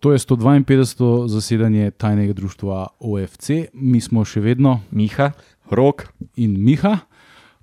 To 0.00 0.12
je 0.12 0.18
152. 0.18 1.28
zasedanje 1.28 1.90
tajnega 1.90 2.32
društva 2.32 2.86
OFC, 3.00 3.50
mi 3.72 4.00
smo 4.00 4.24
še 4.28 4.42
vedno 4.44 4.80
Miha, 4.90 5.30
Rok, 5.70 6.04
in 6.36 6.58
Miha. 6.64 6.98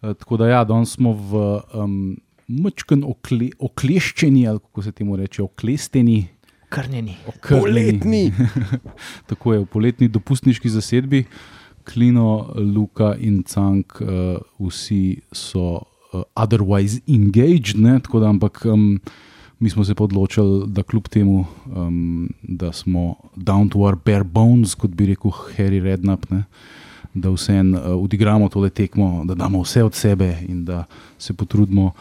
Eh, 0.02 0.14
Tako 0.18 0.38
da, 0.42 0.48
ja, 0.50 0.64
danes 0.66 0.96
smo 0.98 1.14
v 1.14 1.44
um, 1.78 1.98
mačken 2.48 3.04
okle, 3.06 3.52
okleščeni, 3.60 4.48
ali 4.48 4.60
kako 4.60 4.82
se 4.82 4.92
temu 4.92 5.16
reče, 5.16 5.44
oklesteni. 5.44 6.28
krnjeni. 6.70 7.18
okrnjeni. 7.28 7.62
poletni. 7.62 8.34
Tako 9.30 9.54
je 9.54 9.60
v 9.60 9.66
poletni 9.66 10.08
dopustniški 10.08 10.70
zasedbi, 10.70 11.26
Klino, 11.86 12.54
Luka 12.56 13.14
in 13.20 13.44
Cank, 13.44 14.02
uh, 14.02 14.40
vsi 14.58 15.22
so 15.32 15.84
uh, 16.14 16.24
otherwise 16.36 17.02
engaged, 17.08 17.78
ne? 17.78 18.00
tako 18.00 18.20
da, 18.20 18.30
ampak 18.30 18.66
um, 18.66 19.00
mi 19.64 19.70
smo 19.70 19.84
se 19.84 19.94
odločili, 19.98 20.64
da 20.68 20.84
kljub 20.84 21.08
temu, 21.08 21.46
um, 21.76 22.30
da 22.42 22.72
smo 22.72 23.16
down 23.36 23.70
to 23.70 23.80
our 23.80 23.96
bare 24.06 24.24
bones, 24.24 24.76
kot 24.76 24.92
bi 24.92 25.06
rekel 25.06 25.32
Harry 25.32 25.80
Redknapp, 25.84 26.32
ne? 26.32 26.44
da 27.14 27.30
vseeno 27.30 27.78
uh, 27.80 28.04
odigramo 28.04 28.50
tole 28.50 28.70
tekmo, 28.70 29.24
da 29.26 29.36
damo 29.36 29.62
vse 29.62 29.84
od 29.84 29.94
sebe 29.94 30.38
in 30.48 30.66
da 30.66 30.84
se 31.18 31.34
potrudimo. 31.34 31.92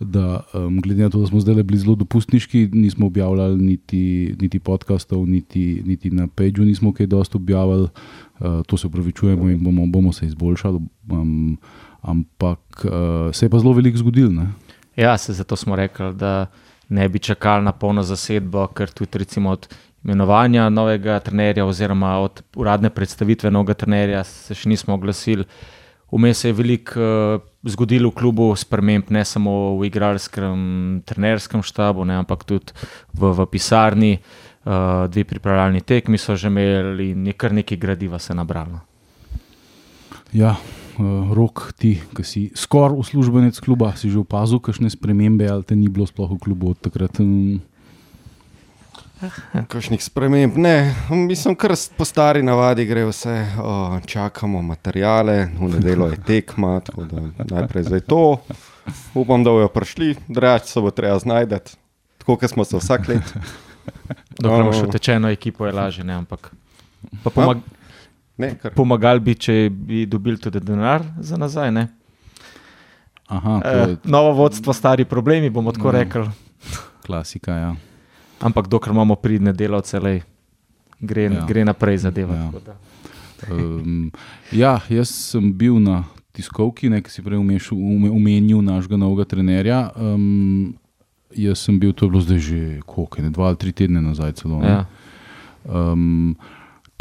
Da, 0.00 0.40
um, 0.54 0.80
glede 0.80 1.02
na 1.02 1.10
to, 1.10 1.20
da 1.20 1.26
smo 1.26 1.40
zdaj 1.40 1.62
bili 1.62 1.78
zelo 1.78 1.94
dopustniški, 1.94 2.68
nismo 2.72 3.06
objavljali 3.06 3.58
niti, 3.62 4.34
niti 4.40 4.58
podkastov, 4.58 5.28
niti, 5.28 5.82
niti 5.86 6.10
na 6.10 6.26
Pageu 6.26 6.64
nismo 6.64 6.92
kaj 6.92 7.06
dosti 7.06 7.36
objavili, 7.36 7.88
uh, 8.40 8.62
to 8.66 8.76
se 8.76 8.86
upravičujemo 8.86 9.50
in 9.50 9.62
bomo, 9.64 9.86
bomo 9.86 10.12
se 10.12 10.26
izboljšali. 10.26 10.80
Um, 11.10 11.58
ampak 12.00 12.84
uh, 12.84 13.34
se 13.34 13.46
je 13.46 13.50
pa 13.50 13.58
zelo 13.58 13.72
veliko 13.72 13.98
zgodilo. 13.98 14.46
Ja, 14.96 15.18
se 15.18 15.32
zato 15.32 15.56
smo 15.56 15.76
rekli, 15.76 16.14
da 16.14 16.46
ne 16.92 17.08
bi 17.08 17.18
čakali 17.18 17.64
na 17.64 17.72
polno 17.72 18.02
zasedbo, 18.02 18.66
ker 18.76 18.90
tudi 18.90 19.22
recimo 19.22 19.50
od 19.56 19.68
imenovanja 20.04 20.68
novega 20.68 21.20
trenerja 21.20 21.64
oziroma 21.66 22.18
od 22.18 22.42
uradne 22.56 22.90
predstavitve 22.90 23.50
novega 23.50 23.74
trenerja 23.74 24.24
se 24.24 24.54
še 24.54 24.68
nismo 24.68 24.94
oglasili. 24.94 25.46
Vmes 26.12 26.44
je 26.44 26.52
veliko 26.52 27.00
uh, 27.00 27.42
zgodilo 27.64 28.10
v 28.10 28.16
klubu, 28.18 28.50
sprememb 28.58 29.08
ne 29.14 29.24
samo 29.24 29.78
v 29.80 29.88
igralskem, 29.88 31.00
trenerskem 31.08 31.62
štabu, 31.64 32.04
ne, 32.04 32.18
ampak 32.20 32.44
tudi 32.44 32.74
v, 33.16 33.32
v 33.32 33.48
pisarni. 33.48 34.16
Uh, 34.62 35.08
dve 35.10 35.24
pripravljalni 35.26 35.80
tekmi 35.82 36.20
so 36.22 36.36
že 36.38 36.46
imeli 36.46 37.08
in 37.16 37.24
je 37.26 37.32
kar 37.34 37.50
nekaj 37.50 37.78
gradiva 37.82 38.20
se 38.22 38.34
nabralo. 38.34 38.78
Ja, 40.32 40.54
uh, 40.98 41.32
rok 41.32 41.72
ti, 41.78 42.00
ki 42.16 42.24
si 42.24 42.40
skoraj 42.54 42.96
uslužbenec 42.98 43.60
kluba, 43.60 43.92
si 43.96 44.10
že 44.10 44.18
opazil, 44.18 44.58
kakšne 44.60 44.90
spremembe, 44.90 45.48
ali 45.48 45.62
te 45.64 45.76
ni 45.76 45.88
bilo 45.88 46.06
sploh 46.06 46.30
v 46.32 46.38
klubu 46.40 46.70
od 46.74 46.80
takrat. 46.80 47.20
Um, 47.20 47.60
Kakšnih 49.68 50.02
sprememb? 50.02 50.56
Ne, 50.58 50.94
mislim, 51.10 51.54
kar 51.54 51.70
po 51.96 52.02
stari 52.04 52.42
navadi 52.42 52.82
gre 52.84 53.04
vse. 53.06 53.36
O, 53.62 53.74
čakamo 54.06 54.62
materijale, 54.62 55.46
v 55.60 55.68
nedeljo 55.76 56.08
je 56.10 56.18
tekma, 56.26 56.80
tako 56.82 57.04
da 57.06 57.22
najprej 57.46 57.84
zdaj 57.86 58.00
to. 58.00 58.40
Upam, 59.14 59.44
da 59.46 59.54
bojo 59.54 59.68
prišli, 59.70 60.16
drugače 60.28 60.66
se 60.66 60.80
bo 60.82 60.90
treba 60.90 61.18
znajti, 61.22 61.54
tako 62.18 62.36
kot 62.36 62.50
smo 62.50 62.64
se 62.64 62.76
vsak 62.76 63.08
let. 63.08 63.34
Dokler 64.42 64.60
imaš 64.60 64.76
No. 64.82 64.88
utečeno 64.88 65.30
ekipo, 65.30 65.66
je 65.66 65.72
lažje, 65.72 66.04
ne, 66.04 66.14
ampak 66.18 66.50
pa 67.22 67.30
pomag, 67.30 67.62
Ne, 68.42 68.54
kar, 68.56 68.72
pomagali 68.72 69.20
bi, 69.22 69.34
če 69.36 69.54
bi 69.70 70.02
dobili 70.06 70.36
tudi 70.36 70.60
denar 70.60 71.02
za 71.20 71.36
nazaj. 71.36 71.70
Ne? 71.72 71.86
aha, 73.28 73.60
to 73.60 73.68
E, 73.68 73.78
je 73.86 73.96
novo 74.04 74.32
vodstvo, 74.34 74.72
stari 74.72 75.04
problemi, 75.06 75.50
bomo 75.50 75.72
tako 75.72 75.86
No. 75.86 75.92
rekli. 75.94 76.26
klasika. 77.00 77.52
Ja. 77.54 77.70
Ampak 78.40 78.66
dokler 78.66 78.92
imamo 78.92 79.14
pridne 79.16 79.52
delavce, 79.52 79.98
lej, 79.98 80.20
gre, 81.00 81.22
Ja. 81.24 81.44
gre 81.44 81.64
naprej 81.64 81.98
zadeva. 81.98 82.34
Ja. 82.36 82.46
tako 82.46 82.60
da. 82.60 82.74
Um, 83.50 84.10
ja, 84.52 84.80
jaz 84.88 85.08
sem 85.08 85.52
bil 85.52 85.74
na 85.76 86.04
tiskovki, 86.32 86.88
ne, 86.88 87.00
ki 87.00 87.10
si 87.10 87.22
prej 87.22 87.38
umešal- 87.38 87.74
ume- 87.74 88.10
omenil 88.10 88.62
našega 88.62 88.96
novega 88.96 89.24
trenerja. 89.26 89.90
Um, 89.96 90.74
jaz 91.32 91.58
sem 91.58 91.74
bil, 91.76 91.92
to 91.92 92.06
je 92.06 92.10
bilo 92.10 92.20
zdaj 92.20 92.38
že 92.38 92.60
koliko, 92.86 93.18
ne, 93.18 93.30
dva 93.30 93.46
ali 93.46 93.56
tri 93.56 93.72
tedne 93.72 94.00
nazaj. 94.00 94.32
Celo, 94.34 94.58
ne. 94.58 94.68
Ja. 94.68 94.86
Um, 95.64 96.36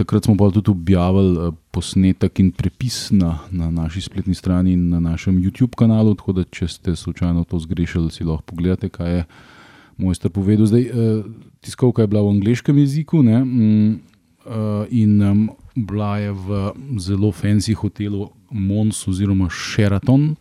takrat 0.01 0.25
smo 0.25 0.35
pa 0.37 0.49
tudi 0.51 0.71
objavili 0.73 1.37
uh, 1.37 1.53
posnetek 1.71 2.39
in 2.41 2.51
prepis 2.51 3.11
na, 3.13 3.37
na 3.51 3.69
naši 3.71 4.01
spletni 4.01 4.35
strani 4.35 4.73
in 4.73 4.89
na 4.89 4.99
našem 4.99 5.37
YouTube 5.37 5.77
kanalu. 5.77 6.15
Tako 6.17 6.33
da, 6.41 6.43
če 6.43 6.67
ste 6.67 6.95
slučajno 6.95 7.45
to 7.45 7.59
zgrešili, 7.61 8.11
si 8.11 8.25
lahko 8.25 8.51
pogledate, 8.51 8.89
kaj 8.89 9.15
je 9.15 9.25
mojster 10.01 10.33
povedal. 10.33 10.65
Zdaj, 10.65 10.87
uh, 10.89 11.25
tiskovka 11.61 12.03
je 12.03 12.11
bila 12.11 12.25
v 12.25 12.33
angliškem 12.37 12.81
jeziku 12.81 13.21
ne, 13.23 13.43
mm, 13.43 13.91
uh, 14.45 14.89
in 14.89 15.49
bila 15.75 16.17
je 16.19 16.33
v 16.33 16.71
zelo 16.99 17.31
fancy 17.31 17.77
hotelu 17.77 18.29
Mons 18.51 19.07
oziroma 19.07 19.47
Sheraton. 19.49 20.35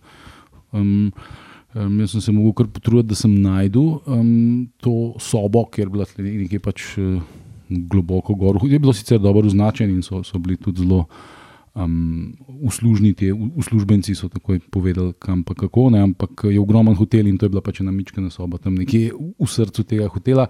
Um, 0.73 1.13
jaz 1.75 2.17
sem 2.17 2.21
se 2.21 2.33
mogel 2.33 2.53
kar 2.53 2.67
potruditi, 2.67 3.13
da 3.13 3.19
sem 3.19 3.37
najdel 3.43 4.01
um, 4.07 4.71
to 4.83 5.15
sobo, 5.23 5.65
ker 5.71 5.87
je 5.87 5.93
bila 5.93 6.07
nekaj 6.19 6.63
pač 6.65 6.87
uh, 6.99 7.21
globoko 7.71 8.35
gor. 8.35 8.59
Je 8.65 8.79
bilo 8.79 8.93
sicer 8.93 9.21
dobro 9.21 9.47
označeno 9.47 9.93
in 9.93 10.03
so, 10.03 10.23
so 10.25 10.39
bili 10.39 10.57
tudi 10.57 10.83
zelo 10.83 11.05
um, 11.75 12.33
uslužni, 12.63 13.15
ti 13.15 13.33
uslužbenci 13.33 14.15
so 14.15 14.29
takoj 14.29 14.61
povedali, 14.71 15.13
kam 15.19 15.43
pa 15.43 15.55
kako. 15.55 15.91
Ne, 15.91 16.03
ampak 16.03 16.45
je 16.51 16.61
ogromen 16.61 16.95
hotel 16.95 17.27
in 17.27 17.39
to 17.39 17.47
je 17.47 17.51
bila 17.51 17.63
pač 17.63 17.81
ena 17.81 17.93
mičkana 17.93 18.31
soba 18.31 18.59
tam 18.59 18.75
nekje 18.75 19.13
v, 19.15 19.33
v 19.39 19.49
srcu 19.49 19.85
tega 19.85 20.09
hotela. 20.09 20.49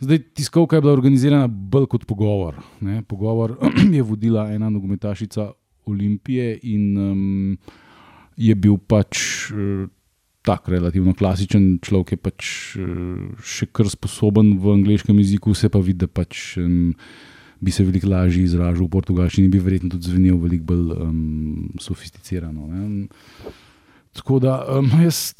Zdaj, 0.00 0.18
tiskovka 0.38 0.76
je 0.76 0.82
bila 0.82 0.92
organizirana 0.94 1.48
bolj 1.48 1.88
kot 1.90 2.06
pogovor. 2.06 2.60
Ne. 2.80 3.02
Pogovor 3.02 3.58
je 3.96 4.02
vodila 4.02 4.48
ena 4.52 4.70
nogometašica 4.70 5.50
Olimpije 5.86 6.58
in 6.62 6.98
um, 6.98 7.58
je 8.36 8.54
bil 8.54 8.78
pač. 8.78 9.50
Tak, 10.48 10.70
relativno 10.72 11.12
klasičen 11.12 11.76
človek 11.84 12.14
je 12.16 12.18
pač 12.24 12.42
eh, 12.80 12.88
še 13.44 13.68
kar 13.68 13.90
sposoben 13.92 14.56
v 14.56 14.78
angleškem 14.80 15.18
jeziku, 15.20 15.52
se 15.52 15.68
pa 15.68 15.82
vidi, 15.84 16.06
da 16.06 16.08
pač, 16.08 16.56
um, 16.56 16.94
bi 17.60 17.74
se 17.74 17.84
veliko 17.84 18.08
lažje 18.08 18.46
izražal 18.46 18.86
v 18.86 18.94
portugalščini 18.96 19.50
in 19.50 19.52
bi 19.52 19.60
verjetno 19.60 19.92
tudi 19.92 20.08
zvenel 20.08 20.38
veliko 20.40 20.70
bolj 20.72 20.94
um, 20.96 21.18
sofisticirano. 21.82 22.64
Ne. 22.72 23.52
Tako 24.16 24.40
da 24.40 24.56
um, 24.78 24.88
jaz, 25.04 25.34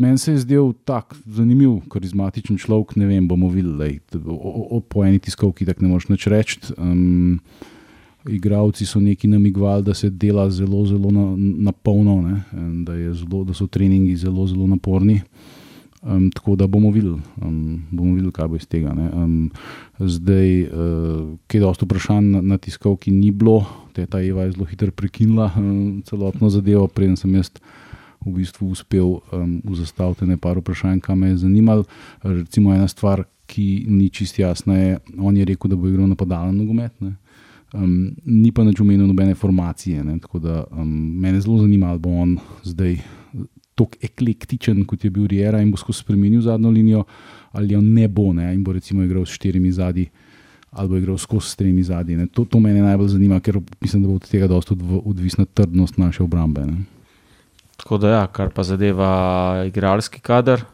meni 0.00 0.18
se 0.18 0.32
je 0.32 0.44
zdel 0.46 0.72
tak 0.88 1.14
zanimiv, 1.28 1.82
karizmatičen 1.92 2.56
človek. 2.56 2.96
Ne 2.96 3.12
vem, 3.12 3.28
bomo 3.28 3.52
videli. 3.52 4.00
O, 4.24 4.78
o, 4.78 4.80
po 4.80 5.04
eni 5.04 5.20
tiskovki 5.20 5.68
tako 5.68 5.84
ne 5.84 5.92
moreš 5.92 6.08
nič 6.14 6.26
reči. 6.32 6.60
Um, 6.80 7.42
igravci 8.28 8.86
so 8.86 9.00
neki 9.00 9.28
namigovali, 9.28 9.82
da 9.82 9.94
se 9.94 10.10
dela 10.10 10.50
zelo, 10.50 10.86
zelo 10.86 11.10
na, 11.10 11.34
na 11.38 11.72
polno, 11.72 12.40
da, 12.84 12.94
je 12.94 13.14
zelo, 13.14 13.44
da 13.44 13.54
so 13.54 13.66
treningi 13.66 14.16
zelo, 14.16 14.46
zelo 14.46 14.66
naporni. 14.66 15.20
Um, 16.02 16.30
tako 16.30 16.56
da 16.56 16.66
bomo 16.66 16.90
videli, 16.90 17.18
um, 17.42 17.82
bomo 17.90 18.14
videli, 18.14 18.32
kaj 18.32 18.48
bo 18.48 18.56
iz 18.56 18.66
tega. 18.66 18.92
Um, 18.92 19.50
zdaj, 19.98 20.62
uh, 20.62 20.68
kaj 21.46 21.60
dosta 21.60 21.86
vprašanj 21.86 22.28
na, 22.30 22.40
na 22.40 22.58
tiskovki 22.58 23.10
ni 23.10 23.30
bilo, 23.30 23.64
te 23.92 24.06
ta 24.06 24.20
Eva 24.22 24.44
je 24.44 24.52
zelo 24.52 24.64
hitro 24.64 24.90
prekinila 24.90 25.50
um, 25.56 26.02
celotno 26.06 26.50
zadevo, 26.50 26.86
preden 26.86 27.16
sem 27.16 27.34
jaz 27.34 27.50
v 28.26 28.36
bistvu 28.38 28.70
uspel 28.70 29.18
um, 29.32 29.58
zastaviti 29.74 30.26
nekaj 30.26 30.60
vprašanj, 30.60 31.00
kaj 31.00 31.16
me 31.16 31.32
je 31.32 31.40
zanimalo. 31.42 31.84
Recimo 32.22 32.74
ena 32.74 32.88
stvar, 32.88 33.24
ki 33.46 33.86
ni 33.88 34.10
čist 34.10 34.38
jasna, 34.38 34.78
je, 34.78 34.98
on 35.18 35.36
je 35.36 35.44
rekel, 35.44 35.70
da 35.70 35.76
bo 35.76 35.88
igral 35.88 36.06
napadalen 36.10 36.56
nogomet. 36.56 36.92
ne. 37.00 37.16
Um, 37.74 38.14
ni 38.24 38.52
pa 38.54 38.62
nič 38.64 38.80
omenil 38.80 39.08
nobene 39.08 39.34
formacije. 39.34 40.04
Ne, 40.04 40.18
tako 40.22 40.38
da 40.38 40.64
um, 40.70 40.88
mene 41.20 41.40
zelo 41.40 41.58
zanima, 41.58 41.90
ali 41.90 41.98
bo 41.98 42.10
on 42.10 42.36
zdaj 42.62 42.98
tako 43.76 43.98
eklektičen, 44.00 44.84
kot 44.88 45.04
je 45.04 45.10
bil 45.10 45.26
Riera 45.28 45.60
in 45.60 45.70
bo 45.70 45.76
skozi 45.76 46.00
spremenil 46.00 46.40
zadnjo 46.40 46.70
linijo, 46.70 47.04
ali 47.52 47.74
jo 47.74 47.80
ne 47.80 48.08
bo 48.08 48.32
ne, 48.32 48.54
in 48.54 48.62
bo 48.64 48.72
recimo 48.72 49.04
igral 49.04 49.26
s 49.26 49.36
štirimi 49.36 49.72
zadnji. 49.72 50.06
Ali 50.76 50.88
bo 50.88 50.96
igral 50.96 51.18
skozi 51.18 51.48
s 51.48 51.56
tremi 51.56 51.82
zadnji. 51.82 52.26
To, 52.36 52.44
to 52.44 52.60
me 52.60 52.72
najbolj 52.74 53.08
zanima, 53.08 53.40
ker 53.40 53.60
mislim, 53.80 54.02
da 54.02 54.08
bo 54.08 54.14
od 54.14 54.28
tega 54.28 54.48
dosta 54.48 54.74
odv- 54.74 55.02
odvisna 55.04 55.44
trdnost 55.44 55.98
naše 55.98 56.22
obrambe. 56.22 56.66
Ne. 56.66 56.84
Tako 57.76 57.98
da, 57.98 58.10
ja, 58.10 58.26
kar 58.26 58.50
pa 58.50 58.62
zadeva 58.62 59.64
igralski 59.68 60.20
kader, 60.20 60.64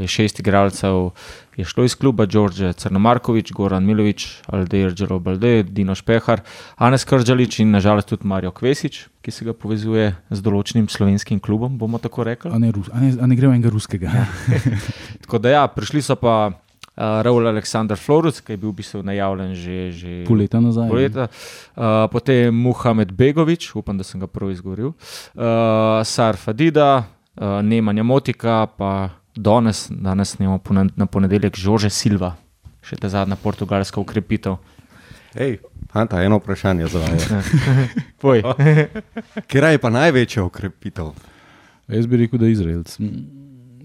je 0.00 0.06
šest 0.06 0.40
igralcev, 0.40 1.10
je 1.56 1.64
šlo 1.64 1.84
iz 1.84 1.94
kluba, 1.94 2.26
Đorđe 2.26 2.72
Crnomarkovič, 2.72 3.52
Goran 3.52 3.84
Milovič, 3.84 4.42
Aldeir 4.46 4.94
Džerobalde, 4.94 5.62
Dino 5.62 5.94
Špehar, 5.94 6.40
Anes 6.76 7.04
Kržalič 7.04 7.58
in 7.58 7.70
nažalost 7.70 8.08
tudi 8.08 8.26
Mario 8.26 8.50
Kvesič, 8.50 9.08
ki 9.22 9.30
se 9.30 9.44
ga 9.44 9.52
povezuje 9.52 10.12
z 10.30 10.44
določenim 10.44 10.86
slovenskim 10.88 11.40
klubom, 11.40 11.74
bomo 11.78 11.98
tako 11.98 12.28
rekli. 12.28 12.52
A 12.54 12.62
ne, 12.62 12.70
Rus, 12.72 12.92
a 12.94 13.02
ne, 13.02 13.10
a 13.18 13.26
ne 13.26 13.36
gre 13.36 13.50
enega 13.50 13.74
ruskega. 13.74 14.28
Tako 15.26 15.42
da, 15.42 15.56
ja, 15.56 15.66
prišli 15.66 16.04
so 16.04 16.14
pa 16.16 16.36
uh, 16.46 16.54
Raul 17.26 17.50
Aleksandr 17.50 17.98
Floruc, 17.98 18.38
ki 18.38 18.54
je 18.54 18.62
bil 18.62 18.70
v 18.70 18.78
bistvu 18.78 19.02
najavljen 19.02 19.54
že, 19.58 19.78
že 19.92 20.10
Pol 20.30 20.44
leta 20.44 20.62
nazaj. 20.62 20.88
pol 20.88 21.02
leta. 21.02 21.26
Uh, 21.74 22.06
potem 22.12 22.54
Muhamed 22.54 23.10
Begovič, 23.12 23.72
upam, 23.74 23.98
da 23.98 24.06
sem 24.06 24.22
ga 24.22 24.30
prav 24.30 24.54
izgovoril, 24.54 24.94
uh, 24.94 26.06
Sar 26.06 26.38
Fadida, 26.38 27.02
uh, 27.02 27.58
Nemanja 27.66 28.06
Motika, 28.06 28.66
pa 28.78 29.17
danes, 29.38 29.86
danes 29.92 30.28
snemo 30.30 30.58
pone- 30.58 30.90
na 30.92 31.06
ponedeljek 31.06 31.54
Žože 31.54 31.90
Silva. 31.90 32.34
še 32.80 32.96
ta 32.96 33.08
zadnja 33.08 33.36
portugalska 33.36 34.00
ukrepitev. 34.00 34.56
Hej, 35.34 35.58
Anta, 35.92 36.22
eno 36.22 36.38
vprašanje 36.38 36.86
za 36.86 36.98
vas. 36.98 37.26
Poj. 38.22 38.42
Kje 39.46 39.60
je 39.62 39.78
pa 39.78 39.90
največja 39.90 40.42
ukrepitev? 40.42 41.12
Jaz 41.88 42.06
bi 42.06 42.16
rekel, 42.16 42.38
da 42.38 42.46
je 42.46 42.52
Izraelc. 42.52 42.96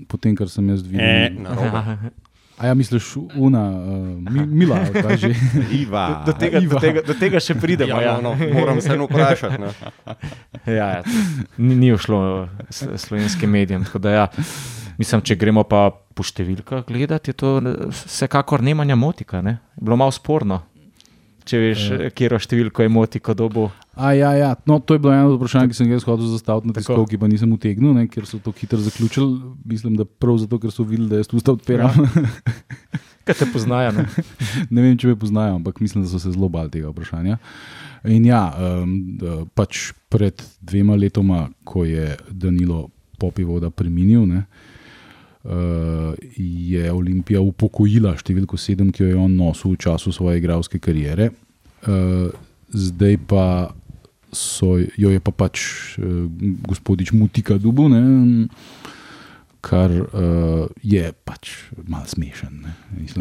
Potem, 0.08 0.36
kar 0.36 0.48
sem 0.48 0.70
jaz 0.70 0.82
videl. 0.82 1.00
E, 1.00 1.30
narobe. 1.38 1.84
A 2.54 2.68
ja, 2.68 2.74
misliš, 2.74 3.08
una, 3.36 3.64
uh, 3.66 3.98
mi, 4.24 4.46
Mila, 4.46 4.78
kaj 4.88 5.18
že. 5.18 5.30
Iva. 5.82 6.24
Do 6.24 6.34
tega, 6.34 6.62
do, 6.62 6.78
tega, 6.80 7.02
do 7.02 7.14
tega 7.14 7.40
še 7.40 7.56
pridemo. 7.56 7.98
Ja, 7.98 8.02
Ja, 8.02 8.22
no, 8.22 8.36
no, 8.36 8.50
moram 8.54 8.78
se 8.80 8.94
eno 8.94 9.08
vprašati. 9.10 9.58
Ne. 9.58 9.72
Ja, 10.68 10.88
ja, 10.92 11.02
ni, 11.58 11.76
ni 11.76 11.90
ušlo 11.92 12.48
slovenskim 12.96 13.50
medijem. 13.50 13.84
tako 13.84 14.00
da 14.00 14.10
Ja. 14.12 14.28
Mislim, 14.98 15.22
če 15.25 15.38
gremo 15.40 15.63
pa 15.66 15.88
po 15.92 16.25
številkah 16.25 16.86
gledati, 16.88 17.34
je 17.34 17.40
to 17.40 17.57
eh, 17.60 17.88
vsekakor 17.90 18.62
Nemanja 18.62 18.95
Motika. 19.00 19.42
Ne? 19.42 19.57
Je 19.78 19.86
Bilo 19.86 19.98
malo 19.98 20.13
sporno. 20.13 20.62
Če 21.44 21.60
veš, 21.60 21.81
Ja. 21.92 22.10
kje 22.16 22.40
številko 22.40 22.86
je 22.86 22.90
Motiko 22.92 23.34
dobo. 23.36 23.66
A, 24.00 24.13
ja, 24.16 24.31
ja. 24.34 24.54
No, 24.66 24.80
to 24.80 24.95
je 24.95 25.01
bilo 25.04 25.12
eno 25.12 25.34
od 25.34 25.42
vprašanj, 25.42 25.69
ki 25.69 25.75
sem 25.75 25.90
ga 25.92 26.00
zastaviti 26.00 26.72
na 26.72 26.74
Tako. 26.74 26.80
tiskovki, 26.80 27.19
pa 27.19 27.28
nisem 27.28 27.51
utegnil, 27.51 27.92
ne, 27.94 28.07
ker 28.07 28.24
so 28.25 28.40
to 28.40 28.54
hitro 28.56 28.80
zaključili. 28.80 29.51
Mislim, 29.68 29.98
da 30.00 30.07
prav 30.07 30.40
zato, 30.40 30.57
ker 30.57 30.72
so 30.72 30.88
videli, 30.88 31.10
da 31.12 31.19
jaz 31.19 31.28
tu 31.28 31.38
odpiram. 31.38 31.92
Kaj 33.28 33.36
te 33.40 33.48
poznajo? 33.51 33.92
Ne? 33.92 34.07
ne 34.74 34.86
vem, 34.88 34.95
če 35.00 35.12
me 35.12 35.19
poznajo, 35.19 35.60
ampak 35.60 35.84
mislim, 35.84 36.07
da 36.07 36.12
so 36.12 36.19
se 36.19 36.31
zelo 36.31 36.48
bali 36.51 36.72
tega 36.72 36.92
vprašanja. 36.95 37.38
In 38.07 38.24
ja, 38.28 38.48
um, 38.56 38.95
da, 39.19 39.44
pač 39.56 39.92
pred 40.12 40.40
dvema 40.63 40.95
letoma, 40.95 41.50
ko 41.68 41.84
je 41.88 42.16
Danilo 42.31 42.88
Popivoda 43.19 43.69
preminil, 43.72 44.24
ne, 44.28 44.44
uh, 44.48 44.73
je 45.44 46.92
Olimpija 46.92 47.42
upokojila 47.44 48.16
številko 48.16 48.57
sedem, 48.57 48.94
ki 48.95 49.04
jo 49.04 49.10
je 49.10 49.19
on 49.19 49.34
nosil 49.36 49.74
v 49.74 49.81
času 49.84 50.13
svoje 50.16 50.40
igralske 50.40 50.80
kariere. 50.80 51.34
Uh, 51.84 52.31
zdaj 52.72 53.18
pa 53.28 53.45
so, 54.31 54.78
jo 54.80 55.12
je 55.12 55.19
pa 55.19 55.34
pač 55.36 55.60
uh, 56.00 56.25
gospodič 56.63 57.12
Mutika 57.12 57.60
Dubu. 57.60 57.90
Ne, 57.92 58.48
Kar 59.63 59.92
uh, 59.92 60.68
je 60.84 61.12
pač 61.24 61.51
malo 61.88 62.07
smešen. 62.07 62.63
ne. 62.63 62.74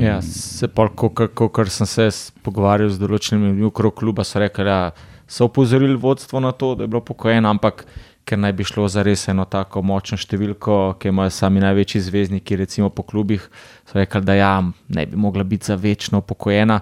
Ja, 0.02 0.19
se 0.22 0.66
pa, 0.66 0.88
ko 0.90 1.50
sem 1.70 1.86
se 1.86 2.08
pogovarjal 2.42 2.90
z 2.90 3.02
določenimi 3.02 3.50
ljudmi 3.50 3.69
okrog 3.70 3.94
kluba, 3.98 4.26
so 4.26 4.42
rekli, 4.42 4.66
da 4.66 4.90
so 5.26 5.46
opozorili 5.46 5.94
vodstvo 5.98 6.42
na 6.42 6.50
to, 6.52 6.74
da 6.74 6.84
je 6.84 6.90
bilo 6.90 7.02
pokojeno, 7.02 7.50
ampak 7.50 7.86
ker 8.24 8.38
naj 8.38 8.52
bi 8.56 8.64
šlo 8.64 8.86
za 8.88 9.02
res 9.06 9.26
eno 9.28 9.44
tako 9.50 9.82
močno 9.86 10.19
številko, 10.20 10.96
ki 11.00 11.10
imajo 11.10 11.32
sami 11.34 11.62
največji 11.64 12.04
zvezdniki, 12.06 12.58
recimo 12.60 12.90
po 12.90 13.04
klubih, 13.06 13.44
so 13.88 13.98
rekli, 13.98 14.22
da 14.26 14.36
ja, 14.38 14.54
ne 14.88 15.06
bi 15.06 15.19
mogla 15.19 15.44
biti 15.44 15.70
za 15.70 15.76
večno 15.80 16.22
upokojena, 16.22 16.80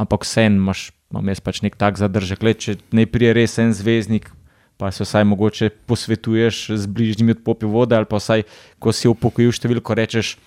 ampak 0.00 0.24
vseeno 0.24 0.62
imaš, 0.62 0.90
imam 1.12 1.32
jaz 1.32 1.42
pač 1.44 1.62
nek 1.66 1.76
tak 1.80 2.00
zadržek. 2.00 2.44
Le, 2.46 2.54
če 2.54 2.78
ne 2.96 3.06
prije 3.10 3.34
res 3.36 3.58
en 3.60 3.74
zvezdnik, 3.76 4.30
pa 4.80 4.88
se 4.94 5.04
vsaj 5.04 5.26
mogoče 5.28 5.68
posvetuješ 5.90 6.62
z 6.80 6.88
bližnjimi 6.88 7.36
od 7.36 7.44
popi 7.44 7.68
vode, 7.68 7.96
ali 7.96 8.08
pa 8.08 8.16
vsaj, 8.16 8.46
ko 8.80 8.96
si 8.96 9.10
upokojil 9.10 9.52
številko, 9.52 9.96
rečeš, 9.98 10.38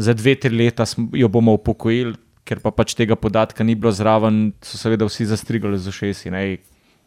za 0.00 0.14
dve, 0.16 0.34
tri 0.40 0.54
leta 0.56 0.86
jo 1.12 1.28
bomo 1.28 1.52
upokojili, 1.58 2.16
ker 2.48 2.62
pa 2.64 2.72
pač 2.74 2.96
tega 2.98 3.14
podatka 3.18 3.64
ni 3.64 3.76
bilo 3.78 3.92
zraven, 3.92 4.54
so 4.64 4.80
seveda 4.80 5.06
vsi 5.06 5.28
zastrigali 5.30 5.78
z 5.78 5.92
ušesi. 5.92 6.32
Ne? 6.32 6.62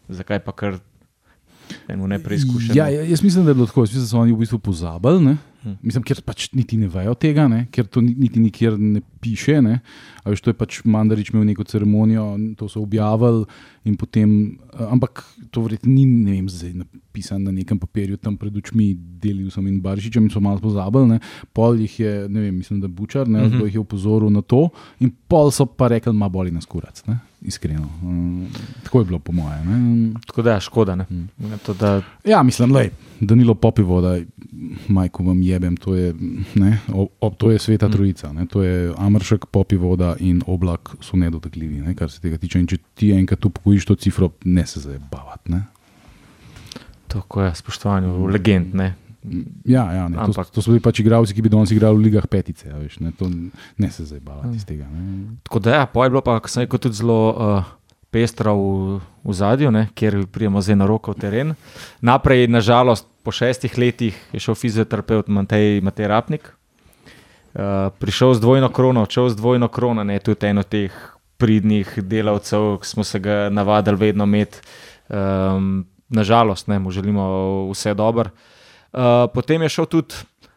Zakaj 0.05 0.43
pa 0.45 0.53
kar 0.53 0.77
eno 1.87 2.07
ne 2.07 2.19
preizkušamo? 2.19 2.73
Ja, 2.77 2.89
ja, 2.89 3.01
jaz 3.01 3.23
mislim, 3.23 3.45
da 3.45 3.51
je 3.51 3.55
bilo 3.55 3.65
tako. 3.65 3.81
Jaz 3.81 3.89
mislim, 3.89 4.03
da 4.03 4.07
so 4.07 4.19
oni 4.19 4.31
v 4.31 4.37
bistvu 4.37 4.59
pozabili. 4.59 5.25
Ne? 5.25 5.37
Hm. 5.65 5.77
Mislim, 5.81 6.03
ker 6.05 6.21
pač 6.21 6.51
niti 6.53 6.77
ne 6.77 6.87
vejo 6.87 7.15
tega, 7.17 7.47
ne? 7.49 7.65
ker 7.73 7.87
to 7.89 8.01
ni- 8.05 8.13
niti 8.13 8.39
nikjer 8.39 8.77
ne 8.79 9.01
piše. 9.01 9.57
Ne? 9.65 9.79
A 10.21 10.29
Veš, 10.29 10.41
to 10.45 10.53
je 10.53 10.57
pač 10.57 10.83
Mandarič 10.85 11.31
imel 11.33 11.45
neko 11.49 11.65
ceremonijo, 11.65 12.37
to 12.57 12.69
so 12.69 12.85
objavili. 12.85 13.45
in 13.85 13.97
Potem, 13.97 14.57
eh, 14.73 14.85
ampak 14.89 15.23
to 15.51 15.61
verjetno 15.61 15.89
ni 15.93 16.05
vem, 16.05 16.49
zdaj 16.49 16.73
napisano 16.73 17.49
na 17.49 17.51
nekem 17.51 17.79
papirju, 17.79 18.17
tam 18.17 18.37
pred 18.37 18.53
očmi 18.57 18.93
delil 19.21 19.49
sem 19.49 19.65
in 19.67 19.81
Baršičem 19.81 20.25
in 20.25 20.29
so 20.29 20.39
malo 20.39 20.59
pozabili. 20.59 21.07
Ne? 21.07 21.19
Pol 21.53 21.77
jih 21.81 21.99
je, 21.99 22.13
ne 22.29 22.41
vem, 22.41 22.57
mislim, 22.57 22.81
da 22.81 22.87
Bučar, 22.87 23.27
ne, 23.27 23.45
uh 23.45 23.51
-huh. 23.51 23.65
jih 23.65 23.73
je 23.73 23.79
upozoril 23.79 24.29
na 24.29 24.41
to, 24.41 24.69
in 24.99 25.11
pol 25.27 25.51
so 25.51 25.65
pa 25.65 25.87
rekli, 25.87 26.13
da 26.13 26.29
boli 26.29 26.51
nas 26.51 26.65
kurac. 26.65 27.03
Ne? 27.07 27.19
Iskreno. 27.41 27.89
Um, 28.03 28.47
tako 28.83 28.99
je 28.99 29.05
bilo, 29.05 29.19
po 29.19 29.31
mojem. 29.31 30.13
Tako 30.25 30.41
da, 30.41 30.51
ja, 30.51 30.59
škoda. 30.59 30.95
Ne? 30.95 31.05
Hm. 31.09 31.25
To, 31.65 31.73
da, 31.73 32.01
Ja, 32.25 32.43
mislim, 32.43 32.75
je 32.75 32.91
Danilo 33.21 33.53
Popivo, 33.53 34.01
da 34.01 34.17
majko 34.87 35.23
vam 35.23 35.41
jebem, 35.41 35.77
to 35.77 35.95
je, 35.95 36.13
ne, 36.55 36.79
ob, 36.93 37.09
ob, 37.19 37.37
to 37.37 37.51
je 37.51 37.59
sveta 37.59 37.89
trojica. 37.89 38.31
Ne, 38.33 38.45
to 38.45 38.63
je 38.63 38.93
Amršek, 38.97 39.45
Popivoda 39.51 40.15
in 40.19 40.41
Oblak 40.47 40.95
so 41.01 41.17
nedotakljivi, 41.17 41.81
ne, 41.81 41.95
kar 41.95 42.11
se 42.11 42.21
tega 42.21 42.37
tiče. 42.37 42.59
In 42.59 42.67
če 42.67 42.77
ti 42.95 43.11
enkrat 43.15 43.45
upokojiš 43.45 43.85
to 43.85 43.95
cifro, 43.95 44.31
ne 44.45 44.65
se 44.65 44.79
zabavati. 44.79 45.51
Ne. 45.51 45.63
tako 47.07 47.41
je, 47.41 47.55
spoštovanje, 47.55 48.07
legend. 48.27 48.75
Ne? 48.75 48.95
Ja, 49.65 49.91
ja 49.93 50.07
ne, 50.09 50.17
to, 50.17 50.21
Ampak- 50.21 50.51
to 50.51 50.61
so 50.61 50.73
bili 50.73 50.83
pač 50.83 50.99
igralci, 50.99 51.33
ki 51.33 51.41
bi 51.41 51.49
danes 51.49 51.71
igrali 51.71 51.97
v 51.97 52.05
ligah 52.09 52.27
petice. 52.27 52.69
a 52.69 52.77
Veš, 52.77 52.99
ne, 52.99 53.11
to 53.11 53.29
ne 53.77 53.89
se 53.91 54.05
zabavati 54.05 54.55
iz 54.55 54.65
tega. 54.65 54.85
Ne. 54.91 55.37
Tako 55.43 55.59
da, 55.59 55.81
ja, 55.81 55.85
pa 55.85 56.03
je 56.03 56.13
bilo 56.13 56.21
pa, 56.21 56.37
kot 56.39 56.51
sem 56.51 56.65
rekel, 56.65 56.79
tudi 56.79 56.99
zelo 56.99 57.19
uh, 57.33 57.73
v, 58.11 58.99
v 59.23 59.33
zadju, 59.33 59.71
ne, 59.71 59.87
kjer 59.95 60.27
prijemo 60.27 60.61
zdaj 60.61 60.75
na 60.75 60.85
roko 60.87 61.11
v 61.11 61.19
teren. 61.19 61.55
Naprej, 62.01 62.47
nažalost, 62.47 63.07
po 63.25 63.33
šestih 63.33 63.73
letih 63.81 64.17
je 64.33 64.39
šel 64.39 64.55
fizioterapeut 64.55 65.27
Matej, 65.33 65.81
Matej 65.81 66.07
Rapnik. 66.11 66.51
Uh, 67.55 67.89
prišel 67.99 68.35
z 68.37 68.43
dvojno 68.43 68.69
krono, 68.69 69.05
odšel 69.07 69.29
z 69.33 69.39
dvojno 69.39 69.67
krono, 69.71 70.03
ne 70.03 70.19
tudi 70.19 70.51
eno 70.51 70.63
teh 70.63 70.93
pridnih 71.41 71.97
delavcev, 72.03 72.77
ki 72.83 72.87
smo 72.87 73.03
se 73.03 73.19
ga 73.19 73.49
navadili 73.49 73.97
vedno 73.97 74.27
imeti. 74.27 74.61
Um, 75.09 75.85
nažalost, 76.09 76.67
ne, 76.67 76.79
mu 76.79 76.91
želimo 76.91 77.25
vse 77.71 77.93
dobro. 77.93 78.29
Uh, 78.93 79.25
potem 79.33 79.61
je 79.61 79.69
šel 79.69 79.85
tudi 79.85 80.15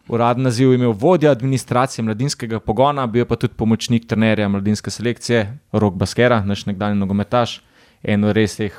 uradni 0.09 0.45
naziv, 0.45 0.73
imel 0.73 0.93
vodja 0.93 1.31
administracije 1.31 2.05
mladinskega 2.05 2.61
pogona, 2.61 3.07
bil 3.07 3.25
pa 3.25 3.37
tudi 3.37 3.55
pomočnik 3.55 4.07
trenerja 4.09 4.49
mladinske 4.49 4.91
selekcije, 4.91 5.59
Rok 5.73 5.95
Baskera, 5.95 6.41
naš 6.45 6.67
nekdanji 6.67 6.99
nogometaš, 6.99 7.61
eno 8.03 8.33
res 8.33 8.57
teh 8.57 8.75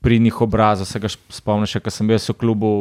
pridnih 0.00 0.40
obrazov. 0.40 0.86
Se 0.86 1.00
ga 1.00 1.08
š- 1.08 1.20
spomnim, 1.30 1.66
še, 1.66 1.80
ko 1.80 1.90
sem 1.90 2.08
bil 2.08 2.18
v 2.18 2.36
klubu, 2.38 2.72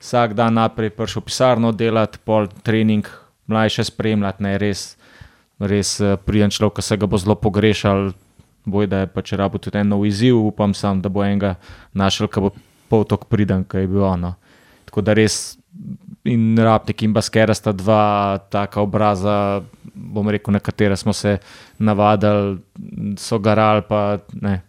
vsak 0.00 0.34
dan 0.34 0.54
naprej 0.54 0.90
prišel 0.90 1.22
v 1.22 1.26
pisarno 1.26 1.72
delati, 1.72 2.18
pol 2.24 2.48
trening, 2.62 3.06
mlajše 3.46 3.84
spremljati, 3.84 4.42
ne 4.42 4.54
res, 4.58 4.96
res 5.58 6.00
eh, 6.00 6.16
priden 6.16 6.50
človek, 6.50 6.78
ki 6.80 6.82
se 6.82 6.96
ga 6.96 7.06
bo 7.06 7.18
zelo 7.18 7.36
pogrešal. 7.38 8.12
Boj, 8.66 8.88
da 8.90 9.04
je 9.04 9.06
pač 9.06 9.30
rabo 9.38 9.62
tudi 9.62 9.78
en 9.78 9.94
nov 9.94 10.02
izziv, 10.08 10.34
upam 10.42 10.74
sam, 10.74 10.98
da 10.98 11.06
bo 11.08 11.22
enega 11.22 11.54
našel, 11.94 12.26
ki 12.26 12.42
bo 12.42 12.50
pol 12.90 13.06
tako 13.06 13.30
priden, 13.30 13.62
ki 13.62 13.84
je 13.84 13.90
bil 13.90 14.02
ono. 14.02 14.34
Tako 14.90 15.04
da 15.06 15.14
res 15.14 15.54
in 16.26 16.58
Rapnik 16.58 17.02
in 17.06 17.12
Baskera 17.14 17.54
sta 17.54 17.72
dva 17.72 18.38
taka 18.50 18.82
obraza, 18.82 19.62
bom 19.94 20.26
rekel, 20.28 20.52
na 20.52 20.58
katere 20.58 20.96
smo 20.96 21.12
se 21.12 21.38
navadili, 21.78 22.58
so 23.18 23.38
garali, 23.38 23.84
pa 23.88 24.18
ne, 24.34 24.60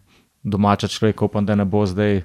domača 0.44 0.88
človek, 0.88 1.22
upam, 1.22 1.46
da 1.46 1.56
ne 1.56 1.66
bo 1.66 1.86
zdaj 1.86 2.22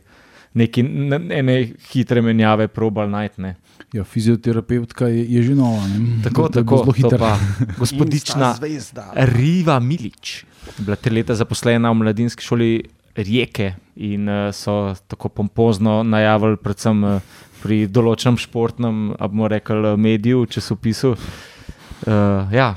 neki 0.55 0.83
ne- 0.83 1.21
ene 1.39 1.57
hitre 1.93 2.23
menjave 2.23 2.69
probal 2.69 3.11
najti. 3.11 3.43
ne. 3.43 3.57
Ja, 3.93 4.05
fizioterapeutka 4.05 5.09
je, 5.09 5.25
je 5.35 5.43
že 5.43 5.55
nova. 5.55 5.85
Ne. 5.89 6.23
Tako, 6.25 6.49
bilo 6.49 6.49
tako, 6.49 6.93
zelo 6.97 7.19
pa 7.19 7.37
gospodična 7.83 8.55
zvezda. 8.57 9.13
Riva 9.15 9.81
Milič, 9.81 10.45
bila 10.79 10.97
tri 10.97 11.15
leta 11.15 11.35
zaposlena 11.35 11.91
v 11.91 12.01
mladinski 12.01 12.45
šoli 12.45 12.83
Rijeke 13.17 13.75
in 13.97 14.29
uh, 14.29 14.49
so 14.55 14.95
tako 15.07 15.29
pompozno 15.29 16.03
najavili, 16.03 16.57
predvsem 16.57 17.05
uh, 17.05 17.21
pri 17.63 17.85
določenem 17.87 18.39
športnem, 18.41 19.13
a 19.21 19.29
bomo 19.29 19.51
rekli, 19.53 19.93
mediju, 20.01 20.47
časopisu. 20.49 21.13
Uh, 21.13 22.49
ja, 22.51 22.73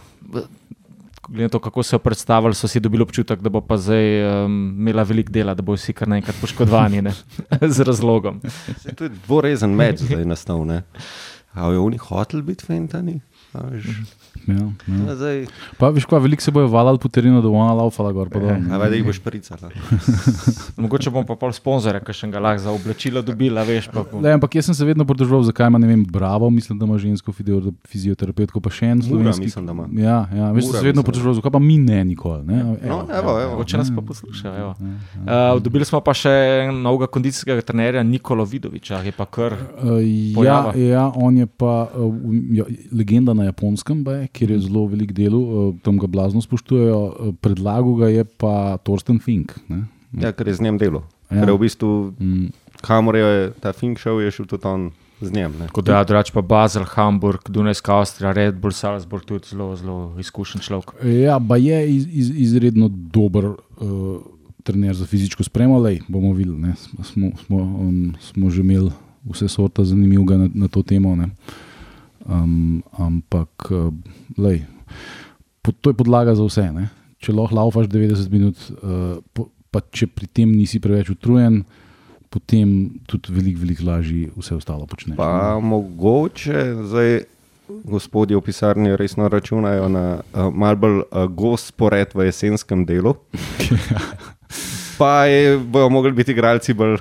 glede 1.28 1.44
na 1.44 1.50
to, 1.50 1.60
kako 1.60 1.84
so 1.84 1.96
jo 1.96 2.00
predstavili, 2.00 2.56
so 2.56 2.68
si 2.68 2.80
dobili 2.80 3.04
občutek, 3.04 3.42
da 3.42 3.50
bo 3.50 3.62
pa 3.62 3.78
zdaj 3.78 4.06
um, 4.46 4.76
imela 4.80 5.04
veliko 5.04 5.32
dela, 5.32 5.54
da 5.54 5.62
bo 5.62 5.76
vsi 5.76 5.94
kar 5.94 6.08
naenkrat 6.08 6.36
poškodovani 6.42 7.04
z 7.76 7.88
razlogom. 7.88 8.42
Se 8.82 8.94
je 9.00 9.10
dvorezen 9.10 9.76
meč 9.76 10.06
zdaj 10.06 10.26
nastal. 10.26 10.66
Ne? 10.66 10.84
A 11.54 11.72
je 11.72 11.80
oni 11.80 11.98
hotel 11.98 12.42
biti 12.42 12.66
fentani? 12.66 13.20
Ja, 14.48 14.66
ja. 14.88 15.00
a 15.10 15.16
zdaj, 15.16 15.46
Pa 15.78 15.90
veš, 15.90 16.06
kva, 16.06 16.20
veliko 16.20 16.42
se 16.42 16.52
bojo 16.52 16.68
valali 16.68 17.00
po 17.00 17.10
terenu, 17.10 17.42
da 17.42 17.48
bo 17.48 17.56
ona 17.56 17.74
laufala 17.74 18.12
gor. 18.12 18.30
pa 18.30 18.40
dol, 18.40 18.52
ne. 18.52 18.70
a 18.70 18.78
veš, 18.78 18.90
da 18.90 18.96
jih 18.96 19.06
boš 19.06 19.20
pricala. 19.20 19.70
Mogoče 20.78 21.10
bom 21.10 21.26
pa 21.26 21.36
pol 21.36 21.52
sponzorja, 21.52 22.00
ki 22.00 22.14
še 22.14 22.30
ga 22.30 22.40
lahko 22.40 22.62
za 22.62 22.72
oblačilo 22.72 23.22
dobila, 23.22 23.64
veš. 23.64 23.90
Pa, 23.90 24.04
Le, 24.16 24.32
ampak 24.32 24.56
jaz 24.56 24.66
sem 24.66 24.76
se 24.76 24.86
vedno 24.86 25.06
pridržal, 25.06 25.44
zakaj 25.44 25.68
ima, 25.68 25.78
ne 25.78 25.88
vem, 25.88 26.04
Bravo, 26.06 26.50
mislim, 26.50 26.80
da 26.80 26.86
ima 26.86 26.98
žensko 26.98 27.32
fizio- 27.32 27.74
fizioterapeutko, 27.86 28.60
pa 28.60 28.70
še 28.70 28.86
en 28.88 29.02
slovenski. 29.02 29.46
mislim, 29.46 29.66
da 29.66 29.72
ima. 29.72 29.88
Ja, 29.96 30.18
ja, 30.32 30.52
veš, 30.52 30.64
Mura, 30.64 30.72
sem 30.72 30.80
se 30.80 30.86
vedno 30.86 31.04
pridržal, 31.04 31.34
zakaj 31.34 31.52
pa 31.52 31.60
mi 31.60 31.78
ne 31.78 32.06
nikoli. 32.06 32.46
Ne? 32.46 32.64
No, 32.84 33.06
evo, 33.10 33.40
evo. 33.40 33.52
Mogoče 33.52 33.78
nas 33.78 33.90
pa 33.90 34.02
poslušajo. 34.02 34.56
evo. 34.56 34.76
Uh, 35.26 35.62
dobili 35.62 35.86
smo 35.86 36.02
pa 36.02 36.14
še 36.14 36.32
novega 36.72 37.08
kondicijskega 37.08 37.62
trenerja 37.62 38.04
Nikolo 38.04 38.46
Vidoviča, 38.46 39.02
je 39.02 39.12
pa 39.12 39.26
kar. 39.26 39.54
Uh, 39.76 40.00
ja, 40.38 40.72
ja, 40.76 41.12
on 41.16 41.38
je 41.38 41.46
pa 41.48 41.88
uh, 41.88 42.14
ja, 42.52 42.64
legenda 42.92 43.34
na 43.34 43.44
japonskem, 43.46 44.04
baje, 44.04 44.28
kjer 44.36 44.52
je 44.52 44.60
zelo 44.68 44.84
velik 44.92 45.16
del, 45.16 45.34
uh, 45.34 45.48
tam 45.82 45.96
ga 45.98 46.08
blazno 46.08 46.44
spoštujejo. 46.44 47.00
Uh, 47.00 47.32
predlagal 47.40 47.96
ga 47.96 48.12
je 48.12 48.28
pa 48.28 48.56
Torsten 48.84 49.20
Fink. 49.20 49.56
Ne? 49.72 49.86
Ja, 50.20 50.32
ker 50.32 50.48
je 50.48 50.60
z 50.60 50.62
njim 50.62 50.78
delo. 50.78 51.06
Ja. 51.32 51.40
Ker 51.42 51.50
je 51.50 51.56
v 51.56 51.64
bistvu, 51.64 51.90
Mm, 52.20 52.52
kamor 52.82 53.16
je 53.16 53.32
ta 53.60 53.72
Fink 53.74 53.98
šel, 53.98 54.20
je 54.22 54.32
šel 54.32 54.46
tudi 54.46 54.68
on 54.68 54.92
z 55.22 55.32
njim. 55.32 55.52
ne. 55.60 55.68
Kot 55.72 55.86
da 55.86 56.04
drugače 56.04 56.32
pa 56.32 56.42
Basel, 56.42 56.84
Hamburg, 56.86 57.48
Dunajska 57.50 57.96
Avstrija, 57.96 58.32
Red 58.32 58.56
Bull, 58.56 58.72
Salzburg, 58.72 59.24
tudi 59.26 59.48
zelo, 59.50 59.72
zelo 59.76 60.14
izkušen 60.20 60.62
človek. 60.62 60.92
Ja, 61.04 61.40
pa 61.40 61.58
je 61.58 61.80
iz, 61.96 62.08
iz, 62.12 62.30
izredno 62.30 62.88
dober 62.92 63.46
uh, 63.46 64.20
trener 64.64 64.96
za 64.96 65.06
fizično 65.06 65.44
spremljanje. 65.44 65.82
Lej, 65.82 66.00
bomo 66.08 66.34
videli. 66.34 66.58
ne. 66.60 66.74
Smo, 67.04 67.32
smo, 67.46 67.58
um, 67.58 68.14
smo 68.22 68.50
že 68.50 68.62
imeli 68.62 68.92
vse 69.26 69.48
sorte 69.48 69.84
zanimivega 69.84 70.38
na, 70.38 70.50
na 70.54 70.68
to 70.68 70.84
temo. 70.84 71.16
ne. 71.16 71.30
Um, 72.26 72.82
ampak, 72.98 73.70
uh, 73.70 73.94
lej, 74.42 74.66
po, 75.62 75.70
to 75.72 75.94
je 75.94 75.98
podlaga 75.98 76.34
za 76.34 76.46
vse. 76.46 76.70
Ne. 76.74 76.90
Če 77.22 77.36
lahko 77.38 77.58
laufaš 77.58 77.90
90 77.92 78.34
minut, 78.34 78.58
uh, 78.82 79.22
po, 79.34 79.50
pa 79.70 79.84
če 79.94 80.10
pri 80.10 80.30
tem 80.30 80.50
nisi 80.50 80.82
preveč 80.82 81.14
utrujen, 81.14 81.62
potem 82.34 82.98
tudi 83.06 83.32
veliko, 83.32 83.62
veliko 83.62 83.86
lažje 83.88 84.34
vse 84.34 84.58
ostalo 84.58 84.90
počneš. 84.90 85.20
Pa 85.20 85.62
mogoče 85.62 86.66
zdaj 86.90 87.12
gospodje 87.86 88.38
v 88.38 88.42
pisarni 88.46 88.98
resno 88.98 89.30
računajo 89.30 89.88
na 89.90 90.06
uh, 90.22 90.50
malo 90.54 90.82
bolj 90.82 90.98
uh, 91.02 91.26
gost 91.30 91.74
spored 91.74 92.14
v 92.14 92.28
jesenskem 92.30 92.86
delu. 92.86 93.16
pa 95.00 95.26
je, 95.26 95.58
bojo 95.58 95.90
mogli 95.90 96.12
biti 96.12 96.34
igralci 96.34 96.74
bolj 96.74 96.98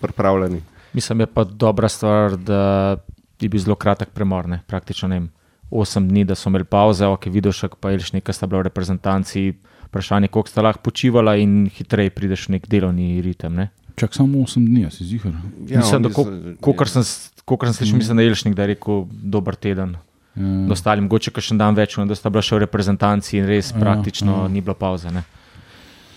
pripravljeni. 0.00 0.62
Mislim, 0.92 1.20
je 1.20 1.26
pa 1.26 1.44
dobra 1.44 1.88
stvar, 1.88 2.36
da 2.36 2.96
je 3.40 3.48
bil 3.48 3.60
zelo 3.60 3.74
kratek 3.76 4.10
premor, 4.10 4.48
ne? 4.48 4.62
praktično 4.66 5.08
ne 5.08 5.18
vem, 5.20 5.28
8 5.70 6.08
dni, 6.08 6.24
da 6.24 6.34
so 6.34 6.48
imeli 6.48 6.64
pauze, 6.64 7.06
ok, 7.06 7.26
Vidošek 7.26 7.74
pa 7.80 7.90
Elšnik, 7.92 8.28
sta 8.32 8.46
bila 8.46 8.62
v 8.62 8.68
reprezentanci, 8.68 9.52
vprašanje, 9.88 10.28
koliko 10.28 10.48
sta 10.48 10.62
lahko 10.62 10.82
počivala 10.86 11.36
in 11.36 11.66
hitreje 11.70 12.10
prideš 12.10 12.48
v 12.48 12.56
nek 12.56 12.68
delovni 12.70 13.20
ritem. 13.20 13.54
Ne? 13.54 13.68
Čak 13.96 14.14
samo 14.14 14.38
8 14.44 14.62
dni, 14.62 14.86
si 14.90 15.04
zihar. 15.04 15.32
Ja, 15.66 15.80
mislim, 15.80 16.02
da 16.02 16.08
oni 16.08 16.14
ko, 16.14 16.22
so- 16.24 16.56
kokar 16.60 16.88
sem, 16.88 17.02
kokar 17.44 17.68
sem 17.72 17.80
slišal, 17.82 17.98
mislim, 17.98 18.16
da 18.16 18.22
je 18.22 18.28
Elšnik, 18.28 18.54
da 18.54 18.62
je 18.62 18.74
rekel 18.74 19.04
dober 19.10 19.54
teden. 19.56 19.96
Ja. 20.36 20.66
Ostali, 20.70 21.00
mogoče 21.00 21.32
še 21.32 21.54
en 21.54 21.58
dan 21.58 21.74
več, 21.74 21.96
da 21.96 22.14
sta 22.14 22.28
bila 22.30 22.42
še 22.44 22.58
v 22.58 22.66
reprezentanci 22.66 23.38
in 23.40 23.46
res 23.48 23.72
Ja, 23.72 23.80
praktično 23.80 24.42
ja. 24.44 24.48
ni 24.52 24.60
bilo 24.60 24.74
pauze. 24.76 25.08
ne. 25.10 25.24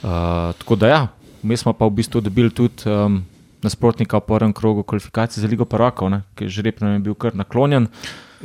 Uh, 0.03 0.51
tako 0.59 0.75
da 0.75 0.87
ja, 0.87 0.99
mi 1.43 1.57
smo 1.57 1.73
pa 1.73 1.87
v 1.87 1.95
bistvu 1.99 2.21
dobili 2.21 2.51
tudi 2.51 2.83
um, 2.87 3.23
nasprotnika 3.63 4.17
v 4.17 4.25
prvem 4.27 4.53
krogu 4.53 4.83
kvalifikacij 4.83 5.41
za 5.41 5.47
Ligo 5.47 5.65
Prvakov, 5.65 6.09
ne, 6.09 6.23
ki 6.35 6.47
je 6.47 6.49
žreb 6.59 6.81
nam 6.81 6.93
je 6.93 6.99
bil 6.99 7.15
kar 7.15 7.35
naklonjen. 7.35 7.87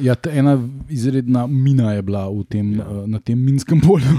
Ja, 0.00 0.16
ena 0.32 0.58
izredna 0.90 1.46
mina 1.46 1.92
je 1.92 2.02
bila 2.02 2.26
tem, 2.48 2.72
ja. 2.74 3.06
na 3.06 3.20
tem 3.20 3.38
minskem 3.38 3.80
polju. 3.80 4.10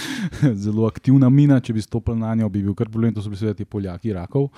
Zelo 0.64 0.86
aktivna 0.86 1.30
mina, 1.30 1.60
če 1.60 1.72
bi 1.72 1.82
stopili 1.82 2.20
na 2.20 2.34
njo, 2.34 2.48
bi 2.48 2.62
bil 2.62 2.74
kar 2.74 2.90
problem. 2.92 3.14
To 3.14 3.24
so 3.24 3.32
bili 3.32 3.40
seveda 3.40 3.56
ti 3.56 3.64
Poljaki, 3.64 4.12
Rakov. 4.12 4.50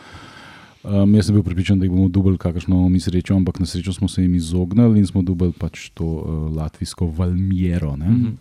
Um, 0.83 1.15
jaz 1.15 1.29
sem 1.29 1.35
bil 1.35 1.45
pripričan, 1.47 1.79
da 1.79 1.87
jih 1.87 1.93
bomo 1.95 2.09
dubali, 2.09 2.39
kakršno 2.39 2.89
mi 2.89 3.01
srečo, 3.01 3.37
ampak 3.37 3.61
na 3.63 3.67
srečo 3.67 3.93
smo 3.93 4.09
se 4.09 4.23
jim 4.23 4.35
izognili 4.35 4.99
in 4.99 5.07
smo 5.07 5.23
dubali 5.23 5.53
pač 5.53 5.89
to 5.95 6.05
uh, 6.05 6.51
latvijsko 6.57 7.07
Valmiero. 7.07 7.97
Mm 7.97 8.03
Mhm. 8.03 8.27
-hmm. 8.27 8.37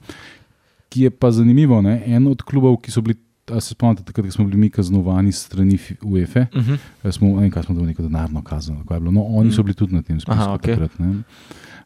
Ki 0.89 1.01
je 1.01 1.09
pa 1.09 1.31
zanimivo, 1.31 1.81
ne? 1.81 2.03
en 2.05 2.27
od 2.27 2.41
klubov, 2.41 2.77
ki 2.81 2.91
so 2.91 3.01
bili. 3.01 3.26
A 3.51 3.61
se 3.61 3.71
spomnite, 3.71 4.03
takrat 4.03 4.25
ko 4.25 4.31
smo 4.31 4.45
bili 4.45 4.57
mi 4.57 4.69
kaznovani 4.69 5.31
strani 5.31 5.77
UEFA, 6.01 6.47
Uh 6.53 6.61
-huh. 6.63 6.77
Eh, 7.03 7.11
smo, 7.11 7.41
ne 7.41 7.51
smo 7.51 7.75
dobili, 7.75 7.87
neko 7.87 8.03
denarno 8.03 8.41
kazen. 8.41 8.83
ali. 8.89 9.11
No, 9.11 9.23
oni 9.23 9.51
so 9.51 9.63
bili 9.63 9.73
tudi 9.73 9.95
na 9.95 10.01
tem 10.01 10.19
spisku. 10.19 10.41
Aha, 10.41 10.53
okej. 10.53 10.73
takrat, 10.75 10.99
ne. 10.99 11.23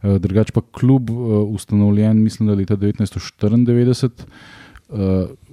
Eh, 0.04 0.20
Drugače 0.20 0.52
pa 0.52 0.62
klub 0.62 1.10
uh, 1.10 1.54
ustanovljen, 1.54 2.24
mislim, 2.24 2.48
da 2.48 2.54
leta 2.54 2.78
1994, 2.78 4.10
uh, 4.90 4.98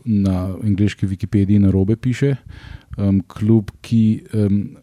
na 0.05 0.55
angliški 0.65 1.07
Wikipediji 1.07 1.59
na 1.59 1.71
robe 1.71 1.97
piše. 1.97 2.37
Um, 2.99 3.21
klub, 3.27 3.71
ki 3.81 4.23
um, 4.35 4.77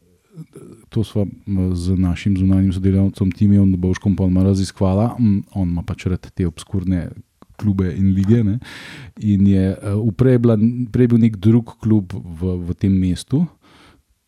to 0.89 1.03
smo 1.03 1.25
z 1.73 1.97
našim 1.97 2.37
zunanjim 2.37 2.73
sodelavcem 2.73 3.31
Timijem 3.31 3.71
Dobovškom 3.71 4.15
pa 4.15 4.43
raziskvala, 4.43 5.15
um, 5.19 5.43
on 5.51 5.69
ima 5.69 5.81
pač 5.81 6.05
rad 6.05 6.31
te 6.31 6.47
obskurne 6.47 7.09
klube 7.65 7.89
in 7.97 8.13
lige. 8.13 8.43
Ne? 8.45 8.59
In 9.25 9.49
je 9.49 9.73
uh, 9.73 10.13
prej, 10.13 10.39
bila, 10.45 10.57
prej 10.93 11.09
bil 11.11 11.21
nek 11.25 11.39
drug 11.41 11.75
klub 11.81 12.13
v, 12.13 12.57
v 12.69 12.77
tem 12.77 12.93
mestu, 12.93 13.45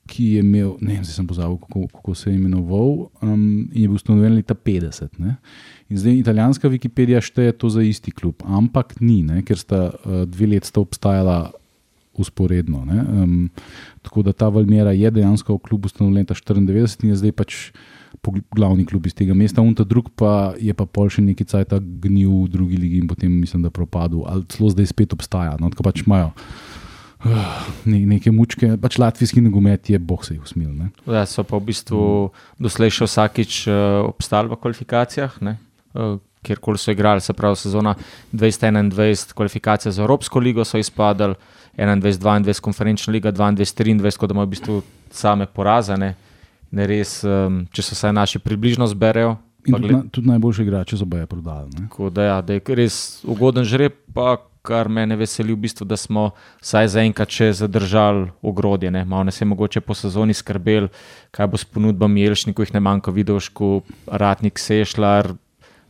ki 0.08 0.38
je 0.38 0.44
imel, 0.44 0.78
ne 0.80 0.96
vem, 0.96 1.04
zdaj 1.04 1.20
sem 1.20 1.28
pozabil, 1.28 1.58
kako, 1.60 1.88
kako 2.00 2.16
se 2.16 2.32
je 2.32 2.38
imenoval, 2.40 3.10
um, 3.22 3.68
in 3.74 3.82
je 3.84 3.88
bil 3.90 4.00
ustanovljen 4.00 4.38
leta 4.40 4.56
50. 4.56 5.20
Ne? 5.20 5.36
In 5.92 6.00
zdaj 6.00 6.22
italijanska 6.24 6.72
Wikipedija 6.72 7.22
šteje 7.24 7.58
to 7.60 7.70
za 7.70 7.84
isti 7.84 8.12
klub, 8.16 8.44
ampak 8.48 8.98
ni, 9.04 9.22
ne? 9.28 9.44
ker 9.44 9.60
sta 9.60 9.90
uh, 9.92 10.24
dve 10.26 10.56
leti 10.56 10.74
sta 10.74 10.84
obstajala. 10.84 11.40
Usporedno. 12.18 12.80
ne. 12.82 13.04
Um, 13.14 13.34
tako 14.02 14.24
da 14.26 14.32
ta 14.34 14.48
Valmera 14.50 14.90
je 14.90 15.12
dejansko 15.14 15.60
klub 15.62 15.84
ustanovljen 15.86 16.26
leta 16.26 16.34
94 16.34 17.04
in 17.06 17.12
je 17.12 17.18
zdaj 17.20 17.34
pač 17.38 17.58
pogl- 17.70 17.97
glavni 18.56 18.86
klub 18.86 19.06
iz 19.08 19.16
tega 19.16 19.36
mesta, 19.38 19.62
unta 19.62 19.84
drug 19.88 20.10
pa 20.16 20.54
je 20.60 20.74
pa 20.74 20.86
pol 20.86 21.10
še 21.12 21.24
neki 21.24 21.46
cajt 21.48 21.78
gnil 22.04 22.46
v 22.46 22.50
drugi 22.52 22.80
ligi 22.80 23.02
in 23.02 23.08
potem 23.08 23.32
mislim, 23.32 23.64
da 23.66 23.74
propadel, 23.74 24.26
ali 24.28 24.46
celo 24.52 24.72
zdaj 24.74 24.90
spet 24.92 25.14
obstaja. 25.16 25.56
No, 25.62 25.72
tako 25.74 25.88
pač 25.88 26.04
imajo 26.06 26.32
uh, 26.34 26.42
ne, 27.92 28.00
neke 28.16 28.32
mučke, 28.32 28.76
pač 28.82 28.98
latvijski 29.02 29.42
nogomet 29.46 29.90
je, 29.90 30.00
boh 30.00 30.24
se 30.26 30.36
jih 30.36 30.44
usmil. 30.44 30.72
Ne. 30.76 30.92
Ja, 31.08 31.26
so 31.30 31.46
pa 31.48 31.60
v 31.60 31.70
bistvu 31.72 32.02
doslej 32.62 32.94
še 33.00 33.10
vsakič 33.10 33.60
uh, 33.70 34.06
obstali 34.08 34.52
v 34.52 34.60
kvalifikacijah, 34.62 35.40
ne, 35.46 35.58
uh, 35.94 36.18
kjerkoli 36.48 36.80
so 36.80 36.94
igrali, 36.94 37.24
se 37.24 37.36
pravi 37.36 37.60
sezona 37.60 37.96
2021, 38.32 39.34
kvalifikacije 39.36 39.92
za 39.92 40.04
Evropsko 40.04 40.40
ligo 40.40 40.66
so 40.66 40.80
izpadali, 40.80 41.36
21-22 41.78 42.62
konferenčna 42.62 43.14
liga, 43.14 43.32
22-23, 43.32 44.16
tako 44.16 44.28
da 44.28 44.34
imajo 44.34 44.48
v 44.48 44.54
bistvu 44.56 44.78
same 45.14 45.46
porazane. 45.46 46.16
Ne 46.72 46.88
res, 46.88 47.22
um, 47.24 47.66
če 47.72 47.82
se 47.82 47.96
vsaj 47.96 48.14
naši 48.14 48.40
približno 48.44 48.88
zberejo. 48.88 49.38
In 49.68 49.74
tudi, 49.74 49.88
gled- 49.88 49.96
na, 49.96 50.04
tudi 50.12 50.28
najboljše 50.28 50.64
igrače 50.64 50.98
so 50.98 51.06
boje 51.06 51.26
prodali. 51.26 51.70
Ne. 51.76 51.88
Tako 51.88 52.10
da, 52.10 52.24
ja, 52.24 52.42
da 52.42 52.54
je 52.54 52.76
res 52.76 53.24
ugoden 53.28 53.64
žreb, 53.68 53.96
pa 54.14 54.38
kar 54.68 54.90
mene 54.92 55.16
veseli, 55.16 55.56
v 55.56 55.64
bistvu, 55.64 55.88
da 55.88 55.98
smo 56.00 56.32
vsaj 56.60 56.92
zaenkrat 56.98 57.32
še 57.32 57.52
zadržali 57.62 58.28
ogrodje. 58.44 58.92
Ne. 58.92 59.06
Malo 59.08 59.30
nas 59.30 59.40
je 59.42 59.48
mogoče 59.48 59.82
po 59.82 59.96
sezoni 59.96 60.36
skrbel, 60.36 60.90
kaj 61.32 61.48
bo 61.48 61.60
s 61.60 61.68
ponudbami 61.68 62.26
Jelšniku, 62.26 62.66
jih 62.66 62.74
ne 62.76 62.84
manjka, 62.84 63.14
Vidošku, 63.16 63.82
Ratnik, 64.08 64.60
Sešljar. 64.60 65.34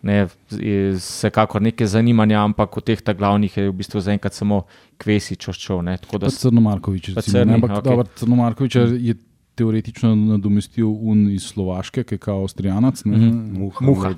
Ne, 0.06 0.28
vsekakor 0.54 1.62
nekaj 1.66 1.90
zanimanja, 1.90 2.44
ampak 2.46 2.78
od 2.78 2.86
teh 2.86 3.02
glavnih 3.02 3.56
je 3.58 3.66
v 3.66 3.74
bistvu 3.76 4.00
zaenkrat 4.06 4.38
samo 4.38 4.68
Kvesič 5.02 5.50
ne. 5.82 5.98
Tako 5.98 6.22
da 6.22 6.30
Pa 6.30 6.38
Crnomarkovič, 6.38 7.10
recimo, 7.18 7.34
Crni, 7.34 7.50
ne, 7.50 7.56
ampak 7.58 7.82
okay. 7.82 8.06
Crnomarkovič 8.22 8.76
je 8.78 9.18
teoretično 9.58 10.16
nadomestil 10.16 10.88
un 10.88 11.28
iz 11.32 11.44
Slovaške, 11.44 12.04
ki 12.04 12.16
je 12.16 12.20
kao 12.20 12.42
Avstrijanac. 12.42 13.04
ne. 13.06 13.18
Mhm. 13.18 13.58
Muha. 13.82 14.14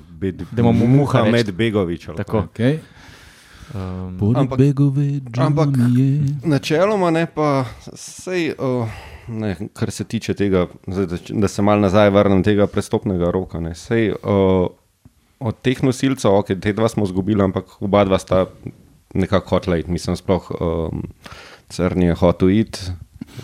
Da 0.52 0.60
imamo 0.60 0.86
Muha 0.86 1.24
med 1.24 1.52
Begovič. 1.52 2.08
ali 2.08 2.16
Tako. 2.16 2.44
Okay. 2.48 2.78
um, 3.74 4.18
Poleg 4.18 4.36
Ampak- 4.36 4.58
Begove, 4.58 5.06
ampak-. 5.34 5.76
Načeloma 6.44 7.10
ne 7.10 7.26
pa 7.26 7.64
sej, 7.94 8.52
uh, 8.58 8.88
ne, 9.28 9.56
kar 9.72 9.90
se 9.90 10.04
tiče 10.04 10.34
tega, 10.34 10.66
zdaj, 10.86 11.06
da, 11.06 11.16
da 11.30 11.48
se 11.48 11.62
mal 11.62 11.80
nazaj 11.80 12.10
vrnem 12.10 12.42
tega 12.42 12.66
prestopnega 12.66 13.30
roka. 13.30 13.60
Ne, 13.60 13.74
sej, 13.74 14.10
uh, 14.12 14.68
od 15.40 15.56
teh 15.62 15.82
nosilcev, 15.82 16.34
ok, 16.34 16.46
te 16.60 16.72
dva 16.72 16.88
smo 16.88 17.04
izgubili, 17.04 17.42
ampak 17.42 17.64
oba 17.80 18.04
dva 18.04 18.18
sta 18.18 18.46
nekako 19.14 19.48
hotla 19.56 19.76
iti. 19.80 19.90
Mislim, 19.90 20.16
sploh 20.16 20.50
um, 20.60 21.06
crni 21.68 22.10
je 22.10 22.14
hotel 22.14 22.50
iti. 22.50 22.80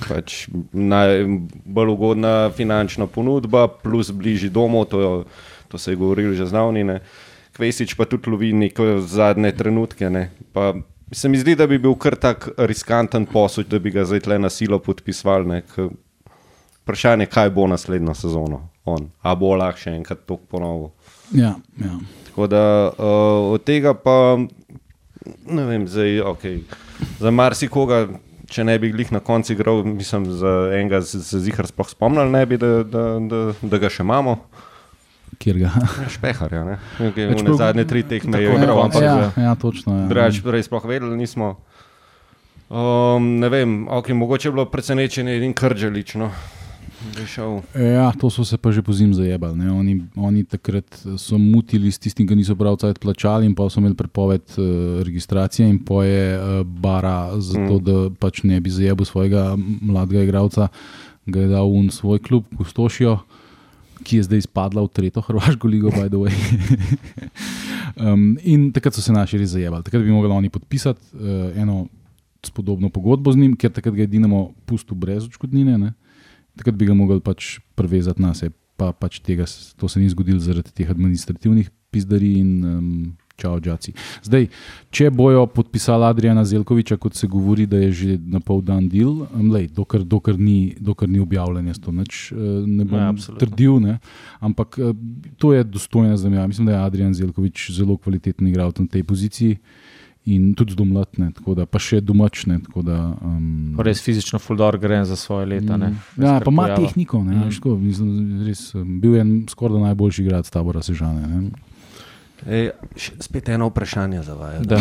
Pač 0.00 0.48
najbolj 0.72 1.88
ugodna 1.88 2.50
finančna 2.50 3.06
ponudba, 3.06 3.68
plus 3.68 4.10
bližji 4.10 4.50
domov, 4.50 4.84
to, 4.86 5.00
je- 5.00 5.24
to 5.68 5.78
se 5.78 5.92
je 5.92 5.96
govorilo 5.96 6.34
že 6.34 6.46
zdavnine. 6.46 7.00
Kvesič 7.52 7.94
pa 7.94 8.04
tudi 8.04 8.30
lovi 8.30 8.52
neke 8.52 9.00
zadnje 9.00 9.52
trenutke. 9.52 10.10
Ne. 10.10 10.30
Pa 10.52 10.74
se 11.12 11.28
mi 11.28 11.38
zdi, 11.38 11.54
da 11.54 11.66
bi 11.66 11.78
bil 11.78 11.94
kar 11.94 12.14
tak 12.14 12.48
riskanten 12.58 13.26
posel, 13.26 13.64
da 13.64 13.78
bi 13.78 13.90
ga 13.90 14.04
zdaj 14.04 14.20
tle 14.20 14.38
na 14.38 14.50
silo 14.50 14.78
podpisval. 14.78 15.44
Ne, 15.44 15.62
Vprašanje, 16.82 17.26
kaj 17.26 17.50
bo 17.50 17.66
naslednjo 17.66 18.14
sezono, 18.14 18.68
on. 18.84 19.08
a 19.22 19.34
bo 19.34 19.54
lahko 19.54 19.80
še 19.80 19.90
enkrat 19.90 20.20
to 20.22 20.36
ponovil. 20.38 20.92
Ja, 21.32 21.56
ja. 21.76 21.96
Tako 22.26 22.46
da 22.46 22.60
uh, 22.88 23.02
od 23.50 23.64
tega 23.64 23.90
pa 23.94 24.38
ne 25.46 25.64
vem, 25.64 25.88
zdaj, 25.88 26.20
okay. 26.22 26.60
za 27.18 27.30
marsikoga, 27.30 28.06
če 28.46 28.64
ne 28.64 28.78
bi 28.78 28.90
glih 28.90 29.10
na 29.10 29.20
koncu 29.20 29.52
igral, 29.52 29.82
mislim, 29.84 30.26
za 30.32 30.70
enega 30.72 31.02
se 31.02 31.20
se 31.20 31.40
zihar 31.40 31.66
sploh 31.66 31.88
spomnil, 31.88 32.28
ne 32.28 32.46
bi, 32.46 32.56
da, 32.56 32.82
da, 32.82 33.04
da, 33.20 33.40
da 33.60 33.78
ga 33.78 33.88
še 33.88 34.02
imamo. 34.02 34.36
Kjer 35.36 35.58
ga. 35.58 35.70
Špeharja, 36.08 36.64
ne. 36.64 36.76
Okay, 37.02 37.26
Več 37.28 37.42
prav- 37.42 37.58
zadnje 37.58 37.84
tri 37.84 38.02
tekme 38.04 38.38
je 38.38 38.48
igral, 38.48 38.70
ja, 38.70 38.84
ampak 38.84 39.02
ja, 39.02 39.14
za- 39.16 39.42
ja, 39.42 39.54
točno. 39.56 39.92
Ja. 39.94 40.06
Drugač, 40.06 40.38
prej 40.40 40.62
sploh 40.62 40.84
vedeli 40.86 41.16
nismo. 41.16 41.56
Um, 42.68 43.38
ne 43.38 43.48
vem, 43.48 43.86
okay, 43.86 44.10
mogoče 44.12 44.48
je 44.48 44.52
bilo 44.52 44.64
presenečenje 44.66 45.36
in 45.40 45.52
krdželič. 45.52 46.16
Rešal. 47.14 47.62
Ja, 47.74 48.12
to 48.12 48.30
so 48.30 48.44
se 48.44 48.58
pa 48.58 48.72
že 48.72 48.82
po 48.82 48.92
zim 48.92 49.14
zajebali. 49.14 49.54
ne. 49.58 49.70
Oni, 49.72 49.94
oni 50.16 50.44
takrat 50.44 50.84
so 51.16 51.38
mutili 51.38 51.92
s 51.92 51.98
tistim, 51.98 52.26
ki 52.26 52.34
niso 52.36 52.56
prav 52.56 52.76
cajt 52.76 52.98
plačali, 52.98 53.46
in 53.46 53.54
pa 53.54 53.68
so 53.70 53.80
imeli 53.80 53.94
prepoved 53.94 54.42
uh, 54.58 55.02
registracije 55.06 55.68
in 55.68 55.78
poje 55.78 56.34
uh, 56.38 56.66
bara, 56.66 57.30
zato 57.38 57.78
Mm. 57.78 57.84
da 57.84 57.96
pač 58.18 58.42
ne 58.42 58.60
bi 58.60 58.70
zajebil 58.70 59.04
svojega 59.04 59.56
mladega 59.80 60.22
igralca, 60.22 60.68
ga 61.26 61.40
je 61.40 61.48
dal 61.48 61.66
v 61.70 61.90
svoj 61.90 62.18
klub, 62.18 62.44
Kustošijo, 62.56 63.18
ki 64.04 64.16
je 64.16 64.22
zdaj 64.22 64.38
izpadla 64.38 64.82
v 64.82 64.88
tretjo 64.88 65.22
Hrvaško 65.22 65.66
ligo, 65.68 65.90
by 65.90 66.08
the 66.08 66.16
way. 66.20 66.34
um, 68.02 68.38
in 68.42 68.72
takrat 68.72 68.94
so 68.94 69.02
se 69.02 69.12
naši 69.12 69.38
res 69.38 69.50
zajebali. 69.50 69.82
Takrat 69.82 70.02
bi 70.02 70.10
mogli 70.10 70.30
oni 70.30 70.48
podpisati 70.48 71.00
uh, 71.14 71.50
eno 71.56 71.86
spodobno 72.42 72.88
pogodbo 72.90 73.32
z 73.32 73.36
njim, 73.36 73.56
ker 73.56 73.72
takrat 73.72 73.94
ga 73.94 74.02
je 74.02 74.06
Dinamo 74.06 74.52
pustil 74.66 74.94
brez 74.94 75.24
odškodnine. 75.26 75.78
Ne? 75.78 75.92
Takrat 76.56 76.74
bi 76.76 76.88
ga 76.88 76.94
mogli 76.96 77.20
pač 77.20 77.58
prevezati 77.76 78.22
na 78.22 78.34
sebe, 78.34 78.54
pa 78.76 78.92
pač 78.92 79.20
tega, 79.24 79.44
to 79.76 79.88
se 79.88 80.00
ni 80.00 80.08
zgodilo 80.08 80.40
zaradi 80.40 80.72
teh 80.72 80.88
administrativnih 80.90 81.70
pizdarij 81.92 82.38
in 82.40 82.50
um, 82.64 83.16
čau, 83.36 83.58
džaci. 83.60 83.92
Zdaj, 84.24 84.46
če 84.90 85.10
bojo 85.12 85.44
podpisali 85.52 86.08
Adriana 86.08 86.44
Zelkoviča, 86.44 86.96
kot 87.00 87.16
se 87.16 87.28
govori, 87.28 87.66
da 87.68 87.76
je 87.84 87.90
že 87.92 88.16
na 88.20 88.40
pol 88.40 88.62
dan 88.64 88.88
del, 88.88 89.26
um, 89.28 89.50
lej, 89.52 89.68
dokler, 89.76 90.04
dokler, 90.04 90.38
ni, 90.40 90.74
dokler 90.80 91.10
ni 91.12 91.20
objavljen, 91.20 91.68
jaz 91.68 91.80
to 91.80 91.92
nič 91.92 92.32
uh, 92.32 92.64
ne 92.64 92.84
bom 92.84 92.96
Ja, 92.96 93.08
ja, 93.08 93.12
absolutno. 93.12 93.40
trdil. 93.44 93.80
Ne? 93.84 93.98
Ampak 94.40 94.80
uh, 94.80 94.96
to 95.36 95.52
je 95.52 95.64
dostojna 95.64 96.16
zamenjava. 96.16 96.48
Mislim, 96.48 96.68
da 96.68 96.78
je 96.78 96.84
Adrian 96.84 97.14
Zelkovič 97.14 97.70
zelo 97.76 97.96
kvaliteten 98.00 98.48
igralec 98.48 98.80
na 98.80 98.88
tej 98.88 99.04
poziciji. 99.04 99.58
In 100.26 100.54
tudi 100.58 100.74
domlatne, 100.74 101.28
tako 101.32 101.54
da 101.54 101.66
pa 101.66 101.78
še 101.78 102.00
domačne. 102.02 102.58
tako 102.64 102.82
Da, 102.82 102.96
um, 103.22 103.76
Res 103.78 104.00
fizično 104.02 104.40
fuldor 104.42 104.74
gre 104.78 105.04
za 105.06 105.16
svoje 105.16 105.46
leta. 105.46 105.76
Ne, 105.76 105.92
Ja, 106.18 106.40
pa 106.42 106.50
ima 106.50 106.66
tehniko. 106.74 107.22
Ne, 107.22 107.34
Mm. 107.36 107.46
mm. 107.46 107.50
ško, 107.54 107.76
mislim, 107.78 108.42
res, 108.46 108.74
um, 108.74 109.00
bil 109.00 109.14
je 109.14 109.20
en 109.20 109.46
skoraj 109.48 109.80
najboljši 109.80 110.22
igralec 110.24 110.50
tabora 110.50 110.82
Sežane. 110.82 111.26
Ne. 111.26 111.50
Ej, 112.46 112.70
spet 113.20 113.48
eno 113.48 113.68
vprašanje 113.70 114.22
za 114.22 114.34
vas. 114.34 114.66
Da. 114.66 114.80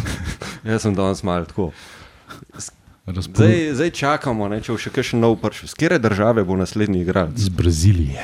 Jaz 0.70 0.82
sem 0.82 0.94
danes 0.94 1.22
malo 1.22 1.44
tako. 1.50 1.70
Razpol... 3.06 3.34
Zdaj, 3.42 3.74
zdaj 3.74 3.90
čakamo, 3.90 4.48
ne, 4.48 4.60
če 4.62 4.72
bo 4.72 4.78
še 4.78 4.90
kakšen 4.94 5.20
nov 5.20 5.34
prš. 5.42 5.64
Z 5.66 5.74
katere 5.74 5.98
države 5.98 6.44
bo 6.46 6.54
naslednji 6.56 7.02
igralec? 7.02 7.34
Iz 7.38 7.48
Brazilije. 7.48 8.22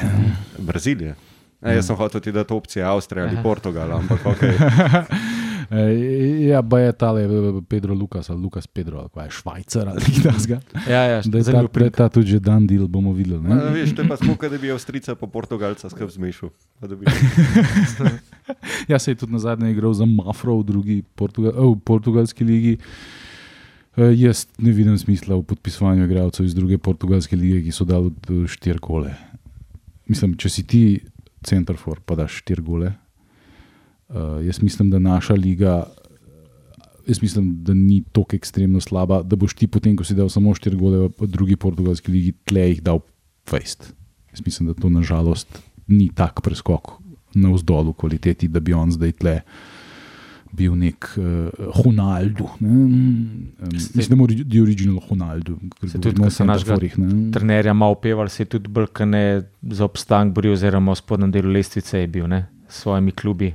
Brazilije. 0.59 1.17
E, 1.63 1.75
jaz 1.75 1.87
sem 1.91 1.97
hotel 1.99 2.21
ti 2.21 2.31
dati 2.33 2.55
opcije 2.55 2.85
Avstrije 2.87 3.27
ali. 3.27 3.43
Portugal, 3.43 3.93
ampak 3.99 4.23
okay. 4.25 4.55
E, 5.71 6.47
ja, 6.47 6.63
pa 6.63 6.81
je 6.81 6.93
tale 6.93 7.25
eh, 7.25 7.61
Pedro 7.69 7.95
Lukas 7.95 8.31
ali 8.31 8.43
Lukas 8.43 8.67
Pedro, 8.67 8.99
ali 9.01 9.09
kaj 9.15 9.27
je 9.27 9.31
Švajcar 9.31 9.89
ali 9.89 10.01
kaj 10.01 10.23
takega. 10.23 10.61
Ja, 10.87 11.03
ja, 11.03 11.23
Da 11.23 11.39
je 11.39 11.45
ta, 11.45 11.51
zanimiv 11.51 11.53
da 11.53 11.61
je 11.61 11.69
prik. 11.69 11.97
ta 11.97 12.09
tudi 12.09 12.27
že 12.27 12.41
dan 12.41 12.67
del, 12.67 12.87
bomo 12.87 13.13
videli. 13.13 13.37
A, 13.37 13.49
Ne? 13.49 13.71
veš, 13.75 13.95
to 13.95 14.03
je 14.03 14.09
pa 14.09 14.17
skupaj, 14.17 14.49
da 14.49 14.59
bi 14.59 14.71
Avstrijca 14.71 15.15
po 15.15 15.27
Portugalca 15.27 15.91
skrb 15.91 16.11
zmešal. 16.11 16.49
Pa 16.81 16.87
Ja, 18.89 18.99
se 18.99 19.11
je 19.11 19.15
tudi 19.15 19.33
na 19.33 19.39
zadnje 19.39 19.71
igral 19.71 19.93
za 19.93 20.05
Mafro 20.05 20.59
v 20.59 20.65
drugi 20.65 21.03
Portugal, 21.15 21.53
oh, 21.57 21.79
portugalski 21.85 22.45
ligi. 22.45 22.77
E, 23.97 24.15
jaz 24.15 24.47
ne 24.59 24.73
vidim 24.73 24.99
smisla 24.99 25.37
v 25.37 25.43
podpisovanju 25.43 26.05
igralcev 26.05 26.47
iz 26.47 26.55
druge 26.55 26.79
portugalske 26.79 27.37
lige, 27.37 27.63
ki 27.63 27.73
so 27.73 27.85
dali 27.85 28.13
štiri 28.47 28.79
gole. 28.79 29.15
Mislim, 30.07 30.37
če 30.37 30.49
si 30.49 30.63
ti 30.63 31.01
centerfor, 31.43 31.99
pa 32.07 32.15
daš 32.15 32.43
štiri 32.43 32.63
gole. 32.63 32.93
Uh, 34.09 34.47
jaz 34.47 34.63
mislim, 34.63 34.91
da 34.91 34.99
naša 34.99 35.35
liga, 35.35 35.85
jaz 37.07 37.23
mislim, 37.23 37.65
da 37.65 37.75
ni 37.75 38.05
tako 38.13 38.37
ekstremno 38.37 38.81
slaba, 38.81 39.23
da 39.23 39.37
boš 39.37 39.55
ti 39.55 39.67
potem, 39.67 39.97
ko 39.97 40.05
si 40.05 40.15
dal 40.15 40.29
samo 40.31 40.55
štiri 40.55 40.77
gole 40.79 41.09
v 41.09 41.27
drugi 41.27 41.57
portugalski 41.57 42.13
ligi, 42.13 42.35
tle 42.45 42.69
jih 42.71 42.83
dal 42.83 43.03
fejst. 43.51 43.93
Jaz 44.31 44.45
mislim, 44.47 44.69
da 44.69 44.75
to 44.75 44.91
nažalost 44.91 45.59
ni 45.87 46.11
tak 46.15 46.43
preskok 46.43 47.01
na 47.35 47.51
vzdolj 47.51 47.91
v 47.91 47.97
kvaliteti, 47.99 48.49
da 48.49 48.61
bi 48.61 48.75
on 48.75 48.95
zdaj 48.95 49.13
tle 49.19 49.41
bil 50.57 50.77
nek 50.79 51.09
uh, 51.19 51.51
Honaldo. 51.83 52.49
Ne? 52.61 52.71
Um, 52.71 53.75
mislim, 53.75 54.09
da 54.09 54.17
mora 54.17 54.35
biti 54.39 54.61
original 54.63 55.03
Honaldo, 55.09 55.59
ker 55.81 55.91
Se 55.91 56.01
tudi, 56.01 56.23
ko 56.23 56.31
so 56.31 56.47
našega. 56.47 56.79
Trenerja 57.35 57.75
malo 57.75 57.99
upevali, 57.99 58.31
se 58.31 58.45
je 58.45 58.55
tudi 58.55 58.71
brkane 58.73 59.43
za 59.63 59.85
obstanek 59.85 60.35
boril, 60.35 60.55
oziroma 60.55 60.95
v 60.95 61.03
spodnjem 61.03 61.35
delu 61.35 61.53
lestvice 61.53 62.01
je 62.01 62.09
bil 62.09 62.29
ne, 62.31 62.47
s 62.69 62.87
svojimi 62.87 63.13
klubi. 63.13 63.53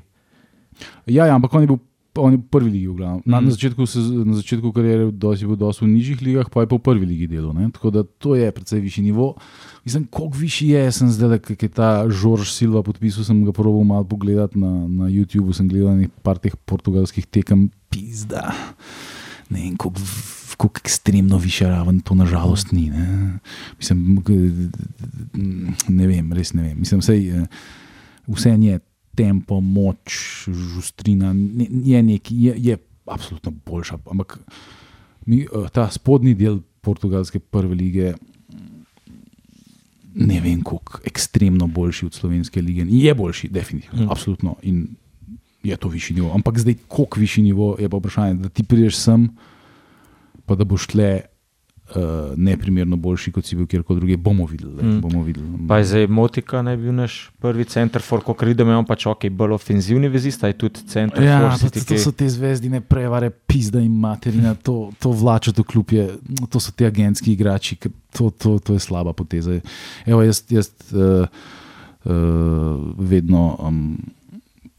Ja, 1.05 1.25
ja, 1.25 1.35
ampak 1.35 1.53
on 1.53 1.61
je 1.61 1.67
bil. 1.67 1.79
On 2.13 2.27
je 2.27 2.35
v 2.35 2.43
prvi 2.43 2.67
ligi. 2.69 2.91
Na, 2.91 3.15
Mhm. 3.15 3.23
na 3.23 3.49
začetku, 3.49 3.85
se, 3.87 3.99
na 4.03 4.35
začetku 4.35 4.67
kariere 4.71 5.11
dosti 5.11 5.47
bil 5.47 5.55
dosti 5.55 5.85
v 5.85 5.95
nižjih 5.95 6.19
ligah, 6.21 6.49
pa 6.51 6.61
je 6.61 6.67
v 6.67 6.75
prvi 6.77 7.05
ligi 7.07 7.23
delal. 7.25 7.53
ne. 7.53 7.71
Tako 7.71 7.87
da 7.89 8.03
to 8.03 8.35
je 8.35 8.51
precej 8.51 8.79
višji 8.79 9.03
nivo. 9.03 9.39
Mislim, 9.85 10.03
koliko 10.05 10.35
višji 10.37 10.67
je, 10.69 10.91
sem 10.91 11.07
zdaj, 11.07 11.39
ki 11.39 11.55
je 11.55 11.69
ta 11.71 12.03
Žorž 12.11 12.51
Silva 12.51 12.83
podpisal, 12.83 13.23
sem 13.23 13.39
ga 13.45 13.51
proval 13.51 13.83
malo 13.83 14.03
pogledati 14.03 14.59
na, 14.59 14.67
na 14.83 15.05
YouTubu, 15.07 15.55
sem 15.55 15.71
gledal 15.71 15.95
nekaj 15.95 16.35
teh 16.41 16.55
portugalskih 16.57 17.23
tekem, 17.25 17.71
pizda. 17.87 18.51
Ne 19.47 19.59
vem, 19.61 19.77
koliko, 19.77 20.03
koliko 20.57 20.83
ekstremno 20.83 21.39
višja 21.39 21.69
raven 21.69 22.03
to 22.03 22.11
nažalost 22.11 22.75
ni. 22.75 22.91
Ne, 22.91 23.39
Mislim, 23.79 24.19
ne 25.87 26.07
vem, 26.07 26.27
res 26.33 26.53
ne 26.53 26.63
vem. 26.63 26.79
Mislim, 26.79 26.99
sej, 27.01 27.47
vse 28.27 28.49
je 28.51 28.79
tempo, 29.15 29.59
moč, 29.61 30.17
žustrina, 30.47 31.33
ne, 31.33 31.67
je 31.85 32.03
nekaj, 32.03 32.37
je, 32.37 32.53
je 32.57 32.77
absolutno 33.05 33.51
boljša. 33.65 33.97
Ampak 34.11 34.39
mi, 35.25 35.41
eh, 35.41 35.69
ta 35.73 35.89
spodnji 35.91 36.35
del 36.35 36.61
portugalske 36.81 37.39
prve 37.39 37.75
lige. 37.75 38.13
Ne 40.15 40.41
vem, 40.43 40.63
kako 40.63 40.99
ekstremno 41.07 41.67
boljši 41.67 42.05
od 42.05 42.13
slovenske 42.13 42.61
lige. 42.61 42.85
Je 42.89 43.13
boljši, 43.15 43.47
definitivno, 43.47 44.05
mm. 44.05 44.11
absolutno. 44.11 44.55
In 44.61 44.87
je 45.63 45.77
to 45.77 45.87
višji 45.89 46.15
nivo. 46.15 46.31
Ampak 46.33 46.59
zdaj, 46.59 46.75
koliko 46.87 47.19
višji 47.19 47.43
nivo 47.43 47.75
je 47.79 47.89
pa 47.89 47.97
vprašanje, 47.97 48.33
da 48.33 48.49
ti 48.49 48.63
prideš 48.63 48.97
sem, 48.97 49.29
pa 50.45 50.55
da 50.55 50.63
boš 50.63 50.87
tle 50.87 51.21
uh, 51.95 52.37
neprimerno 52.37 52.97
boljši, 52.97 53.31
kot 53.31 53.45
si 53.45 53.55
bil 53.55 53.67
kjerkoli 53.67 53.99
drugje. 53.99 54.17
Bomo 54.17 54.45
videli. 54.45 54.83
Mm. 54.83 54.87
Mm. 54.87 55.01
Bomo 55.01 55.23
videli. 55.23 55.47
Pa 55.67 55.77
je 55.77 55.85
zdaj 55.85 56.07
Motika 56.07 56.61
naj 56.61 56.77
bil 56.77 56.93
naš 56.95 57.31
prvi 57.39 57.65
center, 57.65 58.01
for 58.01 58.23
ko 58.23 58.35
je 58.45 58.75
on 58.75 58.85
pač 58.85 59.05
ok, 59.05 59.29
bolj 59.29 59.53
ofenzivni 59.53 60.09
vezista, 60.09 60.47
je 60.47 60.53
tudi 60.53 60.85
center. 60.87 61.23
Ja, 61.23 61.39
for 61.57 61.69
City, 61.69 61.85
to, 61.85 61.97
so 61.97 62.11
te 62.11 62.29
zvezdine 62.29 62.81
prevare, 62.81 63.29
pizda 63.29 63.79
in 63.79 63.91
materina, 63.91 64.55
to, 64.55 64.91
to 64.99 65.11
vlača 65.11 65.51
do 65.51 65.63
klubje, 65.63 66.07
to 66.49 66.59
so 66.59 66.71
ti 66.71 66.85
agentski 66.85 67.33
igrači, 67.33 67.77
to, 68.17 68.29
to, 68.29 68.59
to 68.59 68.73
je 68.73 68.79
slaba 68.79 69.13
poteza. 69.13 69.59
Evo, 70.05 70.21
jaz 70.23 70.43
jaz 70.49 70.71
uh, 70.91 71.27
uh, 72.05 72.13
vedno 72.97 73.57
um, 73.59 73.97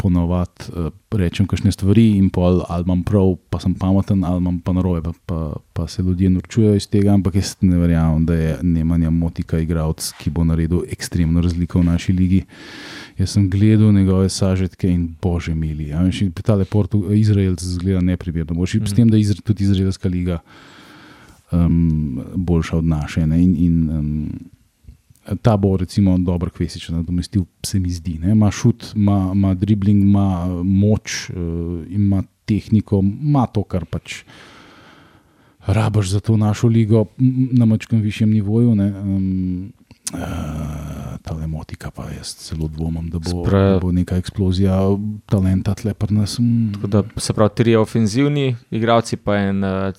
ponovadi 0.03 0.67
uh, 0.75 0.91
rečem 1.15 1.47
kakšne 1.47 1.71
stvari 1.73 2.17
in 2.19 2.31
pol 2.35 2.63
ali 2.67 2.87
imam 2.87 3.05
prav, 3.07 3.37
pa 3.51 3.61
sem 3.63 3.75
pameten, 3.79 4.25
ali 4.27 4.43
imam 4.43 4.59
pa 4.61 4.75
narobe, 4.75 5.03
pa, 5.05 5.13
pa, 5.27 5.41
pa 5.73 5.87
se 5.89 6.03
ljudje 6.03 6.31
norčujejo 6.31 6.81
iz 6.81 6.89
tega, 6.91 7.15
ampak 7.15 7.39
jaz 7.39 7.55
ne 7.61 7.79
verjamem, 7.79 8.27
da 8.27 8.35
je 8.35 8.57
Nemanja 8.63 9.11
Motika 9.11 9.61
igralec, 9.63 10.11
ki 10.19 10.33
bo 10.35 10.45
naredil 10.49 10.83
ekstremno 10.91 11.41
razliko 11.45 11.81
v 11.81 11.91
naši 11.93 12.13
ligi. 12.13 12.43
Jaz 13.19 13.37
sem 13.37 13.49
gledal 13.51 13.93
njegove 13.95 14.29
sažetke 14.29 14.91
in 14.91 15.07
bože 15.23 15.55
mili. 15.55 15.93
Ja, 15.93 16.03
Tale 16.43 16.65
Portu, 16.65 17.05
Izraelc 17.15 17.63
zgleda 17.63 18.01
neprimerno. 18.01 18.55
Boljši, 18.55 18.81
mm. 18.81 18.87
S 18.87 18.95
tem, 18.95 19.11
da 19.11 19.17
je 19.17 19.29
izra, 19.29 19.43
tudi 19.45 19.65
izraelska 19.65 20.09
liga 20.09 20.41
um, 21.53 22.25
boljša 22.35 22.77
od 22.77 22.85
naše. 22.85 23.27
Ne? 23.27 23.43
In, 23.43 23.57
in 23.59 23.91
um, 23.91 24.41
ta 25.43 25.57
bo 25.57 25.77
recimo 25.77 26.19
dobro 26.19 26.51
kvesič 26.51 26.89
nadomestil, 26.89 27.45
se 27.63 27.79
mi 27.81 27.91
zdi. 27.91 28.19
ne. 28.19 28.33
Ima 28.33 28.51
šut, 28.51 28.93
ima, 28.97 29.31
ima 29.35 29.55
dribling, 29.55 30.03
ima 30.03 30.47
moč, 30.65 31.31
uh, 31.31 31.37
ima 31.89 32.23
tehniko, 32.45 32.99
ima 33.23 33.47
to, 33.47 33.63
kar 33.63 33.85
pač. 33.85 34.23
Rabaš 35.67 36.09
za 36.09 36.21
to 36.21 36.37
našo 36.37 36.67
ligo 36.67 37.05
na 37.53 37.65
mačkem 37.65 38.01
višjem 38.01 38.31
nivoju. 38.31 38.75
Ne, 38.75 38.89
um, 39.01 39.73
uh, 40.15 40.19
ta 41.23 41.35
lemotika, 41.35 41.91
pa 41.91 42.11
jaz 42.11 42.35
celo 42.35 42.69
dvomim, 42.69 43.11
da 43.11 43.19
bo, 43.19 43.31
Spra- 43.31 43.73
da 43.73 43.79
bo 43.79 43.93
neka 43.93 44.17
eksplozija 44.17 44.81
talenta 45.27 45.75
tle 45.75 45.95
pri 45.95 46.15
nas. 46.15 46.39
mm. 46.39 46.73
Tako 46.75 46.87
Da, 46.87 47.03
se 47.17 47.33
pravi, 47.33 47.51
tri 47.57 47.77
ofenzivni 47.77 48.57
igralci, 48.71 49.17
pa 49.17 49.37
en 49.39 49.65
uh, 49.65 49.95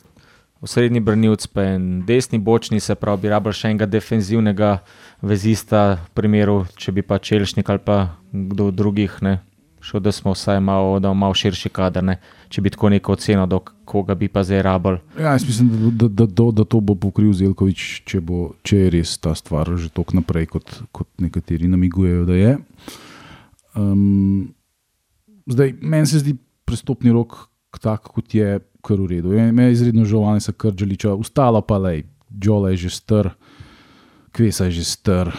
srednji 0.68 1.00
brnilc, 1.04 1.48
pa 1.48 1.64
en 1.76 2.04
desni 2.08 2.40
bočni, 2.40 2.80
se 2.80 2.96
pravi, 2.96 3.26
bi 3.26 3.32
rabili 3.34 3.58
še 3.58 3.72
enega 3.72 3.88
defenzivnega 3.90 4.76
vezista, 5.24 5.84
v 5.96 6.14
primeru, 6.18 6.64
če 6.80 6.94
bi 6.96 7.04
pa 7.06 7.20
Čelšnik 7.20 7.70
ali 7.70 7.84
pa 7.84 7.98
kdo 8.32 8.70
drugih, 8.72 9.18
ne, 9.26 9.38
šel, 9.84 10.00
da 10.04 10.12
smo 10.16 10.34
vsaj 10.34 10.60
malo, 10.64 11.00
da 11.00 11.12
imamo 11.12 11.20
malo 11.26 11.38
širši 11.38 11.70
kader, 11.74 12.04
ne, 12.04 12.18
če 12.50 12.64
bi 12.64 12.72
tako 12.74 12.90
neko 12.94 13.16
oceno, 13.18 13.46
do 13.48 13.60
koga 13.86 14.16
bi 14.16 14.30
pa 14.32 14.44
zdaj 14.44 14.64
rabili. 14.64 15.00
Ja, 15.20 15.36
jaz 15.36 15.48
mislim, 15.48 15.70
da, 15.74 16.08
da, 16.08 16.08
da, 16.08 16.26
da, 16.26 16.50
da 16.62 16.66
to 16.66 16.80
bo 16.80 16.96
pokril 16.96 17.34
Zelkovič, 17.36 18.04
če, 18.08 18.22
bo, 18.24 18.54
če 18.64 18.86
je 18.86 18.92
res 18.98 19.18
ta 19.20 19.36
stvar 19.36 19.76
že 19.78 19.92
tako 19.92 20.20
naprej, 20.22 20.48
kot, 20.56 20.76
kot 20.96 21.10
nekateri 21.22 21.72
namigujejo, 21.72 22.26
da 22.30 22.40
je. 22.40 22.58
Um, 23.76 24.54
zdaj, 25.50 25.76
meni 25.82 26.08
se 26.08 26.24
zdi 26.24 26.38
prestopni 26.64 27.12
rok 27.12 27.50
tak, 27.80 28.10
kot 28.14 28.34
je, 28.36 28.60
kar 28.84 29.00
v 29.00 29.08
redu. 29.16 29.32
Meni 29.32 29.72
je 29.72 29.80
izredno 29.80 30.06
žal 30.06 30.28
Anisa 30.34 30.52
Krđeliča, 30.52 31.16
ustala 31.16 31.62
pa 31.62 31.78
le, 31.78 32.04
Džola 32.34 32.74
je 32.74 32.86
že 32.88 32.90
star. 32.90 33.34
Kvesa 34.34 34.66
je 34.66 34.82
že 34.82 34.84
star. 34.84 35.32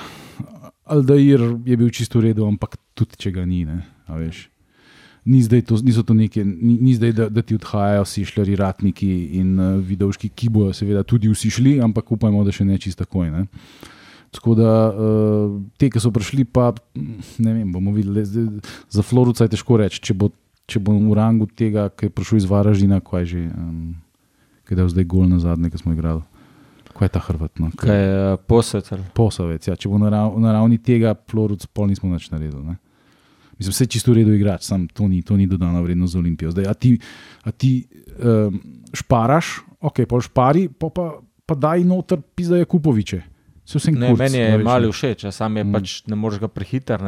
Aldair 0.84 1.40
je 1.66 1.76
bil 1.76 1.90
čisto 1.90 2.18
v 2.18 2.30
redu, 2.30 2.46
ampak 2.46 2.76
tudi 2.94 3.18
če 3.18 3.32
ga 3.34 3.44
ni. 3.44 3.64
Ne, 3.64 3.82
veš. 4.08 4.48
Ni 5.24 5.40
zdaj, 5.40 5.64
to, 5.64 5.80
niso 5.80 6.04
to 6.04 6.12
neke, 6.12 6.44
ni, 6.44 6.76
ni 6.84 6.92
zdaj 6.92 7.12
da, 7.16 7.26
da 7.32 7.40
ti 7.40 7.56
odhajajo 7.56 8.04
vsi 8.04 8.26
šljari, 8.28 8.58
ratniki 8.60 9.08
in 9.40 9.56
uh, 9.56 9.80
vidovški, 9.80 10.28
ki 10.28 10.50
bojo 10.52 10.74
seveda 10.76 11.00
tudi 11.02 11.32
vsi 11.32 11.48
šli, 11.50 11.78
ampak 11.80 12.12
upajmo, 12.12 12.44
da 12.44 12.52
še 12.52 12.66
ne 12.68 12.76
čisto 12.76 13.06
takoj. 13.06 13.32
Ne. 13.32 13.46
Tako 14.36 14.56
da 14.58 14.70
uh, 14.92 15.56
te, 15.80 15.88
ki 15.88 16.02
so 16.02 16.12
prišli, 16.12 16.44
pa 16.44 16.74
ne 17.40 17.54
vem, 17.56 17.72
bomo 17.72 17.94
videli. 17.96 18.26
Zdaj, 18.28 18.50
za 18.92 19.06
Floruca 19.06 19.48
je 19.48 19.54
težko 19.56 19.80
reči, 19.80 20.02
če 20.04 20.18
bo, 20.20 20.28
če 20.66 20.80
bo 20.80 20.92
v 20.92 21.12
rangu 21.14 21.46
tega, 21.46 21.88
ki 21.90 22.06
je 22.06 22.10
prišel 22.10 22.38
iz 22.38 22.46
Varaždina, 22.48 23.00
kaj 23.04 23.24
že, 23.26 23.40
um, 23.50 23.96
kaj 24.64 24.78
je 24.78 24.88
zdaj 24.88 25.04
gol 25.04 25.28
na 25.28 25.38
zadnje, 25.38 25.70
ki 25.70 25.78
smo 25.78 25.92
igrali. 25.92 26.22
Kaj 26.94 27.04
je 27.04 27.12
ta 27.12 27.20
Hrvat? 27.20 27.58
No? 27.58 27.68
Kaj 27.74 27.90
je 27.90 28.10
uh, 28.32 28.38
posvetel? 28.46 29.00
Posavec, 29.12 29.66
ja. 29.66 29.74
Če 29.74 29.88
bo 29.88 29.98
na, 29.98 30.08
rav, 30.08 30.38
na 30.38 30.54
ravni 30.54 30.78
tega, 30.78 31.12
Floruc, 31.28 31.66
pol 31.74 31.90
nismo 31.90 32.08
več 32.12 32.30
naredili. 32.30 32.62
Ne? 32.62 32.76
Mislim, 33.58 33.74
vse 33.74 33.86
čisto 33.86 34.10
v 34.10 34.22
redu 34.22 34.32
igrač, 34.34 34.62
sam 34.62 34.86
to 34.88 35.06
ni, 35.06 35.20
to 35.22 35.36
ni 35.36 35.46
dodana 35.46 35.82
vrednost 35.82 36.14
za 36.14 36.18
Olimpijo. 36.18 36.50
Zdaj, 36.50 36.66
a 36.66 36.74
ti, 36.74 36.94
a 37.42 37.50
ti 37.50 37.72
um, 38.18 38.56
šparaš, 38.94 39.60
ok, 39.78 40.06
pa 40.06 40.22
špari, 40.22 40.68
pa, 40.70 40.90
pa, 40.90 41.04
pa 41.46 41.54
daj 41.54 41.84
noter 41.86 42.22
pizdaje 42.34 42.66
Kupoviče. 42.66 43.20
Se 43.64 43.78
vsem 43.78 43.94
Ne, 43.98 44.10
kurc, 44.10 44.18
meni 44.20 44.38
je 44.38 44.58
malo 44.60 44.90
ne. 44.90 44.92
všeč, 44.92 45.26
sam 45.32 45.56
je 45.56 45.64
Mm. 45.64 45.72
pač 45.72 46.02
ne 46.06 46.16
moreš 46.16 46.38
ga 46.40 46.48
prehiter. 46.48 47.00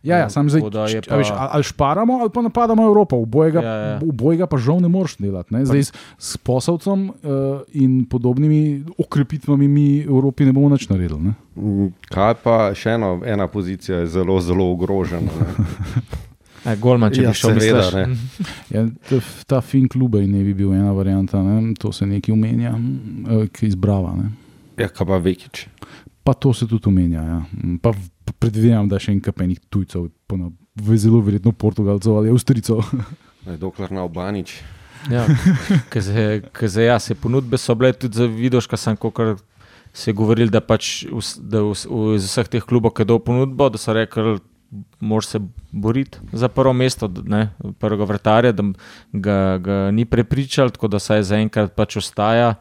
Ja, 0.00 0.16
ja, 0.16 0.28
sam 0.28 0.46
zdaj, 0.46 0.62
je 0.88 1.00
veš, 1.02 1.28
pa- 1.28 1.36
ali 1.36 1.48
ali 1.52 1.64
šparamo, 1.64 2.12
ali 2.16 2.30
pa 2.30 2.40
napadamo 2.40 2.82
Evropo. 2.82 3.16
Obojega, 3.18 3.60
Ja, 3.60 3.74
ja. 3.74 4.00
obojega 4.00 4.46
pa 4.46 4.56
žal 4.56 4.78
ne 4.78 4.88
moreš 4.88 5.16
delati. 5.16 5.50
Ne? 5.50 5.64
Zdaj 5.64 5.82
s, 5.82 5.92
s 6.18 6.36
posavcem 6.36 7.08
uh, 7.08 7.14
in 7.72 8.04
podobnimi 8.04 8.60
okrepitvami 8.96 9.66
mi 9.66 9.86
v 10.00 10.08
Evropi 10.08 10.44
ne 10.44 10.52
bomo 10.52 10.68
nič 10.68 10.86
naredili. 10.86 11.20
Ne? 11.20 11.32
Mm, 11.54 11.90
Kaj 12.04 12.34
pa 12.36 12.54
še 12.72 12.90
eno, 12.92 13.18
ena 13.22 13.46
pozicija 13.46 13.98
je 13.98 14.06
zelo, 14.08 14.38
zelo 14.40 14.70
ogrožena. 14.70 15.26
ne. 15.26 15.46
E, 16.64 16.74
Golman, 16.76 17.08
če 17.08 17.22
Ja, 17.22 17.30
bi 17.30 17.34
šel, 17.34 17.52
seveda, 17.52 17.78
misliš. 17.78 17.94
ne. 17.94 18.06
Ja, 18.74 18.80
ta, 19.46 19.60
fin 19.60 19.86
klub 19.86 20.16
ne 20.16 20.42
bi 20.42 20.52
bil 20.52 20.72
ena 20.72 20.90
varianta, 20.92 21.38
ne? 21.38 21.74
to 21.74 21.92
se 21.92 22.04
nekaj 22.04 22.32
omenja, 22.32 22.72
uh, 22.74 23.46
ki 23.46 23.62
je 23.62 23.68
izbrava. 23.68 24.10
Ne? 24.12 24.26
Ja, 24.76 24.88
kaj 24.88 25.06
pa 25.06 25.18
Vekič. 25.18 25.66
Pa 26.20 26.34
to 26.34 26.50
se 26.52 26.66
tudi 26.66 26.82
omenja. 26.84 27.22
Ja. 27.22 27.38
Mm, 27.54 27.78
v- 27.78 27.80
pa 27.80 27.94
predvidevam, 28.32 28.88
da 28.88 28.98
še 28.98 29.12
enkrat 29.12 29.40
enih 29.40 29.60
tujcev, 29.68 30.08
pa 30.26 30.36
na- 30.36 30.50
v- 30.76 30.96
zelo 30.96 31.20
verjetno 31.20 31.52
Portugalcev 31.52 32.12
ali 32.14 32.30
Avstrijcev. 32.30 32.82
Dokler 33.58 33.90
na 33.90 34.02
Obanič. 34.02 34.58
Ja, 35.08 35.24
ker 35.88 36.02
zdaj, 36.02 36.42
ker 36.50 36.68
zdaj, 36.68 36.84
ja, 36.86 36.98
se 36.98 37.14
ponudbe 37.14 37.56
so 37.56 37.74
bile 37.74 37.92
tudi 37.94 38.14
za 38.14 38.26
vidoška, 38.26 38.76
sem 38.76 38.96
kot 38.96 39.16
se 39.90 40.10
je 40.10 40.14
govoril, 40.14 40.48
da 40.48 40.60
pač 40.60 41.06
da 41.38 41.62
v- 41.62 41.74
iz 42.14 42.24
vseh 42.24 42.48
teh 42.48 42.62
klubov, 42.62 42.92
ki 42.92 43.04
do 43.04 43.18
ponudbo, 43.18 43.68
da 43.68 43.78
so 43.78 43.92
rekli, 43.92 44.36
moraš 45.00 45.26
se 45.28 45.38
boriti 45.72 46.18
za 46.30 46.48
prvo 46.48 46.74
mesto, 46.74 47.08
ne, 47.08 47.48
prvega 47.78 48.04
vrtarja, 48.04 48.52
da 48.52 48.66
ga, 49.14 49.38
ga 49.58 49.90
ni 49.90 50.04
prepričal, 50.04 50.68
tako 50.68 50.88
da 50.88 50.98
saj 50.98 51.22
zaenkrat 51.24 51.72
pač 51.72 51.96
ostaja. 51.96 52.56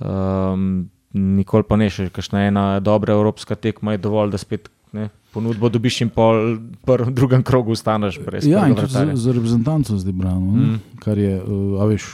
Um, 0.00 0.88
nikoli 1.12 1.62
pa 1.62 1.76
ne 1.76 1.86
še, 1.86 2.08
kakšna 2.08 2.46
ena 2.46 2.64
dobra 2.80 3.14
evropska 3.14 3.54
tekma 3.56 3.92
je 3.92 4.00
dovolj, 4.00 4.30
da 4.30 4.38
spet 4.38 4.70
ne, 4.94 5.08
ponudbo 5.34 5.68
dobiš 5.68 6.00
in 6.06 6.10
pol 6.14 6.54
v 6.86 7.10
drugem 7.10 7.42
krogu 7.42 7.74
ostaneš 7.74 8.20
brez 8.22 8.46
Ja, 8.46 8.68
in 8.70 8.76
tudi 8.78 8.94
za, 8.94 9.32
reprezentanco 9.34 9.98
zdaj 9.98 10.14
brano. 10.14 10.54
Mm. 10.54 10.78
Kar 11.02 11.18
je, 11.18 11.34
uh, 11.42 11.82
a 11.82 11.88
veš, 11.90 12.06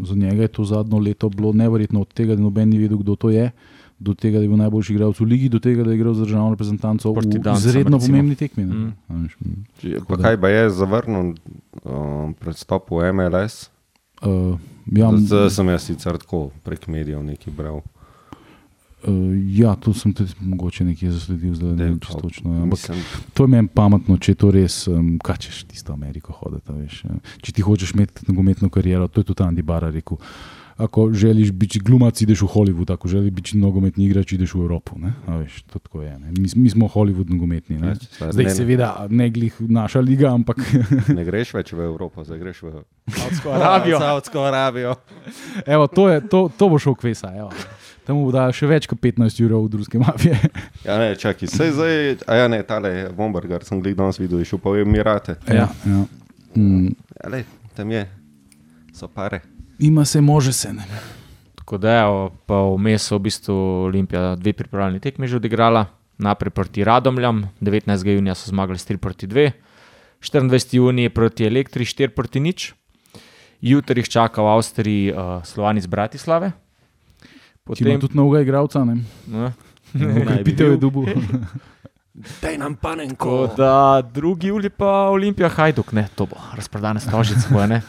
za 0.00 0.16
njega 0.16 0.48
je 0.48 0.48
to 0.48 0.64
zadnjo 0.64 0.98
leto 0.98 1.28
bilo 1.28 1.52
neverjetno, 1.52 2.00
od 2.00 2.08
tega, 2.16 2.36
da 2.36 2.42
noben 2.42 2.72
ni 2.72 2.80
vedel, 2.80 2.98
kdo 2.98 3.16
to 3.16 3.30
je. 3.30 3.50
Do 4.02 4.16
tega, 4.18 4.40
da 4.40 4.42
je 4.42 4.48
bil 4.50 4.58
najboljši 4.58 4.94
igralec 4.96 5.20
v 5.20 5.26
ligi, 5.30 5.48
do 5.52 5.60
tega, 5.62 5.84
da 5.84 5.92
je 5.92 6.00
igral 6.00 6.14
za 6.18 6.24
državno 6.24 6.56
reprezentanco 6.56 7.12
v 7.12 7.22
izredno 7.54 8.00
pomembni 8.02 8.34
tekmi. 8.34 8.64
Mm. 8.64 8.88
A 9.08 9.20
veš, 9.20 9.36
mm. 9.38 10.00
Pa 10.08 10.16
kaj 10.16 10.40
pa 10.40 10.48
je 10.50 10.70
zavrnil 10.74 11.34
um, 11.84 12.34
predstop 12.34 12.90
v 12.90 13.12
MLS? 13.12 13.68
Uh, 14.24 14.58
ja, 14.90 15.12
m- 15.12 15.22
Zdaj 15.26 15.50
sem 15.54 15.68
jaz 15.68 15.86
sicer 15.86 16.18
tako 16.18 16.48
prek 16.66 16.88
medijev 16.90 17.22
nekaj 17.22 17.54
bral. 17.54 17.84
Uh, 19.04 19.32
ja, 19.58 19.74
to 19.76 19.94
sem 19.94 20.12
tudi 20.14 20.32
mogoče 20.40 20.84
nekje 20.84 21.10
zasledil, 21.10 21.54
zdaj 21.54 21.74
ne 21.76 21.84
vem 21.84 21.98
točno. 21.98 22.54
ja. 22.54 22.62
Ampak 22.62 22.78
Mislim, 22.78 23.04
To 23.34 23.44
je 23.44 23.48
meni 23.48 23.68
pametno, 23.68 24.16
če 24.18 24.32
je 24.32 24.40
to 24.40 24.50
res, 24.54 24.86
um, 24.88 25.18
kaj 25.22 25.36
češ 25.46 25.64
tisto 25.70 25.92
Ameriko 25.92 26.32
hoditi. 26.32 26.72
Veš, 26.72 27.04
ja. 27.04 27.20
Če 27.42 27.52
ti 27.52 27.62
hočeš 27.62 27.94
imeti 27.94 28.26
nogometno 28.28 28.68
kariero, 28.72 29.08
to 29.08 29.20
je 29.20 29.32
tudi 29.32 29.42
Andy 29.42 29.62
Barra 29.62 29.90
rekel. 29.90 30.18
Ako 30.82 31.12
želiš 31.12 31.50
biti 31.52 31.78
glumac, 31.78 32.16
ideš 32.24 32.40
v 32.42 32.48
Hollywood, 32.54 32.92
ako 32.92 33.08
želiš 33.08 33.30
biti 33.30 33.58
nogometni 33.60 34.06
igrač, 34.08 34.32
ideš 34.32 34.54
v 34.56 34.62
Evropo. 34.64 34.96
Ne? 34.98 35.12
A 35.28 35.36
Veš, 35.36 35.60
to 35.68 35.78
tako 35.78 36.02
je. 36.02 36.14
Ne? 36.18 36.32
Mi, 36.38 36.48
mi 36.56 36.70
smo 36.70 36.88
Hollywood 36.88 37.28
nogometni. 37.30 37.76
Ne? 37.78 37.92
Več, 37.92 38.08
zdaj 38.32 38.48
seveda, 38.56 38.88
ne 39.10 39.28
glih 39.30 39.60
naša 39.60 40.00
liga, 40.00 40.32
ampak 40.32 40.58
ne 41.18 41.26
greš 41.28 41.52
več 41.54 41.74
v 41.76 41.84
Evropo, 41.86 42.24
zdaj 42.24 42.40
greš 42.40 42.62
v 42.64 42.82
Saudsko 43.12 43.52
Arabijo. 43.52 44.00
Saudsko 44.06 44.42
Arabijo. 44.48 44.96
evo, 45.66 45.86
to, 45.86 46.08
je, 46.08 46.24
to, 46.28 46.48
to 46.56 46.68
bo 46.72 46.80
šel 46.80 46.96
kvesa. 46.98 47.30
Evo. 47.36 47.52
Tam 48.06 48.16
mu 48.16 48.24
bo 48.26 48.32
dal 48.34 48.50
še 48.50 48.66
več 48.66 48.88
kot 48.90 48.98
15 48.98 49.38
ur 49.44 49.52
od 49.60 49.74
ruske 49.74 49.98
mafije. 49.98 50.34
Ja, 50.86 50.98
ne, 50.98 51.14
čakaj, 51.14 51.46
sej 51.46 51.70
zdaj, 51.70 51.94
a 52.26 52.34
ja, 52.34 52.46
ne, 52.50 52.58
tale 52.66 53.08
Bombergar 53.14 53.62
sem 53.62 53.78
gledal 53.78 54.08
danes 54.08 54.18
videl, 54.18 54.40
je 54.42 54.48
šel 54.50 54.58
pa 54.58 54.72
v 54.74 54.82
Emirate. 54.82 55.36
ja, 55.46 55.68
ja. 55.86 56.00
Mm, 56.56 56.90
Ja, 57.22 57.30
le, 57.30 57.44
tam 57.76 57.90
je, 57.90 58.02
so 58.92 59.06
pare. 59.08 59.40
ima 59.78 60.04
se, 60.04 60.20
može 60.20 60.52
se. 60.52 60.72
Ne? 60.72 60.82
Tako 61.54 61.78
da 61.78 61.90
je 61.92 62.02
pa 62.46 62.58
vmes 62.68 63.06
v 63.10 63.18
bistvu 63.18 63.54
Olimpija 63.86 64.34
dve 64.36 64.52
pripravljalni 64.52 65.00
tekmi 65.00 65.28
že 65.28 65.36
odigrala, 65.38 65.86
najprej 66.18 66.50
proti 66.50 66.84
Radomljam, 66.84 67.48
19. 67.60 67.86
junija 68.06 68.34
so 68.34 68.50
zmagali 68.50 68.78
s 68.78 68.84
3 68.84 68.96
proti 68.98 69.26
2, 69.26 69.50
24. 70.20 70.74
junija 70.76 71.10
proti 71.10 71.46
Elektri 71.46 71.84
4 71.84 72.08
proti 72.08 72.40
nič, 72.40 72.74
jutri 73.62 74.02
jih 74.02 74.08
čaka 74.08 74.42
v 74.42 74.46
Avstriji 74.48 75.12
uh, 75.12 75.40
Slovanic 75.46 75.86
Bratislave. 75.86 76.52
Če 77.70 77.84
ima 77.86 78.00
tudi 78.02 78.18
novega 78.18 78.42
igralca, 78.42 78.82
ne. 78.84 78.98
ne, 79.30 79.52
Pitev 80.46 80.74
je 80.74 80.80
dubu. 80.82 81.06
Daj 82.42 82.58
nam 82.60 82.74
panenko. 82.76 83.46
da 83.56 84.02
drugi 84.14 84.50
julij 84.50 84.70
pa 84.70 85.08
Olimpija 85.08 85.48
Hajduk, 85.48 85.92
ne, 85.92 86.08
to 86.14 86.26
bo 86.26 86.36
razprodane 86.54 87.00
stožice. 87.00 87.48
bojo, 87.50 87.66
ne. 87.66 87.80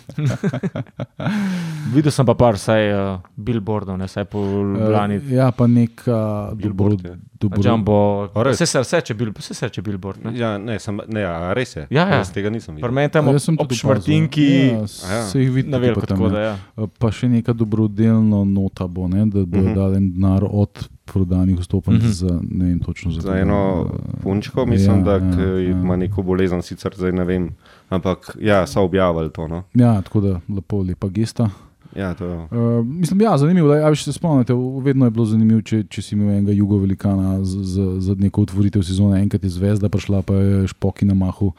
Videl 1.96 2.12
sem 2.12 2.26
pa 2.26 2.34
par, 2.34 2.58
saj 2.58 2.94
uh, 2.94 3.20
billboardov, 3.36 3.98
ne, 3.98 4.08
saj 4.08 4.26
po 4.32 4.40
Ljubljani. 4.40 5.18
Uh, 5.18 5.32
ja, 5.32 5.52
pa 5.52 5.68
nek 5.68 6.06
uh, 6.08 6.54
Billboard 6.56 7.02
dobro, 7.02 7.20
dobro, 7.50 7.72
Jumbo, 7.72 8.28
vse 8.52 8.66
se 8.66 8.98
reče, 8.98 9.14
bil, 9.14 9.32
vse 9.38 9.54
se 9.54 9.66
reče 9.68 9.82
billboard. 9.82 10.26
Ne? 10.26 10.32
Ja, 10.40 10.58
ne, 10.58 10.80
sem, 10.80 11.00
ne, 11.08 11.24
a 11.26 11.54
res 11.54 11.76
je. 11.76 11.88
Ja, 11.90 12.08
ja. 12.08 12.16
Jaz 12.16 12.32
tega 12.34 12.50
nisem 12.50 12.76
videl. 12.76 12.88
Fermentamo 12.88 13.32
Jaz 13.32 13.44
sem 13.44 13.58
tudi 13.58 13.76
šmartinki, 13.76 14.48
ja, 14.68 14.80
ja. 15.12 15.24
se 15.28 15.40
jih 15.42 15.52
vidi 15.52 15.70
na 15.70 15.78
veliko 15.78 16.00
pa 16.00 16.06
tam, 16.08 16.22
ja. 16.24 16.30
da 16.30 16.40
ja. 16.40 16.58
Uh, 16.76 16.90
Pa 17.00 17.12
še 17.12 17.28
neka 17.30 17.54
dobrodelna 17.54 18.44
nota 18.46 18.88
bo, 18.88 19.08
ne, 19.08 19.26
da 19.26 19.46
bo 19.46 19.58
uh 19.58 19.64
Mhm. 19.64 19.72
-huh. 19.72 19.76
dal 19.76 19.96
en 19.96 20.12
denar 20.14 20.44
od 20.52 20.70
prodanih 21.06 21.60
vstopnic 21.60 22.02
Mhm. 22.02 22.08
uh 22.08 22.12
-huh. 22.12 22.16
za 22.16 22.40
ne 22.52 22.66
vem 22.66 22.80
točno 22.80 23.12
za, 23.12 23.22
Za 23.22 23.38
eno 23.38 23.90
punčko, 24.24 24.66
mislim, 24.66 24.98
ja, 24.98 25.04
da 25.04 25.12
ja, 25.12 25.48
ja, 25.48 25.60
ja. 25.60 25.70
ima 25.72 25.96
neko 25.96 26.22
bolezen, 26.22 26.62
sicer 26.62 26.92
zdaj 26.96 27.12
ne 27.12 27.24
vem. 27.24 27.50
Ampak 27.90 28.38
ja, 28.42 28.68
so 28.68 28.82
objavili 28.82 29.30
to. 29.32 29.48
No. 29.48 29.64
Ja, 29.74 30.02
tako 30.02 30.22
da 30.22 30.40
lepo, 30.56 30.82
lepa 30.82 31.08
gesta. 31.08 31.50
Ja, 31.96 32.14
to, 32.14 32.48
Uh, 32.48 32.58
mislim, 32.82 33.22
ja, 33.22 33.38
zanimivo. 33.38 33.68
Da, 33.70 33.96
se 33.96 34.14
spomnite, 34.14 34.54
vedno 34.82 35.06
je 35.06 35.12
bilo 35.12 35.26
zanimivo, 35.26 35.62
če, 35.62 35.84
če 35.86 36.02
si 36.02 36.16
imel 36.16 36.30
enega 36.32 36.52
jugovelikana 36.52 37.44
z- 37.44 37.64
z- 37.66 38.00
za 38.00 38.16
neko 38.16 38.42
otvoritev 38.42 38.82
sezone. 38.82 39.22
Enkrat 39.22 39.44
je 39.44 39.50
zvezda 39.52 39.90
prišla, 39.90 40.22
pa 40.22 40.34
je 40.34 40.68
špoki 40.68 41.06
na 41.06 41.14
mahu, 41.16 41.52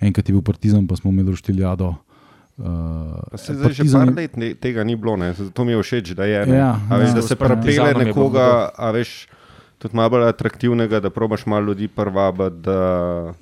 enkrat 0.00 0.22
je 0.24 0.32
bil 0.32 0.42
partizan, 0.42 0.86
pa 0.86 0.96
smo 0.96 1.10
imeli 1.10 1.30
roštiljado. 1.30 1.94
Uh, 2.54 2.66
Pa 3.30 3.36
se 3.38 3.54
zdaj 3.54 3.72
že 3.72 3.84
par 3.88 4.12
let 4.12 4.36
ne, 4.36 4.54
tega 4.54 4.84
ni 4.84 4.94
bilo, 4.94 5.16
ne. 5.16 5.32
zato 5.32 5.64
mi 5.64 5.72
je 5.72 5.80
všeč, 5.80 6.10
da 6.10 6.24
je. 6.24 6.46
Ne. 6.46 6.56
Ja, 6.56 6.76
a 6.86 6.96
veš, 6.96 7.08
ja. 7.08 7.14
da 7.14 7.22
se 7.22 7.34
prepele 7.36 7.94
nekoga, 7.96 8.46
a 8.70 8.90
veš, 8.90 9.26
tudi 9.78 9.96
malo 9.96 10.10
bolj 10.10 10.28
atraktivnega, 10.28 11.00
da 11.00 11.10
probaš 11.10 11.46
malo 11.46 11.66
ljudi 11.66 11.88
prvabiti, 11.88 12.60
da 12.60 12.78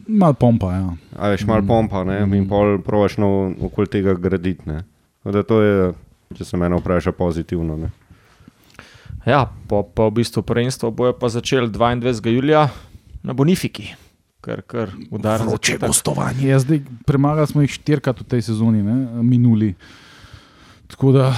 Mal 0.06 0.32
pompa, 0.34 0.72
ja. 0.72 0.88
a 1.18 1.28
veš, 1.28 1.44
malo 1.44 1.62
pompa 1.62 2.00
ne, 2.02 2.22
Mm. 2.22 2.34
in 2.34 2.48
pol 2.48 2.78
probaš 2.78 3.18
no, 3.18 3.28
okoli 3.60 3.86
tega 3.88 4.14
graditi. 4.14 4.62
Da 5.22 5.42
to 5.42 5.60
je, 5.60 5.92
če 6.30 6.46
se 6.46 6.58
mene 6.60 6.78
vpraša, 6.78 7.10
pozitivno. 7.16 7.74
Ne. 7.76 7.88
ja, 9.26 9.48
pa, 9.66 9.82
pa 9.82 10.06
v 10.06 10.20
bistvu 10.20 10.44
prvenstvo 10.46 10.92
bojo 10.94 11.14
pa 11.18 11.26
začeli 11.26 11.66
22. 11.66 12.30
julija 12.30 12.68
na 13.26 13.34
Bonifiki, 13.34 13.88
kar 14.44 14.62
kar 14.62 14.94
udara. 15.10 15.42
Vroče 15.48 15.80
gostovanje. 15.82 16.46
Ja, 16.46 16.60
zdaj, 16.62 16.84
premagali 17.06 17.50
smo 17.50 17.64
jih 17.66 17.74
štirikrat 17.74 18.22
v 18.22 18.28
tej 18.30 18.46
sezoni, 18.46 18.82
ne, 18.86 19.22
minuli. 19.26 19.74
Tako 20.90 21.12
da 21.18 21.32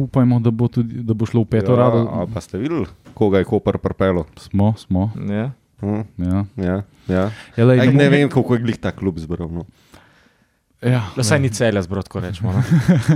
upajmo, 0.00 0.40
da 0.40 0.52
bo, 0.52 0.68
tudi, 0.72 1.04
da 1.04 1.12
bo 1.12 1.28
šlo 1.28 1.44
v 1.44 1.50
peto 1.58 1.76
ja, 1.76 1.84
rado. 1.84 2.04
pa 2.32 2.40
ste 2.40 2.60
videli, 2.60 2.88
koga 3.12 3.44
je 3.44 3.48
Koper 3.52 3.76
prepelo? 3.84 4.24
Smo, 4.40 4.72
smo. 4.80 5.10
Ja. 5.28 5.52
Hm? 5.84 6.08
Ja. 6.16 6.44
Ja, 6.56 6.76
ja. 7.08 7.28
Ja, 7.56 7.64
lej, 7.68 7.84
Ej, 7.84 7.92
ne 7.92 8.00
ne 8.00 8.08
vem, 8.12 8.32
kako 8.32 8.56
je 8.56 8.64
glih 8.64 8.80
ta 8.80 8.96
klub 8.96 9.20
zbral. 9.20 9.48
No. 9.52 9.68
Ja, 10.80 11.02
Vsaj 11.16 11.40
ni 11.40 11.50
celja 11.52 11.82
zbrod, 11.84 12.08
ko 12.08 12.20
rečemo. 12.24 12.52
No. 12.56 12.62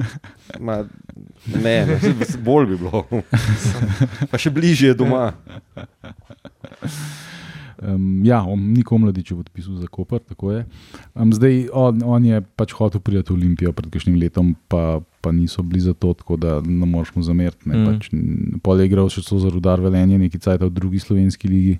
Ma, 0.66 0.83
ne, 1.48 1.77
ne, 1.87 1.98
bolj 2.44 2.66
bi 2.74 2.77
bilo. 2.77 3.05
Pa 4.31 4.40
še 4.40 4.53
bližje 4.53 4.92
doma. 4.98 5.31
Um, 7.85 8.20
ja, 8.24 8.42
on, 8.44 8.61
Niko 8.72 8.98
Mladič 9.00 9.33
je 9.33 9.37
podpisal 9.37 9.81
za 9.81 9.88
Koper, 9.88 10.20
tako 10.20 10.53
je. 10.53 10.61
Um, 11.14 11.33
zdaj, 11.33 11.66
on, 11.72 12.05
on 12.05 12.24
je 12.24 12.40
pač 12.57 12.72
hotel 12.77 13.00
priti 13.05 13.33
v 13.33 13.37
Olimpijo 13.37 13.72
pred 13.77 13.90
kakšnim 13.92 14.16
letom, 14.20 14.55
pa, 14.68 15.00
pa 15.24 15.33
niso 15.33 15.64
bili 15.64 15.83
za 15.85 15.96
to, 15.96 16.14
tako 16.16 16.37
da 16.40 16.61
ne 16.61 16.87
moreš 16.88 17.12
mu 17.16 17.24
zameriti. 17.24 17.68
Mm. 17.68 17.85
Pač, 17.88 18.09
pol 18.64 18.81
je 18.81 18.88
igral 18.88 19.11
še 19.12 19.24
so 19.24 19.40
za 19.42 19.53
rudar 19.53 19.83
velenje, 19.85 20.20
neki 20.20 20.40
cajt 20.40 20.64
v 20.64 20.72
drugi 20.72 21.03
slovenski 21.03 21.50
ligi, 21.50 21.77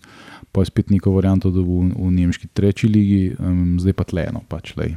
pa 0.53 0.65
je 0.65 0.73
spet 0.73 0.93
neko 0.93 1.15
varianto, 1.15 1.53
da 1.55 1.65
bo 1.65 1.85
v, 1.85 1.93
v 1.93 2.13
nemški 2.21 2.53
treči 2.57 2.91
ligi, 2.91 3.25
um, 3.39 3.77
zdaj 3.81 3.97
pa 3.97 4.09
tleno, 4.09 4.45
pač 4.51 4.75
lej. 4.81 4.97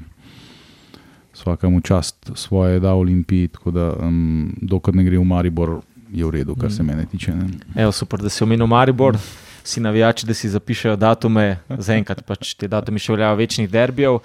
Vsakemu 1.38 1.82
čast 1.82 2.32
svoje 2.36 2.80
da 2.80 2.94
Olimpiji, 2.94 3.48
tako 3.48 3.72
da 3.72 3.94
um, 3.94 4.50
dokler 4.62 4.96
ne 4.96 5.04
gre 5.04 5.18
v 5.18 5.24
Maribor, 5.24 5.82
je 6.10 6.26
v 6.26 6.32
redu, 6.32 6.56
kar 6.56 6.72
se 6.72 6.84
mene 6.84 7.06
tiče. 7.06 7.32
Ne. 7.32 7.48
Evo, 7.76 7.92
super, 7.92 8.20
da 8.20 8.30
si 8.30 8.44
omenil 8.44 8.68
Maribor. 8.68 9.18
Vsi 9.64 9.82
navijači, 9.82 10.26
da 10.26 10.34
si 10.34 10.50
zapišejo 10.50 10.96
datume, 10.96 11.58
zaenkrat 11.70 12.22
pač 12.24 12.54
te 12.56 12.68
datumi 12.68 13.00
še 13.00 13.12
veljajo 13.12 13.36
večnih 13.36 13.70
derbijev. 13.70 14.20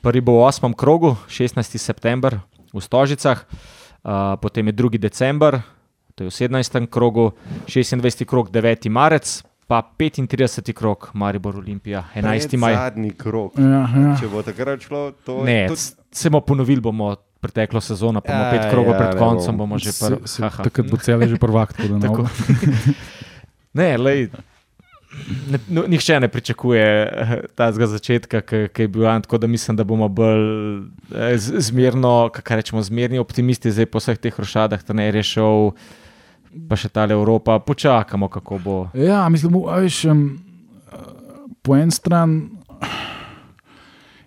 Prvi 0.00 0.20
bo 0.20 0.32
v 0.34 0.44
8. 0.44 0.74
krogu, 0.74 1.16
16. 1.28 1.78
september 1.78 2.40
v 2.68 2.80
Stožicah, 2.80 3.44
uh, 3.44 4.10
potem 4.36 4.66
je 4.66 4.72
2. 4.74 4.98
december, 4.98 5.60
to 6.14 6.24
je 6.24 6.30
v 6.30 6.34
17. 6.34 6.86
krogu, 6.88 7.30
26. 7.66 8.24
krog, 8.24 8.50
9. 8.50 8.90
marec, 8.90 9.38
pa 9.68 9.82
35. 9.98 10.72
krog, 10.72 11.10
Maribor 11.14 11.56
Olimpija, 11.56 12.04
11. 12.14 12.56
maj. 12.56 12.74
Zadnji 12.74 13.10
krok. 13.12 13.54
Ja, 13.54 13.86
ja. 13.86 14.16
Če 14.18 14.26
bo 14.26 14.42
takrat 14.42 14.82
šlo, 14.82 15.12
to 15.22 15.44
Ne, 15.44 15.62
je 15.62 15.76
c- 15.76 15.94
se 16.10 16.30
bomo 16.30 16.40
ponovili, 16.40 16.80
bomo 16.80 17.12
preteklo 17.38 17.80
sezono, 17.80 18.20
pa 18.20 18.32
bomo 18.32 18.44
Ja, 18.44 18.50
pet 18.52 18.70
krogov 18.70 18.92
ja, 18.92 18.98
pred 18.98 19.14
ne 19.14 19.18
koncem, 19.18 19.52
bom. 19.52 19.58
bomo 19.64 19.78
že 19.78 19.90
prvi. 19.92 20.22
Takrat 20.64 20.86
bo 20.86 20.96
cel 20.96 21.22
že 21.24 21.36
prvak. 21.36 21.72
tako 21.72 21.88
da 21.88 21.98
ne 21.98 22.08
bo. 22.10 22.24
Ne, 23.70 23.94
lej, 23.94 24.28
ne, 25.46 25.58
no, 25.68 25.84
nihče 25.84 26.16
ne 26.18 26.26
pričakuje 26.26 26.86
tega 27.52 27.86
začetka, 27.86 28.40
ki 28.40 28.80
je 28.80 28.88
bil 28.88 29.02
Jan, 29.02 29.22
tako 29.22 29.38
da 29.38 29.46
mislim, 29.46 29.76
da 29.76 29.84
bomo 29.84 30.08
bolj 30.08 30.82
eh, 31.12 31.36
z- 31.36 31.60
zmerno, 31.62 32.28
kako 32.28 32.56
rečemo, 32.56 32.82
zmerni 32.82 33.18
optimisti 33.18 33.70
zdaj 33.70 33.86
po 33.86 33.98
vseh 33.98 34.18
teh 34.18 34.34
rošadah, 34.34 34.82
da 34.82 34.92
ne 34.92 35.04
je 35.04 35.12
rešil, 35.12 35.70
pa 36.64 36.74
še 36.74 36.88
ta 36.88 37.04
Evropa, 37.06 37.58
počakamo, 37.60 38.26
kako 38.28 38.58
bo. 38.58 38.76
Ja, 38.94 39.28
mislim, 39.28 39.52
veš, 39.62 40.04
um, 40.06 40.24
po 41.62 41.76
eni 41.76 41.92
strani 41.92 42.48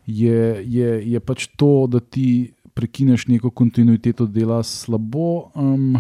je, 0.08 0.64
je, 0.66 1.12
je 1.12 1.20
pač 1.20 1.48
to, 1.56 1.88
da 1.92 2.00
ti 2.00 2.54
prekineš 2.74 3.28
neko 3.28 3.50
kontinuiteto 3.50 4.26
dela 4.26 4.64
slabo. 4.64 5.52
Um, 5.56 5.98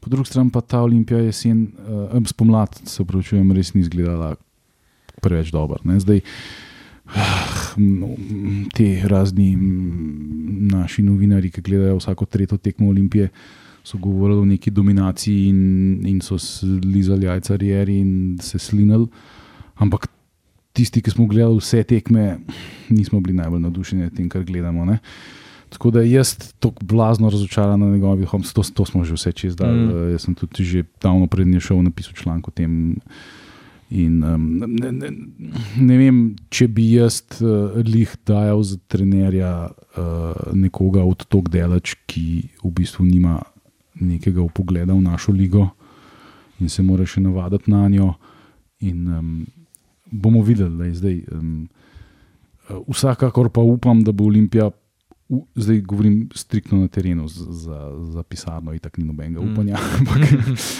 po 0.00 0.10
drugi 0.10 0.28
strani 0.28 0.50
pa 0.50 0.60
ta 0.60 0.80
olimpija 0.82 1.20
jesen, 1.20 1.68
um, 2.12 2.26
spomlad, 2.26 2.80
se 2.84 3.04
pravi, 3.04 3.44
res 3.54 3.74
ni 3.74 3.84
izgledala 3.84 4.34
preveč 5.20 5.52
dobro. 5.52 5.78
ah, 7.14 7.74
no, 7.76 8.14
Ti 8.74 9.02
razni 9.04 9.56
naši 10.70 11.02
novinari, 11.02 11.50
ki 11.50 11.60
gledajo 11.60 11.98
vsako 11.98 12.26
tretjo 12.26 12.58
tekmo 12.58 12.88
Olimpije, 12.88 13.28
so 13.84 13.98
govorili 13.98 14.40
o 14.40 14.44
neki 14.44 14.70
dominaciji 14.70 15.48
in, 15.48 15.60
in 16.06 16.20
so 16.20 16.38
slizali 16.38 17.26
jajca 17.26 17.56
rieri 17.56 17.98
in 17.98 18.38
se 18.42 18.58
slinili. 18.58 19.08
Ampak 19.76 20.06
tisti, 20.72 21.02
ki 21.02 21.10
smo 21.10 21.26
gledali 21.26 21.58
vse 21.58 21.82
tekme, 21.82 22.38
nismo 22.88 23.20
bili 23.20 23.36
najbolj 23.36 23.60
navdušeni 23.66 24.08
nad 24.08 24.16
tem, 24.16 24.28
kar 24.28 24.44
gledamo. 24.44 24.84
Ne? 24.84 24.98
Tako 25.70 25.90
da 25.94 26.02
jaz 26.02 26.34
tako 26.58 26.84
blazno 26.84 27.30
razočaran 27.30 27.80
na 27.80 27.86
njegovih 27.86 28.28
hom, 28.28 28.42
to, 28.42 28.62
to 28.74 28.84
smo 28.84 29.04
že 29.04 29.14
vse 29.14 29.32
čez 29.32 29.56
dal. 29.56 29.74
Mm. 29.74 29.90
Mm. 29.90 30.10
Jaz 30.12 30.26
sem 30.26 30.34
tudi 30.34 30.64
že 30.64 30.82
davno 31.02 31.26
prednje 31.26 31.60
šel 31.60 31.82
napisal 31.82 32.12
članek 32.14 32.48
o 32.48 32.50
tem. 32.50 33.00
In, 33.90 34.22
um, 34.22 34.58
ne, 34.58 34.92
ne, 34.92 35.08
ne 35.82 35.96
vem, 35.98 36.18
če 36.46 36.68
bi 36.70 36.84
jaz 36.92 37.24
uh, 37.42 37.74
lih 37.82 38.12
dajal 38.26 38.62
za 38.62 38.76
trenerja 38.86 39.66
uh, 39.66 40.52
nekoga 40.54 41.02
od 41.02 41.24
tok 41.26 41.50
delač, 41.50 41.96
ki 42.06 42.54
v 42.62 42.70
bistvu 42.70 43.08
nima 43.08 43.40
nekega 43.98 44.44
upogleda 44.46 44.94
v 44.94 45.02
našo 45.02 45.34
ligo 45.34 45.72
in 46.62 46.70
se 46.70 46.84
mora 46.86 47.02
še 47.02 47.18
navaditi 47.24 47.70
na 47.72 47.88
njo. 47.90 48.12
In 48.86 49.08
um, 49.10 49.34
bomo 50.10 50.42
videli, 50.42 50.76
da 50.76 50.84
je 50.84 50.94
zdaj. 50.94 51.16
Um, 51.32 51.68
vsakakor 52.86 53.48
pa 53.48 53.60
upam, 53.62 54.02
da 54.02 54.12
bo 54.12 54.24
Olimpija, 54.24 54.70
v, 55.28 55.40
zdaj 55.56 55.80
govorim 55.82 56.28
striktno 56.34 56.78
na 56.78 56.88
terenu, 56.88 57.28
z- 57.28 57.46
za, 57.50 57.78
za 58.04 58.22
pisarno, 58.22 58.72
in 58.72 58.78
tako 58.78 59.00
ni 59.00 59.06
nobenega 59.06 59.40
Mm. 59.40 59.52
upanja. 59.52 59.76
Ampak, 59.76 60.22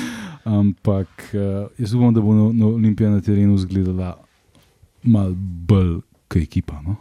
ampak 0.57 1.09
uh, 1.31 1.41
jaz 1.77 1.95
upam, 1.95 2.15
da 2.15 2.21
bo 2.21 2.35
no, 2.35 2.53
no, 2.53 2.69
Olimpija 2.71 3.11
na 3.11 3.21
terenu 3.21 3.55
izgledala 3.55 4.17
malo 5.03 5.35
bolj 5.65 6.01
kot 6.29 6.37
ekipa. 6.39 6.83
No? 6.83 6.97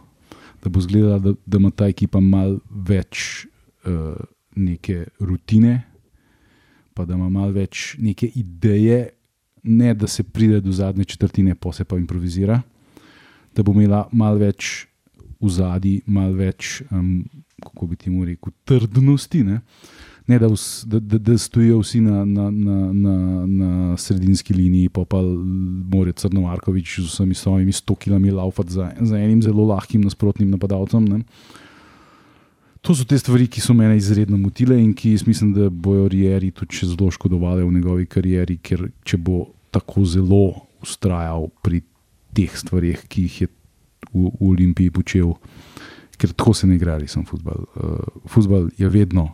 Da 0.60 0.68
bo 0.68 0.78
izgledala, 0.78 1.18
da, 1.18 1.34
da 1.46 1.58
ima 1.58 1.70
ta 1.70 1.86
ekipa 1.86 2.20
malo 2.20 2.58
več 2.70 3.46
uh, 3.84 4.14
neke 4.56 5.04
rutine, 5.20 5.82
pa 6.94 7.04
da 7.04 7.14
ima 7.14 7.28
malo 7.28 7.52
več 7.52 7.96
neke 7.98 8.26
ideje, 8.28 9.08
ne 9.62 9.94
da 9.94 10.06
se 10.06 10.22
pride 10.22 10.60
do 10.60 10.72
zadnje 10.72 11.04
četrtine, 11.04 11.54
pa 11.54 11.72
se 11.72 11.84
pa 11.84 11.98
improvizira, 11.98 12.60
da 13.56 13.62
bo 13.62 13.72
imela 13.72 14.08
malo 14.12 14.38
več 14.38 14.86
v 15.40 15.48
zadnji, 15.48 16.00
malo 16.06 16.36
več, 16.36 16.82
um, 16.90 17.24
kako 17.62 17.86
bi 17.86 17.96
ti 17.96 18.10
mu 18.10 18.24
rekel, 18.24 18.52
trdnosti. 18.64 19.42
Ne, 19.44 19.60
ne 20.28 20.38
da, 20.38 20.48
vs, 20.48 20.84
da, 20.86 21.00
da, 21.00 21.18
da 21.18 21.38
stojijo 21.38 21.80
vsi 21.80 22.00
na, 22.04 22.24
na, 22.24 22.50
na, 22.50 22.76
na, 22.92 23.14
na 23.46 23.96
sredinski 23.96 24.54
liniji, 24.54 24.88
pa 24.88 25.04
pa 25.08 25.22
mora 25.94 26.12
Crnovarkovič 26.12 27.00
z 27.00 27.08
vsemi 27.08 27.34
svojimi 27.34 27.72
100 27.72 27.96
km 28.04 28.36
laufati 28.36 28.72
za, 28.72 28.92
za 29.00 29.18
enim 29.18 29.42
zelo 29.42 29.64
lahkim 29.72 30.04
nasprotnim 30.06 30.50
napadalcem. 30.50 31.08
Ne. 31.08 31.24
To 32.80 32.94
so 32.96 33.04
te 33.04 33.18
stvari, 33.18 33.44
ki 33.46 33.60
so 33.60 33.74
mene 33.76 33.96
izredno 33.98 34.38
motile 34.40 34.78
in 34.80 34.94
ki 34.96 35.18
mislim, 35.26 35.52
da 35.52 35.68
bojo 35.70 36.08
Rieri 36.08 36.50
tudi 36.50 36.86
zelo 36.86 37.10
škodovali 37.10 37.64
v 37.64 37.72
njegovi 37.72 38.06
karieri, 38.06 38.56
ker 38.56 38.86
če 39.04 39.18
bo 39.20 39.50
tako 39.70 40.04
zelo 40.08 40.44
ustrajal 40.80 41.50
pri 41.62 41.82
teh 42.32 42.56
stvarih, 42.56 43.04
ki 43.08 43.26
jih 43.26 43.40
je 43.42 43.48
v, 44.12 44.30
v 44.30 44.48
Olimpiji 44.48 44.90
počel, 44.90 45.34
ker 46.16 46.32
tako 46.32 46.54
se 46.56 46.66
ne 46.66 46.78
igra, 46.78 46.96
resno 46.98 47.24
futbol. 47.28 47.68
Uh, 47.76 48.24
futbol 48.30 48.70
je 48.78 48.88
vedno, 48.88 49.28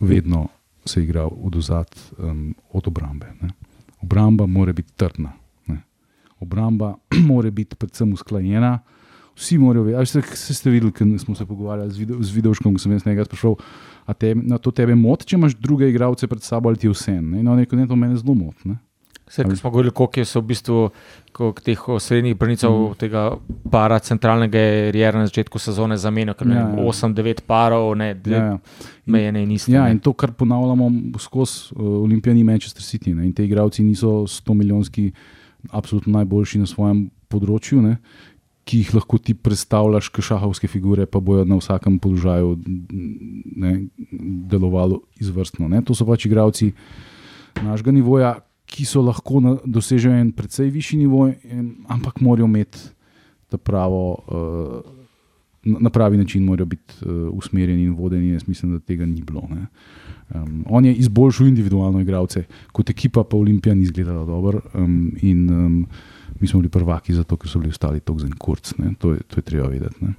vedno 0.00 0.48
se 0.84 1.02
igra 1.02 1.24
od 1.26 1.56
ozad, 1.56 1.96
um, 2.18 2.54
od 2.72 2.88
obrambe. 2.88 3.32
Ne. 3.40 3.50
Obramba 4.02 4.46
mora 4.46 4.72
biti 4.72 4.92
trdna. 4.96 5.32
Ne. 5.66 5.80
Obramba 6.40 6.94
mora 7.30 7.50
biti 7.50 7.76
predvsem 7.76 8.12
usklajena. 8.12 8.78
Vsi 9.40 9.56
morajo 9.58 9.86
vedeti, 9.86 9.96
ali 9.96 10.06
ste, 10.06 10.22
se 10.36 10.54
ste 10.54 10.70
videli, 10.70 10.92
ko 10.92 11.06
smo 11.18 11.34
se 11.34 11.46
pogovarjali 11.46 11.90
z, 11.90 11.98
video, 11.98 12.20
z 12.20 12.34
Vidovškom, 12.36 12.74
ko 12.76 12.82
sem 12.82 12.92
jaz 12.92 13.06
nekaj 13.08 13.24
sprašal, 13.24 13.56
a 14.04 14.14
te, 14.14 14.34
na 14.34 14.58
to 14.60 14.70
tebe 14.70 14.94
moti, 14.94 15.30
če 15.32 15.38
imaš 15.38 15.56
druge 15.56 15.88
igralce 15.88 16.28
pred 16.28 16.44
sabo 16.44 16.68
ali 16.68 16.76
ti 16.76 16.90
je 16.90 16.92
vse. 16.92 17.16
Ne, 17.20 17.42
no, 17.42 17.56
neko, 17.56 17.78
ne, 17.78 17.88
to 17.88 17.96
mene 17.96 18.20
zelo 18.20 18.36
moti. 18.36 18.76
Vse, 19.30 19.44
ko 19.46 19.56
smo 19.56 19.70
govorili, 19.70 19.92
koliko 19.94 20.20
je 20.20 20.26
v 20.34 20.42
bistvu 20.42 20.78
teh 21.62 21.82
srednjih 21.98 22.34
brnicov, 22.36 22.74
mm. 22.74 22.94
tega 22.98 23.22
para 23.70 23.98
centralnega 24.02 24.58
riera 24.90 25.22
na 25.22 25.28
začetku 25.30 25.58
sezone 25.58 25.96
zamenjal, 25.96 26.34
ker 26.34 26.50
Ja, 26.50 26.64
ja, 26.66 26.66
ja. 26.74 26.86
8-9 26.90 27.44
parov, 27.46 27.94
ne, 27.94 28.16
Ja, 28.26 28.42
ja. 28.44 28.58
mejene 29.06 29.44
in 29.46 29.52
iste. 29.54 29.72
Ja, 29.72 29.84
ne. 29.84 29.94
in 29.94 30.00
to, 30.02 30.12
kar 30.12 30.32
ponavljamo 30.32 30.90
skozi 31.18 31.70
uh, 31.76 32.02
Olimpijo, 32.02 32.34
ni 32.34 32.44
Manchester 32.44 32.82
City. 32.82 33.14
Ne? 33.14 33.26
In 33.26 33.32
te 33.32 33.44
igralci 33.44 33.82
niso 33.82 34.26
100 34.26 34.54
milijonski, 34.54 35.12
absolutno 35.70 36.12
najboljši 36.18 36.58
na 36.58 36.66
svojem 36.66 37.06
področju, 37.30 37.78
ne? 37.82 37.96
Ki 38.70 38.84
jih 38.84 38.92
lahko 38.94 39.18
ti 39.18 39.34
predstavljaš, 39.34 40.12
kot 40.14 40.28
šahovske 40.28 40.68
figure, 40.70 41.06
pa 41.10 41.18
bojo 41.18 41.42
na 41.48 41.58
vsakem 41.58 41.98
položaju 41.98 42.54
ne, 43.58 43.72
delovali 44.52 45.00
izvrstno. 45.18 45.66
Ne? 45.68 45.82
To 45.82 45.96
so 45.98 46.06
pač 46.06 46.28
igralci 46.28 46.70
našega 47.64 47.90
nivoja, 47.96 48.36
ki 48.70 48.86
so 48.86 49.02
lahko 49.02 49.42
na, 49.42 49.56
dosežejo 49.66 50.14
en 50.14 50.30
precej 50.36 50.70
višji 50.70 51.00
nivo, 51.00 51.26
in, 51.26 51.72
ampak 51.90 52.22
morajo 52.22 52.46
imeti 52.46 52.86
ta 53.50 53.58
pravo. 53.58 54.04
Uh, 54.30 54.96
na 55.60 55.90
pravi 55.92 56.16
način 56.16 56.44
morajo 56.46 56.70
biti 56.70 56.94
uh, 57.02 57.28
usmerjeni 57.36 57.82
in 57.82 57.96
vodeni. 57.98 58.30
Jaz 58.32 58.46
mislim, 58.48 58.72
da 58.72 58.78
tega 58.80 59.06
ni 59.06 59.20
bilo. 59.22 59.42
ne. 59.50 59.66
Um, 60.30 60.64
on 60.68 60.84
je 60.84 60.94
izboljšal 60.94 61.46
individualno 61.46 62.00
igralce, 62.00 62.44
kot 62.72 62.90
ekipa 62.90 63.24
pa 63.24 63.36
Olimpija 63.36 63.74
ni 63.74 63.82
izgledala 63.82 64.24
dobro. 64.24 64.60
Um, 64.74 65.12
in 65.22 65.50
um, 65.50 65.86
mi 66.40 66.48
smo 66.48 66.60
bili 66.60 66.70
prvaki 66.70 67.14
zato, 67.14 67.36
ker 67.36 67.50
so 67.50 67.58
bili 67.58 67.70
ostali 67.70 68.00
tako 68.00 68.18
zelo 68.18 68.36
kurc. 68.38 68.72
ne. 68.78 68.94
To, 68.98 69.12
je- 69.12 69.20
to 69.20 69.36
je 69.36 69.42
treba 69.42 69.68
vedeti. 69.68 69.96
ne. 70.00 70.12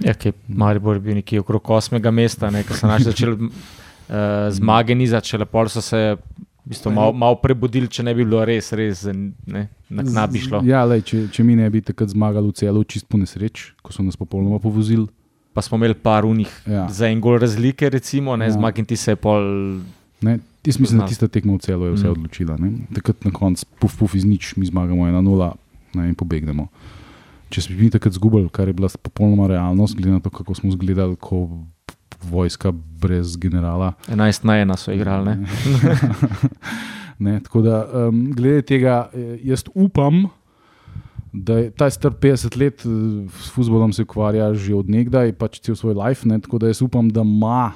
Ja, 0.00 0.14
ki 0.14 0.28
je 0.28 0.32
Maribor 0.48 0.98
bil 0.98 1.14
nekje 1.14 1.40
okrog 1.40 1.70
osmega 1.70 2.10
mesta, 2.10 2.48
ko 2.64 2.74
so 2.74 2.86
naši 2.86 3.04
začeli 3.04 3.36
uh, 3.44 3.50
zmage 4.50 4.94
nizati, 4.94 5.28
šele 5.28 5.44
pol 5.44 5.68
so 5.68 5.80
se 5.80 6.16
v 6.16 6.68
bistvu 6.68 6.92
malo 6.92 7.12
mal 7.12 7.36
prebudili, 7.36 7.88
če 7.88 8.02
ne 8.02 8.14
bi 8.14 8.24
bilo 8.24 8.44
res, 8.44 8.72
res 8.72 9.04
ne, 9.46 9.68
na 9.88 10.26
bi 10.26 10.38
šlo. 10.38 10.62
Ja, 10.64 10.84
lej, 10.84 11.02
če, 11.02 11.28
če 11.28 11.44
mi 11.44 11.56
ne 11.56 11.68
bi 11.70 11.80
takrat 11.80 12.08
zmagali 12.08 12.48
v 12.48 12.52
celu, 12.52 12.84
čist 12.84 13.08
po 13.08 13.18
nesreč, 13.18 13.72
ko 13.82 13.92
so 13.92 14.02
nas 14.02 14.16
popolnoma 14.16 14.58
povozili. 14.58 15.06
Pa 15.52 15.62
smo 15.62 15.76
imeli 15.76 15.94
par 15.94 16.24
unih 16.24 16.62
Ja. 16.66 16.88
za 16.88 17.06
en 17.06 17.20
gol 17.20 17.38
razlike, 17.38 17.90
recimo, 17.90 18.36
ne, 18.36 18.44
Ja. 18.44 18.48
ja. 18.48 18.52
zmag 18.52 18.78
in 18.78 18.84
ti 18.84 18.96
se 18.96 19.10
je 19.10 19.16
pol. 19.16 19.42
Ne, 20.20 20.38
Jaz 20.60 20.78
mislim, 20.78 21.00
da 21.00 21.06
tista 21.06 21.28
tekma 21.28 21.54
v 21.54 21.58
celo 21.58 21.86
je 21.86 21.92
vse 21.92 22.06
Mm. 22.06 22.10
odločila. 22.10 22.56
Ne? 22.56 22.72
Takrat 22.94 23.24
na 23.24 23.30
koncu, 23.30 23.64
puf, 23.78 23.98
puf, 23.98 24.14
iz 24.14 24.24
nič, 24.24 24.56
mi 24.56 24.66
zmagamo 24.66 25.06
1-0 25.06 25.52
ne, 25.94 26.08
in 26.08 26.14
pobegnemo. 26.14 26.68
Če 27.48 27.60
smo 27.62 27.76
mi 27.76 27.90
takrat 27.90 28.12
zgubili, 28.12 28.48
kar 28.48 28.68
je 28.68 28.72
bila 28.72 28.88
popolnoma 28.94 29.46
realnost, 29.46 29.96
glede 29.96 30.10
na 30.10 30.20
to, 30.20 30.30
kako 30.30 30.54
smo 30.54 30.68
izgledali, 30.68 31.16
ko 31.16 31.48
vojska 32.22 32.70
brez 32.72 33.36
generala. 33.36 33.92
11 34.06 34.44
na 34.44 34.52
1 34.54 34.76
so 34.76 34.92
igrali. 34.92 35.24
Ne? 35.26 35.46
ne, 37.20 37.40
tako 37.40 37.62
da, 37.62 37.76
um, 38.08 38.32
glede 38.32 38.62
tega, 38.62 39.10
eh, 39.12 39.38
jaz 39.42 39.64
upam, 39.74 40.24
da 41.32 41.58
je 41.58 41.70
ta 41.70 41.90
star 41.90 42.12
50 42.12 42.58
let 42.58 42.82
eh, 42.84 42.88
s 43.42 43.50
futbolom 43.54 43.92
se 43.92 44.02
ukvarja 44.02 44.54
že 44.54 44.74
od 44.74 44.90
nekdaj, 44.90 45.32
pač 45.32 45.60
cel 45.60 45.76
svoj 45.76 45.94
life. 45.94 46.28
Ne, 46.28 46.40
tako 46.40 46.58
da 46.58 46.66
jaz 46.66 46.82
upam, 46.82 47.10
da 47.10 47.22
ima 47.22 47.72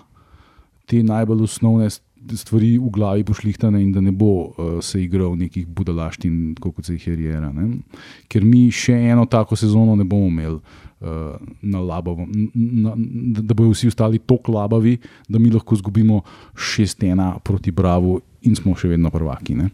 te 0.87 1.03
najbolj 1.03 1.45
osnovne 1.45 1.91
st- 1.91 2.03
stvari 2.33 2.79
v 2.79 2.89
glavi 2.91 3.25
pošlihtane 3.25 3.83
in 3.83 3.93
da 3.93 4.01
ne 4.01 4.13
bo 4.13 4.49
uh, 4.49 4.81
se 4.81 5.03
igral 5.03 5.37
nekih 5.37 5.67
budalaštin, 5.67 6.55
kot 6.61 6.85
se 6.85 6.95
jih 6.95 7.07
je 7.07 7.17
Riera. 7.17 7.53
Ne. 7.53 7.85
Ker 8.29 8.45
mi 8.45 8.71
še 8.73 8.97
eno 9.13 9.27
tako 9.27 9.57
sezono 9.57 9.97
ne 9.97 10.05
bomo 10.05 10.33
imeli. 10.33 10.61
Uh, 11.05 11.37
na 11.61 11.83
labavom, 11.85 12.31
na, 12.55 12.95
da, 12.97 13.43
da 13.43 13.53
bodo 13.53 13.75
vsi 13.75 13.91
ostali 13.91 14.17
tako 14.25 14.55
labavi, 14.55 14.95
da 15.29 15.37
mi 15.39 15.51
lahko 15.53 15.77
izgubimo 15.77 16.23
6-1 16.57 17.43
proti 17.45 17.75
Bravo 17.77 18.23
in 18.49 18.57
smo 18.57 18.73
še 18.73 18.89
vedno 18.89 19.11
prvaki. 19.13 19.53
Ne? 19.59 19.69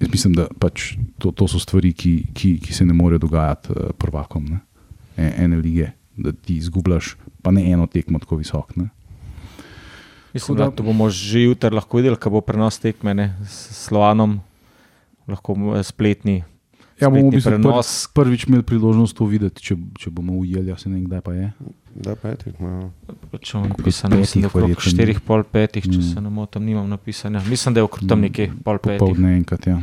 Jaz 0.00 0.10
mislim, 0.10 0.34
da 0.34 0.46
pač 0.58 0.94
to, 1.18 1.30
to 1.32 1.48
so 1.48 1.58
stvari, 1.60 1.92
ki, 1.92 2.32
ki, 2.34 2.54
ki 2.64 2.74
se 2.74 2.86
ne 2.88 2.94
morejo 2.96 3.18
dogajati 3.26 3.72
uh, 3.72 3.90
prvakom 3.98 4.46
ne? 4.48 4.60
E, 5.16 5.32
ene 5.44 5.58
lige, 5.60 5.90
da 6.16 6.32
ti 6.32 6.56
izgubljaš, 6.56 7.16
pa 7.42 7.50
ne 7.52 7.66
eno 7.72 7.86
tekmo 7.86 8.18
tako 8.18 8.38
visok. 8.40 8.76
Ne? 8.76 8.88
Mislim, 10.32 10.56
da 10.56 10.64
da- 10.64 10.70
to 10.70 10.82
bomo 10.82 11.10
že 11.10 11.42
jutri 11.42 11.74
lahko 11.74 11.98
videli, 12.00 12.16
ko 12.16 12.30
bo 12.30 12.40
prenos 12.40 12.78
tekme 12.78 13.14
ne, 13.14 13.34
s 13.44 13.84
Slovanom, 13.84 14.38
lahko 15.28 15.56
eh, 15.76 15.82
spletni. 15.82 16.44
Ja, 17.00 17.08
bomo 17.08 17.30
v 17.30 17.34
bistvu 17.34 17.50
pr, 17.50 17.56
prenos. 17.58 18.08
prvič 18.08 18.44
imeli 18.44 18.62
priložnost 18.62 19.16
to 19.16 19.24
videti, 19.24 19.62
če, 19.62 19.76
če 19.98 20.10
bomo 20.10 20.32
ujeli, 20.34 20.74
se 20.76 20.88
ne 20.88 20.94
vem, 20.94 21.04
kdaj 21.06 21.20
pa 21.20 21.32
je. 21.32 21.52
Da, 21.92 22.14
petih, 22.14 22.54
no. 22.60 22.90
Če 23.32 23.56
imam 23.56 23.64
Okrog 23.64 23.78
napisano, 23.78 24.16
mislim, 24.16 24.42
da 24.42 24.48
petih 24.48 24.76
okrog. 24.76 24.92
4, 24.94 25.20
pol 25.20 25.42
5, 25.44 25.80
če 25.82 25.98
Mm. 25.98 26.02
se 26.04 26.20
ne 26.20 26.30
motim, 26.30 26.64
nimam 26.64 26.88
napisanja. 26.88 27.40
Mislim, 27.42 27.74
da 27.74 27.80
je 27.80 27.84
okrog 27.84 28.08
tam 28.08 28.18
Mm. 28.18 28.22
nekje 28.22 28.52
pol 28.64 28.78
5. 28.78 28.98
Popoldne 28.98 29.34
enkrat. 29.34 29.66
Ja. 29.66 29.80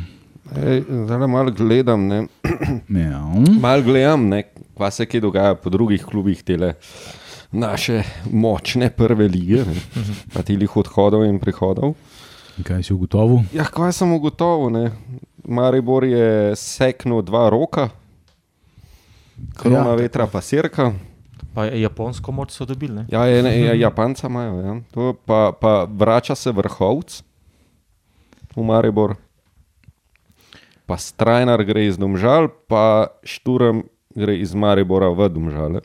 Ej, 0.56 0.84
Zdaj 1.06 1.27
malo 1.27 1.51
gledam, 1.51 2.08
ne, 2.08 2.27
Ja. 3.03 3.19
malo 3.60 3.82
gledam, 3.84 4.27
ne, 4.27 4.43
kva 4.73 4.91
se 4.91 5.06
kaj 5.06 5.19
dogaja 5.19 5.56
po 5.56 5.69
drugih 5.69 6.06
klubih 6.06 6.43
tele. 6.43 6.73
Naše 7.51 8.03
močne 8.32 8.89
prve 8.89 9.27
lige, 9.27 9.65
ne, 9.65 9.75
pa 10.34 10.43
tih 10.43 10.77
odhodov 10.77 11.25
in 11.25 11.39
prihodov. 11.39 11.95
Kaj 12.63 12.84
si 12.84 12.93
ugotovil? 12.93 13.43
Ja, 13.53 13.63
kaj 13.63 13.91
sem 13.93 14.12
ugotovil? 14.12 14.71
Ne? 14.71 14.91
Maribor 15.47 16.03
je 16.03 16.55
seknil 16.55 17.21
dva 17.21 17.49
roka, 17.49 17.89
korona 19.57 19.89
Ja. 19.89 19.95
vetra 19.95 20.27
pa 20.27 20.41
sirka. 20.41 20.93
Pa 21.55 21.65
japonsko 21.65 22.31
moč 22.31 22.51
so 22.51 22.65
dobili. 22.65 22.93
Ne? 22.93 23.05
Ja, 23.10 23.25
je, 23.25 23.65
ja, 23.65 23.73
Japanca 23.73 24.27
imajo. 24.27 24.60
Ja. 24.62 24.81
To 24.93 25.13
Pa, 25.25 25.51
pa 25.62 25.88
vrača 25.89 26.36
se 26.36 26.51
vrhovc 26.51 27.23
v 28.55 28.63
Maribor. 28.63 29.15
Pa 30.86 30.97
Strajnar 30.97 31.63
gre 31.63 31.88
iz 31.88 31.97
Domžal, 31.97 32.47
pa 32.67 33.07
Šturm 33.23 33.81
gre 34.15 34.38
iz 34.38 34.53
Maribora 34.53 35.10
v 35.10 35.29
Domžale. 35.29 35.81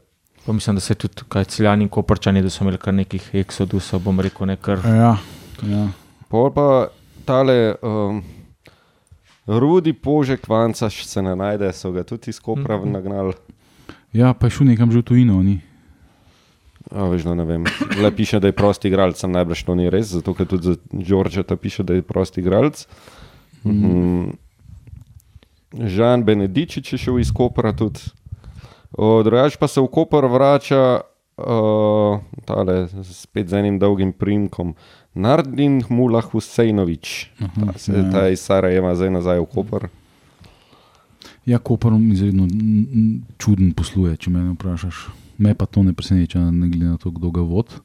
Pa 0.47 0.53
mislim, 0.53 0.77
da 0.77 0.81
se 0.81 0.95
tudi 0.95 1.23
kaj 1.29 1.45
celjani 1.45 1.85
in 1.85 1.89
koprčani, 1.89 2.43
da 2.43 2.51
so 2.51 2.65
imeli 2.65 2.79
kar 2.79 2.95
nekih 2.95 3.31
eksodusov, 3.35 4.01
bom 4.03 4.21
rekel, 4.21 4.47
nekar. 4.47 4.79
Ja, 4.85 5.17
ja. 5.63 5.87
Pol 6.29 6.51
pa 6.51 6.89
tale 7.25 7.75
um, 7.83 8.23
Rudi 9.47 9.93
Požek, 9.93 10.49
Vanca 10.49 10.91
se 10.91 11.23
ne 11.23 11.37
najde, 11.37 11.73
so 11.73 11.93
ga 11.93 12.03
tudi 12.03 12.31
iz 12.31 12.41
Kopra 12.41 12.77
Mhm. 12.77 12.91
nagnali. 12.91 13.33
ja, 14.13 14.35
pa 14.35 14.47
je 14.47 14.51
šel 14.51 14.67
nekam 14.67 14.91
že 14.91 14.99
v 14.99 15.03
tujino. 15.03 15.43
Ni? 15.43 15.61
A, 16.91 17.05
veš, 17.05 17.25
no, 17.25 17.35
ne 17.35 17.45
vem. 17.45 17.65
Le 17.97 18.11
piše, 18.11 18.41
da 18.41 18.47
je 18.47 18.53
prosti 18.53 18.89
igralec, 18.89 19.17
sem 19.17 19.33
najbrž 19.33 19.65
to 19.65 19.75
ni 19.75 19.89
res, 19.89 20.07
zato 20.09 20.35
ker 20.35 20.47
tudi 20.47 20.63
za 20.65 20.75
Đorđeta 20.93 21.57
piše, 21.57 21.83
da 21.83 21.95
je 21.95 22.03
prosti 22.03 22.41
igralec. 22.41 22.87
Mm. 23.65 24.35
Žan 25.73 26.25
Benedičič 26.25 26.93
je 26.93 26.99
šel 26.99 27.19
iz 27.19 27.33
Kopra 27.33 27.73
tudi. 27.73 28.01
Drugač 28.93 29.57
pa 29.57 29.69
se 29.69 29.81
v 29.81 29.89
Koper 29.89 30.27
vrača 30.27 31.01
uh, 31.39 32.21
tale, 32.45 32.89
spet 33.03 33.49
z 33.49 33.55
enim 33.55 33.79
dolgim 33.79 34.13
primkom. 34.13 34.75
Nardin 35.15 35.83
Mulah 35.89 36.25
Husejnovič, 36.25 37.31
ta, 37.39 37.73
se, 37.77 37.93
ja. 37.93 38.11
ta 38.11 38.29
iz 38.33 38.41
Sarajeva 38.41 38.95
zdaj 38.97 39.11
nazaj 39.13 39.43
v 39.43 39.49
Koper. 39.53 39.89
Ja, 41.47 41.59
Koper 41.59 41.93
izredno 42.13 42.47
čuden 43.37 43.75
posluje, 43.77 44.17
če 44.17 44.33
me 44.33 44.47
vprašaš. 44.55 45.09
Me 45.43 45.53
pa 45.59 45.67
to 45.67 45.83
ne 45.83 45.93
preseneča, 45.93 46.41
ne 46.51 46.69
glede 46.71 46.95
na 46.95 47.01
to, 47.01 47.11
kdo 47.11 47.33
ga 47.35 47.45
vodi. 47.45 47.81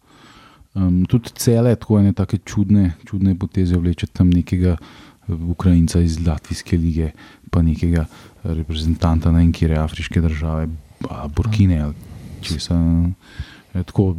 Um, 0.78 1.04
tudi 1.10 1.34
cele 1.36 1.74
tako 1.76 2.00
ene 2.00 2.14
take 2.14 2.38
čudne, 2.46 2.94
čudne 3.08 3.34
poteze 3.36 3.80
vleče 3.82 4.08
tam 4.14 4.30
nekega 4.30 4.76
eh, 4.78 5.34
Ukrajinca 5.34 6.00
iz 6.06 6.20
Latvijske 6.22 6.78
lige, 6.78 7.12
pa 7.50 7.64
nekega 7.66 8.06
reprezentanta 8.44 9.32
na 9.34 9.42
enkire 9.42 9.80
afriške 9.82 10.22
države, 10.22 10.68
Burkine 11.36 11.82
ali 11.82 11.94
česa. 12.42 12.78
Je 13.78 13.86
tako, 13.92 14.10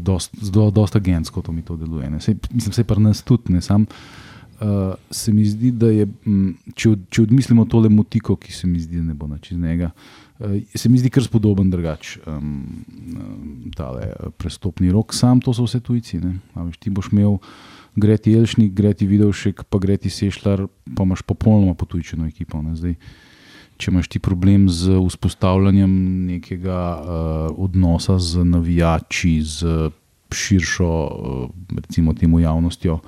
zelo, 0.42 0.70
dosta 0.70 0.98
agentsko 1.02 1.42
to 1.42 1.52
mi 1.52 1.62
to 1.62 1.76
deluje. 1.76 2.10
Sej, 2.20 2.38
mislim, 2.52 2.72
se 2.72 2.84
pri 2.84 3.02
nas 3.02 3.22
tudi 3.22 3.52
ne 3.52 3.62
sam. 3.64 3.86
Uh, 4.58 4.94
se 5.10 5.32
mi 5.32 5.44
zdi, 5.46 5.70
da 5.70 5.86
je, 5.86 6.06
m, 6.26 6.48
če, 6.74 6.88
od, 6.90 7.02
če 7.14 7.22
odmislimo 7.28 7.62
tole 7.70 7.86
motiko, 7.94 8.34
ki 8.34 8.50
se 8.50 8.66
mi 8.66 8.80
zdi, 8.82 8.98
da 8.98 9.12
ne 9.12 9.14
bo 9.14 9.28
nič 9.30 9.52
iz 9.52 9.58
njega, 9.58 9.92
uh, 9.92 10.56
se 10.74 10.90
mi 10.90 10.98
zdi 10.98 11.12
kar 11.14 11.22
spodoben 11.22 11.70
drugač. 11.70 12.16
Um, 12.26 12.48
um, 13.14 13.68
tale 13.76 14.08
eh, 14.08 14.32
prestopni 14.34 14.90
rok, 14.90 15.14
sam 15.14 15.38
to 15.44 15.54
so 15.54 15.68
vse 15.68 15.78
tujci. 15.78 16.18
Veš, 16.56 16.80
ti 16.82 16.90
boš 16.90 17.12
imel 17.14 17.38
Greti 17.94 18.34
Elšnik, 18.34 18.74
Greti 18.74 19.06
Vidovšek, 19.06 19.62
pa 19.70 19.78
Greti 19.78 20.10
Sešljar, 20.10 20.66
pa 20.96 21.06
imaš 21.06 21.22
popolnoma 21.22 21.78
potujčeno 21.78 22.26
ekipo. 22.26 22.58
Ne. 22.62 22.74
Zdaj, 22.74 22.98
če 23.78 23.92
imaš 23.92 24.10
ti 24.10 24.18
problem 24.18 24.66
z 24.68 24.98
vzpostavljanjem 25.06 25.94
nekega 26.32 26.82
uh, 26.98 27.08
odnosa 27.56 28.18
z 28.18 28.44
navijači, 28.44 29.38
z 29.42 29.90
širšo, 30.34 30.90
uh, 30.90 31.48
recimo, 31.78 32.14
temu 32.14 32.40
javnostjo. 32.42 32.98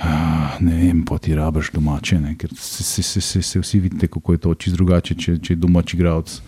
Ah, 0.00 0.40
Ne 0.60 0.76
vem, 0.76 1.04
pa 1.04 1.18
ti 1.18 1.34
rabiš 1.34 1.70
domače, 1.72 2.20
ne? 2.20 2.34
ker 2.38 2.50
se, 2.56 2.84
se, 2.84 3.02
se, 3.02 3.20
se, 3.20 3.42
se 3.42 3.60
vsi 3.60 3.80
vidite, 3.80 4.08
kako 4.08 4.32
je 4.32 4.38
to 4.38 4.54
čisto 4.54 4.76
drugače, 4.76 5.14
če, 5.14 5.36
če 5.40 5.54
je 5.54 5.60
domač 5.60 5.94
igralec 5.94 6.40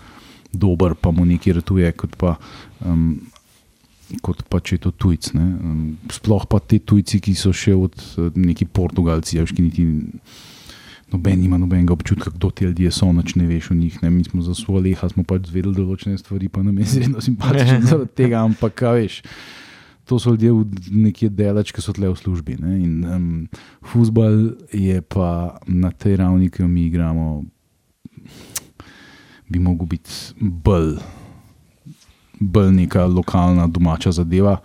dober, 0.52 0.94
pa 0.94 1.10
mu 1.10 1.24
nekaj 1.24 1.56
ratuje, 1.60 1.92
kot 1.96 2.16
pa, 2.20 2.34
um, 2.84 3.14
kot 4.20 4.44
pa 4.52 4.60
če 4.60 4.76
je 4.76 4.82
to 4.84 4.92
tujc. 4.92 5.30
Ne? 5.38 5.46
Um, 5.48 5.82
sploh 6.12 6.44
pa 6.48 6.60
ti 6.60 6.78
tujci, 6.78 7.22
ki 7.24 7.34
so 7.38 7.54
še 7.56 7.76
od 7.76 8.04
neki 8.36 8.68
Portugalci, 8.68 9.38
ja, 9.38 9.46
ki 9.48 9.64
niti 9.64 9.88
noben 11.12 11.44
ima 11.44 11.58
nobenega 11.58 11.92
občutka, 11.92 12.30
kdo 12.34 12.50
ti 12.50 12.64
ljudje 12.64 12.90
so, 12.90 13.12
noč 13.12 13.34
ne 13.34 13.46
veš 13.46 13.70
o 13.70 13.74
njih. 13.74 14.02
Ne? 14.02 14.10
Mi 14.10 14.24
smo 14.24 14.42
za 14.42 14.54
svoje 14.54 14.82
leha, 14.88 15.08
smo 15.08 15.24
pač 15.24 15.48
zvedeli 15.50 15.74
določene 15.76 16.18
stvari, 16.18 16.48
pa 16.48 16.62
nam 16.62 16.78
je 16.78 16.88
izredno 16.88 17.20
simpatično 17.20 17.80
zaradi 17.90 18.16
tega, 18.16 18.42
ampak 18.42 18.76
kaj 18.82 19.00
veš. 19.00 19.18
To 20.10 20.18
so 20.18 20.34
ljudje 20.34 20.52
nekje 20.90 21.30
delač, 21.30 21.72
ki 21.72 21.84
so 21.84 21.94
tle 21.94 22.10
v 22.10 22.18
službi. 22.18 22.58
Ne? 22.60 22.76
In 22.82 22.94
um, 23.06 23.26
futbol 23.86 24.56
je 24.74 25.00
pa 25.06 25.58
na 25.66 25.92
tej 25.94 26.18
ravni, 26.20 26.50
ki 26.50 26.64
jo 26.64 26.68
mi 26.68 26.86
igramo, 26.88 27.44
bi 29.48 29.62
mogel 29.62 29.86
biti 29.86 30.34
bolj, 30.40 30.96
bolj 32.40 32.72
neka 32.82 33.06
lokalna, 33.06 33.68
domača 33.70 34.12
zadeva, 34.16 34.58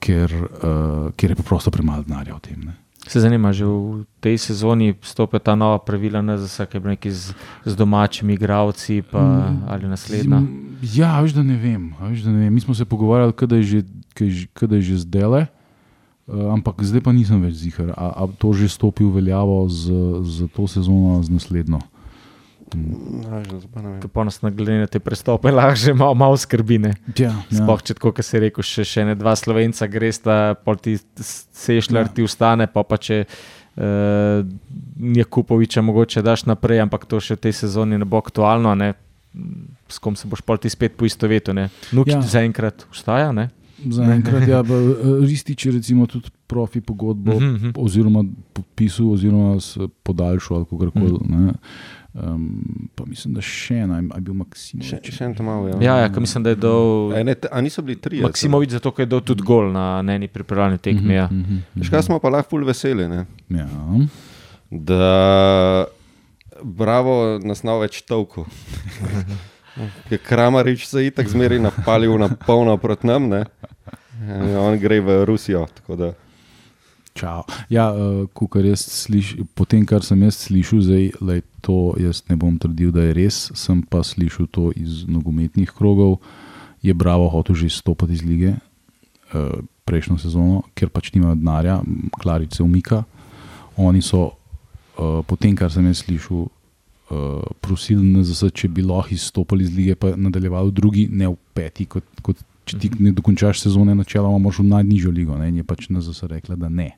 ker, 0.00 0.32
uh, 0.32 1.10
ker 1.18 1.34
je 1.34 1.40
preprosto 1.42 1.70
premalo 1.74 2.06
denarja 2.06 2.38
v 2.38 2.46
tem. 2.48 2.62
Ne? 2.70 2.78
Se 3.10 3.18
zanima, 3.18 3.50
že 3.50 3.66
v 3.66 4.06
tej 4.22 4.38
sezoni 4.38 4.94
stopijo 5.02 5.42
ta 5.42 5.58
nova 5.58 5.82
pravila, 5.82 6.22
ne 6.22 6.38
za 6.38 6.46
vsake 6.46 6.78
neki 6.78 7.10
z, 7.10 7.34
z 7.66 7.72
domačimi 7.74 8.38
igravci 8.38 9.02
Mm, 9.02 9.66
ali 9.66 9.90
naslednja. 9.90 10.38
Ja, 10.94 11.18
veš, 11.18 11.34
da 11.34 11.42
ne 11.42 11.58
vem. 11.58 11.90
Veš, 11.98 12.22
da 12.22 12.30
ne 12.30 12.46
vem. 12.46 12.54
Mi 12.54 12.60
smo 12.62 12.74
se 12.74 12.86
pogovarjali, 12.86 13.34
kada 13.34 13.58
je 13.58 13.62
že, 13.62 13.78
je 14.20 14.46
kada 14.54 14.78
je 14.78 14.94
že 14.94 14.96
zdaj. 15.02 15.50
Uh, 16.30 16.54
ampak 16.54 16.78
zdaj 16.86 17.02
pa 17.02 17.10
nisem 17.10 17.42
več 17.42 17.58
zihar. 17.66 17.90
A, 17.98 18.14
a 18.14 18.30
to 18.38 18.54
že 18.54 18.70
stopi 18.70 19.02
v 19.02 19.18
veljavo 19.18 19.66
z, 19.66 19.90
z 20.22 20.46
to 20.54 20.70
sezono, 20.70 21.18
z 21.26 21.34
naslednjo? 21.34 21.82
Ja, 22.72 23.42
pa 23.68 23.80
ne 23.80 23.88
vem. 23.88 24.00
To 24.00 24.08
pa 24.08 24.24
nas 24.24 24.42
na 24.42 24.50
glede 24.50 24.78
na 24.78 24.86
te 24.86 24.98
prestope 24.98 25.50
lahko 25.52 25.74
že 25.76 25.92
malo, 25.92 26.14
malo 26.14 26.36
skrbi. 26.36 26.78
Ne? 26.78 26.92
Ja, 27.14 27.34
Sploh, 27.48 27.80
če 27.80 27.94
tako, 27.94 28.12
kot 28.12 28.24
si 28.24 28.38
rekel, 28.38 28.62
še, 28.62 28.84
še 28.84 29.04
ne 29.04 29.14
dva 29.14 29.34
slovenca 29.34 29.86
gresta, 29.86 30.54
pol 30.54 30.76
ti 30.76 30.94
sešljar, 31.18 32.06
Ja. 32.06 32.12
ti 32.12 32.22
ustane, 32.22 32.66
pa 32.66 32.82
pa 32.82 32.96
če 32.96 33.24
uh, 33.24 34.46
Jakupoviča 35.16 35.82
mogoče 35.82 36.22
daš 36.22 36.44
naprej, 36.44 36.80
ampak 36.80 37.06
to 37.06 37.18
še 37.18 37.34
v 37.34 37.40
tej 37.40 37.52
sezoni 37.56 37.96
ne 37.96 38.04
bo 38.04 38.16
aktualno. 38.16 38.74
Ne? 38.74 38.94
S 39.86 39.98
kom 39.98 40.14
se 40.14 40.26
boš 40.26 40.42
pol 40.42 40.58
ti 40.58 40.68
spet 40.68 40.94
poistovetil. 40.94 41.54
Nuki 41.90 42.10
Ja. 42.10 42.18
ja. 42.18 42.22
zaenkrat 42.22 42.86
ustaja. 42.90 43.32
Ne? 43.32 43.50
Zaenkrat, 43.80 44.44
ja, 44.44 44.60
pa, 44.60 44.76
eh, 44.76 45.24
Ristič 45.24 45.64
je 45.64 45.72
recimo 45.72 46.04
tudi 46.06 46.28
profi 46.46 46.80
pogodbo, 46.80 47.32
Mhm, 47.32 47.46
mhm. 47.46 47.70
oziroma 47.76 48.20
podpisal, 48.52 49.12
oziroma 49.12 49.56
s 49.56 49.78
podaljšal, 50.02 50.56
ali 50.56 50.66
kako 50.66 50.90
koli. 50.90 51.18
Mhm. 51.24 51.48
Um, 52.12 52.90
pa 52.94 53.04
mislim, 53.06 53.34
da 53.36 53.42
še 53.44 53.84
ena, 53.84 54.00
je 54.02 54.20
bil 54.26 54.34
Maksim. 54.34 54.80
Še, 54.82 54.98
še 54.98 55.28
en 55.28 55.34
tam 55.38 55.46
malo. 55.46 55.68
Ja, 55.78 56.00
ja, 56.02 56.08
ker 56.10 56.24
mislim, 56.24 56.42
da 56.42 56.50
je 56.50 56.58
dol 56.58 57.14
A, 57.14 57.22
ne, 57.22 57.36
a 57.38 57.60
niso 57.62 57.84
bili 57.86 58.00
tri? 58.02 58.18
Maksimovič, 58.24 58.74
zato 58.74 58.90
ker 58.90 59.06
je 59.06 59.12
dal 59.12 59.22
tudi 59.22 59.46
gol 59.46 59.70
na 59.70 60.02
eni 60.02 60.26
pripravljalni 60.26 60.82
tekmi. 60.82 61.14
Ja. 61.14 61.28
Škaj 61.78 62.08
smo 62.08 62.18
pa 62.18 62.32
lahko 62.34 62.56
ful 62.56 62.66
veseli, 62.66 63.06
ne? 63.06 63.26
Ja. 63.54 63.68
da 64.70 65.86
bravo 66.62 67.38
nas 67.42 67.62
na 67.62 67.78
več 67.78 68.02
tolku. 68.02 68.46
Je 70.10 70.18
Kramarič 70.18 70.84
se 70.90 71.06
itak 71.06 71.30
zmeri 71.30 71.60
napalil 71.62 72.18
na 72.18 72.26
polno 72.28 72.74
proti 72.76 73.06
nam, 73.06 73.30
ne? 73.30 73.44
In 74.20 74.56
on 74.58 74.74
gre 74.82 74.98
v 75.00 75.22
Rusijo. 75.24 75.66
tako 75.74 75.96
da- 75.96 76.12
Čau. 77.14 77.42
Ja, 77.72 77.90
uh, 77.90 78.28
kukar 78.32 78.64
jaz 78.64 78.84
sliš, 78.86 79.34
po 79.58 79.66
tem, 79.68 79.82
kar 79.86 80.04
sem 80.06 80.20
jaz 80.22 80.38
slišal, 80.46 80.82
zdaj, 80.86 81.06
lej, 81.20 81.42
to 81.64 81.94
jaz 82.00 82.22
ne 82.30 82.36
bom 82.38 82.54
trdil, 82.60 82.92
da 82.94 83.08
je 83.08 83.16
res, 83.18 83.50
sem 83.58 83.82
pa 83.82 84.04
slišal 84.06 84.48
to 84.52 84.70
iz 84.78 85.04
nogometnih 85.10 85.72
krogov. 85.74 86.20
Je 86.80 86.94
Bravo 86.96 87.28
hotel 87.28 87.58
že 87.58 87.68
stopiti 87.68 88.16
iz 88.16 88.22
lige 88.24 88.54
uh, 89.34 89.58
prejšnjo 89.84 90.16
sezono, 90.22 90.62
ker 90.74 90.88
pač 90.88 91.10
nimajo 91.12 91.36
denarja, 91.36 91.80
Klarič 92.20 92.56
se 92.56 92.62
umika. 92.62 93.02
Oni 93.76 94.02
so, 94.02 94.30
uh, 94.96 95.20
po 95.26 95.36
tem, 95.36 95.56
kar 95.58 95.72
sem 95.72 95.86
jaz 95.90 96.04
slišal, 96.06 96.46
uh, 96.46 97.42
prosili 97.60 98.06
NZS, 98.06 98.54
če 98.54 98.70
bi 98.70 98.86
lahko 98.86 99.14
izstopili 99.14 99.66
iz 99.66 99.74
lige, 99.74 99.98
pa 99.98 100.14
nadaljevali 100.16 100.70
v 100.70 100.78
drugi, 100.78 101.04
ne 101.10 101.28
v 101.32 101.36
peti, 101.54 101.90
kot, 101.90 102.06
kot 102.22 102.38
če 102.70 102.78
ti 102.78 102.90
ne 103.02 103.12
dokončaš 103.16 103.64
sezone, 103.64 103.96
načeloma 103.98 104.38
moraš 104.38 104.62
v 104.62 104.70
najnižjo 104.70 105.12
ligo. 105.14 105.38
Ne? 105.38 105.50
In 105.50 105.60
je 105.60 105.66
pač 105.66 105.88
NZS 105.90 106.30
rekla, 106.30 106.58
da 106.60 106.70
ne. 106.70 106.92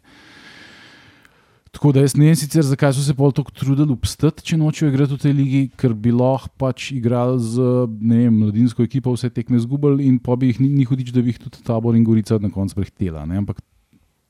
Tako 1.72 1.92
da 1.96 2.02
jaz 2.04 2.12
ne 2.16 2.26
vem 2.28 2.36
sicer, 2.36 2.64
zakaj 2.68 2.92
so 2.92 3.02
se 3.02 3.14
pol 3.16 3.32
tako 3.32 3.50
trudili 3.56 3.94
obstati, 3.94 4.44
če 4.44 4.58
nočejo 4.60 4.90
igrati 4.92 5.16
v 5.16 5.22
tej 5.22 5.32
ligi, 5.32 5.60
ker 5.80 5.94
bi 5.96 6.12
lahko 6.12 6.50
pač 6.60 6.90
igrali 6.92 7.40
z 7.40 7.64
vem, 7.88 8.28
mladinsko 8.42 8.84
ekipo, 8.84 9.14
vse 9.16 9.30
tekme 9.32 9.60
zgubili 9.62 10.04
in 10.04 10.18
pa 10.20 10.36
bi 10.36 10.50
jih 10.52 10.60
ni, 10.60 10.68
ni 10.68 10.84
hudič, 10.88 11.14
da 11.16 11.24
bi 11.24 11.32
jih 11.32 11.40
tudi 11.46 11.64
tabor 11.64 11.96
in 11.96 12.04
Gorica 12.04 12.36
na 12.42 12.52
koncu 12.52 12.76
prehtela. 12.76 13.24
Ne? 13.26 13.40
Ampak 13.40 13.64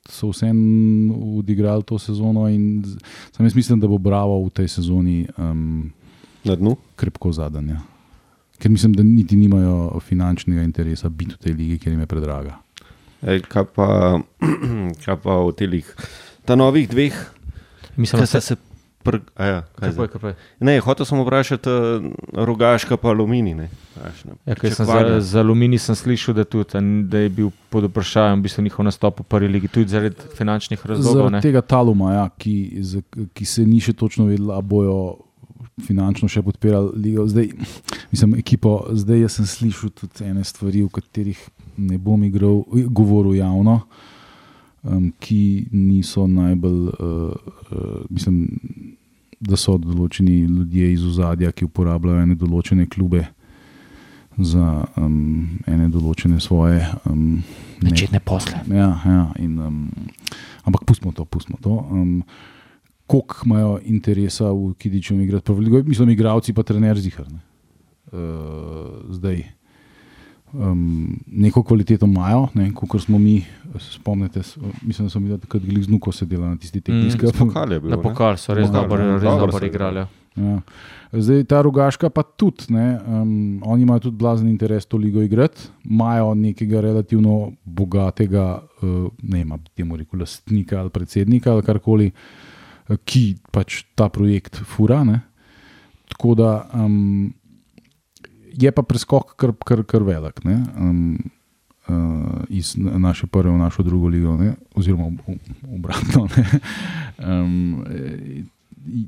so 0.08 0.30
vseeno 0.30 1.18
odigrali 1.42 1.82
to 1.86 1.98
sezono 1.98 2.46
in 2.50 2.82
sam 3.34 3.46
jaz 3.46 3.54
mislim, 3.58 3.80
da 3.82 3.90
bo 3.90 3.98
Bravo 3.98 4.38
v 4.46 4.50
tej 4.50 4.68
sezoni 4.78 5.26
um, 5.38 5.90
Na 6.46 6.54
dnu? 6.58 6.76
krepko 6.96 7.32
zadanje. 7.34 7.76
Ker 8.58 8.70
mislim, 8.70 8.94
da 8.94 9.02
niti 9.02 9.36
nimajo 9.36 9.98
finančnega 10.00 10.62
interesa 10.62 11.08
biti 11.08 11.34
v 11.34 11.38
tej 11.42 11.52
ligi, 11.58 11.78
ker 11.82 11.92
jim 11.92 12.00
je 12.06 12.06
predraga. 12.06 12.58
Ej, 13.22 13.42
kaj, 13.50 13.66
pa, 13.74 13.86
kaj 15.04 15.16
pa 15.22 15.42
v 15.42 15.54
telih? 15.58 15.90
Ta 16.44 16.56
novih 16.58 16.88
dveh, 16.88 17.14
Mislim, 17.96 18.20
da 18.20 18.26
ste 18.26 18.40
se. 18.40 18.56
Pr... 19.02 19.18
a 19.36 19.44
Ja, 19.46 19.62
kako 20.08 20.28
je? 20.28 20.34
ne, 20.60 20.80
hotel 20.80 21.06
sem 21.06 21.20
vprašati, 21.20 21.68
uh, 21.70 22.04
rogaška 22.32 22.96
pa 22.96 23.08
aluminij. 23.08 23.54
ne. 23.54 23.68
Veš, 24.04 24.24
ne, 24.24 24.32
Ja, 24.46 24.54
za, 24.70 25.20
za 25.20 25.40
Alumini 25.40 25.78
sem 25.78 25.94
slišal, 25.94 26.34
da, 26.34 26.44
tudi, 26.44 26.78
da 27.02 27.18
je 27.18 27.28
bil 27.28 27.50
pod 27.70 27.84
vprašanjem 27.84 28.38
v 28.38 28.42
bistvu 28.42 28.62
njihov 28.62 28.84
nastop 28.84 29.20
v 29.20 29.22
prvi 29.22 29.48
ligi, 29.48 29.68
tudi 29.68 29.90
zaradi 29.90 30.16
finančnih 30.36 30.86
razlogov. 30.86 31.14
Zaradi 31.14 31.32
ne. 31.32 31.40
tega 31.42 31.60
taluma, 31.60 32.12
ja, 32.14 32.28
ki, 32.38 32.78
z, 32.80 33.02
ki 33.34 33.44
se 33.44 33.66
ni 33.66 33.80
še 33.80 33.92
točno 33.92 34.28
vedela, 34.30 34.54
ali 34.54 34.66
bojo 34.70 34.96
finančno 35.82 36.28
še 36.28 36.42
podpirali 36.42 36.94
ligo. 36.94 37.26
Zdaj, 37.26 37.50
mislim, 38.12 38.38
ekipo, 38.38 38.84
zdaj 38.92 39.28
sem 39.34 39.46
slišal 39.46 39.90
tudi 39.90 40.30
ene 40.30 40.44
stvari, 40.44 40.82
o 40.86 40.88
katerih 40.88 41.42
ne 41.76 41.98
bom 41.98 42.22
igral, 42.24 42.62
govoril 42.90 43.34
javno, 43.34 43.80
um, 44.82 45.12
ki 45.20 45.66
niso 45.72 46.26
najbolj, 46.26 46.88
uh, 46.88 47.52
uh, 47.72 48.02
mislim, 48.10 48.48
da 49.42 49.56
so 49.58 49.76
določeni 49.78 50.44
ljudje 50.46 50.92
iz 50.92 51.04
ozadja, 51.06 51.52
ki 51.52 51.66
uporabljajo 51.66 52.22
ene 52.22 52.36
določene 52.38 52.86
klube 52.90 53.24
za 54.38 54.84
um, 54.96 55.58
ene 55.66 55.88
določene 55.92 56.40
svoje. 56.40 56.80
Um, 57.08 57.42
ne- 57.82 57.90
Začetne 57.90 58.20
posle. 58.24 58.62
Ja, 58.70 58.92
ja, 59.04 59.24
in, 59.42 59.58
um, 59.58 59.88
ampak 60.64 60.86
pustimo 60.88 61.12
to, 61.12 61.26
pustimo 61.26 61.58
to. 61.62 61.78
Um, 61.90 62.22
Koliko 63.12 63.44
imajo 63.44 63.72
interesa 63.84 64.52
v 64.54 64.70
Kidiču 64.78 65.18
igrati, 65.20 65.44
pa 65.44 65.52
veliko, 65.52 65.82
mislim, 65.84 66.14
igravci, 66.14 66.54
pa 66.56 66.62
trener 66.64 66.96
zihar. 66.96 67.26
Ne? 67.28 67.42
Uh, 68.08 69.02
zdaj. 69.12 69.42
Um, 70.54 70.82
neko 71.26 71.62
kvaliteto 71.62 72.04
imajo, 72.04 72.48
kot 72.74 73.00
smo 73.00 73.18
mi, 73.18 73.38
se 73.74 73.92
spomnite, 73.92 74.42
s- 74.42 74.56
mislim, 74.82 75.06
da 75.06 75.10
smo 75.10 75.20
bili 75.20 75.38
takrat 75.38 75.62
glih 75.62 75.84
z 75.84 75.88
nuko 75.88 76.12
sedeli 76.12 76.42
na 76.42 76.56
tisti 76.56 76.80
tekmi. 76.80 77.06
Mm, 77.06 77.38
Pokal 77.38 77.72
je 77.72 77.80
bil, 77.80 77.90
Na 77.90 77.96
ne? 77.96 78.02
pokal 78.02 78.36
so 78.36 78.54
res 78.54 78.68
dobro, 78.70 78.96
res 78.98 79.22
Dobro 79.22 79.38
dobro 79.40 79.58
so 79.58 79.66
igrali. 79.66 79.98
ja. 79.98 80.08
Ja. 80.36 80.60
Zdaj, 81.12 81.44
ta 81.44 81.62
rogaška 81.62 82.08
pa 82.10 82.22
tudi, 82.22 82.64
ne, 82.68 82.98
um, 83.02 83.32
oni 83.64 83.82
imajo 83.82 84.00
tudi 84.00 84.16
blazen 84.16 84.48
interes 84.48 84.86
to 84.86 84.96
ligo 84.96 85.22
igrati, 85.22 85.60
imajo 85.84 86.34
nekega 86.34 86.80
relativno 86.80 87.52
bogatega, 87.64 88.46
uh, 88.82 88.88
ne 89.22 89.38
vem, 89.40 89.52
temu 89.74 89.96
rekel, 89.96 90.20
lastnika 90.20 90.80
ali 90.80 90.90
predsednika 90.90 91.52
ali 91.52 91.62
karkoli, 91.62 92.10
eh, 92.88 92.96
ki 93.04 93.22
pač 93.50 93.84
ta 93.94 94.08
projekt 94.08 94.56
fura. 94.66 95.04
Ne. 95.04 95.20
Tako 96.08 96.34
da 96.34 96.50
um, 96.74 97.32
je 98.54 98.70
pa 98.70 98.82
preskok 98.82 99.36
kar, 99.36 99.52
kar, 99.58 99.84
kar 99.84 100.02
velik. 100.02 100.44
Ne, 100.44 100.58
um, 100.74 101.18
Uh, 101.82 101.96
iz 102.48 102.76
na- 102.76 102.94
naše 103.00 103.26
prve 103.26 103.50
v 103.50 103.58
našo 103.58 103.82
drugo 103.82 104.06
ligo, 104.06 104.36
ne? 104.36 104.54
oziroma 104.72 105.04
ob- 105.04 105.18
ob- 105.26 105.42
obratno. 105.74 106.28
ne. 106.28 106.44
Um, 107.20 107.82
I- 107.88 108.44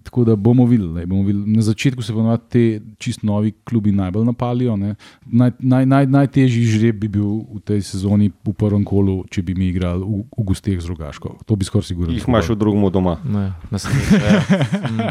Tako 0.03 0.25
da 0.25 0.37
bomo 0.37 0.67
videli, 0.67 0.93
ne, 0.93 1.07
bomo 1.07 1.23
videli. 1.23 1.47
Na 1.49 1.63
začetku 1.63 2.03
se 2.03 2.13
ponovadi 2.13 2.43
te 2.49 2.63
čist 2.99 3.23
novi 3.23 3.53
klubi 3.65 3.93
najbolj 3.93 4.25
napalijo. 4.25 4.77
ne. 4.77 4.95
Naj, 5.25 5.51
naj, 5.59 5.87
naj, 5.87 6.07
najtežji 6.09 6.65
žreb 6.65 6.97
bi 6.97 7.09
bil 7.09 7.25
v 7.49 7.61
tej 7.61 7.81
sezoni 7.81 8.31
v 8.41 8.53
prvem 8.53 8.85
kolu, 8.85 9.25
če 9.25 9.43
bi 9.43 9.55
mi 9.55 9.69
igrali 9.69 9.99
v, 10.01 10.23
v 10.29 10.45
gosteh 10.45 10.79
z 10.79 10.87
rogaško. 10.87 11.39
To 11.45 11.57
bi 11.57 11.65
skoraj 11.65 11.85
sigurno. 11.85 12.13
Jih 12.13 12.23
imaš 12.25 12.49
v 12.49 12.57
drugem 12.57 12.87
doma. 12.89 13.19
Ne, 13.25 13.51
naslednjič, 13.69 14.11
ja. 14.15 14.43
Mm. 14.85 15.11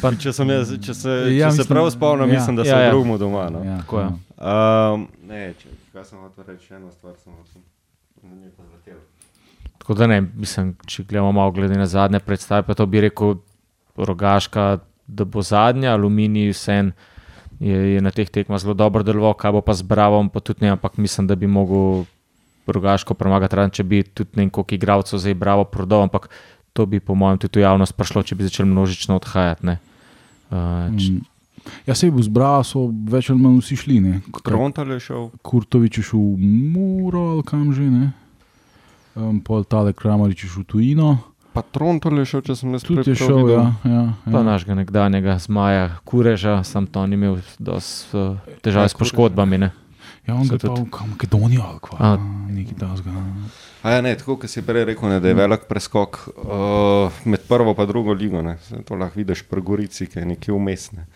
Pa, 0.00 0.12
Če, 0.12 0.32
sem 0.32 0.50
jaz, 0.50 0.70
če, 0.78 0.94
se, 0.94 1.08
Ja, 1.08 1.26
ja, 1.26 1.46
če 1.46 1.52
se 1.52 1.58
mislim- 1.58 1.66
prav 1.68 1.90
spomnim, 1.90 2.28
ja. 2.28 2.34
ja. 2.34 2.38
mislim, 2.38 2.56
da 2.56 2.64
so 2.64 2.68
Ja, 2.68 2.78
ja, 2.78 2.82
ja. 2.82 2.88
v 2.88 2.92
drugem 2.92 3.18
doma. 3.18 3.50
No. 3.50 3.64
Ja, 3.64 3.78
Tako 3.78 4.00
je. 4.00 4.06
Um, 4.06 5.08
ne, 5.24 5.54
če, 5.54 5.68
kaj 5.92 6.04
sem 6.04 6.18
hotel 6.18 6.44
reči, 6.46 6.74
eno 6.74 6.90
stvar 6.90 7.14
sem 7.16 7.32
pa 7.32 8.62
zletel. 8.64 9.00
Tako 9.78 9.94
da 9.94 10.06
ne, 10.06 10.20
mislim, 10.36 10.76
če 10.86 11.04
gledamo 11.04 11.32
malo 11.32 11.50
glede 11.50 11.74
na 11.74 11.86
zadnje 11.86 12.18
predstave, 12.18 12.62
pa 12.62 12.74
to 12.74 12.86
bi 12.86 13.00
rekel 13.00 13.36
rogaška, 13.96 14.78
da 15.06 15.24
bo 15.24 15.42
zadnja, 15.42 15.92
aluminij 15.92 16.50
vsem 16.50 16.92
je, 17.60 17.94
je 17.94 18.00
na 18.00 18.10
teh 18.10 18.28
tekmah 18.28 18.58
zelo 18.58 18.74
dobro 18.74 19.02
deloval, 19.02 19.34
kaj 19.34 19.52
bo 19.52 19.60
pa 19.60 19.72
z 19.72 19.82
Bravom, 19.82 20.28
pa 20.28 20.40
tudi 20.40 20.64
ne, 20.64 20.74
ampak 20.74 20.98
mislim, 20.98 21.26
da 21.26 21.34
bi 21.34 21.46
mogel 21.46 22.04
rogaško 22.66 23.14
premagati, 23.14 23.56
če 23.72 23.82
bi 23.84 24.02
tudi 24.02 24.30
ne 24.34 24.50
koliko 24.50 24.74
igralcev 24.74 25.18
zdaj 25.18 25.34
Bravo 25.34 25.64
prodal, 25.64 26.02
ampak 26.02 26.28
to 26.76 26.84
bi 26.86 27.00
po 27.00 27.16
mojem 27.16 27.40
tudi 27.40 27.64
javnost 27.64 27.96
prišlo, 27.96 28.22
če 28.22 28.36
bi 28.36 28.44
začeli 28.44 28.68
množično 28.68 29.16
odhajati. 29.16 29.66
Ne. 29.66 29.78
Uh, 30.50 30.92
č, 31.00 31.16
Mm. 31.16 31.24
Ja, 31.82 31.96
se 31.98 32.06
bil 32.14 32.22
zbral, 32.22 32.62
so 32.62 32.84
več 33.10 33.26
ali 33.32 33.42
manj 33.42 33.56
vsi 33.58 33.74
šli. 33.74 33.96
ne. 33.98 34.20
Krontal 34.46 34.86
je 34.94 35.00
šel, 35.02 35.24
Kurtovič 35.42 35.98
je 35.98 36.04
šel 36.06 36.20
v 36.38 36.50
Muro 36.70 37.22
ali 37.32 37.42
kam 37.42 37.72
že, 37.74 37.82
ne. 37.90 38.12
Um, 39.16 39.40
pol 39.42 39.64
tale 39.66 39.90
Kramarič 39.90 40.44
je 40.44 40.50
šel 40.52 40.62
v 40.62 40.66
tujino, 40.70 41.08
pa 41.50 41.64
Trontal 41.66 42.20
je 42.20 42.26
šel, 42.28 42.44
če 42.46 42.54
sem 42.54 42.70
jaz 42.70 42.84
tudi 42.86 43.16
šel. 43.18 43.40
videl. 43.42 43.66
Ja, 43.82 43.90
ja, 43.90 44.02
pa 44.30 44.38
ja. 44.38 44.44
našega 44.46 44.76
nekdanjega 44.78 45.38
zmaja 45.42 45.88
Kureža, 46.06 46.60
sam 46.62 46.86
to 46.86 47.02
ni 47.08 47.18
imel 47.18 47.40
dosti 47.58 48.14
uh, 48.14 48.38
težav 48.62 48.86
Ja, 48.86 48.92
s 48.92 48.94
poškodbami. 48.94 49.58
Ne. 49.58 49.72
Ja 50.26 50.34
on 50.34 50.42
ga 50.42 50.54
je 50.54 50.58
pa 50.58 50.68
tudi- 50.68 50.90
v 50.92 51.08
Makedonijo 51.08 51.62
ali 51.62 51.78
kva. 51.80 51.98
A. 52.00 52.16
Nekaj 52.48 52.74
tasga. 52.74 53.10
A 53.82 53.90
ja, 53.90 54.00
ne, 54.00 54.14
tako 54.14 54.36
kot 54.36 54.50
si 54.50 54.62
prej 54.62 54.84
rekel, 54.84 55.08
ne, 55.08 55.20
da 55.20 55.28
je 55.28 55.34
velik 55.36 55.60
preskok 55.64 56.28
uh, 56.28 56.42
med 57.24 57.40
prvo 57.42 57.72
in 57.72 57.86
drugo 57.86 58.12
ligo. 58.12 58.42
Ne. 58.42 58.58
Saj 58.60 58.82
To 58.82 58.94
lahko 58.94 59.16
vidiš 59.16 59.42
pri 59.42 59.60
Gorici, 59.62 60.06
ki 60.06 60.18
je 60.18 60.26
nekje 60.26 60.52
vmesne. 60.52 61.06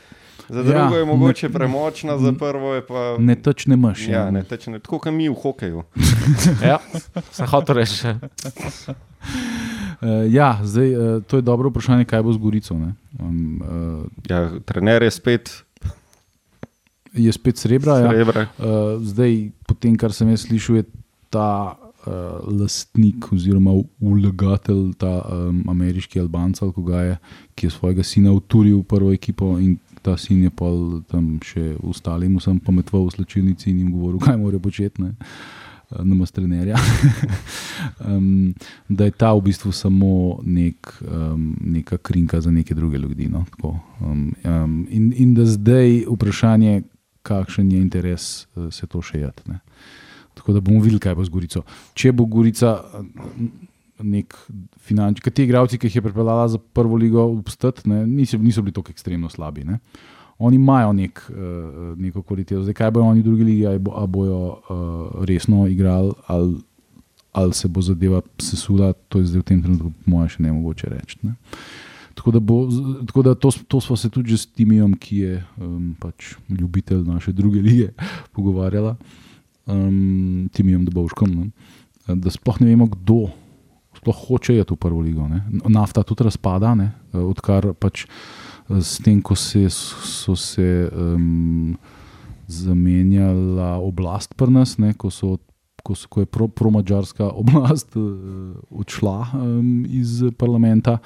Za 0.48 0.58
Ja, 0.58 0.64
drugo 0.64 0.96
je 0.96 1.04
mogoče 1.06 1.48
ne- 1.48 1.52
premočna, 1.52 2.18
za 2.18 2.32
prvo 2.32 2.74
je 2.74 2.82
pa. 2.82 3.16
Ne 3.18 3.34
teč 3.36 3.66
ne 3.66 3.76
maš. 3.76 4.08
Ja, 4.08 4.30
ne, 4.30 4.42
teče, 4.42 4.70
ne, 4.70 4.78
tako 4.78 4.98
kot 4.98 5.12
mi 5.12 5.28
v 5.28 5.34
hokeju. 5.36 5.82
Ja, 6.64 6.78
sem 7.30 7.46
hotel 7.46 7.76
reči. 7.76 8.14
Uh, 10.00 10.08
ja, 10.26 10.58
zdaj, 10.62 10.88
uh, 10.88 11.22
to 11.22 11.36
je 11.36 11.42
dobro 11.42 11.68
vprašanje, 11.68 12.04
kaj 12.04 12.22
bo 12.22 12.32
z 12.32 12.38
Gorico. 12.38 12.74
ne. 12.74 12.94
Um, 13.18 13.61
uh, 13.61 14.04
Ja, 14.26 14.50
trener 14.61 15.02
je 15.02 15.11
spet 15.11 15.50
je 17.14 17.32
spet 17.32 17.58
srebra. 17.58 17.98
Ja. 17.98 18.11
srebra. 18.11 18.46
Uh, 18.58 18.96
zdaj, 19.02 19.50
po 19.66 19.74
tem, 19.74 19.96
kar 19.96 20.14
sem 20.14 20.30
jaz 20.30 20.46
slišal, 20.46 20.80
je 20.80 20.84
ta 21.30 21.76
uh, 22.06 22.40
lastnik 22.46 23.30
oziroma 23.32 23.74
vlagatelj, 24.00 24.94
ta 24.98 25.20
um, 25.26 25.62
ameriški 25.70 26.20
Albanc, 26.20 26.62
je, 26.62 27.16
ki 27.54 27.66
je 27.66 27.70
svojega 27.70 28.02
sina 28.02 28.32
uturil 28.32 28.80
v 28.80 28.88
prvo 28.88 29.12
ekipo 29.12 29.58
in 29.58 29.78
ta 30.02 30.16
sin 30.16 30.42
je 30.42 30.50
pol 30.50 31.02
tam 31.08 31.36
še 31.44 31.76
ostalim, 31.84 32.40
sem 32.40 32.61
pametval 32.61 33.08
v 33.08 33.16
slačilnici 33.18 33.70
in 33.70 33.84
jim 33.84 33.90
govoril, 33.92 34.20
kaj 34.20 34.38
morajo 34.40 34.62
početi. 34.64 35.02
ne. 35.02 35.14
nama 35.90 36.26
strenerja. 36.26 36.78
um, 38.06 38.54
da 38.88 39.04
je 39.04 39.11
ta 39.11 39.32
v 39.34 39.42
bistvu 39.50 39.72
samo 39.72 40.40
nek, 40.42 40.86
um, 41.02 41.56
neka 41.61 41.98
krinka 41.98 42.40
za 42.40 42.50
neke 42.50 42.74
druge 42.74 42.98
ljudi. 42.98 43.28
No? 43.28 43.44
Tako, 43.50 43.76
um, 44.00 44.32
um, 44.44 44.86
in, 44.90 45.12
in 45.16 45.34
da 45.34 45.44
zdaj 45.44 46.04
vprašanje, 46.06 46.82
kakšen 47.31 47.70
je 47.70 47.81
interes, 47.81 48.31
uh, 48.55 48.68
se 48.74 48.91
to 48.91 49.03
še 49.05 49.22
jed. 49.22 49.43
Tako 50.35 50.57
da 50.57 50.62
bomo 50.64 50.83
videli, 50.83 51.03
kaj 51.03 51.16
bo 51.18 51.26
z 51.26 51.33
Gorico. 51.33 51.64
Če 51.95 52.12
bo 52.16 52.26
Gorica 52.31 52.78
nek 54.03 54.37
finančni, 54.87 55.24
kaj 55.24 55.35
ti 55.37 55.45
igravci, 55.45 55.78
ki 55.78 55.91
jih 55.91 55.99
je 56.01 56.05
pripeljala 56.07 56.49
za 56.49 56.59
prvo 56.59 56.97
ligo, 56.97 57.22
obstati, 57.26 57.85
niso, 57.91 58.39
niso 58.41 58.62
bili 58.64 58.74
tako 58.76 58.95
ekstremno 58.95 59.28
slabi. 59.28 59.64
Ne? 59.68 59.78
Oni 60.41 60.57
imajo 60.57 60.95
nek, 60.97 61.20
uh, 61.28 61.93
neko 62.01 62.22
kvaliteto, 62.22 62.62
zdaj 62.64 62.78
kaj 62.78 62.95
bojo 62.97 63.11
oni 63.12 63.22
drugi 63.22 63.45
ligi, 63.45 63.66
ali 63.68 63.78
bo, 63.78 64.07
bojo 64.07 64.41
uh, 64.41 65.24
resno 65.28 65.66
igrali, 65.68 66.14
ali, 66.26 66.57
ali 67.33 67.55
se 67.55 67.68
bo 67.68 67.83
zadeva 67.85 68.22
sesula, 68.41 68.93
to 69.09 69.20
je 69.20 69.35
zdaj 69.35 69.45
v 69.45 69.49
tem 69.53 69.62
trenutku, 69.62 69.93
po 69.93 70.14
mojem, 70.14 70.33
še 70.33 70.43
ne 70.47 70.55
mogoče 70.57 70.93
reči. 70.95 71.20
Ne? 71.28 71.37
Tako 72.20 72.30
da, 72.36 72.40
bo, 72.40 72.68
tako 73.06 73.22
da 73.22 73.32
to, 73.34 73.48
to 73.68 73.78
smo 73.80 73.96
se 73.96 74.10
tudi 74.12 74.36
s 74.36 74.44
Timijem, 74.46 74.92
ki 75.00 75.16
je 75.16 75.44
um, 75.56 75.94
pač 75.96 76.34
ljubitelj 76.48 77.06
naše 77.08 77.32
druge 77.32 77.62
lige, 77.64 77.94
pogovarjala, 78.36 78.96
um, 79.66 80.50
Timijem 80.52 80.84
Dobovškom, 80.84 81.30
ne? 81.30 81.50
da 82.20 82.30
sploh 82.30 82.60
ne 82.60 82.66
vemo, 82.66 82.90
kdo 82.92 83.30
sploh 83.96 84.20
hoče 84.26 84.58
iti 84.58 84.74
v 84.74 84.76
prvo 84.76 85.00
ligo. 85.00 85.24
Ne? 85.28 85.40
Nafta 85.72 86.04
tudi 86.04 86.28
razpada, 86.28 86.74
ne? 86.76 86.90
odkar 87.16 87.72
pač 87.72 88.04
s 88.68 89.00
tem, 89.00 89.22
ko 89.24 89.32
se, 89.32 89.70
so 89.72 90.36
se 90.36 90.90
um, 90.92 91.72
zamenjala 92.52 93.78
oblast 93.80 94.36
pri 94.36 94.60
nas, 94.60 94.76
ne? 94.76 94.92
ko 94.92 95.08
so. 95.08 95.38
Ko, 95.85 95.95
so, 95.95 96.09
ko 96.09 96.20
je 96.20 96.26
pro 96.26 96.49
oblast 97.41 97.97
uh, 97.97 98.55
odšla 98.70 99.26
um, 99.35 99.87
iz 99.89 100.22
parlamenta, 100.37 100.99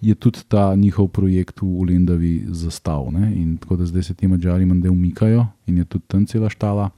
je 0.00 0.14
tudi 0.14 0.40
ta 0.48 0.74
njihov 0.74 1.08
projekt 1.08 1.62
v 1.62 1.84
Lendavi 1.88 2.46
zastavil. 2.48 3.12
Tako 3.60 3.76
da 3.76 3.86
zdaj 3.86 4.02
se 4.02 4.14
ti 4.14 4.28
mađari 4.28 4.66
manj 4.66 4.88
umikajo 4.88 5.46
in 5.66 5.78
je 5.78 5.84
tudi 5.84 6.04
tam 6.08 6.26
cela 6.26 6.48
štala. 6.48 6.90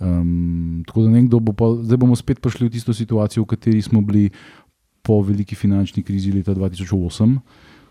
Um, 0.00 0.82
tako 0.86 1.02
da 1.02 1.08
nekdo 1.08 1.38
bo 1.40 1.52
pa, 1.52 1.70
zdaj 1.82 1.96
bomo 1.96 2.16
spet 2.16 2.40
prišli 2.40 2.66
v 2.66 2.72
tisto 2.72 2.94
situacijo, 2.94 3.44
v 3.44 3.46
kateri 3.46 3.82
smo 3.82 4.00
bili 4.00 4.30
po 5.02 5.20
veliki 5.22 5.54
finančni 5.54 6.02
krizi 6.02 6.32
leta 6.32 6.54
2008, 6.54 7.38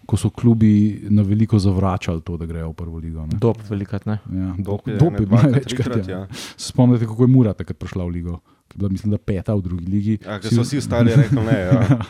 ko 0.06 0.18
so 0.18 0.30
klubi 0.30 1.04
na 1.10 1.22
veliko 1.22 1.60
zavračali 1.60 2.22
to, 2.22 2.38
da 2.38 2.46
grejo 2.46 2.70
v 2.70 2.74
prvo 2.74 2.98
ligo. 2.98 3.26
Ne. 3.26 3.40
Dob 3.40 3.58
velikrat, 3.70 4.06
ne? 4.06 4.20
Ja, 4.32 4.56
dob 4.58 4.88
je 5.20 5.28
največkrat. 5.28 6.08
Ja. 6.08 6.18
ja. 6.18 6.28
Spomnite, 6.58 7.08
kako 7.08 7.24
je 7.24 7.32
Mura 7.32 7.54
takrat 7.54 7.80
prišla 7.80 8.06
v 8.06 8.18
ligo, 8.18 8.40
ki 8.68 8.78
je 8.78 8.84
bila, 8.84 8.92
mislim, 8.92 9.16
da 9.16 9.18
peta 9.18 9.56
v 9.56 9.62
drugi 9.62 9.86
ligi. 9.86 10.18
Ja, 10.26 10.40
ker 10.44 10.52
so 10.52 10.66
vsi 10.66 10.84
ostali 10.84 11.16
rekli 11.16 11.46
ne. 11.46 11.60
Ja. 11.60 11.80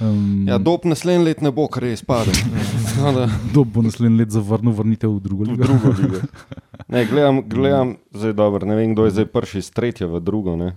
Um, 0.00 0.48
ja, 0.48 0.56
dob 0.56 0.86
naslednji 0.88 1.24
let 1.26 1.42
ne 1.44 1.50
bo, 1.52 1.66
kar 1.68 1.84
res 1.84 2.00
pade. 2.00 2.32
dob 3.54 3.68
bo 3.68 3.82
naslednji 3.84 4.22
let 4.22 4.30
zavrnil 4.32 4.72
vrnitev 4.72 5.12
v 5.12 5.20
drugo 5.20 5.44
ligo. 5.44 5.60
V 5.60 5.66
drugo 5.66 5.92
ligo. 5.98 6.22
Ne, 6.90 7.04
gledam, 7.06 7.36
gledam 7.46 7.92
zdaj 8.10 8.32
dobro, 8.34 8.66
ne 8.66 8.74
vem, 8.74 8.94
kdo 8.96 9.04
je 9.06 9.12
zdaj 9.14 9.26
prvi 9.30 9.60
iz 9.62 9.68
tretje 9.70 10.08
v 10.10 10.18
drugo. 10.20 10.56
Ne. 10.58 10.72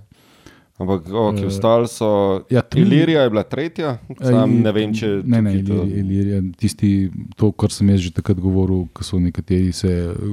Ampak, 0.81 1.05
ki 1.05 1.45
ostali 1.45 1.87
so. 1.87 2.07
Ja, 2.49 2.63
tri... 2.65 2.81
Ilirija 2.81 3.21
je 3.21 3.29
bila 3.29 3.43
tretja, 3.45 3.91
sam 4.17 4.55
ne 4.63 4.71
vem, 4.73 4.93
če. 4.97 5.09
Ne, 5.21 5.41
ne, 5.45 5.53
Ilirija, 5.59 5.83
Ilirija, 6.01 6.39
tisti, 6.57 6.89
to, 7.37 7.51
kar 7.53 7.71
sem 7.71 7.91
jaz 7.93 8.01
že 8.07 8.13
takrat 8.17 8.41
govoril, 8.41 8.87
ko 8.93 9.05
so 9.05 9.19
nekateri 9.21 9.69
se 9.75 9.91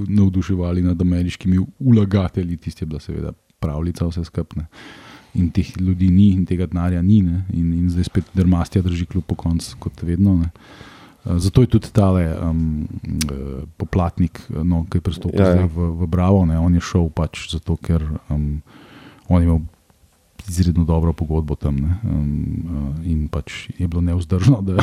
navduševali 0.08 0.82
nad 0.86 1.00
ameriškimi 1.00 1.60
ulagatelji, 1.78 2.56
tisti 2.56 2.86
je 2.86 2.88
bila 2.88 3.04
seveda 3.04 3.34
pravljica 3.60 4.08
vse 4.08 4.24
skupne. 4.24 4.64
In 5.36 5.50
teh 5.54 5.68
ljudi 5.78 6.08
ni, 6.10 6.30
in 6.34 6.46
tega 6.48 6.66
denarja 6.66 7.02
ni, 7.04 7.20
in, 7.20 7.74
in 7.76 7.90
zdaj 7.92 8.08
spet 8.08 8.32
drmastja 8.34 8.82
drži 8.82 9.06
kljub 9.12 9.28
po 9.28 9.36
koncu, 9.38 9.76
kot 9.78 10.00
vedno. 10.02 10.38
Ne. 10.40 10.48
Eh, 11.24 11.38
zato 11.38 11.60
je 11.60 11.66
tudi 11.66 11.92
tale 11.92 12.24
um, 12.40 12.88
poplatnik, 13.76 14.40
no, 14.48 14.86
ki 14.90 14.98
je 14.98 15.04
pristopil 15.04 15.44
ja, 15.44 15.60
ja. 15.60 15.68
v, 15.68 15.90
v 16.00 16.08
Bravo. 16.08 16.46
Ne, 16.48 16.58
on 16.58 16.74
je 16.74 16.80
šel 16.80 17.10
pač 17.12 17.44
zato, 17.52 17.76
ker 17.76 18.08
um, 18.32 18.62
je 19.28 19.42
imel 19.44 19.60
izredno 20.50 20.84
dobro 20.84 21.12
pogodbo 21.12 21.54
tam. 21.54 21.76
Ne, 21.76 21.98
um, 22.04 22.94
in 23.04 23.28
pač 23.28 23.70
je 23.78 23.88
bilo 23.88 24.02
neuzdržno, 24.02 24.60
da, 24.62 24.82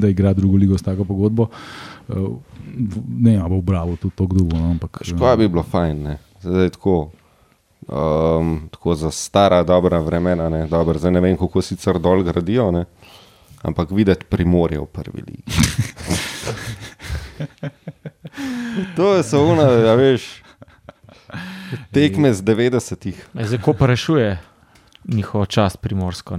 da 0.00 0.08
igra 0.08 0.32
drugo 0.32 0.56
ligo 0.56 0.78
s 0.78 0.82
tako 0.82 1.04
pogodbo. 1.04 1.48
Uh, 2.08 2.36
ne, 3.08 3.38
a 3.40 3.48
bo 3.48 3.58
v 3.58 3.62
Bravo 3.62 3.96
tudi 3.96 4.14
to 4.16 4.26
kdo. 4.26 4.44
No, 4.44 4.76
Škoda 5.02 5.36
bi 5.36 5.48
bilo 5.48 5.62
fajn, 5.62 6.02
ne. 6.02 6.18
zdaj 6.42 6.76
tako. 6.76 7.10
Um, 7.90 8.68
tako 8.70 8.94
za 8.94 9.10
stara, 9.10 9.62
dobra 9.64 9.98
vremena, 9.98 10.48
ne, 10.48 10.66
Dobar, 10.68 10.98
zdaj 10.98 11.10
ne 11.16 11.20
vem, 11.20 11.36
kako 11.36 11.62
sicer 11.62 11.98
dol 11.98 12.22
gradijo. 12.22 12.70
Ne 12.70 12.84
ampak 13.62 13.90
videti 13.92 14.24
primorje 14.24 14.80
v 14.80 14.86
prvi 14.86 15.20
ligi. 15.26 15.44
to 18.96 19.14
je 19.16 19.22
samo, 19.22 19.54
da 19.56 19.94
veš, 19.94 20.42
tekme 21.92 22.32
z 22.32 22.40
90-ih. 22.42 23.16
Zdaj, 23.34 23.60
ko 23.60 23.76
pa 23.76 23.86
rešuje 23.86 24.40
njihovo 25.04 25.46
čast 25.46 25.80
primorsko, 25.80 26.38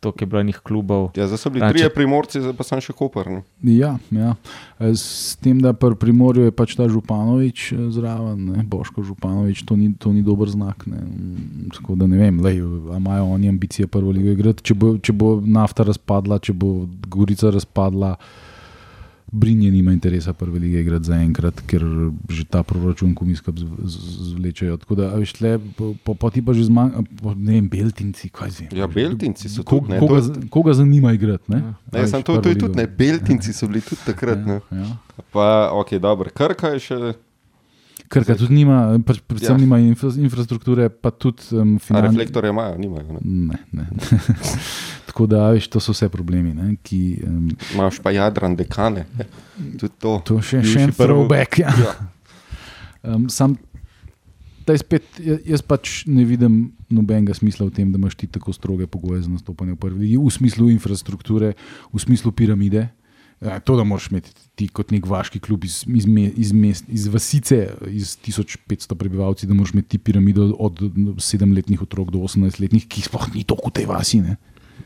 to 0.00 0.12
je 0.20 0.26
bilo 0.26 0.42
njih 0.42 0.58
klubov. 0.58 1.10
Ja, 1.16 1.26
zdaj 1.26 1.38
so 1.38 1.50
bili 1.50 1.68
trije 1.72 1.90
primorci, 1.94 2.40
zdaj 2.40 2.56
pa 2.58 2.64
sem 2.66 2.80
še 2.82 2.92
kopr. 2.92 3.28
Ja, 3.62 3.98
ja. 4.10 4.34
S 4.80 5.36
tem, 5.38 5.60
da 5.62 5.72
pri 5.72 5.94
primorju 5.94 6.48
je 6.48 6.54
pač 6.54 6.74
ta 6.74 6.88
Županovič 6.90 7.72
eh, 7.72 7.84
zraven, 7.94 8.44
ne? 8.50 8.64
Boško 8.66 9.04
Županovič, 9.06 9.62
to 9.68 9.78
ni, 9.78 9.92
to 9.94 10.12
ni 10.12 10.24
dober 10.26 10.50
znak. 10.50 10.86
Ne? 10.90 11.04
Tako 11.76 11.94
da 12.00 12.10
ne 12.10 12.18
vem, 12.18 12.40
ali 12.42 12.58
imajo 12.96 13.30
oni 13.36 13.48
ambicije 13.48 13.86
prvo 13.86 14.10
ligo 14.10 14.34
igrati. 14.34 14.66
Če 14.66 14.74
bo, 14.74 14.96
če 14.98 15.14
bo 15.14 15.36
nafta 15.46 15.86
razpadla, 15.86 16.42
če 16.42 16.56
bo 16.56 16.88
Gorica 17.06 17.54
razpadla. 17.54 18.16
Brinje 19.32 19.70
nima 19.70 19.92
interesa 19.92 20.32
prve 20.32 20.58
lige 20.58 20.80
igrati 20.80 21.08
za 21.08 21.16
enkrat, 21.16 21.60
ker 21.66 21.84
že 22.28 22.44
ta 22.44 22.62
proračun 22.62 23.14
komiska 23.16 23.52
zvlečejo. 24.28 24.76
Tako 24.76 24.94
da, 24.94 25.08
veš, 25.16 25.32
tle, 25.38 25.54
po, 25.76 26.14
po 26.14 26.30
ti 26.30 26.44
pa 26.44 26.52
že 26.52 26.66
zmanjkajo, 26.68 27.34
ne 27.36 27.56
vem, 27.56 27.68
beltinci, 27.72 28.28
kaj 28.28 28.50
zvem. 28.50 28.68
Ja, 28.76 28.86
beltinci 28.86 29.48
so 29.48 29.64
tu. 29.64 29.80
Koga, 29.80 29.98
koga, 29.98 30.20
koga 30.52 30.76
zanima 30.76 31.14
igrati? 31.16 31.48
Ne, 31.48 31.62
ne 31.92 32.04
veš, 32.04 32.12
to, 32.20 32.36
to 32.44 32.52
je 32.52 32.60
tudi, 32.60 32.76
ne, 32.76 32.86
beltinci 32.86 33.56
so 33.56 33.72
bili 33.72 33.80
tudi 33.80 34.04
takrat. 34.04 34.44
Ja, 34.46 34.60
ja. 34.70 34.90
Pa, 35.32 35.70
ok, 35.72 35.96
dobro, 35.96 36.30
krka 36.34 36.76
je 36.76 36.84
še. 36.90 37.14
Krka 38.12 38.36
tudi 38.36 38.58
nima, 38.58 38.78
pač 39.06 39.22
predvsem 39.24 39.56
ja. 39.56 39.60
nima 39.62 39.78
infra, 39.80 40.10
infrastrukture, 40.20 40.88
pa 40.92 41.08
tudi 41.10 41.48
um, 41.56 41.78
finančne. 41.80 42.10
Reflektorje 42.10 42.52
imajo, 42.52 42.76
nimajo. 42.78 43.20
Ne, 43.24 43.60
ne. 43.72 43.86
ne. 43.88 44.08
Tako 45.08 45.26
da, 45.32 45.46
veš, 45.56 45.70
to 45.72 45.80
so 45.80 45.94
vse 45.96 46.10
problemi. 46.12 46.52
Ne, 46.56 46.74
ki, 46.84 47.00
um, 47.24 47.48
Imáš 47.72 48.02
pa 48.04 48.12
jadran, 48.12 48.56
dekane. 48.58 49.06
To, 49.80 50.18
to 50.24 50.40
še 50.44 50.60
še 50.64 50.86
en 50.86 50.94
throwback. 50.96 51.62
Ja. 51.64 51.72
Ja. 51.80 51.96
Um, 53.02 53.26
sam, 53.32 53.56
spet, 54.78 55.08
jaz 55.48 55.64
pač 55.64 56.02
ne 56.06 56.24
vidim 56.28 56.62
nobenega 56.92 57.34
smisla 57.34 57.66
v 57.66 57.74
tem, 57.74 57.90
da 57.92 58.00
imaš 58.00 58.16
ti 58.20 58.28
tako 58.30 58.52
stroge 58.54 58.86
pogoje 58.86 59.24
za 59.24 59.32
nastopanje 59.32 59.74
v 59.74 59.80
prvi 59.82 60.04
ligi, 60.04 60.20
v 60.20 60.32
smislu 60.32 60.68
infrastrukture, 60.70 61.54
v 61.90 62.02
smislu 62.02 62.32
piramide. 62.36 62.90
Ja, 63.42 63.58
to, 63.60 63.76
da 63.76 63.84
moraš 63.84 64.06
imeti 64.10 64.30
ti 64.54 64.68
kot 64.68 64.92
nek 64.94 65.06
vaški 65.06 65.40
klub 65.42 65.64
iz, 65.66 65.82
iz, 65.88 66.06
iz, 66.36 66.52
mest, 66.54 66.84
iz 66.88 67.08
vasice, 67.10 67.58
iz 67.90 68.14
1500 68.22 68.94
prebivalcev, 68.94 69.48
da 69.50 69.54
moraš 69.54 69.72
imeti 69.74 69.98
piramido 69.98 70.52
od 70.58 70.78
7-letnih 71.18 71.82
otrok 71.82 72.12
do 72.14 72.22
18-letnih, 72.22 72.86
ki 72.88 73.02
sploh 73.02 73.26
ni 73.34 73.42
toliko 73.44 73.72
v 73.72 73.76
tej 73.80 73.88
vasi. 73.90 74.20
Ne? 74.22 74.36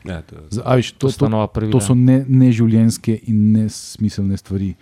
Ja, 0.05 0.21
to, 0.21 0.47
Aviš, 0.63 0.91
to, 0.97 1.11
to, 1.11 1.29
to, 1.29 1.67
to 1.71 1.81
so 1.83 1.93
neživljenjske 1.93 3.19
ne 3.19 3.29
in 3.29 3.51
nesmiselne 3.59 4.37
stvari. 4.37 4.73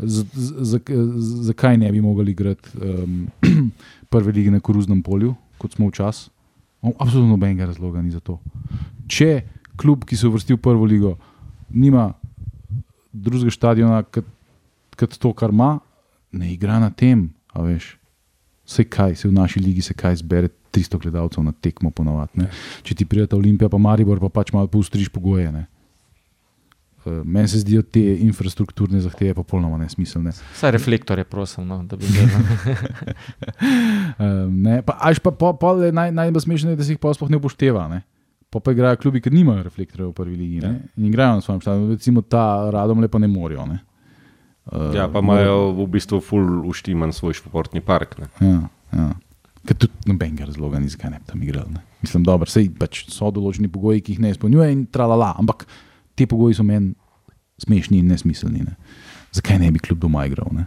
Zakaj 0.00 1.76
ne 1.80 1.92
bi 1.92 2.00
mogli 2.00 2.32
igrati 2.32 2.80
um, 2.80 3.26
prve 4.12 4.32
lige 4.32 4.50
na 4.50 4.60
koruznem 4.60 5.02
polju, 5.02 5.34
kot 5.58 5.76
smo 5.76 5.88
včasih? 5.92 6.32
Absolutno 6.86 7.34
nobenega 7.34 7.66
razloga 7.66 8.02
ni 8.02 8.12
za 8.14 8.20
to. 8.20 8.38
Če 9.08 9.40
klub, 9.76 10.04
ki 10.06 10.16
se 10.16 10.28
uvrsti 10.28 10.54
v 10.54 10.60
prvo 10.62 10.84
ligo, 10.84 11.16
nima 11.68 12.12
drugega 13.22 13.54
stadiona, 13.54 14.02
kot 14.04 15.16
to, 15.18 15.32
kar 15.36 15.54
ima, 15.54 15.78
ne 16.32 16.52
igra 16.52 16.80
na 16.82 16.90
tem. 16.90 17.28
Vse 18.66 18.84
kaj, 18.90 19.14
se 19.16 19.28
v 19.28 19.34
naši 19.36 19.62
ligi 19.62 19.82
se 19.82 19.94
kaj 19.94 20.20
zbere, 20.22 20.50
300 20.76 21.00
gledalcev 21.00 21.44
na 21.44 21.52
tekmo, 21.52 21.90
ponovadi. 21.90 22.44
Če 22.84 22.94
ti 22.98 23.06
prijete 23.08 23.36
Olimpija, 23.36 23.70
pa 23.72 23.80
Maribor, 23.80 24.20
pa 24.20 24.28
pač 24.28 24.52
malo 24.52 24.68
pustriš 24.68 25.08
pogoje. 25.12 25.48
Ne? 25.52 25.64
Uh, 27.06 27.22
meni 27.22 27.48
se 27.48 27.62
zdijo 27.62 27.84
te 27.86 28.02
infrastrukturne 28.26 29.00
zahteve 29.00 29.34
popolnoma 29.38 29.78
nesmiselne. 29.78 30.34
Vse 30.34 30.72
reflektorje, 30.74 31.24
prosim, 31.30 31.64
no, 31.68 31.80
da 31.86 31.96
bi 31.96 32.04
videl. 32.10 32.28
uh, 34.20 34.96
Až 34.98 35.22
pa, 35.22 35.30
pa, 35.30 35.54
pa 35.56 35.72
naj, 35.94 36.12
najbolj 36.12 36.44
smešno 36.48 36.74
je, 36.74 36.80
da 36.80 36.84
si 36.84 36.96
jih 36.96 37.00
pa 37.00 37.14
sploh 37.14 37.30
ne 37.32 37.40
upošteva. 37.40 37.86
Ne? 37.92 38.02
Pa 38.56 38.60
pa 38.64 38.72
igrajo 38.72 38.96
klubi, 38.96 39.20
ki 39.20 39.28
nimajo 39.34 39.66
reflektorjev 39.66 40.08
v 40.08 40.16
prvi 40.16 40.36
ligi. 40.36 40.62
Ja. 40.64 40.70
In 40.96 41.10
igrajo 41.10 41.34
na 41.36 41.42
svojem 41.44 41.60
štadionu, 41.60 41.90
recimo 41.92 42.22
ta 42.24 42.70
radom 42.72 43.02
lepo 43.04 43.20
ne 43.20 43.28
morajo. 43.28 43.66
Ne? 43.68 43.82
Uh, 44.72 44.94
ja, 44.96 45.04
pa 45.12 45.20
imajo 45.20 45.74
v 45.76 45.86
bistvu 45.92 46.22
full 46.24 46.62
uštiman 46.64 47.12
svoj 47.12 47.36
športni 47.36 47.84
park. 47.84 48.16
Ja, 48.40 48.54
ja. 48.96 49.10
Ker 49.66 49.76
tudi 49.76 50.08
nobenega 50.08 50.48
razloga 50.48 50.80
ni, 50.80 50.88
zakaj 50.88 51.12
ne 51.12 51.20
bi 51.20 51.28
tam 51.28 51.42
igrali. 51.44 51.74
Ne. 51.76 51.84
Mislim, 52.00 52.24
da 52.24 52.38
pač 52.40 53.02
so 53.12 53.28
določeni 53.34 53.68
pogoji, 53.68 54.00
ki 54.00 54.16
jih 54.16 54.24
ne 54.24 54.32
izpolnjuje 54.32 54.70
in 54.72 54.86
tralala, 54.88 55.34
ampak 55.36 55.66
ti 56.16 56.24
pogoji 56.24 56.56
so 56.56 56.64
meni 56.64 56.94
smešni 57.60 58.00
in 58.00 58.08
nesmiselni. 58.08 58.64
Ne. 58.64 58.96
Zakaj 59.36 59.60
ne 59.60 59.68
bi 59.74 59.84
kljub 59.84 60.00
doma 60.00 60.24
igral? 60.30 60.48
Ne 60.56 60.64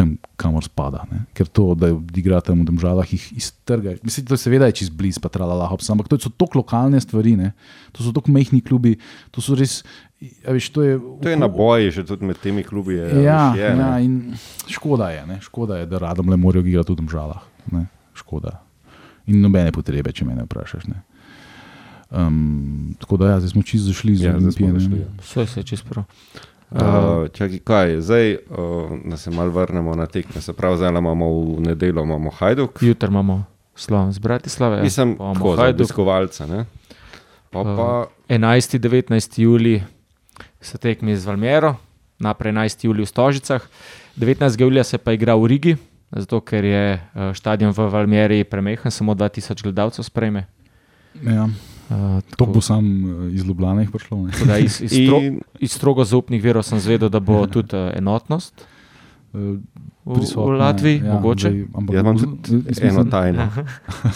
tam, 0.00 0.16
kamor 0.40 0.64
spada. 0.64 1.04
Ne? 1.12 1.24
Ker 1.36 1.48
to, 1.48 1.74
da 1.76 1.90
igra 2.16 2.40
tam 2.44 2.62
v 2.64 2.72
državah, 2.72 3.12
jih 3.12 3.26
iztrga. 3.36 3.94
Mislim, 4.06 4.26
da 4.30 4.38
seveda 4.40 4.70
je 4.70 4.78
čez 4.80 4.92
blizu, 4.92 5.20
pa 5.20 5.28
trala 5.32 5.56
lahko, 5.58 5.80
ampak 5.92 6.08
to 6.08 6.18
so 6.24 6.32
tako 6.32 6.62
lokalne 6.62 7.00
stvari, 7.00 7.36
ne? 7.36 7.52
to 7.92 8.04
so 8.04 8.14
tako 8.16 8.32
mehki 8.32 8.62
klubi. 8.64 8.96
To, 9.34 9.44
res, 9.58 9.80
viš, 10.20 10.70
to, 10.72 10.86
je, 10.86 10.96
to 11.22 11.32
je 11.32 11.36
na 11.36 11.50
boji, 11.52 11.92
že 12.00 12.06
tudi 12.08 12.28
med 12.28 12.40
temi 12.40 12.64
klubi. 12.64 12.96
Je, 12.96 13.24
ja, 13.26 13.52
viš, 13.52 13.60
je, 13.60 13.70
ja 13.82 13.92
in 14.00 14.16
škoda 14.70 15.12
je, 15.12 15.22
ne? 15.28 15.38
škoda 15.44 15.82
je, 15.82 15.90
da 15.90 16.02
radom 16.08 16.32
le 16.32 16.40
morajo 16.40 16.64
igrati 16.64 16.96
v 16.96 17.04
državah. 17.04 17.44
Škoda. 18.16 18.58
In 19.30 19.44
nobene 19.44 19.72
potrebe, 19.72 20.12
če 20.12 20.26
me 20.26 20.34
ne 20.34 20.48
vprašaš. 20.48 20.88
Ne? 20.90 21.04
Um, 22.10 22.96
tako 22.98 23.20
da, 23.20 23.36
ja, 23.36 23.40
zdaj 23.40 23.52
smo 23.54 23.62
čisto 23.62 23.92
zašli 23.92 24.16
iz 24.16 24.24
ja, 24.24 24.34
Olimpije. 24.34 25.06
Vse 25.22 25.46
je 25.60 25.62
čisto 25.62 25.86
prav. 25.88 26.08
Uh, 26.70 27.28
čakaj, 27.32 27.58
kaj, 27.58 28.00
zdaj, 28.00 28.34
uh, 28.34 28.90
da 29.04 29.16
se 29.16 29.30
malo 29.30 29.50
vrnemo 29.50 29.94
na 29.94 30.06
tekme. 30.06 30.40
Se 30.40 30.52
pravi, 30.52 30.76
zdaj 30.76 30.88
imamo 30.88 31.30
v 31.30 31.60
nedeljo 31.60 32.02
imamo 32.02 32.30
Hajduk. 32.30 32.82
Jutri 32.82 33.08
imamo 33.08 33.44
Slovenc, 33.74 34.18
Bratislava. 34.18 34.82
Mislim, 34.82 35.16
da 35.18 35.24
imamo 35.24 35.56
Hajdukovalce. 35.56 36.46
Pa 37.50 37.62
pa... 37.64 38.00
Uh, 38.00 38.06
11. 38.28 38.74
in 38.74 38.82
19. 38.82 39.40
juli 39.42 39.82
se 40.60 40.78
tekmi 40.78 41.16
z 41.16 41.26
Valmero, 41.26 41.74
naprej 42.18 42.52
11. 42.52 42.84
juli 42.84 43.02
v 43.02 43.06
Stožicah, 43.06 43.66
19. 44.16 44.60
julija 44.60 44.84
se 44.84 44.98
pa 44.98 45.12
igra 45.12 45.34
v 45.34 45.46
Rigi, 45.46 45.76
zato 46.10 46.40
ker 46.40 46.64
je 46.64 47.00
stadion 47.34 47.72
v 47.72 47.90
Valmeri 47.90 48.44
premehen, 48.44 48.90
samo 48.90 49.14
2000 49.14 49.62
gledalcev 49.62 50.04
sprejme. 50.04 50.46
Ja. 51.22 51.48
Uh, 51.90 52.22
to 52.36 52.46
bo 52.46 52.60
sam 52.60 53.04
uh, 53.04 53.34
iz 53.34 53.42
Ljubljana 53.44 53.86
prišlo. 53.92 54.28
Da, 54.46 54.58
iz, 54.58 54.80
iz, 54.80 54.92
stro, 54.92 55.20
iz 55.58 55.72
strogo 55.72 56.04
zaupnih 56.04 56.42
verov 56.42 56.62
sem 56.62 56.78
zvedel, 56.80 57.08
da 57.10 57.20
bo 57.20 57.46
tudi 57.46 57.76
uh, 57.76 57.90
enotnost. 57.96 58.66
V, 59.32 59.58
v 60.04 60.46
Latviji, 60.58 61.02
ja, 61.04 61.14
mogoče. 61.14 61.50
Ampak 61.74 61.94
ja, 61.94 62.00
imam 62.00 62.18
tudi 62.18 62.62
eno 62.82 63.04
tajno. 63.04 63.48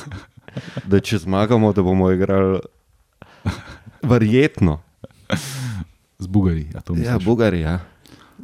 da 0.91 1.01
če 1.01 1.19
zmagamo, 1.19 1.73
da 1.73 1.83
bomo 1.83 2.11
igrali, 2.15 2.61
verjetno. 4.13 4.79
Z 6.19 6.27
Bugari. 6.27 6.69
Ja, 6.75 6.83
ja 7.05 7.19
Bugari. 7.19 7.61
Ja. 7.61 7.79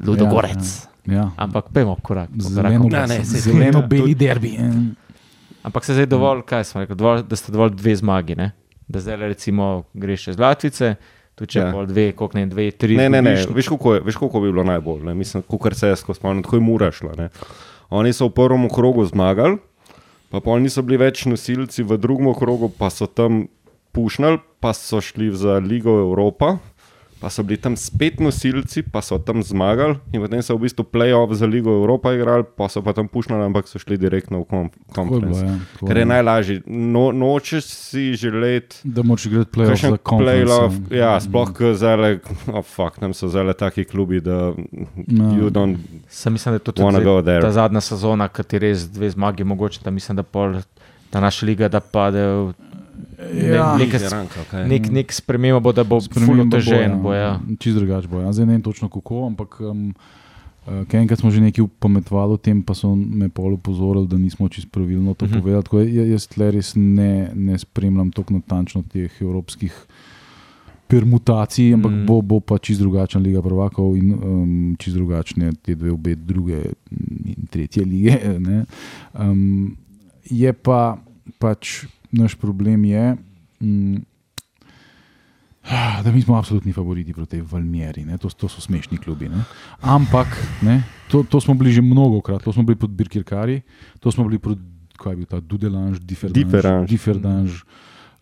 Ludogorec. 0.07 0.89
Ja, 1.07 1.15
ja. 1.15 1.31
Ampak 1.37 1.71
pojmo, 1.75 1.97
korak. 2.03 2.31
Zeleno-beli 2.35 4.15
derbi. 4.15 4.57
Ampak 5.63 5.85
se 5.85 5.95
zdaj 5.95 6.07
dovolj, 6.07 6.43
kaj 6.49 6.65
smo 6.65 6.81
rekli, 6.81 6.97
dovolj, 6.97 7.23
da 7.29 7.37
ste 7.37 7.53
dovolj 7.53 7.75
dve 7.77 7.97
zmagi. 7.97 8.37
Ne? 8.37 8.51
Da 8.91 9.01
zdaj 9.01 9.17
recimo 9.17 9.85
greš 9.95 10.25
čez 10.25 10.39
Latvice. 10.39 10.95
Tu 11.35 11.47
če 11.47 11.63
ja. 11.63 11.85
dve, 11.87 12.11
koliko 12.13 12.37
ne, 12.37 12.45
dve, 12.51 12.67
tri. 12.77 12.97
Ne, 12.99 13.07
ne, 13.09 13.23
ne. 13.25 13.33
Veš, 13.55 13.71
kako 14.19 14.43
bi 14.43 14.51
bilo 14.51 14.65
najbolj. 14.67 15.07
Ne? 15.09 15.15
Mislim, 15.17 15.45
kar 15.63 15.75
se 15.75 15.89
je 15.89 15.97
spomnil, 15.97 16.43
tako 16.45 16.59
je 16.59 16.65
murašlo. 16.67 17.15
Oni 17.91 18.13
so 18.13 18.29
v 18.29 18.35
prvem 18.37 18.69
krogu 18.69 19.07
zmagali, 19.09 19.57
pa 20.31 20.43
pol 20.45 20.61
niso 20.61 20.83
bili 20.85 21.01
več 21.01 21.25
nosilci, 21.31 21.87
v 21.87 21.97
drugem 21.99 22.35
krogu 22.37 22.69
pa 22.69 22.91
so 22.93 23.09
tam 23.09 23.47
pušnili, 23.97 24.43
pa 24.61 24.75
so 24.77 25.01
šli 25.01 25.31
za 25.33 25.57
Ligo 25.65 25.97
Evropa 26.03 26.59
pa 27.21 27.31
so 27.31 27.43
bili 27.43 27.61
tam 27.61 27.77
spet 27.77 28.21
nosilci, 28.21 28.83
pa 28.83 29.03
so 29.05 29.19
tam 29.19 29.43
zmagali 29.45 29.99
in 30.13 30.23
potem 30.25 30.43
so 30.43 30.57
v 30.57 30.65
bistvu 30.65 30.87
playoff 30.89 31.35
za 31.37 31.47
Ligo 31.47 31.75
Evropa 31.83 32.15
igrali, 32.17 32.45
pa 32.57 32.69
so 32.73 32.81
pa 32.83 32.95
tam 32.97 33.09
pušnili, 33.09 33.45
ampak 33.45 33.69
so 33.69 33.79
šli 33.79 33.99
direktno 34.01 34.41
v 34.41 34.71
konferenco. 34.95 35.45
Ja, 35.45 35.59
Ker 35.85 36.01
je 36.01 36.07
najlažje. 36.09 36.57
No, 36.67 37.11
nočeš 37.13 37.69
si 37.69 38.05
želeti, 38.17 38.81
da 38.85 39.03
moraš 39.03 39.27
igrati 39.27 39.53
playoff 39.53 39.85
za 39.85 39.97
konferenco. 39.97 40.71
Ja, 40.95 41.13
sploh, 41.21 41.53
ker 41.53 41.77
zele, 41.77 42.19
oh, 42.49 42.65
fuck, 42.65 42.97
tam 43.01 43.13
so 43.15 43.29
zele 43.29 43.53
taki 43.53 43.85
klubi, 43.85 44.21
da 44.25 44.55
no. 45.07 45.51
don't. 45.53 45.77
Sam 46.09 46.33
mislim, 46.33 46.53
da 46.53 46.57
je 46.57 46.65
to 46.65 46.73
tudi 46.73 47.41
ta 47.43 47.53
zadnja 47.53 47.81
sezona, 47.81 48.29
ki 48.29 48.49
ti 48.49 48.59
res 48.59 48.89
dve 48.89 49.11
zmagi, 49.11 49.45
mogoče 49.45 49.85
da 49.85 49.91
mislim, 49.91 50.17
da 50.17 50.23
pol. 50.23 50.63
Ta 51.11 51.19
naša 51.21 51.47
liga, 51.47 51.69
da 51.69 51.81
pade 53.21 53.35
v 53.35 53.53
Ja. 53.53 53.77
Nek, 54.67 54.91
nek 54.91 55.13
sprememba 55.13 55.61
bo, 55.61 55.73
da 55.73 55.85
bo 55.85 56.01
zelo 56.01 56.47
težen. 56.51 57.01
Ja. 57.15 57.41
Čez 57.59 57.75
drugače 57.75 58.09
bo. 58.09 58.21
Ja. 58.21 58.33
Zdaj 58.33 58.47
ne 58.47 58.53
vem 58.57 58.63
točno 58.63 58.89
kako, 58.89 59.27
ampak 59.27 59.61
um, 59.61 59.93
uh, 60.67 60.85
enkrat 60.93 61.21
smo 61.21 61.31
že 61.31 61.41
nekaj 61.41 61.65
upametovali 61.65 62.33
o 62.35 62.41
tem, 62.41 62.63
pa 62.63 62.75
so 62.75 62.95
me 62.97 63.29
pol 63.29 63.55
upozorili, 63.55 64.09
da 64.09 64.19
nismo 64.19 64.49
čisto 64.49 64.71
pravilno 64.73 65.15
to 65.15 65.25
uh 65.25 65.31
mhm. 65.31 65.39
-huh. 65.39 65.43
povedali. 65.43 65.65
Tako, 65.65 65.79
jaz 65.81 66.29
res 66.37 66.73
ne, 66.77 67.31
ne 67.35 67.59
spremljam 67.59 68.11
tako 68.13 68.35
natančno 68.35 68.83
teh 68.83 69.11
evropskih. 69.21 69.87
Permutacij, 70.91 71.75
ampak 71.75 71.93
mm. 71.93 72.07
bo, 72.07 72.21
bo 72.21 72.41
pa 72.41 72.59
čisto 72.59 72.83
drugačna 72.83 73.21
liga 73.21 73.43
prvakov 73.43 73.97
in 73.97 74.11
um, 74.11 74.77
čisto 74.79 74.99
drugačne 74.99 75.53
te 75.63 75.75
dve, 75.75 75.93
obe, 75.93 76.15
druge 76.15 76.75
in 77.25 77.47
tretje 77.51 77.85
lige. 77.85 78.19
Um, 79.15 79.77
je 80.31 80.53
pa 80.53 80.99
pač 81.39 81.87
naš 82.13 82.35
problem 82.35 82.85
je, 82.85 83.17
mm, 83.61 83.97
da 86.05 86.13
mi 86.13 86.23
smo 86.23 86.39
absolutni 86.39 86.73
favoriti 86.73 87.13
proti 87.13 87.41
Valmieri. 87.41 88.07
To, 88.19 88.29
to 88.29 88.49
so 88.49 88.61
smešni 88.61 88.99
klubi. 88.99 89.29
Ne? 89.29 89.45
Ampak 89.81 90.27
ne, 90.63 90.83
to, 91.11 91.23
to 91.23 91.41
smo 91.41 91.55
bili 91.55 91.73
že 91.73 91.83
mnogo 91.83 92.21
krat, 92.21 92.43
to 92.43 92.53
smo 92.53 92.63
bili 92.63 92.77
pod 92.77 92.91
Birkirkari, 92.91 93.61
to 94.01 94.13
smo 94.13 94.25
bili 94.25 94.39
pod 94.39 94.59
kaj 95.01 95.13
je 95.13 95.17
bil 95.17 95.27
ta 95.27 95.41
Dudelanž, 95.41 95.99
Differdanž. 96.87 97.63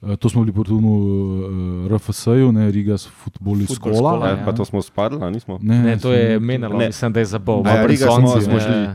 Uh, 0.01 0.14
to 0.14 0.30
smo 0.30 0.45
bili 0.47 0.55
proti 0.55 0.72
uh, 0.72 0.80
eh, 0.80 1.95
RFS-ju, 1.95 2.53
ne 2.53 2.70
Riga, 2.70 2.99
s 2.99 3.11
futboli 3.11 3.66
skola. 3.66 4.28
Ja. 4.28 4.45
Pa 4.45 4.53
to 4.53 4.64
smo 4.64 4.82
spadli, 4.82 5.18
nismo? 5.30 5.59
Ne, 5.62 5.82
ne 5.82 5.99
to 5.99 6.12
je 6.12 6.39
menilo, 6.39 6.78
mislim, 6.78 7.12
da 7.12 7.20
je 7.20 7.26
za 7.26 7.39
bov. 7.39 7.66
Ja, 7.66 7.86
Riga 7.86 8.07
smo, 8.07 8.41
smo 8.41 8.61
šli. 8.61 8.86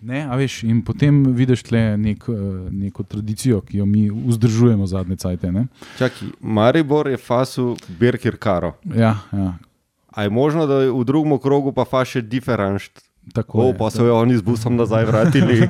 Ne, 0.00 0.22
veš, 0.36 0.62
in 0.64 0.84
potem 0.86 1.24
vidiš 1.34 1.64
le 1.70 1.96
nek, 1.96 2.24
eh, 2.28 2.70
neko 2.70 3.02
tradicijo, 3.02 3.60
ki 3.60 3.78
jo 3.78 3.86
mi 3.86 4.10
vzdržujemo 4.10 4.86
zadnje 4.86 5.16
cajtke. 5.16 5.52
Maribor 6.40 7.08
je 7.08 7.16
fasu 7.16 7.76
Birkir 7.88 8.36
Karo. 8.36 8.76
Ja, 8.84 9.18
ja. 9.32 9.58
A 10.10 10.22
je 10.22 10.30
možno, 10.30 10.66
da 10.66 10.74
je 10.74 10.90
v 10.90 11.04
drugem 11.04 11.38
krogu 11.38 11.72
pa 11.72 11.84
fa 11.84 12.04
še 12.04 12.22
diferenčt? 12.22 13.02
Tako 13.34 13.68
o, 13.68 13.74
pa 13.78 13.90
so 13.90 14.06
jo 14.06 14.16
oni 14.16 14.36
z 14.36 14.42
busom 14.42 14.76
nazaj 14.76 15.04
vrnili. 15.04 15.68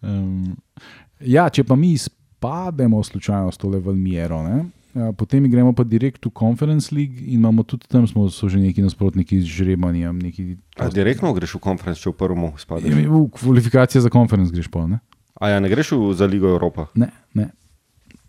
um, 0.00 0.56
ja, 1.36 1.48
če 1.50 1.64
pa 1.64 1.76
mi 1.76 1.92
izpademo 1.92 3.02
slučajno 3.02 3.52
s 3.52 3.60
tole 3.60 3.80
Valmiero, 3.80 4.40
ne? 4.46 4.64
Ja, 4.96 5.12
potem 5.12 5.44
gremo 5.44 5.76
pa 5.76 5.84
direkt 5.84 6.24
v 6.24 6.32
Conference 6.32 6.88
League 6.88 7.20
in 7.20 7.36
imamo 7.36 7.60
tudi 7.68 7.84
tam 7.84 8.06
smo, 8.08 8.32
že 8.32 8.56
neki 8.56 8.80
nasprotniki 8.80 9.44
z 9.44 9.44
žrebanjem. 9.44 10.16
Neki... 10.16 10.56
Direktno 10.88 11.36
greš 11.36 11.60
v 11.60 11.68
Conference, 11.68 12.00
če 12.00 12.14
v 12.14 12.16
prvem 12.16 12.48
spadeš? 12.56 12.88
Ja, 12.88 13.04
v 13.04 13.28
kvalifikacije 13.28 14.00
za 14.00 14.08
Conference 14.08 14.48
greš 14.48 14.72
pa. 14.72 14.88
Ne? 14.88 15.04
A 15.36 15.52
ja, 15.52 15.60
ne 15.60 15.68
greš 15.68 15.92
v, 15.92 16.16
za 16.16 16.24
Ligo 16.24 16.48
Evropa? 16.48 16.88
Ne. 16.96 17.12
ne. 17.36 17.52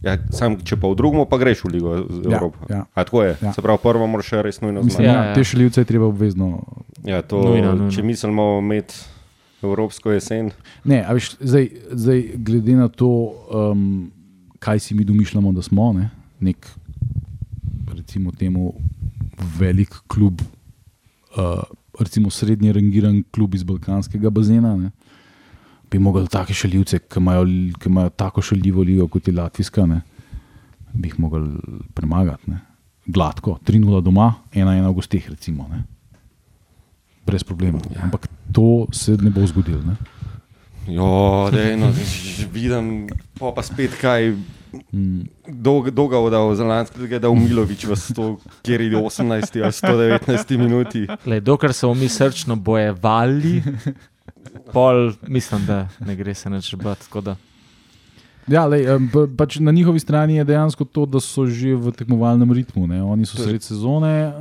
Ja, 0.04 0.20
sam, 0.36 0.60
če 0.60 0.76
pa 0.76 0.92
v 0.92 1.00
drugem, 1.00 1.24
pa 1.24 1.40
greš 1.40 1.64
v 1.64 1.80
Ligo 1.80 1.96
Evropa. 2.04 2.68
Ja, 2.68 2.84
ja. 2.84 2.92
A 2.92 3.08
tako 3.08 3.24
je. 3.24 3.40
Ja. 3.40 3.56
Se 3.56 3.64
pravi, 3.64 3.80
prvo 3.80 4.04
moraš 4.12 4.36
še 4.36 4.44
res 4.44 4.60
nujno 4.60 4.84
znati. 4.84 5.08
Ja, 5.08 5.32
ja. 5.32 5.38
Te 5.40 5.48
šaljivce 5.48 5.88
je 5.88 5.88
treba 5.88 6.12
obvezno. 6.12 6.68
Ja, 7.08 7.24
to, 7.24 7.48
nujno, 7.48 7.80
nujno. 7.80 7.96
Če 7.96 8.04
mislimo 8.04 8.60
imeti 8.60 9.00
Evropsko 9.64 10.12
jesen. 10.12 10.52
Ne, 10.84 11.00
a 11.00 11.16
veš, 11.16 11.38
zdaj, 11.40 11.72
zdaj 11.96 12.28
glede 12.44 12.76
na 12.76 12.92
to, 12.92 13.10
um, 13.56 14.12
kaj 14.60 14.84
si 14.84 15.00
mi 15.00 15.08
domišljamo, 15.08 15.56
da 15.56 15.64
smo. 15.64 15.96
Ne? 15.96 16.12
Nek, 16.40 16.68
recimo, 17.94 18.32
temu 18.32 18.74
velik 19.58 19.94
klub, 20.08 20.42
uh, 21.38 21.64
recimo 22.00 22.30
srednji 22.30 22.74
rangiran 22.74 23.24
klub 23.32 23.56
iz 23.56 23.64
Balkanskega 23.64 24.30
bazena. 24.30 24.76
Ne? 24.78 24.92
Bi 25.92 26.00
mogli 26.00 26.28
take 26.28 26.54
šaljivce, 26.54 27.00
ki 27.08 27.22
imajo, 27.22 27.46
ki 27.80 27.90
imajo 27.90 28.10
tako 28.10 28.42
šaljivo 28.42 28.84
ligo 28.84 29.08
kot 29.08 29.28
je 29.28 29.34
Latvijska, 29.34 29.86
ne? 29.86 30.02
bi 30.94 31.12
jih 31.12 31.20
mogli 31.20 31.60
premagati. 31.94 32.52
Ne? 32.52 32.60
Gladko, 33.08 33.60
3-0 33.66 34.02
doma, 34.04 34.34
1-1 34.54 34.90
v 34.90 34.94
gostih, 34.98 35.30
recimo. 35.30 35.68
Ne? 35.72 35.84
Brez 37.28 37.44
problema. 37.44 37.80
Ja. 37.96 38.04
Ampak 38.08 38.28
to 38.52 38.88
se 38.92 39.18
ne 39.22 39.30
bo 39.30 39.46
zgodilo. 39.48 39.96
Jo, 40.88 41.50
je 41.52 41.74
eno, 41.74 41.92
že 41.92 42.48
vidim, 42.52 43.08
pa, 43.40 43.52
pa 43.52 43.64
spet 43.64 43.96
kaj. 44.00 44.32
Dolga 45.48 46.18
voda 46.18 46.40
v 46.44 46.56
Zelandski, 46.56 47.08
da 47.20 47.28
je 47.28 47.34
Umilovič 47.34 47.86
v 47.86 47.96
100, 47.96 48.30
kjer 48.66 48.82
je 48.82 48.98
18 48.98 49.64
ali 49.64 49.72
119 49.72 50.58
minuti. 50.58 51.08
Le, 51.26 51.40
dokler 51.40 51.74
so 51.74 51.94
mi 51.94 52.10
srčno 52.10 52.56
bojevali, 52.56 53.62
pol, 54.74 55.12
mislim, 55.28 55.66
da 55.66 55.88
ne 56.06 56.16
gre 56.16 56.36
se 56.36 56.50
več 56.50 56.74
bati. 56.76 57.36
Ja, 58.48 58.64
lej, 58.64 58.88
pač 59.38 59.58
na 59.60 59.72
njihovi 59.76 60.00
strani 60.00 60.38
je 60.40 60.44
dejansko 60.48 60.86
to, 60.86 61.06
da 61.06 61.20
so 61.20 61.44
že 61.46 61.76
v 61.76 61.92
tekmovalnem 61.92 62.52
ritmu. 62.52 62.88
Ne? 62.88 63.04
Oni 63.04 63.28
so 63.28 63.36
sredi 63.36 63.66
sezone. 63.66 64.32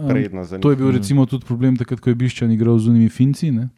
To 0.63 0.71
je 0.71 0.77
bil 0.79 0.93
recimo 0.95 1.27
tudi 1.27 1.47
problem, 1.47 1.75
takrat, 1.77 2.01
ko 2.01 2.15
je 2.15 2.19
Biščan 2.19 2.53
igral 2.55 2.79
z 2.79 2.95
unimi 2.95 3.11
Finci, 3.11 3.51
ne? 3.51 3.69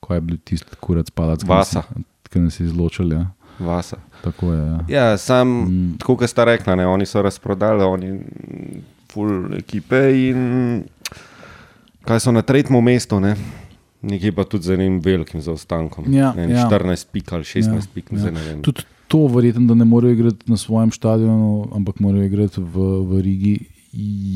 ko 0.00 0.16
je 0.16 0.20
bil 0.20 0.38
tisti 0.44 0.76
kurac 0.80 1.10
palac. 1.14 1.44
Vasa. 1.48 1.84
ki 2.30 2.40
nas 2.40 2.60
je 2.60 2.66
izločil. 2.66 3.12
Ja. 3.12 3.26
Vasa. 3.58 3.98
Tako 4.20 4.52
je. 4.52 4.60
Ja. 4.60 4.78
Ja, 4.90 5.16
sam, 5.16 5.48
Mm. 5.48 5.96
tako 5.98 6.16
kot 6.16 6.28
sta 6.28 6.44
rekla, 6.44 6.74
ne, 6.74 6.86
oni 6.86 7.06
so 7.06 7.22
razprodali, 7.22 7.82
oni 7.84 8.20
full 9.08 9.54
ekipe 9.54 9.96
in 10.20 10.84
kaj 12.02 12.20
so 12.20 12.32
na 12.32 12.42
tretjem 12.42 12.78
mestu, 12.80 13.20
ne. 13.20 13.36
Nekje 14.02 14.32
pa 14.32 14.44
tudi 14.44 14.64
z 14.64 14.70
enim 14.70 15.00
velikim 15.00 15.40
zaostankom. 15.40 16.06
Ja, 16.08 16.32
ne, 16.32 16.48
ja. 16.48 16.64
14 16.64 17.06
pik 17.12 17.32
ali 17.32 17.44
16 17.44 17.66
Ja, 17.66 17.74
ja, 17.74 17.80
pik, 17.94 18.12
ja. 18.12 18.30
ne 18.30 18.40
vem. 18.42 18.62
Tudi 18.62 18.82
to, 19.08 19.26
verjetno, 19.26 19.66
da 19.66 19.74
ne 19.74 19.84
morejo 19.84 20.12
igrati 20.12 20.46
na 20.46 20.56
svojem 20.56 20.90
stadionu, 20.90 21.68
ampak 21.72 22.00
morajo 22.00 22.24
igrati 22.24 22.60
v, 22.60 22.76
v 23.02 23.20
Rigi, 23.20 23.58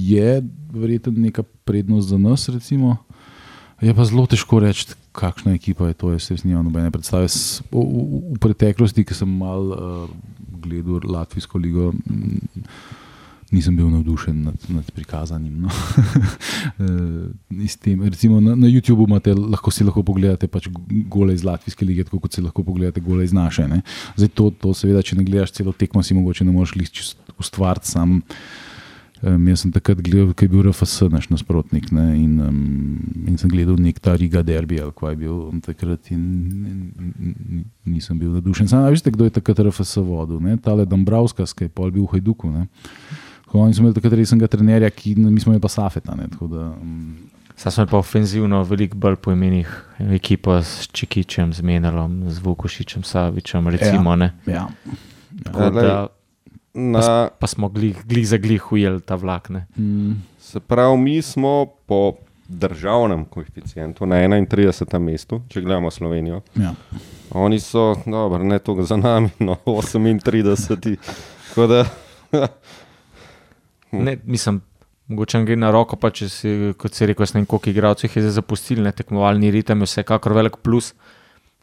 je 0.06 0.42
verjetno 0.70 1.12
neka 1.14 1.42
prednost 1.64 2.08
za 2.08 2.18
nas. 2.18 2.48
Recimo. 2.48 2.96
Je 3.82 3.94
pa 3.94 4.04
zelo 4.06 4.26
težko 4.30 4.60
reči, 4.62 4.94
kakšna 5.14 5.54
ekipa 5.54 5.90
je 5.90 5.94
to. 5.98 6.12
Jaz 6.14 6.30
res 6.30 6.44
nimam 6.46 6.66
nobene 6.66 6.90
predstave. 6.94 7.28
S- 7.28 7.62
V, 7.70 7.78
v, 7.82 8.34
v 8.34 8.38
preteklosti, 8.38 9.02
ki 9.04 9.14
sem 9.14 9.28
mal 9.28 9.62
uh, 9.74 10.10
gledal 10.62 11.02
Latvijsko 11.02 11.58
ligo, 11.58 11.90
mm, 11.92 12.64
nisem 13.54 13.76
bil 13.76 13.90
navdušen 13.90 14.42
nad, 14.46 14.58
nad 14.68 14.86
prikazanim. 14.94 15.66
No. 15.66 15.70
Eh, 16.74 17.68
tem, 17.78 18.00
recimo 18.02 18.40
na, 18.40 18.54
na 18.56 18.66
YouTubu 18.66 19.04
imate, 19.04 19.34
lahko 19.36 19.70
si 19.70 19.84
lahko 19.84 20.00
pogledate 20.02 20.48
pač 20.48 20.66
gole 21.12 21.34
iz 21.36 21.44
Latvijske 21.44 21.84
lige, 21.84 22.06
tako 22.08 22.22
kot 22.24 22.34
si 22.34 22.42
lahko 22.42 22.64
pogledate 22.64 23.02
gole 23.04 23.22
iz 23.22 23.34
naše. 23.36 23.66
Zdaj 24.16 24.30
to, 24.34 24.48
to 24.50 24.72
seveda, 24.74 25.02
če 25.04 25.18
ne 25.20 25.26
gledaš 25.28 25.52
celo 25.54 25.74
tekmo, 25.76 26.02
si 26.02 26.16
mogoče 26.16 26.46
ne 26.48 26.54
moreš 26.56 26.72
ustvariti 27.38 27.92
sam. 27.92 28.22
Um, 29.22 29.46
jaz 29.48 29.62
sem 29.62 29.70
takrat 29.72 30.00
gledal, 30.04 30.32
kaj 30.36 30.48
je 30.48 30.50
bil 30.52 30.64
RFS, 30.66 31.04
naš 31.12 31.28
nasprotnik. 31.30 31.90
Ne, 31.94 32.06
in, 32.18 32.40
um, 32.42 33.28
in 33.30 33.38
sem 33.40 33.52
gledal 33.52 33.78
nek 33.80 34.00
ta 34.02 34.16
Riga 34.18 34.42
derbi, 34.44 34.80
ali 34.82 34.92
kaj 34.96 35.14
je 35.14 35.20
bil 35.22 35.36
takrat, 35.64 36.10
in, 36.12 36.24
in, 36.68 37.12
in 37.22 37.62
nisem 37.94 38.18
bil 38.18 38.34
navdušen. 38.34 38.68
Sam 38.68 38.88
veste, 38.90 39.12
kdo 39.14 39.28
je 39.28 39.36
takrat 39.38 39.62
RFS 39.64 40.02
vodil? 40.02 40.42
Ne? 40.44 40.58
Tale 40.60 40.84
Dombravskas, 40.88 41.54
ki 41.56 41.68
je 41.68 41.72
pol 41.72 41.94
bil 41.94 42.08
v 42.08 42.16
Hajduku. 42.16 42.50
Ne? 42.52 42.66
Tako, 43.46 43.62
oni 43.62 43.76
so 43.76 43.84
imeli 43.84 43.96
takrat 43.96 44.18
resnega 44.18 44.50
trenerja, 44.50 44.90
ki 44.90 45.14
mi 45.22 45.38
smo 45.40 45.54
imeli 45.54 45.62
pa 45.62 45.72
Safeta. 45.72 46.18
Ne? 46.18 46.28
Tako 46.34 46.50
da, 46.50 46.66
um, 46.74 47.14
Zdaj 47.54 47.72
smo 47.72 47.86
pa 47.86 47.98
ofenzivno, 47.98 48.62
veliko 48.66 48.96
bolj 48.98 49.16
po 49.16 49.32
imenih, 49.32 49.68
ekipo 49.98 50.56
s 50.58 50.88
Čikičem, 50.92 51.52
z 51.52 51.62
Menelom, 51.62 52.24
z 52.26 52.42
Vukošičem, 52.42 53.02
Savičem. 53.02 53.68
Recimo, 53.68 54.16
ja. 54.16 54.30
ja. 54.46 54.66
Tako 55.44 55.70
Glej, 55.70 55.86
da, 55.86 56.06
Na, 56.74 57.28
pa 57.38 57.46
smo 57.46 57.68
glih, 57.68 58.02
glih 58.04 58.28
za 58.28 58.36
glih 58.36 58.72
ujeli 58.72 59.00
ta 59.00 59.14
vlak. 59.14 59.48
Ne. 59.48 59.66
Mm, 59.78 60.12
se 60.38 60.60
pravi, 60.60 60.98
mi 60.98 61.22
smo 61.22 61.66
po 61.86 62.12
državnem 62.48 63.24
koeficientu 63.24 64.06
na 64.06 64.16
31. 64.16 64.98
mestu, 64.98 65.40
če 65.48 65.60
gledamo 65.60 65.90
Slovenijo. 65.90 66.40
ja. 66.56 66.74
Oni 67.30 67.60
so, 67.60 67.94
dobro, 68.06 68.44
ne 68.44 68.58
toliko 68.58 68.84
za 68.84 68.96
nami, 68.96 69.30
no 69.38 69.56
38. 69.64 70.96
Tako 71.48 71.66
da, 71.66 71.84
Ne, 73.92 74.18
mislim, 74.24 74.60
mogoče 75.08 75.38
nam 75.38 75.46
gre 75.46 75.56
na 75.56 75.70
roko, 75.70 75.96
pa 75.96 76.10
če 76.10 76.28
si, 76.28 76.54
kot 76.78 76.94
si 76.94 77.06
rekel, 77.06 77.26
s 77.26 77.34
nekim 77.34 77.46
koliko 77.46 77.70
igralcev 77.70 78.10
je 78.14 78.22
zdaj 78.24 78.36
zapustili, 78.40 78.82
ne 78.82 78.92
tekmovalni 78.92 79.50
ritem 79.54 79.84
je 79.84 79.90
vsekakor 79.90 80.34
velik 80.36 80.58
plus. 80.62 80.92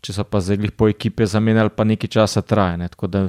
Če 0.02 0.16
so 0.16 0.26
pa 0.26 0.42
zdaj 0.42 0.72
po 0.78 0.88
ekipe 0.90 1.26
zamenjali, 1.30 1.74
pa 1.76 1.86
nekaj 1.86 2.10
časa 2.10 2.42
traje. 2.42 2.80
Ne. 2.82 2.88
Tako 2.90 3.08
da 3.12 3.26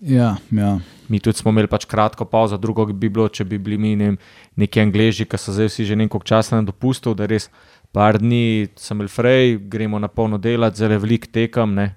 Ja, 0.00 0.36
ja. 0.50 0.78
Mi 1.08 1.20
tudi 1.20 1.38
smo 1.38 1.52
imeli 1.52 1.68
pač 1.68 1.84
kratko 1.84 2.24
pauzo, 2.24 2.56
drugo 2.56 2.86
bi 2.86 3.08
bilo, 3.08 3.28
če 3.28 3.44
bi 3.44 3.58
bili 3.58 3.78
mi 3.78 3.96
ne, 3.96 4.12
vem, 4.12 4.18
neki 4.56 4.80
angliži, 4.80 5.26
ki 5.28 5.38
so 5.38 5.52
zdaj 5.52 5.68
vsi 5.68 5.84
že 5.90 5.98
nekaj 6.00 6.24
časa 6.24 6.56
na 6.56 6.64
dopustu, 6.64 7.12
da 7.14 7.28
res 7.28 7.50
par 7.92 8.18
dni 8.22 8.70
sem 8.80 8.96
imel 8.96 9.10
frej, 9.12 9.58
gremo 9.68 9.98
na 10.00 10.08
polno 10.08 10.38
delati, 10.38 10.80
zelo 10.80 10.98
velik 11.02 11.28
tekam, 11.34 11.74
ne, 11.76 11.90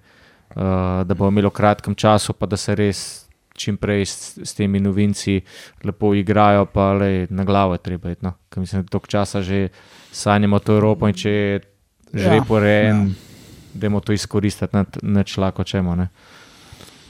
uh, 0.55 1.03
da 1.07 1.15
bomo 1.15 1.31
imeli 1.31 1.47
v 1.47 1.55
kratkem 1.55 1.95
času, 1.95 2.35
pa 2.35 2.49
da 2.49 2.59
se 2.59 2.75
res 2.75 3.03
čim 3.55 3.77
prej 3.77 4.05
s, 4.09 4.15
s 4.41 4.57
temi 4.57 4.81
novinci 4.81 5.37
lepo 5.85 6.11
igrajo, 6.17 6.65
pa 6.73 6.91
le 6.97 7.27
na 7.29 7.45
glavo 7.45 7.77
je 7.77 7.83
treba 7.85 8.11
iti. 8.11 8.25
No. 8.25 8.33
Ker 8.49 8.65
mislim, 8.65 8.81
da 8.83 8.89
toliko 8.89 9.07
časa 9.07 9.41
že 9.45 9.67
sanjamo 10.11 10.59
to 10.59 10.75
Evropo 10.75 11.07
in 11.07 11.13
če 11.13 11.29
je 11.29 11.61
že 12.13 12.27
Ja, 12.29 12.33
lepo 12.35 12.59
rejen, 12.59 13.07
ja. 13.73 13.89
da 13.89 13.99
to 13.99 14.13
izkoristiti, 14.13 14.77
na 15.01 15.23
člako 15.23 15.63
čemo. 15.63 15.95
Ne. 15.95 16.09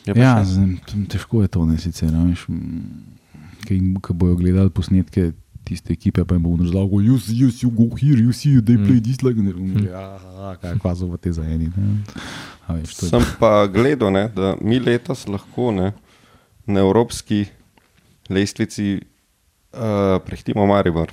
Je 0.06 0.14
Ja, 0.14 0.38
še- 0.38 0.46
z- 0.46 0.80
t- 0.86 1.06
težko 1.10 1.42
je 1.42 1.48
to, 1.50 1.66
ne 1.66 1.78
sicer. 1.78 2.10
a 2.10 2.24
Veš, 2.24 2.48
mm, 2.48 4.00
Ko 4.02 4.14
bojo 4.14 4.36
gledali 4.36 4.70
posnetke 4.70 5.32
tiste 5.64 5.90
ekipe, 5.90 6.26
pa 6.26 6.36
jim 6.36 6.44
bodo 6.44 6.64
razlagali, 6.64 7.06
you, 7.06 7.16
you, 7.30 7.48
you 7.50 7.70
go 7.72 7.96
here, 7.96 8.20
you 8.20 8.34
see, 8.34 8.60
they 8.60 8.76
play 8.78 9.00
this 9.00 9.24
like. 9.24 9.40
Mm. 9.40 9.86
Ja, 9.86 10.20
kaj 10.60 10.76
kvazo 10.78 11.08
v 11.08 11.18
te 11.18 11.32
za 11.32 11.44
eni. 11.44 11.70
ne. 11.70 12.04
A 12.66 12.74
Veš, 12.74 12.94
Sem 13.06 13.24
pa 13.40 13.64
gledal, 13.68 14.12
ne, 14.12 14.28
da 14.28 14.56
mi 14.60 14.80
letos 14.80 15.24
lahko 15.26 15.72
ne, 15.72 15.94
na 16.66 16.80
evropski 16.82 17.46
lestvici 18.30 19.00
uh, 19.74 19.80
prehtimo 20.20 20.66
Maribor. 20.66 21.12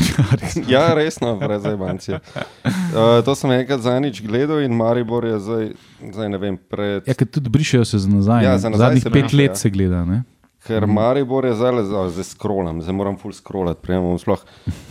ja, 0.74 0.94
resno, 0.94 1.36
brez 1.36 1.64
ebancije. 1.64 2.20
Uh, 2.64 3.24
to 3.24 3.34
sem 3.34 3.50
enkrat 3.50 3.80
zadnjič 3.80 4.22
gledal 4.22 4.62
in 4.62 4.74
Maribor 4.76 5.24
je 5.24 5.38
zdaj, 5.38 5.70
zdaj 6.12 6.28
ne 6.28 6.38
vem, 6.38 6.56
pred. 6.56 7.08
Ja, 7.08 7.14
ker 7.14 7.28
tudi 7.28 7.50
brišejo 7.50 7.84
se 7.84 7.98
za 7.98 8.10
nazaj. 8.10 8.44
Ja, 8.44 8.58
za 8.58 8.70
nazaj 8.72 8.86
Zadnjih 8.86 9.04
pet 9.04 9.12
briše, 9.12 9.36
let 9.36 9.50
ja. 9.50 9.54
se 9.54 9.70
gleda. 9.70 10.04
Ne? 10.04 10.22
Ker 10.66 10.86
Maribor 10.86 11.44
je 11.44 11.54
zdaj, 11.58 11.80
o, 11.80 12.08
zdaj 12.10 12.24
scrollam, 12.24 12.82
zdaj 12.82 12.94
moram 12.94 13.18
full 13.18 13.34
scrollati. 13.34 13.92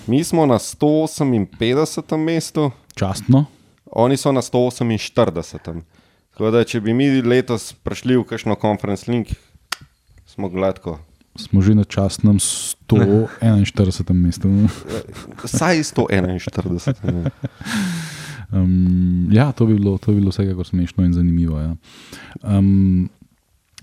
Mi 0.08 0.24
smo 0.24 0.46
na 0.46 0.60
158. 0.60 2.18
mestu, 2.18 2.72
Častno. 2.96 3.46
oni 3.86 4.18
so 4.18 4.32
na 4.32 4.42
148. 4.42 5.82
Tako 6.32 6.52
da, 6.52 6.64
če 6.64 6.82
bi 6.82 6.94
mi 6.94 7.22
letos 7.22 7.74
prišli 7.84 8.18
v 8.18 8.24
kakšno 8.28 8.56
conference 8.62 9.12
link, 9.12 9.32
smo 10.26 10.50
gladko. 10.50 11.00
Smo 11.36 11.62
že 11.64 11.76
na 11.76 11.84
častnem 11.88 12.40
141. 12.40 14.12
mestu. 14.14 14.52
Vsaj 15.44 15.84
141. 15.84 16.92
ne. 17.08 17.32
Um, 18.52 19.32
ja, 19.32 19.52
to 19.52 19.66
bi 19.66 19.74
bilo, 19.80 19.98
to 19.98 20.12
bi 20.12 20.20
bilo 20.20 20.32
vsekakor 20.32 20.68
smešno 20.68 21.06
in 21.06 21.14
zanimivo. 21.14 21.60
Ja, 21.60 21.76
um, 22.44 23.10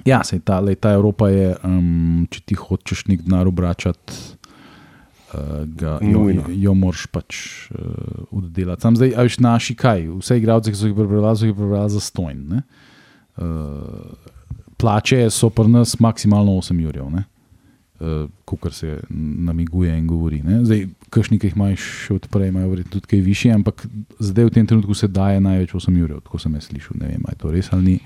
ja 0.05 0.21
sej 0.25 0.41
ta, 0.45 0.61
lej, 0.61 0.77
ta 0.77 0.93
Evropa 0.93 1.31
je, 1.33 1.55
um, 1.65 2.27
če 2.31 2.43
ti 2.45 2.59
hočeš 2.59 3.07
nek 3.09 3.25
denar 3.25 3.49
obračati, 3.49 4.13
uh, 5.33 5.65
ga, 5.73 5.97
jo, 6.05 6.21
Nujno. 6.21 6.45
jo 6.53 6.75
moraš 6.77 7.07
pač 7.09 7.41
uh, 7.73 8.29
oddelati. 8.29 8.85
Sam 8.85 9.01
zdaj, 9.01 9.17
a 9.17 9.25
veš, 9.25 9.41
naši 9.41 9.79
kaj, 9.79 10.05
vse 10.21 10.37
igralce, 10.37 10.75
ki 10.75 10.81
so 10.83 10.93
jih 10.93 10.99
prebrali, 11.01 11.33
so 11.33 11.49
jih 11.49 11.57
prebrali 11.57 11.97
za 11.97 12.05
stojn. 12.05 12.61
Uh, 13.41 14.37
plače 14.79 15.25
so 15.33 15.49
pri 15.51 15.73
nas 15.73 15.97
maksimalno 15.97 16.61
8 16.61 16.85
jurjev. 16.85 17.09
ne. 17.17 17.25
Uh, 17.99 18.31
Kot 18.47 18.73
se 18.73 19.01
namiguje 19.11 19.91
in 19.99 20.07
govori. 20.07 20.39
Ne? 20.47 20.61
Zdaj, 20.65 20.85
kakšni, 21.11 21.39
ki 21.43 21.51
jih 21.51 21.57
imaš 21.57 21.83
še 22.05 22.15
odprej, 22.15 22.53
imajo 22.53 22.71
verjetno 22.71 22.95
tudi 22.95 23.11
kaj 23.11 23.23
više, 23.27 23.51
ampak 23.51 23.83
zdaj 24.23 24.47
v 24.47 24.53
tem 24.55 24.69
trenutku 24.71 24.95
se 24.95 25.09
daje 25.11 25.41
največ 25.43 25.75
8 25.75 25.99
ur, 26.05 26.15
tako 26.23 26.39
sem 26.39 26.55
jaz 26.55 26.69
slišal. 26.71 27.01
Ne 27.03 27.11
vem, 27.11 27.27
ali 27.27 27.35
je 27.35 27.41
to 27.43 27.51
res 27.53 27.73
ali 27.75 27.85
ni. 27.85 27.97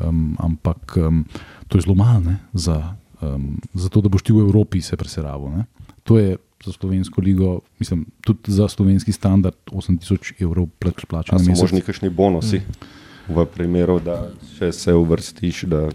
Um, 0.00 0.32
ampak 0.40 0.96
um, 0.96 1.24
to 1.68 1.78
je 1.78 1.84
zelo 1.84 1.94
malo 1.98 2.38
za, 2.54 2.96
um, 3.20 3.58
za 3.74 3.92
to, 3.92 4.00
da 4.00 4.08
boš 4.08 4.24
ti 4.24 4.32
v 4.32 4.46
Evropi 4.46 4.80
se 4.80 4.96
preseravil. 4.96 5.52
Ne. 5.58 5.66
To 6.08 6.18
je 6.18 6.38
za 6.64 6.72
slovensko 6.72 7.20
ligo, 7.20 7.60
mislim, 7.78 8.06
tudi 8.20 8.52
za 8.52 8.68
slovenski 8.68 9.12
standard 9.12 9.56
8000 9.70 10.42
evrov 10.42 10.66
plač, 10.78 11.04
plača 11.04 11.36
A 11.36 11.38
na 11.38 11.54
so 11.54 11.62
možni 11.62 11.80
kakšni 11.80 12.10
bonusi 12.10 12.62
v 13.28 13.44
primeru, 13.46 14.00
da 14.00 14.30
še 14.56 14.72
se 14.72 14.94
uvrstiš. 14.94 15.62
Da... 15.70 15.88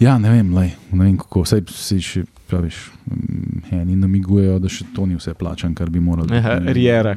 Ja, 0.00 0.18
ne 0.18 0.30
vem, 0.30 0.52
lej, 0.56 0.74
ne 0.92 1.04
vem 1.04 1.16
kako. 1.18 1.44
Vse 1.46 1.62
si 1.72 2.00
še, 2.04 2.24
praviš, 2.48 2.76
mm, 3.06 3.58
eni 3.72 3.96
namigujejo, 3.96 4.58
da 4.58 4.68
še 4.68 4.86
to 4.92 5.04
ni 5.04 5.14
vse 5.14 5.34
plačan, 5.34 5.74
kar 5.74 5.90
bi 5.90 6.00
morali. 6.00 6.32
Ja, 6.32 6.54
biti, 6.54 6.64
ne. 6.64 6.72
Rijera, 6.72 7.12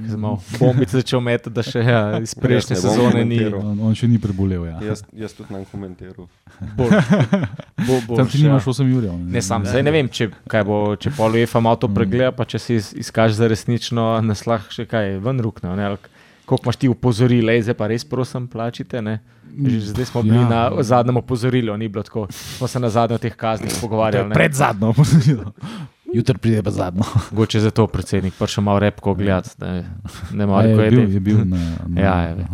bombice 0.60 0.98
začel 0.98 1.20
metati, 1.22 1.50
da 1.52 1.64
še 1.64 1.80
ja, 1.82 2.02
iz 2.20 2.36
prejšnje 2.36 2.76
ne 2.76 2.82
bom 2.82 2.90
sezone 2.90 3.26
ni. 3.26 3.40
On, 3.54 3.80
on 3.82 3.96
še 3.96 4.08
ni 4.08 4.20
prebolel. 4.20 4.66
Ja. 4.66 4.78
Jaz, 4.84 5.04
jaz 5.16 5.34
tudi 5.34 5.54
nam 5.54 5.64
komentiral. 5.66 6.28
Bolj, 6.78 6.92
bo, 7.80 7.96
bo, 8.08 8.16
Tam 8.16 8.28
ti 8.28 8.44
nimaš 8.44 8.68
8 8.68 8.92
ur. 8.92 9.08
Ne, 9.26 9.42
sam 9.42 9.66
zdaj 9.66 9.84
ne 9.84 9.92
vem, 9.92 10.10
če, 10.10 10.28
kaj 10.46 10.64
bo, 10.64 10.82
če 10.96 11.10
pol 11.12 11.40
UEFA 11.40 11.62
malo 11.62 11.80
to 11.80 11.90
pregleda, 11.90 12.32
pa 12.32 12.46
če 12.46 12.60
si 12.60 12.76
iz- 12.76 12.92
izkaž 12.98 13.34
za 13.34 13.48
resnično 13.48 14.20
naslah 14.22 14.68
še 14.70 14.86
kaj 14.86 15.18
ven 15.20 15.40
rukne. 15.40 15.72
Ne, 15.74 15.86
ali 15.86 15.98
koliko 16.52 16.66
imaš 16.66 16.76
ti 16.76 16.88
upozoril, 16.88 17.48
zdaj 17.62 17.74
pa 17.74 17.88
res 17.88 18.04
prosim, 18.04 18.44
plačite. 18.46 19.00
Ne? 19.02 19.20
Že 19.58 19.80
zdaj 19.88 20.06
smo 20.06 20.22
bili 20.22 20.36
Ja. 20.38 20.42
ja. 20.42 20.50
na 20.70 20.84
zadnjem 20.84 21.18
opozorilu, 21.18 21.76
ni 21.76 21.88
bilo 21.88 22.04
tako. 22.04 22.28
Smo 22.30 22.68
se 22.68 22.80
na 22.80 22.90
zadnjem 22.90 23.20
teh 23.20 23.34
kaznih 23.34 23.72
pogovarjali. 23.78 24.30
ne. 24.30 24.34
Pred 24.34 24.54
zadnjo, 24.54 24.94
jutri 26.10 26.38
pride 26.38 26.60
pa 26.62 26.72
zadnjo. 26.72 27.04
Mogoče 27.32 27.58
je 27.58 27.62
zato 27.64 27.88
predsednik 27.88 28.34
prišel 28.34 28.64
malo 28.64 28.80
repko 28.80 29.14
gledati, 29.14 29.50
da 29.58 29.72
ne, 29.72 29.86
ne 30.34 30.46
more 30.46 30.68
Je, 30.68 30.76
je, 30.76 30.92
bil, 30.92 31.10
je. 31.10 31.20
bil 31.22 31.38
na. 31.46 31.58
na 31.88 32.02
Ja, 32.02 32.16
je. 32.22 32.48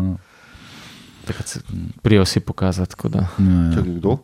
Takrat 1.24 1.48
se 1.48 1.60
prijo 2.02 2.24
vsi 2.24 2.40
pokazati. 2.42 2.90
tako 2.90 3.10
da. 3.10 3.20
ja, 3.20 3.72
Če 3.74 3.80
ja. 3.80 3.94
kdo? 3.96 4.18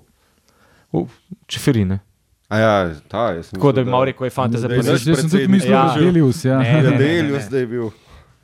V 0.93 1.05
Čeferine. 1.47 1.99
A 2.47 2.57
ja, 2.57 2.73
ta 3.07 3.29
je. 3.29 3.41
Tako 3.43 3.71
da 3.71 3.83
bi 3.83 3.89
malo 3.89 4.05
rekel, 4.05 4.25
je 4.25 4.29
fanta 4.31 4.57
za 4.57 4.67
Da 4.67 4.75
je 4.75 4.81
Zdaj, 4.81 4.93
naš 4.93 5.01
poziv. 5.01 5.13
zdaj 5.13 5.21
sem 5.21 5.29
tudi 5.31 5.47
mislil, 5.47 5.71
Ja. 5.71 5.83
da 5.85 5.93
je 5.95 6.01
Delius. 6.03 6.45
Ja. 6.45 6.57
Ne, 6.59 6.69
Ja, 6.69 6.81
ne, 6.81 6.89
ne, 6.91 6.97
Delius 6.97 7.33
ne. 7.35 7.43
zdaj 7.43 7.59
je 7.59 7.67
bil. 7.67 7.89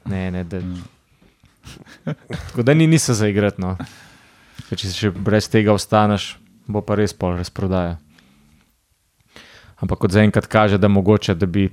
Ne, 0.05 0.31
ne, 0.31 0.43
da. 0.43 0.59
Tako 2.29 2.63
da 2.63 2.73
ni 2.73 2.87
niso 2.87 3.13
zaigrati. 3.13 3.61
No. 3.61 3.75
Ker 4.69 4.77
če 4.77 4.87
še 4.89 5.11
brez 5.11 5.47
tega 5.47 5.73
ostaneš, 5.73 6.35
bo 6.67 6.81
pa 6.81 6.95
res 6.95 7.13
pol 7.13 7.35
razprodaja. 7.35 7.97
Ampak 9.77 9.97
kot 9.97 10.11
zaenkrat 10.11 10.45
kaže, 10.45 10.77
da 10.77 10.87
mogoče, 10.87 11.35
da 11.35 11.45
bi 11.47 11.69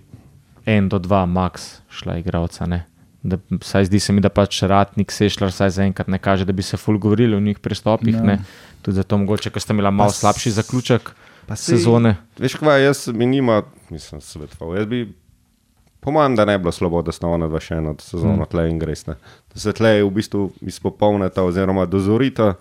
en 0.64 0.88
do 0.88 0.98
dva 0.98 1.24
max 1.26 1.80
šla 1.90 2.18
igralca. 2.18 2.66
Ne? 2.66 2.84
Da, 3.22 3.36
saj 3.60 3.84
zdi 3.84 3.98
se 3.98 4.12
mi, 4.12 4.20
da 4.20 4.30
pač 4.30 4.60
ratnik 4.62 5.10
sešljar, 5.10 5.50
saj 5.50 5.72
zaenkrat 5.72 6.06
ne 6.06 6.18
kaže, 6.18 6.44
da 6.44 6.52
bi 6.52 6.62
se 6.62 6.76
ful 6.76 6.96
govorili 6.96 7.34
o 7.34 7.40
njih 7.40 7.58
pristopih. 7.58 8.14
Ne. 8.16 8.38
Tudi 8.80 8.96
zato 8.96 9.18
mogoče, 9.18 9.50
ker 9.50 9.58
sta 9.58 9.74
imela 9.74 9.90
malo 9.90 10.10
s- 10.10 10.20
slabši 10.20 10.50
zaključek 10.52 11.10
Pa 11.46 11.54
sej- 11.54 11.76
sezone. 11.76 12.16
Veš, 12.38 12.54
kaj 12.56 12.84
jaz 12.84 13.08
mi 13.08 13.26
nima, 13.26 13.60
mislim, 13.90 14.20
svetoval. 14.20 14.76
Jaz 14.76 14.86
bi, 14.86 15.00
po 16.06 16.12
mojem, 16.14 16.36
da 16.38 16.44
ne 16.44 16.54
bi 16.58 16.62
bilo 16.62 16.72
slabo, 16.72 17.00
da 17.02 17.10
ona 17.26 17.48
dva 17.50 17.58
še 17.58 17.80
eno 17.80 17.96
sezono 17.98 18.44
mm. 18.44 18.50
tle 18.52 18.68
in 18.70 18.76
greste. 18.78 19.16
Da 19.50 19.58
se 19.58 19.72
tle 19.74 19.96
v 20.04 20.10
bistvu 20.14 20.44
izpopolnita 20.62 21.42
oziroma 21.42 21.82
dozorita 21.90 22.52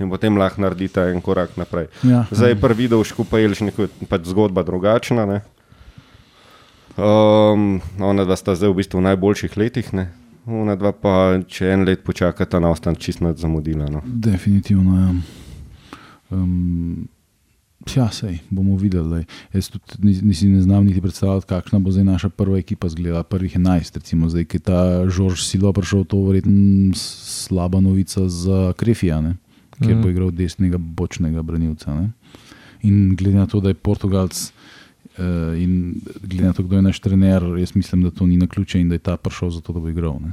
in 0.00 0.08
potem 0.08 0.38
lahko 0.40 0.62
naredita 0.64 1.04
en 1.12 1.20
korak 1.20 1.58
naprej. 1.60 1.90
Ja. 2.08 2.22
Zdaj 2.32 2.54
je 2.54 2.60
prvi 2.62 2.86
video 2.86 3.04
škupa 3.04 3.42
Jelšnik, 3.42 3.76
pač 4.08 4.30
zgodba 4.32 4.64
drugačna. 4.64 5.26
Ne? 5.28 5.42
Um, 6.96 7.82
ona 8.00 8.24
dva 8.24 8.40
sta 8.40 8.56
zdaj 8.56 8.72
v 8.72 8.78
bistvu 8.80 9.02
v 9.02 9.06
najboljših 9.10 9.60
letih, 9.60 9.92
ne? 9.92 10.08
ona 10.48 10.72
dva 10.80 10.94
pa 10.96 11.12
če 11.44 11.68
en 11.74 11.84
let 11.84 12.00
počakata 12.08 12.56
na 12.56 12.72
ostan 12.72 12.96
čist 12.96 13.20
nad 13.20 13.36
zamudila. 13.36 13.92
No. 13.92 14.00
Definitivno. 14.00 14.96
Ja. 14.96 15.12
Um, 16.32 17.04
ja, 17.86 18.10
sej 18.10 18.38
bomo 18.50 18.76
videli. 18.76 19.08
lej. 19.08 19.24
Jaz 19.54 19.70
tudi 19.70 19.98
ni, 20.02 20.12
nisi 20.22 20.48
ne 20.48 20.62
znam 20.62 20.86
niti 20.86 21.00
predstavljati, 21.00 21.46
kakšna 21.46 21.78
bo 21.78 21.90
zdaj 21.90 22.04
naša 22.04 22.28
prva 22.28 22.58
ekipa 22.58 22.88
zgledala, 22.88 23.22
prvih 23.22 23.56
11. 23.56 23.94
Recimo, 23.94 24.28
zdaj, 24.28 24.44
ki 24.44 24.56
je 24.56 24.60
ta 24.60 24.80
Žorž 25.08 25.46
Silo 25.46 25.72
prišel, 25.72 26.04
to 26.04 26.20
verjetno 26.26 26.94
slaba 26.98 27.80
novica 27.80 28.28
za 28.28 28.72
Krefija, 28.76 29.20
ne? 29.20 29.36
kjer 29.78 29.94
Mhm. 29.94 30.02
bo 30.02 30.08
igral 30.10 30.30
desnega 30.30 30.78
bočnega 30.78 31.42
branilca. 31.42 31.94
Ne? 31.94 32.10
In 32.82 33.14
glede 33.16 33.38
na 33.38 33.46
to, 33.46 33.60
da 33.60 33.68
je 33.68 33.74
Portugalc. 33.74 34.52
Uh, 35.18 35.54
in 35.58 36.00
glede 36.22 36.46
na 36.46 36.52
to, 36.52 36.62
kdo 36.62 36.76
je 36.76 36.82
naš 36.82 37.00
trener, 37.00 37.42
jaz 37.58 37.74
mislim, 37.74 38.02
da 38.02 38.10
to 38.10 38.26
ni 38.26 38.36
na 38.36 38.46
ključe 38.46 38.80
in 38.80 38.88
da 38.88 38.94
je 38.94 38.98
ta 38.98 39.16
prišel 39.16 39.50
zato, 39.50 39.72
da 39.72 39.80
bo 39.80 39.88
igral. 39.88 40.18
Ne? 40.22 40.32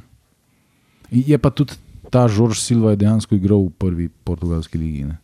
Je 1.11 1.37
pa 1.37 1.49
tudi 1.49 1.73
ta 2.09 2.27
Žorž 2.27 2.59
Silva 2.59 2.95
dejansko 2.95 3.35
igral 3.35 3.65
v 3.65 3.69
prvi 3.77 4.09
portugalski 4.09 4.77
ligi. 4.77 5.03
Ne? 5.03 5.17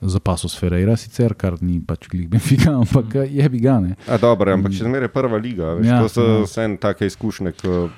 Za 0.00 0.20
pasos 0.20 0.54
Ferreira, 0.56 0.96
sicer, 0.96 1.34
kar 1.36 1.58
ni 1.60 1.76
pač 1.84 2.08
klik 2.08 2.30
Benfica, 2.32 2.72
ampak 2.82 3.20
eh, 3.20 3.34
je 3.36 3.48
bi 3.52 3.60
ga. 3.60 3.76
Dobro, 4.20 4.52
ampak 4.56 4.72
še 4.72 4.86
zmeraj 4.88 5.10
je 5.10 5.12
prva 5.12 5.40
liga. 5.40 5.74
Veš, 5.76 5.90
Ja, 5.90 5.98
to 6.00 6.08
so 6.08 6.24
ja. 6.24 6.38
vse 6.46 6.68
take 6.80 7.08
izkušnje. 7.10 7.52
Ko, 7.60 7.90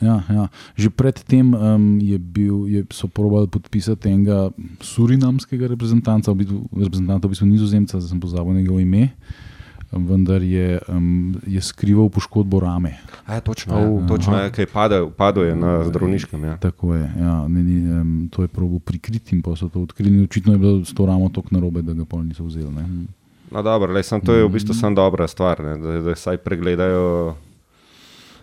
Ja, 0.00 0.24
ja. 0.32 0.48
Že 0.80 0.88
predtem 0.96 1.52
um, 1.52 2.00
je 2.00 2.16
bil, 2.16 2.64
je, 2.64 2.80
so 2.88 3.04
probali 3.04 3.44
podpisati 3.52 4.08
enega 4.08 4.48
surinamskega 4.80 5.68
reprezentanta, 5.68 6.32
v 6.32 6.40
bistvu, 6.40 6.58
reprezentanta 6.72 7.28
v 7.28 7.36
bistvu 7.36 7.48
nizozemca, 7.52 8.00
zdaj 8.00 8.08
sem 8.08 8.20
pozabil 8.20 8.56
njegovo 8.56 8.80
ime, 8.80 9.12
um, 9.12 9.59
vendar 9.92 10.42
je, 10.42 10.78
um, 10.88 11.34
je 11.46 11.60
skrival 11.60 12.08
poškodbo 12.08 12.60
rame. 12.60 12.94
a, 13.26 13.34
ja, 13.34 13.40
točno, 13.40 13.74
Au, 13.74 14.00
je, 14.00 14.06
točno 14.06 14.38
je, 14.38 14.50
kaj 14.50 14.66
padel, 14.66 15.10
padel 15.10 15.44
je 15.44 15.56
na 15.56 15.84
zdravniškem. 15.84 16.44
Ja. 16.44 16.56
Tako 16.56 16.94
je, 16.94 17.10
ja, 17.18 17.48
ne, 17.48 17.62
ni, 17.62 18.00
um, 18.00 18.28
to 18.30 18.42
je 18.42 18.48
probo 18.48 18.78
prikriti 18.78 19.36
in 19.36 19.42
pa 19.42 19.56
so 19.56 19.68
to 19.68 19.82
odkrili. 19.82 20.24
Očitno 20.24 20.52
je 20.52 20.58
bilo 20.58 20.84
s 20.84 20.94
to 20.94 21.06
ramo 21.06 21.28
tako 21.28 21.48
narobe, 21.50 21.82
da 21.82 21.92
ga 21.92 22.04
pol 22.04 22.22
niso 22.22 22.44
vzeli. 22.44 22.70
Ne. 22.70 22.86
No, 23.50 23.62
dobro, 23.62 23.92
le, 23.92 24.02
sam, 24.02 24.20
to 24.20 24.34
je 24.34 24.44
v 24.44 24.48
bistvu 24.48 24.74
samo 24.74 24.94
dobra 24.94 25.28
stvar, 25.28 25.60
ne, 25.64 25.76
da, 25.76 26.00
da 26.00 26.14
saj 26.14 26.36
pregledajo. 26.38 27.34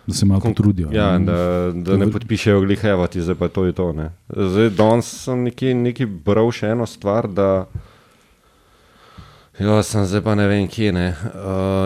Da 0.06 0.14
se 0.14 0.26
malo 0.26 0.40
potrudijo. 0.40 0.88
Ja, 0.92 1.18
ne. 1.18 1.24
da, 1.24 1.72
da 1.72 1.96
ne 1.96 2.12
podpišejo 2.12 2.60
glihevo, 2.60 3.06
ti 3.06 3.22
zdaj 3.22 3.34
pa 3.34 3.48
to 3.48 3.64
je 3.64 3.72
to. 3.72 3.92
Ne. 3.92 4.10
Zdaj, 4.28 4.70
danes 4.70 5.08
sem 5.24 5.42
neki, 5.48 5.74
neki 5.74 6.06
bral 6.06 6.52
še 6.52 6.72
eno 6.76 6.86
stvar, 6.86 7.28
da. 7.28 7.66
Jo, 9.58 9.82
sem 9.82 10.04
zdaj 10.06 10.22
pa 10.22 10.34
ne 10.34 10.46
vem, 10.46 10.68
kje 10.68 10.92
ne. 10.92 11.06
Uh, 11.08 11.32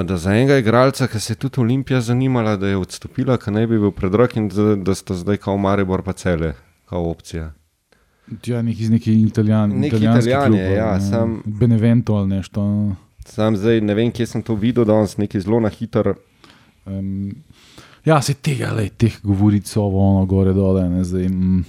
da 0.04 0.16
za 0.16 0.32
enega 0.32 0.58
igralca, 0.58 1.06
ki 1.08 1.20
se 1.20 1.32
je 1.32 1.38
tudi 1.38 1.60
Olimpija 1.60 2.00
zanimala, 2.00 2.56
da 2.56 2.68
je 2.68 2.76
odstopila, 2.76 3.38
ki 3.38 3.50
naj 3.50 3.66
bi 3.66 3.78
bil 3.78 3.90
predrok 3.90 4.36
in 4.36 4.48
da, 4.48 4.74
da 4.76 4.94
sta 4.94 5.14
zdaj 5.14 5.36
kao 5.38 5.56
Maribor 5.56 6.02
pa 6.02 6.12
cele, 6.12 6.52
kao 6.84 7.10
opcija. 7.10 7.52
Ja, 8.46 8.62
neki 8.62 8.82
iz 8.82 8.90
neki 8.90 9.22
italijan, 9.22 9.84
italijanski 9.84 10.30
Italijani, 10.30 10.56
klub, 10.58 10.76
ja, 10.76 10.94
ne. 10.94 11.00
sam- 11.00 11.42
Benevento 11.46 12.14
ali 12.14 12.28
nešto. 12.28 12.92
Sam 13.24 13.56
zdaj 13.56 13.80
ne 13.80 13.94
vem, 13.94 14.12
kje 14.12 14.26
sem 14.26 14.42
to 14.42 14.54
videl, 14.54 14.84
danes 14.84 15.16
neki 15.16 15.40
zelo 15.40 15.60
na 15.60 15.68
hitro. 15.68 16.14
Um, 16.86 17.34
ja, 18.04 18.22
se 18.22 18.34
tega, 18.34 18.72
lej, 18.72 18.88
teh 18.90 19.16
govoric 19.22 19.76
o 19.76 19.82
ono, 19.82 20.26
gore, 20.26 20.52
dole. 20.52 20.88
Ne, 20.88 21.04
zdaj, 21.04 21.28
mm, 21.28 21.64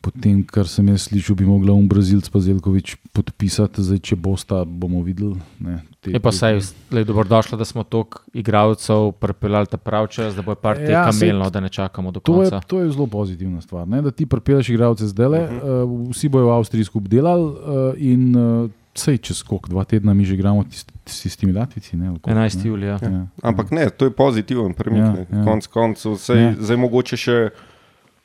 potem, 0.00 0.42
kar 0.42 0.64
sem 0.64 0.88
jaz 0.88 1.02
slišal, 1.02 1.36
bi 1.36 1.44
mogla 1.44 1.72
um 1.72 1.88
Brazilc 1.88 2.28
pa 2.28 2.40
Zelkovič 2.40 2.96
podpisati, 3.12 3.82
zdaj, 3.82 3.98
če 4.00 4.16
bosta, 4.16 4.64
bomo 4.64 5.02
videli. 5.02 5.36
Ne, 5.58 5.80
te, 6.00 6.10
Je 6.10 6.18
pa 6.18 6.32
saj 6.32 6.58
le 6.90 7.04
dobrodošlo, 7.04 7.58
da 7.58 7.64
smo 7.64 7.84
toliko 7.84 8.22
igralcev 8.32 9.12
pripeljali 9.12 9.66
ta 9.66 9.76
prav 9.76 10.06
čas, 10.08 10.34
da 10.34 10.42
bo 10.42 10.54
par 10.54 10.76
te 10.76 10.84
Ja, 10.84 10.90
ja, 10.90 11.04
kamelno, 11.06 11.50
da 11.50 11.60
ne 11.60 11.68
čakamo 11.68 12.10
do 12.10 12.20
To 12.20 12.42
je, 12.42 12.50
konca. 12.50 12.60
to 12.62 12.80
je 12.80 12.90
zelo 12.90 13.06
pozitivna 13.06 13.60
stvar. 13.60 13.88
Ne? 13.88 14.02
Da 14.02 14.10
ti 14.10 14.26
pripeleš 14.26 14.68
igralce 14.68 15.06
zdaj, 15.06 15.26
uh 15.28 15.34
-huh. 15.34 15.84
uh, 15.84 16.10
vsi 16.10 16.28
bojo 16.28 16.46
v 16.46 16.52
Avstriji 16.52 16.84
skupaj 16.84 17.08
delali 17.10 17.44
uh, 17.44 17.56
in 17.96 18.36
uh, 18.36 18.70
sej 18.94 19.18
čez 19.18 19.42
koliko, 19.42 19.68
dva 19.68 19.84
tedna 19.84 20.14
mi 20.14 20.24
že 20.24 20.34
igramo 20.34 20.64
tisti- 20.64 20.92
s 21.28 21.36
temi 21.36 21.52
Latvici. 21.52 21.96
Ne, 21.96 22.06
koliko, 22.08 22.30
11. 22.30 22.56
ne? 22.56 22.62
julija. 22.64 22.98
Ja. 23.02 23.26
Ampak 23.42 23.70
ne, 23.70 23.90
to 23.90 24.04
je 24.04 24.10
pozitiven 24.10 24.72
premik. 24.74 24.98
Ja, 24.98 25.06
Ja, 25.06 25.26
ja. 25.30 25.38
ja. 25.38 25.44
Konc 25.44 25.66
koncev, 25.66 26.16
sej, 26.16 26.36
Ja. 26.36 26.42
ja. 26.42 26.54
zdaj 26.60 26.76
mogoče 26.76 27.16
še, 27.16 27.48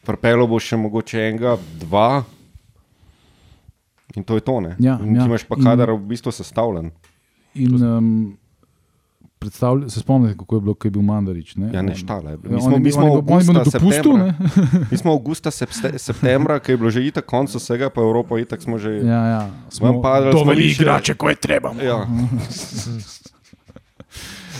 prepelo 0.06 0.48
bo 0.48 0.60
še 0.62 0.78
mogoče 0.80 1.20
enega, 1.30 1.58
dva. 1.82 2.24
In 4.16 4.24
to 4.24 4.38
je 4.40 4.46
to. 4.46 4.60
Ne? 4.64 4.76
Ja, 4.80 5.00
in 5.04 5.18
ja. 5.18 5.26
imaš 5.28 5.44
pa 5.50 5.58
In- 5.60 5.66
kader 5.66 5.92
v 5.98 6.00
bistvu 6.14 6.32
sestavljen. 6.32 6.92
In 7.56 7.84
um, 7.84 8.38
se 9.88 10.00
spomnite, 10.00 10.38
kako 10.38 10.56
je 10.56 10.62
bilo, 10.62 10.74
ko 10.74 10.88
je 10.88 10.92
bil 10.92 11.02
Mandarič. 11.02 11.56
Ne? 11.56 11.70
Ja, 11.74 11.82
ne 11.82 11.96
štale. 11.96 12.32
Ja, 12.32 12.38
Mi 12.50 12.62
smo, 12.62 12.78
mi 12.86 12.92
smo 12.92 13.06
avgusta, 13.16 13.66
septembra, 13.66 14.34
mi 14.92 14.98
smo 14.98 15.12
avgusta, 15.14 15.52
septembra, 15.52 16.60
ki 16.60 16.74
je 16.74 16.78
bilo 16.78 16.90
že 16.90 17.06
itak 17.06 17.26
konec 17.26 17.54
vsega, 17.56 17.90
pa 17.90 18.02
Evropa 18.02 18.40
itak 18.40 18.62
smo 18.62 18.78
že. 18.78 19.04
Ja, 19.06 19.22
ja. 19.28 19.42
Vam 19.82 20.02
padali 20.02 20.32
smo 20.32 20.40
doveli 20.40 20.64
višje. 20.64 20.82
igrače, 20.84 21.14
ko 21.14 21.30
je 21.30 21.36
treba. 21.36 21.76
Ja. 21.84 22.06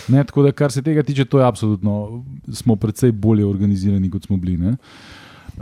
Ne, 0.08 0.24
tako 0.24 0.42
da, 0.42 0.52
kar 0.52 0.72
se 0.72 0.82
tega 0.82 1.02
tiče, 1.02 1.24
to 1.24 1.38
je 1.38 1.46
absolutno, 1.46 2.22
smo 2.52 2.76
precej 2.76 3.10
bolje 3.12 3.46
organizirani, 3.46 4.10
kot 4.10 4.24
smo 4.26 4.36
bili. 4.36 4.56
Ne? 4.56 4.76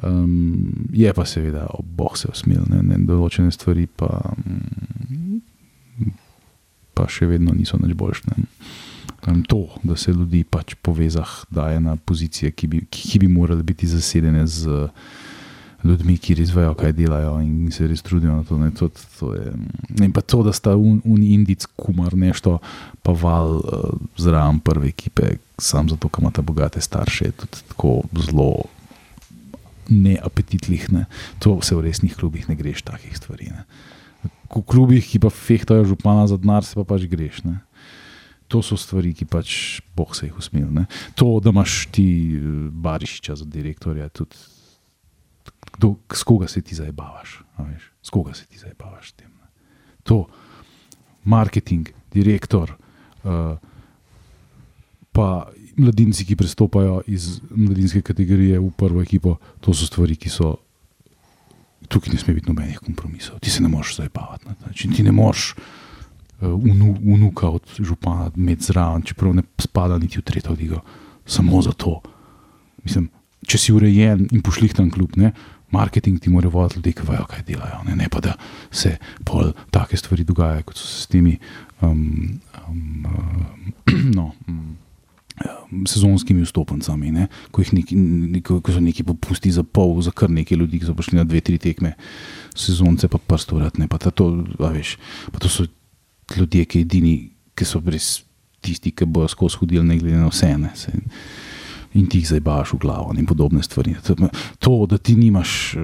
Um, 0.03 0.89
je 0.93 1.13
pa 1.15 1.25
seveda, 1.25 1.69
oh, 1.71 1.85
boh 1.85 2.17
se 2.19 2.29
usmil, 2.33 2.65
ne, 2.67 2.83
ne, 2.83 2.99
določene 3.07 3.53
stvari 3.55 3.87
pa, 3.87 4.11
pa 6.99 7.07
še 7.07 7.29
vedno 7.31 7.55
niso 7.55 7.79
nič 7.79 7.95
boljše. 7.95 8.35
Um, 9.25 9.45
to, 9.47 9.69
da 9.87 9.97
se 9.97 10.13
ljudi 10.13 10.43
pač 10.43 10.75
po 10.83 10.93
vezah 10.93 11.31
daje 11.51 11.79
na 11.81 11.95
pozicije, 11.97 12.51
ki 12.53 12.67
bi, 12.67 12.83
ki, 12.91 13.15
ki 13.15 13.23
bi 13.23 13.31
morale 13.31 13.63
biti 13.63 13.87
zasedene 13.87 14.43
z 14.51 14.89
ljudmi, 15.85 16.17
ki 16.19 16.35
res 16.41 16.51
vejo, 16.55 16.75
kaj 16.75 16.95
delajo 16.97 17.37
in 17.45 17.71
se 17.73 17.87
res 17.87 18.03
trudijo 18.03 18.35
na 18.35 18.45
to. 18.49 18.59
Ne, 18.59 18.73
to, 18.75 18.89
to 19.19 19.35
je, 19.37 19.53
in 20.03 20.13
pa 20.17 20.25
to, 20.25 20.43
da 20.43 20.53
sta 20.57 20.75
un, 20.81 20.99
un 21.05 21.23
indic 21.23 21.69
kumar 21.77 22.17
nešto, 22.19 22.59
pa 23.05 23.15
val 23.15 23.61
uh, 23.61 23.91
zraven 24.19 24.59
prve 24.65 24.91
ekipe, 24.91 25.37
sam 25.61 25.89
zato, 25.93 26.11
ker 26.11 26.25
imata 26.25 26.43
bogate 26.43 26.83
starše, 26.83 27.31
je 27.31 27.37
tudi 27.45 27.69
tako 27.71 28.01
zelo 28.27 28.65
neapetitlih. 29.89 30.89
Ne. 30.93 31.05
To 31.45 31.59
se 31.63 31.77
v 31.77 31.89
resnih 31.89 32.17
klubih 32.17 32.49
ne 32.49 32.57
greš 32.59 32.85
takih 32.87 33.17
stvari. 33.17 33.51
Ne. 33.53 33.65
V 34.55 34.63
klubih, 34.63 35.05
ki 35.05 35.19
pa 35.19 35.33
fehtajo 35.33 35.85
župana 35.89 36.27
za 36.31 36.39
denar, 36.41 36.65
se 36.65 36.79
pa 36.79 36.87
pač 36.87 37.09
greš. 37.11 37.43
Ne. 37.45 37.61
To 38.53 38.63
so 38.63 38.79
stvari, 38.79 39.15
ki 39.17 39.27
pač 39.27 39.81
boh 39.97 40.13
se 40.15 40.29
jih 40.29 40.39
usmil. 40.39 40.69
Ne. 40.71 40.87
To, 41.19 41.41
da 41.43 41.51
imaš 41.55 41.89
ti 41.93 42.09
eh, 42.37 42.51
Barišiča 42.71 43.41
za 43.43 43.49
direktorja, 43.49 44.09
tudi 44.15 44.37
kdo, 45.75 45.97
s 46.13 46.23
koga 46.23 46.49
se 46.49 46.63
ti 46.63 46.75
zabavaš. 46.75 47.43
S 48.03 48.11
koga 48.11 48.35
se 48.35 48.47
ti 48.47 48.59
zabavaš 48.59 49.13
tem. 49.13 49.31
Ne. 49.31 49.49
To, 50.05 50.27
marketing, 51.25 51.89
direktor, 52.13 52.77
uh, 53.25 53.57
pa 55.13 55.49
mladinci, 55.77 56.25
ki 56.25 56.37
prestopajo 56.37 57.03
iz 57.07 57.41
mladinske 57.51 58.03
kategorije 58.03 58.59
v 58.61 58.71
prvo 58.77 59.03
ekipo, 59.03 59.37
to 59.61 59.75
so 59.75 59.87
stvari, 59.87 60.17
ki 60.17 60.33
so. 60.33 60.57
Tukaj 61.89 62.15
ne 62.15 62.19
sme 62.19 62.33
biti 62.35 62.49
nobenih 62.49 62.79
kompromisov, 62.81 63.39
ti 63.45 63.51
se 63.53 63.61
ne 63.63 63.69
moreš 63.69 63.99
zabavati 63.99 64.49
na 64.49 64.55
ta 64.55 64.71
način. 64.71 64.95
Ti 64.97 65.03
ne 65.05 65.13
moreš 65.13 65.53
unu, 66.41 66.97
unuka 67.05 67.49
od 67.49 67.63
župana 67.79 68.31
imeti 68.37 68.65
zraven, 68.65 69.03
čeprav 69.03 69.35
ne 69.35 69.43
spada 69.59 69.99
niti 69.99 70.19
v 70.19 70.23
tretjo 70.23 70.57
ligo, 70.59 70.81
samo 71.27 71.63
zato. 71.63 72.01
Mislim, 72.85 73.09
če 73.47 73.59
si 73.59 73.73
urejen 73.73 74.29
in 74.33 74.43
pošlihtan 74.43 74.91
klub, 74.91 75.17
ne, 75.17 75.33
marketing 75.71 76.21
ti 76.21 76.31
mora 76.31 76.49
voditi 76.49 76.79
ljudi, 76.79 76.93
ki 76.93 77.09
vejo, 77.09 77.27
kaj 77.31 77.43
delajo. 77.47 77.83
Ne, 77.89 77.97
ne 77.97 78.09
pa 78.09 78.21
da 78.21 78.37
se 78.71 78.97
pol 79.25 79.53
take 79.71 79.97
stvari 79.97 80.25
dogajajo, 80.25 80.63
kot 80.69 80.81
so 80.81 80.87
se 80.87 81.03
s 81.03 81.07
temi. 81.13 81.39
Um, 81.83 82.41
um, 82.69 83.07
uh, 83.07 83.95
no, 84.17 84.33
um, 84.49 84.77
sezonskimi 85.87 86.45
vstopnicami, 86.47 87.11
ne, 87.11 87.27
ko, 87.51 87.63
neki, 87.73 87.97
ko, 88.47 88.61
ko 88.63 88.75
so 88.75 88.81
neki 88.81 89.03
popusti 89.03 89.51
za 89.51 89.65
pol, 89.67 89.99
za 90.03 90.15
kar 90.15 90.31
nekaj 90.31 90.59
ljudi, 90.59 90.79
ki 90.79 90.87
so 90.87 90.95
prišli 90.95 91.19
na 91.19 91.25
dve, 91.27 91.43
tri 91.43 91.59
tekme, 91.59 91.95
sezonce 92.55 93.11
pa 93.11 93.19
prsto 93.19 93.59
vratne. 93.59 93.89
Pa, 93.91 93.99
to, 93.99 94.31
veš, 94.59 94.97
pa 95.35 95.43
to 95.43 95.51
so 95.51 95.67
ljudje, 96.37 96.69
ki, 96.71 96.85
edini, 96.87 97.15
ki 97.59 97.67
so 97.67 97.83
res 97.83 98.23
tisti, 98.65 98.95
ki 98.95 99.09
bojo 99.11 99.29
skozi 99.33 99.59
hodili, 99.61 99.83
ne 99.87 99.99
glede 99.99 100.23
na 100.23 100.31
vse. 100.31 100.53
Ne, 100.61 100.71
se, 100.79 100.95
in 101.95 102.07
ti 102.11 102.23
jih 102.23 102.31
zdaj 102.31 102.43
baš 102.47 102.75
v 102.75 102.81
glavo 102.87 103.15
in 103.19 103.27
podobne 103.27 103.63
stvari. 103.63 103.97
To, 104.59 104.79
da 104.91 104.99
ti 104.99 105.19
nimaš. 105.19 105.75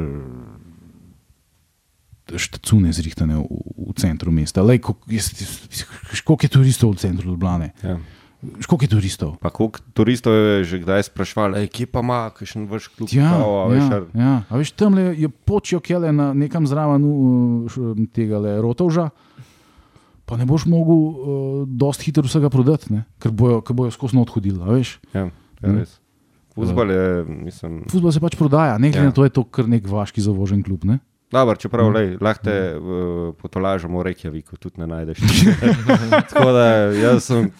Štacune 2.31 2.93
zrihtane 2.95 3.41
v, 3.43 3.43
v 3.91 3.95
centru 3.99 4.31
mesta. 4.31 4.63
Koliko 4.63 6.39
je 6.47 6.49
turistov 6.49 6.95
v 6.95 7.03
centru 7.03 7.35
Ljubljana? 7.35 7.73
Ja. 7.83 7.99
Koliko 8.41 8.85
je 8.85 8.89
turistov? 8.89 9.37
Pa 9.37 9.51
koliko 9.53 9.85
turistov 9.93 10.33
je 10.33 10.65
že 10.65 10.81
kdaj 10.81 11.13
sprašval, 11.13 11.61
kje 11.69 11.85
pa 11.93 12.01
ima, 12.01 12.33
kaj 12.33 12.49
še 12.49 12.63
vrš 12.65 12.87
klub? 12.97 13.09
Ja, 13.13 13.37
kao, 13.37 13.53
ja, 13.53 13.65
veš, 13.69 13.85
ja. 14.17 14.33
A 14.49 14.53
veš, 14.57 14.73
tam 14.73 14.97
je 14.97 15.29
počijo 15.29 15.81
kele 15.85 16.09
na 16.13 16.33
nekam 16.33 16.65
zraven 16.65 17.05
uh, 17.05 17.99
tega 18.17 18.41
le 18.41 18.57
rotovža, 18.65 19.11
pa 20.25 20.41
ne 20.41 20.49
boš 20.49 20.65
mogel 20.73 20.97
uh, 20.97 21.19
dosti 21.69 22.09
hitro 22.09 22.25
vsega 22.25 22.49
prodati, 22.49 22.89
ne? 22.97 23.05
ker 23.21 23.29
bojo, 23.29 23.61
ker 23.61 23.77
bojo 23.77 23.93
skozi 23.93 24.17
not 24.17 24.33
hodili, 24.33 24.57
veš? 24.57 24.97
Ja, 25.13 25.29
ja 25.61 25.75
res. 25.77 25.99
Fuzbol, 26.57 26.91
je, 26.91 27.25
mislim... 27.45 27.75
Fuzbol 27.93 28.13
se 28.13 28.23
pač 28.25 28.35
prodaja, 28.41 28.79
ne 28.81 28.89
glede 28.89 29.05
ja. 29.05 29.11
na 29.13 29.17
to, 29.17 29.25
je 29.29 29.35
to 29.37 29.45
kar 29.45 29.69
nek 29.69 29.85
vaški 29.85 30.25
zavožen 30.25 30.65
klub, 30.65 30.89
ne? 30.89 30.97
Dobar, 31.31 31.61
čeprav 31.61 31.93
mm. 31.93 32.17
lahko 32.25 32.43
te 32.49 32.57
uh, 32.75 33.19
potolažemo 33.39 34.01
v 34.01 34.09
Reykjaviku, 34.09 34.57
tudi 34.59 34.81
ne 34.83 34.89
najdeš. 34.91 35.21
Tako 36.33 36.49
da 36.57 36.65
jaz 36.97 37.29
sem 37.29 37.53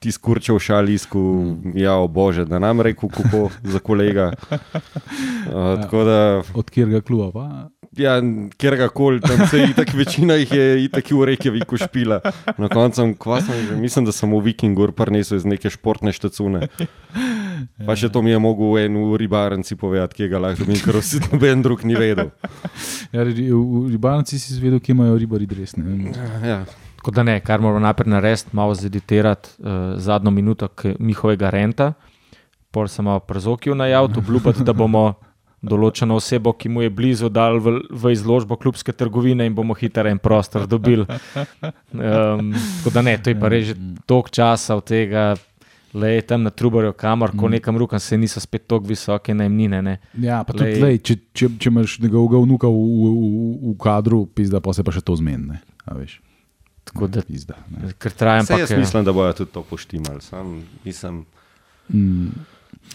ti 0.00 0.12
skurčal 0.12 0.58
šalijsku, 0.58 1.18
mm. 1.18 1.72
ja, 1.78 1.94
o 1.94 2.08
bože, 2.08 2.44
da 2.44 2.58
nam 2.58 2.80
reko, 2.80 3.08
kako 3.08 3.50
za 3.62 3.78
kolega. 3.78 4.32
Uh, 5.50 6.04
da, 6.04 6.42
Od 6.54 6.70
kjer 6.70 7.02
kluba? 7.02 7.32
Pa? 7.32 7.70
Ja, 7.96 8.22
kjer 8.56 8.88
koli, 8.94 9.20
tam 9.20 9.46
se 9.46 9.58
je 9.58 9.72
tako 9.74 9.96
večina 9.96 10.34
jih 10.34 10.52
je 10.52 10.88
tako 10.88 11.16
v 11.20 11.24
reki, 11.24 11.50
vi 11.50 11.60
košpila. 11.60 12.20
Na 12.58 12.68
koncu, 12.68 13.14
mislim, 13.80 14.04
da 14.04 14.12
sem 14.12 14.30
v 14.30 14.40
Vikingu 14.40 14.92
prinesel 14.92 15.36
iz 15.36 15.44
neke 15.44 15.70
športne 15.70 16.12
štacune. 16.12 16.68
Pa 17.86 17.96
še 17.96 18.12
to 18.12 18.22
mi 18.22 18.30
je 18.30 18.38
mogel 18.38 18.76
v 18.76 19.16
ribarnici 19.18 19.76
povedati, 19.76 20.20
kje 20.20 20.28
ga 20.28 20.38
lahko 20.38 20.64
dobim, 20.64 20.78
ker 20.84 21.00
vsi 21.00 21.20
noben 21.26 21.64
drug 21.66 21.82
ni 21.84 21.98
vedel. 21.98 22.30
Ja, 23.12 23.24
v 23.24 23.88
ribarnici 23.90 24.38
si 24.38 24.54
izvedel, 24.54 24.78
kje 24.80 24.94
imajo 24.94 25.18
ribari 25.18 25.50
dresne. 25.50 26.14
Ja. 26.46 26.62
Tako 27.00 27.14
da 27.16 27.22
ne, 27.24 27.38
kar 27.40 27.62
moramo 27.64 27.80
najprej 27.80 28.10
narediti, 28.12 28.50
malo 28.52 28.74
zeditirati 28.74 29.48
uh, 29.58 29.66
zadnjo 29.96 30.30
minuto 30.30 30.68
njihovega 30.98 31.50
renta, 31.50 31.92
pol 32.70 32.88
sem 32.92 33.04
malo 33.08 33.22
prezokil 33.24 33.76
na 33.76 33.86
javno, 33.88 34.20
obljubiti, 34.20 34.64
da 34.64 34.74
bomo 34.76 35.14
določeno 35.64 36.18
osebo, 36.20 36.52
ki 36.52 36.68
mu 36.68 36.84
je 36.84 36.90
blizu, 36.92 37.30
dal 37.32 37.56
v, 37.60 37.78
v 37.88 38.12
izložbo 38.12 38.56
klubske 38.60 38.92
trgovine 38.92 39.48
in 39.48 39.56
bomo 39.56 39.76
hitro 39.76 40.12
en 40.12 40.20
prostor 40.20 40.68
dobili. 40.68 41.06
Um, 41.90 42.52
tako 42.52 42.94
da 42.94 43.02
ne, 43.02 43.16
to 43.16 43.32
je 43.32 43.40
pa 43.40 43.48
reže 43.48 43.74
toliko 44.06 44.36
časa 44.36 44.76
od 44.76 44.84
tega. 44.92 45.34
Le 45.90 46.20
tam 46.22 46.44
na 46.46 46.52
Trubarju, 46.54 46.92
kamor, 46.94 47.32
ko 47.34 47.48
mm. 47.48 47.56
nekam 47.56 47.78
rukam, 47.80 47.98
se 47.98 48.14
niso 48.20 48.38
spet 48.40 48.68
tako 48.68 48.92
visoke 48.92 49.34
najmnine. 49.34 49.82
Ne. 49.82 49.98
Ja, 50.22 50.44
pa 50.46 50.54
lej, 50.54 50.76
tudi, 50.76 50.84
lej, 50.84 51.00
če, 51.02 51.16
če, 51.34 51.48
če 51.58 51.72
imaš 51.72 51.98
njegovega 52.04 52.44
vnuka 52.44 52.70
v, 52.70 52.78
v, 52.78 53.10
v, 53.10 53.52
v 53.72 53.76
kadru, 53.82 54.26
pizda, 54.30 54.62
pa 54.62 54.76
se 54.76 54.86
pa 54.86 54.94
še 54.94 55.02
to 55.02 55.18
zmeni. 55.18 55.58
Tako 56.90 57.06
da 57.06 57.22
pizda. 57.22 57.54
Ker 58.02 58.12
trajam 58.12 58.46
pa. 58.46 58.58
Jaz 58.58 58.72
mislim, 58.74 59.04
da 59.06 59.12
bojo 59.14 59.32
tudi 59.32 59.52
to 59.54 59.62
poštimali. 59.62 60.20
Sam, 60.20 60.64
mislim, 60.84 61.24
mm. 61.88 62.26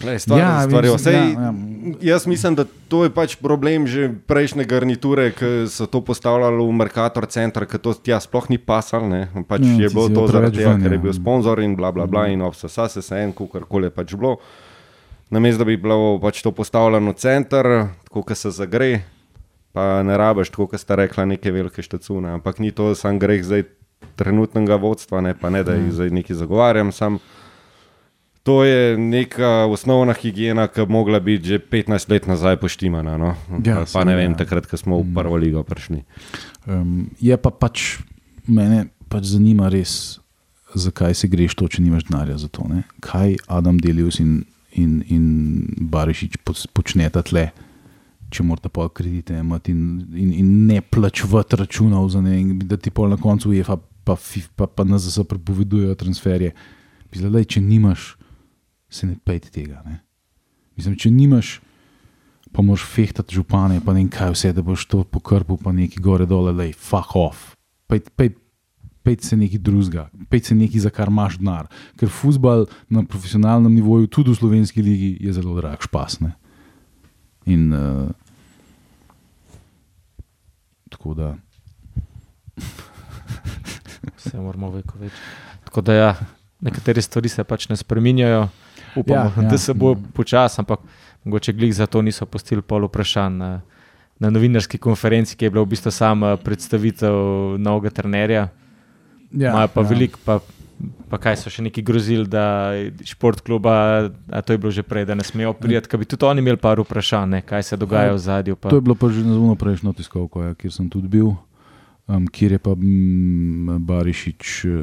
Le, 0.04 0.20
stvar, 0.20 0.39
ja, 0.39 0.64
stvar 0.68 0.86
vse, 0.91 1.12
ja, 1.14 1.24
ja. 1.24 1.54
Jaz 2.02 2.26
mislim, 2.28 2.56
da 2.56 2.66
to 2.91 3.06
je 3.06 3.12
pač 3.16 3.38
problem 3.39 3.88
že 3.88 4.10
prejšnje 4.28 4.66
garniture, 4.68 5.30
ki 5.32 5.70
so 5.72 5.88
to 5.88 6.02
postavljali 6.04 6.60
v 6.60 6.76
Merkator 6.76 7.28
center, 7.32 7.64
ker 7.64 7.80
to 7.80 7.93
tja 7.96 8.20
sploh 8.20 8.50
ni 8.52 8.60
pasal. 8.60 9.08
Pač 9.48 9.64
ja, 9.64 9.88
je 9.88 9.89
bilo 9.93 10.10
to 10.12 10.28
zaradi 10.28 10.60
tega, 10.60 10.76
ker 10.84 10.98
je 10.98 11.00
bil 11.00 11.14
ja. 11.14 11.16
sponzor 11.16 11.64
in 11.64 11.78
bla 11.80 11.93
bla 11.96 12.10
bla 12.12 12.28
mm. 12.28 12.36
in 12.36 12.43
vse 12.52 12.68
se 12.68 13.02
se 13.02 13.24
en, 13.24 13.32
kar 13.32 13.64
je 13.64 13.93
pač 13.96 14.16
bilo. 14.20 14.36
Namesto 15.32 15.64
da 15.64 15.72
bi 15.72 15.80
bilo 15.80 16.20
pač 16.20 16.43
to 16.43 16.52
postavljeno 16.52 17.16
v 17.16 17.16
center, 17.16 17.72
tako 18.04 18.26
da 18.28 18.36
se 18.36 18.52
zagre, 18.52 18.91
pa 19.72 20.04
ne 20.04 20.18
rabiš, 20.20 20.52
tako 20.52 20.68
kot 20.76 20.84
sta 20.84 21.00
rekla, 21.00 21.26
neke 21.26 21.56
velike 21.56 21.82
štacune. 21.82 22.36
Ampak 22.36 22.60
ni 22.60 22.76
to 22.76 22.91
sam 23.00 23.16
greh 23.20 23.39
zdaj 23.48 23.64
trenutnega 24.16 24.76
vodstva, 24.76 25.22
ne 25.22 25.34
pa 25.38 25.49
ne, 25.49 25.64
da 25.64 25.76
jih 25.76 25.89
ja. 25.89 25.95
zdaj 25.99 26.10
neki 26.10 26.36
zagovarjam. 26.36 26.91
Sam, 26.91 27.20
to 28.43 28.64
je 28.64 28.97
neka 28.97 29.66
osnovna 29.72 30.14
higiena, 30.14 30.68
ki 30.68 30.86
bi 30.86 30.93
mogla 30.93 31.20
biti 31.20 31.47
že 31.56 31.60
15 31.60 32.12
let 32.12 32.28
nazaj 32.28 32.58
poštimana. 32.62 33.18
No? 33.18 33.36
Ja, 33.66 33.84
pa, 33.84 33.86
pa 33.93 34.03
ne 34.03 34.16
vem, 34.16 34.32
ja. 34.32 34.38
takrat, 34.43 34.70
ko 34.70 34.78
smo 34.78 34.99
v 35.01 35.08
mm. 35.08 35.16
prvo 35.16 35.39
ligo 35.41 35.64
prišli. 35.64 36.03
Um, 36.66 37.10
je 37.20 37.38
pa 37.38 37.49
pač 37.49 37.99
mene 38.47 38.88
pač 39.10 39.32
zanima 39.34 39.70
res, 39.70 40.20
zakaj 40.76 41.14
se 41.14 41.30
greš 41.32 41.56
to, 41.56 41.68
če 41.68 41.82
nimaš 41.82 42.10
denarja 42.10 42.38
za 42.45 42.49
to. 42.51 42.66
Ne? 42.70 42.84
Kaj 43.01 43.38
Adam 43.47 43.80
Delius 43.82 44.20
in, 44.20 44.43
in, 44.74 44.99
in 45.10 45.26
Barišič 45.89 46.41
počneta 46.74 47.24
tle? 47.26 47.49
če 48.36 48.43
morate 48.45 48.72
pa 48.74 48.88
kredite 48.89 49.38
imeti 49.39 49.74
in, 49.74 49.84
in, 50.18 50.32
in 50.34 50.47
ne 50.70 50.82
plačevati 50.82 51.60
računov, 51.62 52.10
ne, 52.24 52.39
da 52.68 52.78
ti 52.78 52.91
pol 52.93 53.14
na 53.14 53.20
koncu 53.22 53.53
je, 53.53 53.64
pa, 54.06 54.16
pa, 54.56 54.68
pa, 54.68 54.86
zase 54.97 55.24
prepovedujejo 55.24 55.95
transferje. 55.97 56.53
Zdaj, 57.16 57.45
če 57.56 57.62
nimaš, 57.64 58.14
se 58.91 59.08
ne 59.08 59.16
pejte 59.24 59.49
tega. 59.49 59.82
Ne. 59.86 60.01
Mislim, 60.76 60.97
če 60.99 61.12
nimaš, 61.12 61.60
pa 62.51 62.64
moš 62.64 62.84
fehtati 62.88 63.36
župane, 63.36 63.80
pa 63.84 63.95
ne 63.95 64.03
vem 64.03 64.10
kaj 64.12 64.34
vse, 64.36 64.51
da 64.56 64.64
boš 64.64 64.86
to 64.91 65.03
pokrpil, 65.08 65.58
pa 65.62 65.74
neki 65.76 66.01
gore 66.03 66.28
dole, 66.28 66.53
lej, 66.56 66.74
fuck 66.76 67.16
off. 67.20 67.53
Pejte 67.91 68.12
pej, 68.16 68.34
pej 69.06 69.20
se 69.24 69.38
nekaj 69.39 69.62
drugega, 69.64 70.08
pejte 70.32 70.51
se 70.51 70.58
nekaj, 70.60 70.84
za 70.88 70.91
kar 70.93 71.12
imaš 71.12 71.39
denar. 71.39 71.70
Ker 71.99 72.12
futbal 72.12 72.68
na 72.91 73.06
profesionalnem 73.08 73.74
nivoju, 73.80 74.12
tudi 74.12 74.34
v 74.34 74.39
slovenski 74.39 74.84
ligi, 74.84 75.16
je 75.24 75.34
zelo 75.36 75.56
drag 75.60 75.84
špas. 75.86 76.20
Ne. 76.26 76.36
In 77.45 77.72
uh, 77.74 78.10
tako 80.89 81.14
da. 81.14 81.36
Vse 84.18 84.38
moramo 84.39 84.72
veliko 84.74 84.99
več. 84.99 85.14
Tako 85.68 85.82
da, 85.82 85.93
ja, 85.93 86.10
nekatere 86.66 87.01
stvari 87.01 87.30
se 87.30 87.43
pač 87.43 87.70
ne 87.70 87.78
spremenjajo, 87.80 88.47
upamo, 88.95 89.32
ja, 89.36 89.43
ja. 89.43 89.49
da 89.49 89.58
se 89.58 89.74
bo 89.74 89.95
počasi, 90.14 90.62
ampak 90.64 90.84
mogoče 91.24 91.53
glih 91.53 91.74
za 91.76 91.88
to 91.88 92.01
niso 92.01 92.26
postili 92.26 92.62
pol 92.62 92.88
vprašanj. 92.89 93.39
Na, 93.39 93.53
na 94.20 94.30
novinarski 94.32 94.78
konferenci, 94.80 95.36
ki 95.36 95.45
je 95.45 95.51
bila 95.51 95.66
v 95.66 95.74
bistvu 95.74 95.91
sama 95.91 96.38
predstavitev 96.39 97.16
novega 97.60 97.91
trenerja, 97.91 98.45
ja, 99.32 99.49
imajo 99.51 99.74
pa 99.74 99.84
ja. 99.84 99.89
veliko, 99.89 100.22
pa 100.24 100.39
pa 101.10 101.20
kaj 101.22 101.38
so 101.39 101.51
še 101.51 101.64
neki 101.66 101.84
grozili, 101.86 102.26
da 102.28 102.76
šport 103.08 103.41
kluba, 103.45 103.76
a 104.28 104.41
to 104.43 104.56
je 104.56 104.60
bilo 104.62 104.72
že 104.74 104.84
prej, 104.84 105.06
da 105.08 105.16
ne 105.16 105.24
smejo 105.24 105.53
prijeti, 105.56 105.89
kaj 105.91 106.01
bi 106.01 106.08
tudi 106.10 106.28
oni 106.28 106.43
imeli 106.43 106.60
par 106.62 106.82
vprašanj, 106.82 107.39
kaj 107.47 107.64
se 107.64 107.80
dogaja 107.80 108.14
v 108.14 108.22
zadju. 108.22 108.58
Pa. 108.60 108.74
To 108.74 108.80
je 108.82 108.86
bilo 108.86 108.97
pa 108.99 109.10
že 109.10 109.24
na 109.24 109.38
zelo 109.38 109.56
prejšnjo 109.60 109.95
tiskovko, 109.95 110.43
ja, 110.49 110.56
kjer 110.60 110.74
sem 110.74 110.89
tudi 110.91 111.12
bil. 111.12 111.36
Um, 112.06 112.28
kjer 112.30 112.53
je 112.53 112.60
pa 112.62 112.76
m, 112.78 113.80
Barišič 113.82 114.49
uh, 114.70 114.74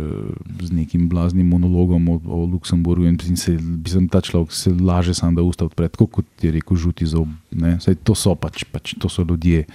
z 0.59 0.75
nekim 0.75 1.07
blaznim 1.07 1.47
monologom 1.47 2.09
o, 2.11 2.17
o 2.19 2.39
Luksemburgu 2.51 3.07
in 3.07 3.37
se, 3.39 3.55
sem 3.87 4.09
ta 4.11 4.19
človek 4.19 4.51
se 4.51 4.75
laže 4.75 5.15
sam, 5.15 5.37
da 5.39 5.43
usta 5.47 5.69
odpre, 5.69 5.87
kot 5.87 6.27
je 6.43 6.51
rekel, 6.51 6.75
žuti 6.75 7.07
zob. 7.07 7.31
Saj, 7.55 8.03
to 8.03 8.19
so 8.19 8.35
pač, 8.35 8.67
pač 8.67 8.97
to 8.99 9.07
so 9.07 9.23
ljudje 9.23 9.69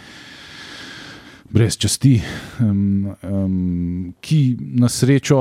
brez 1.48 1.80
časti, 1.80 2.20
um, 2.60 3.16
um, 3.24 4.14
ki 4.20 4.58
na 4.84 4.91
srečo 4.91 5.39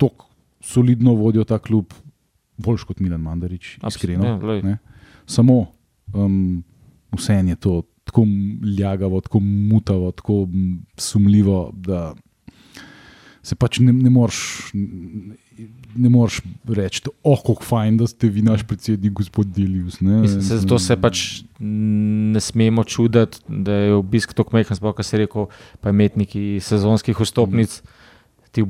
tako 0.00 0.32
solidno 0.64 1.12
vodijo 1.20 1.44
ta 1.44 1.60
klub, 1.60 1.92
boljš 2.56 2.88
kot 2.88 3.04
Milan 3.04 3.20
Mandarič, 3.20 3.76
iskreno. 3.84 4.40
Ja, 4.64 4.78
Samo 5.26 5.66
um, 6.16 6.64
vse 7.12 7.44
je 7.44 7.56
to 7.56 7.82
tako 8.14 8.26
ljagavo, 8.78 9.20
tako 9.20 9.40
mutavo, 9.40 10.12
tako 10.12 10.46
sumljivo, 10.96 11.70
da 11.74 12.14
se 13.42 13.54
pač 13.54 13.80
ne, 13.82 13.92
ne 13.92 14.10
moreš. 14.10 14.70
Ne 15.94 16.08
moreš 16.10 16.40
reči, 16.66 17.02
oh, 17.22 17.38
kako 17.38 17.62
fajn, 17.62 17.96
da 18.00 18.06
ste 18.10 18.26
vi 18.28 18.42
naš 18.42 18.64
predsednik, 18.66 19.12
gospod 19.12 19.52
Delius. 19.54 19.98
Se, 19.98 20.40
zato 20.58 20.78
se 20.78 20.96
pač 20.98 21.42
ne 21.58 22.40
smemo 22.40 22.84
čuditi, 22.84 23.38
da 23.48 23.72
je 23.72 23.92
obisk 23.94 24.34
tako 24.34 24.56
majhen, 24.56 24.74
sploh, 24.74 24.94
kar 24.94 25.06
se 25.06 25.20
rekel, 25.22 25.46
pa 25.80 25.92
imetniki 25.94 26.58
sezonskih 26.62 27.20
vstopnic. 27.20 27.76
Ti 28.50 28.64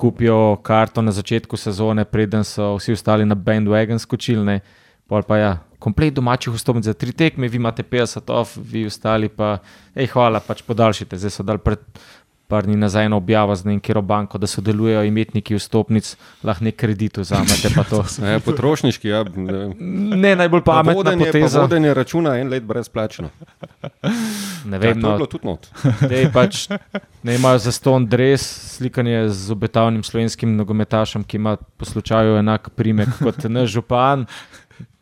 kupijo 0.00 0.56
karto 0.64 1.04
na 1.04 1.12
začetku 1.12 1.56
sezone, 1.60 2.06
preden 2.08 2.48
so 2.48 2.74
vsi 2.78 2.96
ostali 2.96 3.28
na 3.28 3.36
bandwagon 3.36 4.00
skočili. 4.00 4.60
Pa 5.08 5.36
ja, 5.36 5.52
komplet 5.82 6.14
domačih 6.14 6.54
vstopnic 6.54 6.86
za 6.86 6.94
tri 6.94 7.12
tekme, 7.12 7.50
vi 7.50 7.58
imate 7.60 7.82
50 7.82 8.32
of, 8.32 8.54
vi 8.56 8.86
ostali 8.86 9.28
pa, 9.28 9.56
hej, 9.98 10.12
hvala, 10.14 10.40
pač 10.46 10.62
podaljšite. 10.66 11.18
Zdaj 11.18 11.34
so 11.34 11.46
dal 11.46 11.58
pred, 11.62 11.82
par 12.52 12.66
dni 12.68 12.76
nazaj 12.76 13.06
eno 13.08 13.16
objavo 13.16 13.54
z 13.56 13.64
nekero 13.64 14.02
banko, 14.02 14.38
da 14.38 14.46
sodelujejo 14.46 15.06
imetniki 15.08 15.56
vstopnic, 15.56 16.10
lahko 16.44 16.66
nek 16.68 16.76
kredit 16.76 17.22
vzamete. 17.22 17.72
Ja, 18.32 18.40
potrošniški, 18.44 19.08
ja. 19.08 19.22
Ne. 19.24 19.62
Ne 20.16 20.34
najbolj 20.36 20.60
Pa 20.64 20.72
pametna 20.72 20.98
vodenje, 20.98 21.26
poteza. 21.26 21.60
vodenje 21.60 21.94
računa 21.94 22.36
en 22.40 22.48
let 22.52 22.64
brezplačno. 22.68 23.30
Ne 24.64 24.76
Ja, 24.76 24.78
vem, 24.78 24.98
je 24.98 25.02
no, 25.02 25.14
bilo 25.16 25.26
tudi 25.26 25.46
not. 25.48 25.68
Dej 26.12 26.28
pač, 26.32 26.66
ne 27.22 27.34
imajo 27.34 27.58
za 27.64 27.72
ston 27.72 28.06
dres, 28.06 28.44
slikanje 28.76 29.28
z 29.28 29.52
obetavnim 29.52 30.04
slovenskim 30.04 30.56
nogometašem, 30.56 31.24
ki 31.24 31.40
ima 31.40 31.56
po 31.56 31.88
slučaju 31.88 32.36
enak 32.42 32.70
primek 32.76 33.16
kot 33.22 33.44
naš 33.48 33.72
župan. 33.78 34.26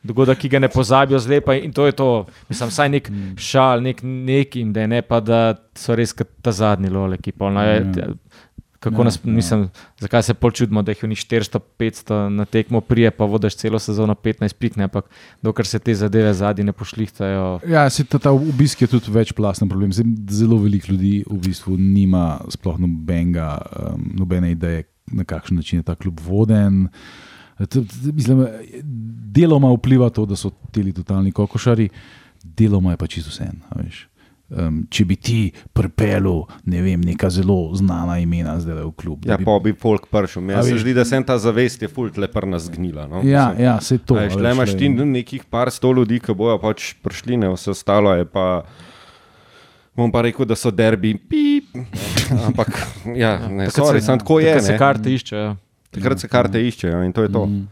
Dogodek, 0.03 0.39
ki 0.39 0.49
ga 0.49 0.59
ne 0.59 0.69
pozabijo, 0.69 1.19
zlepa 1.19 1.55
in 1.55 1.73
to 1.73 1.85
je 1.87 1.93
to. 1.93 2.07
Mislim, 2.49 2.71
saj 2.71 2.89
nek 2.89 3.11
šal, 3.37 3.83
nek, 3.83 4.01
nek 4.03 4.57
in 4.57 4.73
da 4.73 4.81
je 4.81 4.89
ne 4.89 5.03
pa, 5.03 5.21
da 5.21 5.41
so 5.77 5.93
res 5.95 6.15
ta 6.43 6.53
zadnji 6.53 6.89
lole, 6.89 7.19
ki 7.19 7.33
polno 7.33 7.61
je. 7.63 7.75
Ja. 7.97 8.07
Kako 8.81 9.03
Ja, 9.03 9.05
nas, 9.05 9.19
ja. 9.21 9.31
mislim, 9.31 9.67
zakaj 10.01 10.23
se 10.23 10.35
pol 10.35 10.51
čudimo, 10.51 10.81
da 10.83 10.95
jih 10.95 11.03
ni 11.05 11.15
400-500 11.15 12.29
na 12.29 12.45
tekmo 12.45 12.81
prije, 12.81 13.11
pa 13.11 13.25
vodiš 13.25 13.57
celo 13.57 13.79
sezono 13.79 14.15
15 14.15 14.55
pikne, 14.55 14.85
ampak 14.85 15.05
dokler 15.43 15.67
se 15.67 15.79
te 15.79 15.95
zadeve 15.95 16.33
zadnji 16.35 16.65
ne 16.65 16.73
pošlihtajo. 16.73 17.61
Ja, 17.69 17.91
se 17.91 18.05
ta, 18.05 18.19
ta 18.19 18.31
obisk 18.31 18.81
je 18.81 18.89
tudi 18.89 19.11
večplasten 19.11 19.69
problem. 19.69 19.93
Zelo 20.31 20.57
veliko 20.57 20.93
ljudi 20.93 21.25
v 21.29 21.39
bistvu 21.39 21.77
nima 21.77 22.41
sploh 22.49 22.79
nobenega, 22.79 23.59
um, 23.93 24.11
nobene 24.17 24.53
ideje, 24.53 24.85
na 25.13 25.25
kakšen 25.25 25.57
način 25.57 25.79
je 25.79 25.83
ta 25.83 25.95
klub 25.95 26.21
voden. 26.25 26.87
T- 26.89 27.30
Mislim, 28.13 28.47
deloma 29.31 29.71
vpliva 29.71 30.11
to, 30.11 30.27
da 30.27 30.37
so 30.37 30.51
ti 30.71 30.93
totalni 30.93 31.33
kokošari, 31.33 31.89
deloma 32.43 32.91
je 32.91 32.97
pa 32.97 33.07
čisto 33.07 33.31
vse. 33.31 33.51
Um, 34.51 34.81
če 34.91 35.05
bi 35.05 35.15
ti 35.15 35.37
pripeljal, 35.73 36.41
ne 36.65 36.81
vem, 36.83 37.01
neka 37.01 37.29
zelo 37.31 37.71
znana 37.73 38.17
imena 38.19 38.57
zdaj 38.59 38.81
v 38.81 38.93
klub. 38.93 39.23
Ja, 39.23 39.37
bi- 39.37 39.45
pa 39.45 39.59
bi 39.61 39.71
folk 39.73 40.09
pršel. 40.09 40.43
A 40.43 40.47
Meni 40.49 40.63
se 40.65 40.79
zdi, 40.79 40.95
da 40.95 41.05
se 41.05 41.23
ta 41.23 41.39
zavest 41.39 41.83
je 41.83 41.89
fult 41.89 42.17
leper 42.17 42.49
nas 42.49 42.67
gnila. 42.69 43.07
No? 43.07 43.21
ja, 43.23 43.49
Mislim, 43.49 43.65
ja, 43.65 43.81
se 43.81 43.99
to. 43.99 44.15
veš, 44.17 44.35
Le 44.35 44.51
imaš 44.51 44.75
ti 44.75 44.89
nekih 44.89 45.45
par 45.45 45.71
sto 45.71 45.93
ljudi, 45.93 46.19
ki 46.19 46.35
bojo 46.35 46.59
pač 46.59 46.95
prišli, 46.97 47.37
ne 47.37 47.49
vse 47.49 47.71
ostalo 47.71 48.11
je 48.13 48.25
pa. 48.25 48.65
Bom 49.95 50.11
pa 50.11 50.23
rekel, 50.23 50.47
da 50.47 50.57
so 50.57 50.71
derbi, 50.71 51.15
pip. 51.15 51.71
Ampak, 52.47 52.75
ja, 53.15 53.39
ne, 53.49 53.67
takrat 53.67 53.87
sorry, 53.87 54.01
se- 54.01 54.07
samo 54.07 54.19
tako 54.19 54.41
je. 54.41 54.61
Se 54.63 54.79
karte 54.79 55.11
iščejo. 55.11 55.57
Takrat 55.91 56.23
se 56.23 56.31
karte 56.31 56.63
iščejo 56.63 57.03
in 57.07 57.13
to 57.13 57.27
je 57.27 57.33
to. 57.33 57.45
Mm. 57.47 57.69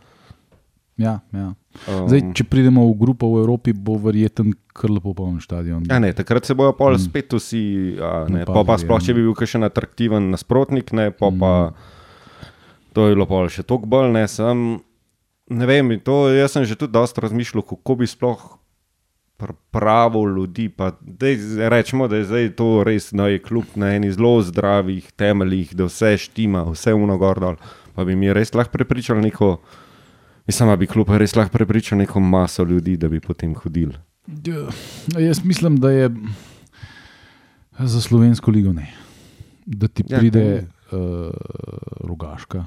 Ja, 0.98 1.20
ja. 1.30 1.52
Um, 1.86 2.08
Zdaj, 2.10 2.24
če 2.34 2.44
pridemo 2.50 2.82
v 2.88 2.96
grupo 2.98 3.28
v 3.30 3.44
Evropi, 3.44 3.70
bo 3.70 3.94
verjeten 4.02 4.50
kar 4.74 4.90
lepo 4.90 5.12
poln 5.14 5.38
stadion. 5.38 5.84
Ja, 5.86 6.00
ne, 6.02 6.10
takrat 6.16 6.48
se 6.48 6.56
bojo 6.58 6.72
pol 6.74 6.98
spet 6.98 7.36
vsi, 7.38 7.62
a, 8.02 8.26
ne, 8.26 8.42
pa, 8.42 8.50
pa 8.50 8.64
Napadli, 8.64 8.82
sploh, 8.82 8.98
ja. 8.98 9.06
če 9.06 9.14
bi 9.14 9.22
bil 9.28 9.36
kakšen 9.38 9.66
atraktiven 9.68 10.26
nasprotnik, 10.34 10.90
ne, 10.98 11.12
pa, 11.14 11.30
pa 11.30 11.52
to 12.96 13.06
je 13.06 13.14
bilo 13.14 13.28
pol 13.30 13.46
še 13.52 13.62
toliko 13.62 13.92
bolj, 13.94 14.10
ne, 14.16 14.24
sem, 14.26 14.64
ne 15.54 15.70
vem, 15.70 15.94
to, 16.02 16.24
jaz 16.34 16.58
sem 16.58 16.66
že 16.66 16.74
tudi 16.74 16.96
dosta 16.98 17.22
razmišljal, 17.22 17.62
kako 17.62 18.00
bi 18.02 18.10
sploh 18.10 18.42
pravo 19.70 20.24
ljudi, 20.26 20.66
pa 20.66 20.90
dej, 20.98 21.38
rečemo, 21.70 22.08
da 22.10 22.18
je 22.18 22.26
zdaj 22.26 22.48
to 22.58 22.82
res, 22.82 23.12
da 23.14 23.28
je 23.30 23.38
kljub 23.38 23.78
na 23.78 23.94
eni 23.94 24.10
zelo 24.10 24.40
zdravih 24.42 25.12
temeljih, 25.14 25.76
da 25.78 25.86
vse 25.86 26.16
štima, 26.26 26.64
vse 26.72 26.94
uno 26.94 27.14
gor 27.22 27.38
dol, 27.38 27.60
pa 27.98 28.04
bi 28.06 28.14
mi 28.14 28.30
res 28.30 28.54
lahko 28.54 28.70
prepričal 28.76 29.18
neko, 29.18 29.56
mislim, 30.46 30.68
da 30.70 30.76
bi 30.78 30.86
kljub 30.86 31.08
res 31.18 31.34
lahko 31.34 31.50
prepričal 31.56 31.98
neko 31.98 32.20
maso 32.22 32.62
ljudi, 32.62 32.94
da 32.96 33.08
bi 33.10 33.18
potem 33.20 33.56
hodili. 33.58 33.98
Ja, 34.46 34.68
jaz 35.18 35.40
mislim, 35.44 35.80
da 35.82 35.90
je 35.90 36.10
za 37.78 38.00
slovensko 38.00 38.54
ligo 38.54 38.72
ne. 38.72 38.86
Da 39.66 39.88
ti 39.88 40.04
Ja, 40.06 40.18
pride 40.18 40.44
uh, 40.62 41.32
rogaška. 42.06 42.64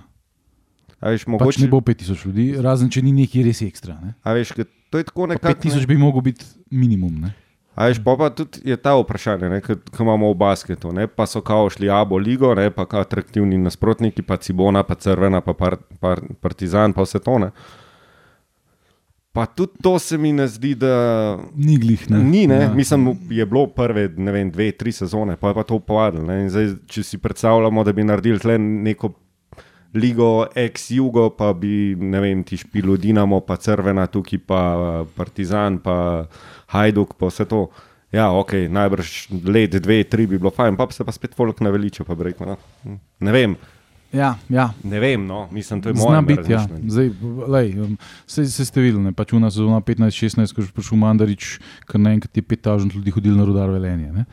A 0.99 1.09
veš, 1.15 1.23
Pač 1.23 1.32
mogoče, 1.32 1.63
ne 1.63 1.71
bo 1.71 1.79
5000 1.79 2.25
ljudi, 2.27 2.47
razen 2.61 2.91
če 2.91 3.01
ni 3.01 3.15
neki 3.15 3.45
res 3.47 3.63
ekstra. 3.63 3.95
Ne? 4.03 4.13
a 4.21 4.36
veš, 4.36 4.51
to 4.91 4.99
je 4.99 5.07
tako 5.07 5.32
nekako. 5.32 5.55
5000 5.63 5.88
bi 5.88 5.97
mogel 5.97 6.27
biti 6.27 6.45
minimum. 6.69 7.23
Ne? 7.23 7.32
A 7.76 7.88
veš, 7.88 8.01
pa, 8.03 8.17
pa 8.19 8.28
tudi 8.36 8.59
je 8.67 8.76
ta 8.78 8.97
vprašanje, 8.99 9.61
ki 9.63 10.03
imamo 10.03 10.32
v 10.34 10.38
basketu. 10.38 10.91
Ne? 10.91 11.07
Pa 11.07 11.26
so 11.26 11.41
kao 11.41 11.69
šli 11.72 11.89
Abo 11.89 12.17
ligo, 12.17 12.51
ne? 12.55 12.69
pa 12.72 12.86
kao 12.86 13.01
atraktivni 13.01 13.57
nasprotniki, 13.57 14.22
pa 14.22 14.38
Cibona, 14.38 14.84
pa 14.84 14.95
Crvena, 14.95 15.41
pa 15.41 15.53
par, 15.53 15.78
par, 15.99 16.19
Partizan, 16.41 16.93
pa 16.93 17.07
vse 17.07 17.24
to. 17.24 17.38
Ne? 17.39 17.51
Pa 19.32 19.45
tudi 19.47 19.80
to 19.84 19.95
se 19.99 20.17
mi 20.17 20.34
ne 20.36 20.47
zdi, 20.47 20.76
da 20.76 21.39
Ni 21.55 21.78
glih. 21.80 22.09
Ne? 22.11 22.19
ni. 22.19 22.43
Ne? 22.47 22.61
Ja. 22.61 22.74
Mislim, 22.74 23.13
je 23.30 23.45
bilo 23.45 23.67
prve 23.67 24.09
ne 24.17 24.32
vem, 24.32 24.51
dve, 24.51 24.72
tri 24.76 24.91
sezone, 24.91 25.38
pa 25.39 25.47
je 25.47 25.55
pa 25.55 25.63
to 25.63 25.80
upadlo. 25.80 26.28
če 26.88 27.03
si 27.03 27.17
predstavljamo, 27.17 27.84
da 27.84 27.93
bi 27.93 28.03
naredili 28.03 28.39
tle 28.39 28.57
neko 28.59 29.13
ligo 29.93 30.47
ex-jugo, 30.55 31.30
pa 31.36 31.53
bi 31.53 31.95
ne 31.99 32.19
vem, 32.19 32.43
ti 32.43 32.57
špilo 32.57 32.97
Dinamo, 32.97 33.39
pa 33.39 33.55
Crvena, 33.55 34.07
tukaj 34.07 34.39
pa 34.47 35.05
Partizan, 35.15 35.80
pa 35.80 36.26
Hajduk, 36.72 37.15
pa 37.19 37.32
vse 37.32 37.45
to. 37.49 37.67
Ja, 38.11 38.28
ok, 38.36 38.67
najbrž 38.67 39.11
let, 39.47 39.78
dve, 39.80 40.01
tri 40.03 40.26
bi 40.28 40.36
bilo 40.36 40.51
fajn, 40.51 40.76
pa 40.76 40.89
se 40.91 41.05
pa 41.07 41.13
spet 41.15 41.36
folk 41.38 41.61
naveličal, 41.63 42.03
pa 42.07 42.15
bi 42.19 42.28
rekel, 42.28 42.49
no, 42.49 42.97
ne 43.24 43.32
vem, 43.32 43.55
Ja, 44.11 44.36
ja. 44.49 44.74
ne 44.84 44.99
vem, 44.99 45.26
no, 45.26 45.47
mislim, 45.51 45.82
to 45.82 45.89
je 45.89 45.95
Zna 45.95 46.22
moje 46.22 46.22
biti, 46.22 46.51
ja. 46.51 46.67
Zdaj, 46.88 47.09
lej, 47.47 47.80
um, 47.80 47.97
se, 48.28 48.45
se 48.45 48.65
ste 48.65 48.82
videli, 48.84 49.03
ne? 49.03 49.13
pač 49.15 49.32
v 49.32 49.39
nas 49.39 49.55
sezona 49.55 49.80
15-16, 49.80 50.51
ko 50.51 50.61
je 50.61 50.74
prišel 50.76 50.99
Mandarič, 50.99 51.51
kar 51.88 52.01
naenkrat 52.03 52.36
je 52.36 52.43
5000 52.43 52.91
ljudi 52.95 53.13
hodil 53.15 53.38
na 53.39 53.47
rodar 53.47 53.72
velenje. 53.72 54.11
ne. 54.11 54.26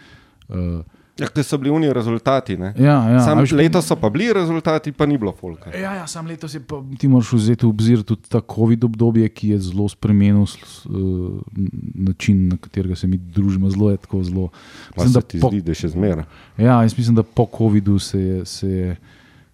Uh, 0.49 0.83
Ja, 1.19 1.27
ker 1.27 1.43
so 1.43 1.59
bili 1.59 1.73
oni 1.75 1.89
rezultati. 1.93 2.55
Ne? 2.57 2.73
ja, 2.79 2.97
ja, 3.11 3.21
Sam 3.25 3.41
a 3.41 3.43
veš, 3.43 3.53
letos 3.59 3.89
so 3.91 3.97
pa 3.99 4.11
bili 4.11 4.29
rezultati, 4.33 4.93
pa 4.95 5.07
ni 5.07 5.19
bilo 5.19 5.33
folka. 5.35 5.73
Ja, 5.75 5.97
ja, 5.99 6.07
sam 6.07 6.27
letos 6.31 6.55
je 6.55 6.61
pa 6.63 6.79
ti 6.99 7.09
moraš 7.11 7.33
vzeti 7.33 7.67
v 7.67 7.71
obzir 7.71 8.05
tudi 8.07 8.31
ta 8.31 8.41
COVID 8.55 8.85
obdobje, 8.87 9.29
ki 9.29 9.51
je 9.55 9.59
zelo 9.71 9.89
spremenil 9.91 10.47
uh, 10.47 11.41
način, 11.95 12.47
na 12.53 12.57
katerega 12.57 12.97
se 12.97 13.11
mi 13.11 13.19
družimo. 13.19 13.71
Zelo 13.71 13.91
je 13.91 13.97
tako 13.97 14.23
zelo. 14.23 14.49
Mislim, 14.95 15.13
da 15.13 15.21
ti 15.21 15.41
po, 15.43 15.51
zdi, 15.51 15.63
da 15.67 15.75
še 15.75 15.91
zmeraj. 15.97 16.25
ja, 16.57 16.79
jaz 16.87 16.95
mislim, 16.99 17.19
da 17.19 17.27
po 17.27 17.49
COVID-u 17.57 17.99
se 17.99 18.23
je, 18.23 18.45
se 18.47 18.71
je, 18.71 18.97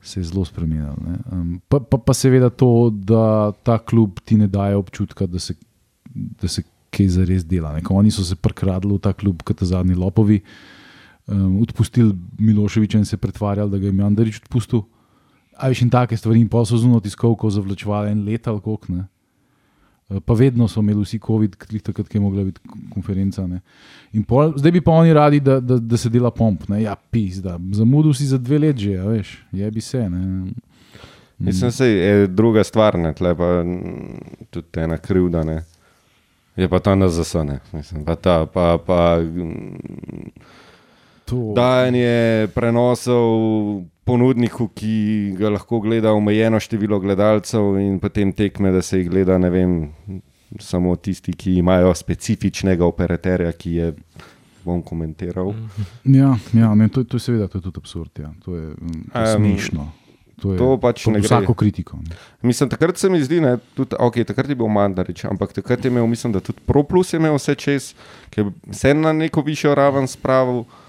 se 0.03 0.21
je 0.21 0.25
zelo 0.29 0.45
spremenil. 0.45 0.93
ne. 1.01 1.17
Um, 1.33 1.49
pa, 1.69 1.81
pa, 1.81 1.97
pa 1.97 2.13
seveda 2.13 2.53
to, 2.53 2.93
da 2.93 3.53
ta 3.65 3.79
klub 3.81 4.21
ti 4.25 4.37
ne 4.37 4.51
daje 4.53 4.77
občutka, 4.77 5.27
da 5.27 5.41
se, 5.41 5.57
da 6.13 6.49
se 6.49 6.67
kaj 6.93 7.09
zares 7.17 7.49
dela. 7.49 7.73
Ne. 7.73 7.81
Ko 7.83 7.97
Oni 7.97 8.13
so 8.13 8.21
se 8.21 8.37
prekradli 8.37 8.93
v 8.95 9.01
ta 9.01 9.17
klub, 9.17 9.41
kot 9.43 9.65
zadnji 9.65 9.97
lopovi. 9.97 10.43
Um, 11.27 11.63
odpustili 11.63 12.13
Miloševiča 12.39 12.99
in 12.99 13.05
se 13.05 13.17
pretvarjali, 13.17 13.71
da 13.71 13.79
ga 13.79 13.87
je 13.87 13.93
Mandarič 13.93 14.43
odpustil. 14.43 14.83
A 15.57 15.69
veš 15.69 15.83
in 15.83 15.91
take 15.91 16.17
stvari, 16.17 16.41
in 16.41 16.49
pa 16.49 16.65
so 16.65 16.77
zunaj 16.77 17.01
tiskovko 17.01 17.51
zavlačevali 17.51 18.11
en 18.11 18.25
let 18.25 18.49
ali 18.49 18.61
koliko. 18.61 18.93
ne. 18.93 19.07
Eh, 20.11 20.21
Pa 20.21 20.35
vedno 20.35 20.69
so 20.69 20.81
imeli 20.81 21.01
vsi 21.01 21.19
COVID, 21.19 21.57
takrat, 21.83 22.09
ki 22.09 22.17
je 22.17 22.21
mogla 22.21 22.45
biti 22.45 22.61
konferenca. 22.91 23.47
ne. 23.47 23.61
In 24.13 24.25
Pol, 24.25 24.53
zdaj 24.57 24.73
bi 24.73 24.81
pa 24.81 24.93
oni 24.93 25.13
radi, 25.13 25.41
da, 25.41 25.61
da, 25.61 25.79
da 25.79 25.97
se 25.97 26.09
dela 26.09 26.31
pomp. 26.31 26.69
Ne? 26.69 26.83
Ja, 26.83 26.95
pis, 27.11 27.37
da 27.37 27.59
zamudil 27.73 28.13
si 28.15 28.27
za 28.27 28.39
dve 28.39 28.59
leti 28.59 28.83
že, 28.83 28.99
veš, 28.99 29.45
je 29.53 29.71
bi 29.71 29.81
se. 29.81 30.11
Ne? 30.11 30.53
Mislim, 31.39 31.71
da 31.79 31.85
je 31.85 32.27
druga 32.27 32.65
stvar, 32.65 32.99
ne, 32.99 33.15
tle 33.15 33.35
pa 33.35 33.65
tudi 34.51 34.81
ena 34.81 34.99
krivda. 34.99 35.45
Ne. 35.45 35.65
Je 36.57 36.69
pa 36.69 36.79
ta 36.79 36.95
NZS, 36.95 37.35
ne, 37.35 37.59
mislim, 37.73 38.05
pa 38.05 38.15
ta, 38.15 38.47
pa, 38.47 38.79
pa 38.87 39.19
mm, 39.19 40.31
To, 41.25 41.53
dajanje 41.57 42.49
prenosov 42.55 43.85
ponudniku, 44.05 44.69
ki 44.69 45.33
ga 45.39 45.49
lahko 45.55 45.81
gleda 45.81 46.13
omejeno 46.13 46.61
število 46.61 47.01
gledalcev 47.01 47.79
in 47.81 47.97
potem 48.01 48.33
tekme, 48.37 48.73
da 48.73 48.83
se 48.85 49.01
jih 49.01 49.09
gleda, 49.11 49.39
vem, 49.49 49.89
samo 50.61 50.97
tisti, 50.97 51.33
ki 51.33 51.57
imajo 51.63 51.95
specifičnega 51.97 52.85
operaterja, 52.87 53.53
ki 53.57 53.75
je, 53.79 53.91
bom 54.65 54.83
komentiral. 54.83 55.55
ja, 56.21 56.37
ja, 56.53 56.75
ne, 56.75 56.89
to, 56.89 57.05
to 57.05 57.17
je 57.17 57.27
seveda 57.31 57.49
to 57.49 57.59
je 57.59 57.63
tudi 57.63 57.81
absurd. 57.81 58.21
Ja. 58.21 58.33
To 58.45 58.57
je, 58.57 58.71
um, 58.73 59.05
to 59.13 59.21
je 59.21 59.35
Em, 59.35 59.45
smešno. 59.45 59.91
To 60.43 60.53
je 60.53 60.59
to 60.59 60.69
pač 60.83 61.05
pod 61.05 61.15
ne 61.15 61.21
gre. 61.21 61.29
vsako 61.29 61.55
kritiko. 61.55 61.97
Ne. 62.05 62.17
Mislim, 62.43 62.69
takrat 62.69 62.99
se 62.99 63.09
mi 63.09 63.21
zdi, 63.23 63.41
da 63.41 63.57
okay, 64.03 64.25
takrat 64.25 64.49
je 64.51 64.57
bil 64.59 64.69
Mandarič, 64.69 65.25
ampak 65.25 65.53
takrat 65.53 65.85
je 65.85 65.93
imel, 65.93 66.07
mislim, 66.11 66.33
da 66.33 66.41
tudi 66.41 66.61
ProPlus 66.67 67.13
je 67.13 67.21
imel 67.21 67.37
vse 67.39 67.55
čez, 67.55 67.93
ki 68.31 68.41
je 68.41 68.51
vse 68.73 68.95
na 68.95 69.13
neko 69.13 69.45
višjo 69.47 69.75
raven 69.79 70.09
spravil. 70.11 70.65
Uh, 70.65 70.84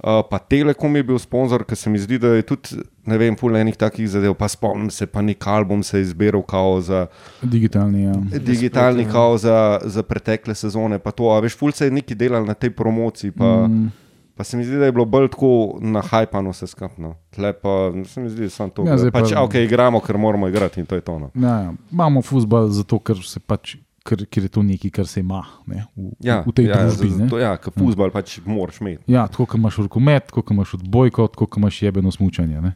pa 0.00 0.38
Telekom 0.38 0.96
je 0.96 1.02
bil 1.02 1.18
sponzor, 1.18 1.64
ker 1.66 1.76
se 1.76 1.90
mi 1.90 1.98
zdi, 1.98 2.18
da 2.22 2.30
je 2.36 2.44
tudi, 2.46 2.78
ne 3.06 3.18
vem, 3.18 3.34
pol 3.36 3.56
enih 3.58 3.76
takih 3.76 4.06
zadev. 4.06 4.36
Pa 4.38 4.46
spomnim 4.48 4.90
se, 4.94 5.08
pa 5.10 5.22
nek 5.22 5.46
album 5.46 5.82
se 5.82 5.98
je 5.98 6.06
izbiral 6.06 6.42
kao 6.46 6.80
za 6.80 7.06
Digitalni. 7.42 8.04
Ja. 8.04 8.14
digitalni 8.38 9.08
kao 9.10 9.38
za, 9.38 9.80
za 9.84 10.02
pretekle 10.02 10.54
sezone. 10.54 10.98
Pa 10.98 11.10
to, 11.10 11.32
a 11.34 11.40
veš, 11.42 11.56
ful 11.58 11.74
se 11.74 11.90
je 11.90 11.96
neki 11.98 12.14
delal 12.14 12.46
na 12.46 12.54
tej 12.54 12.70
promociji. 12.70 13.34
Pa, 13.34 13.66
mm. 13.66 13.90
pa 14.38 14.44
se 14.44 14.56
mi 14.56 14.64
zdi, 14.64 14.78
da 14.78 14.86
je 14.86 14.94
bilo 14.94 15.04
bolj 15.04 15.32
tako 15.34 15.78
nahajpano 15.82 16.54
vse 16.54 16.70
skupno. 16.70 17.16
Tle 17.34 17.52
pa 17.52 17.90
se 18.06 18.22
mi 18.22 18.30
zdi, 18.30 18.46
da 18.46 18.46
je 18.46 18.54
samo 18.54 18.70
to. 18.70 18.86
Ja, 18.86 18.96
pač, 19.10 19.34
pa- 19.34 19.42
ok, 19.42 19.54
igramo, 19.66 20.00
ker 20.00 20.18
moramo 20.18 20.48
igrati 20.48 20.80
in 20.80 20.86
to 20.86 20.94
je 20.94 21.02
to. 21.02 21.18
No. 21.18 21.30
Ja, 21.34 21.58
ja. 21.66 21.74
Imamo 21.90 22.22
futbol 22.22 22.70
zato, 22.70 23.02
ker 23.02 23.18
se 23.18 23.40
pač 23.40 23.74
ker, 24.08 24.24
ker 24.26 24.46
je 24.46 24.50
to 24.50 24.62
nekaj, 24.64 24.90
kar 24.90 25.06
se 25.06 25.20
ima 25.20 25.42
ne, 25.66 25.84
v, 25.92 26.12
Ja, 26.24 26.40
v 26.42 26.54
tej 26.56 26.70
ja, 26.70 26.80
družbi. 26.82 27.10
ne. 27.12 27.26
Zato, 27.26 27.38
ja, 27.38 27.52
kot 27.56 27.76
fusbal 27.76 28.12
pač 28.14 28.38
moraš 28.46 28.80
imeti. 28.80 29.04
Ja, 29.06 29.26
tako 29.28 29.44
kot 29.46 29.60
imaš 29.60 29.76
rokomet, 29.82 30.30
tako 30.30 30.42
kot 30.42 30.56
imaš 30.56 30.74
odbojko, 30.74 31.28
tako 31.28 31.46
kot 31.46 31.60
imaš 31.60 31.82
jebeno 31.82 32.10
smučanje. 32.10 32.64
Ne? 32.64 32.72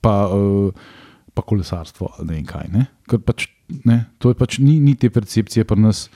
Pa, 0.00 0.16
uh, 0.26 0.72
pa 1.34 1.44
kolesarstvo, 1.44 2.14
ne 2.24 2.38
vem 2.38 2.46
kaj. 2.46 2.66
Ne? 2.72 2.86
Ker 3.04 3.20
Pač, 3.20 3.46
ne? 3.84 4.06
To 4.18 4.32
je 4.32 4.36
pač 4.36 4.58
ni, 4.58 4.78
ni 4.80 4.96
te 4.96 5.10
percepcije 5.10 5.64
pri 5.64 5.80
nas, 5.80 6.06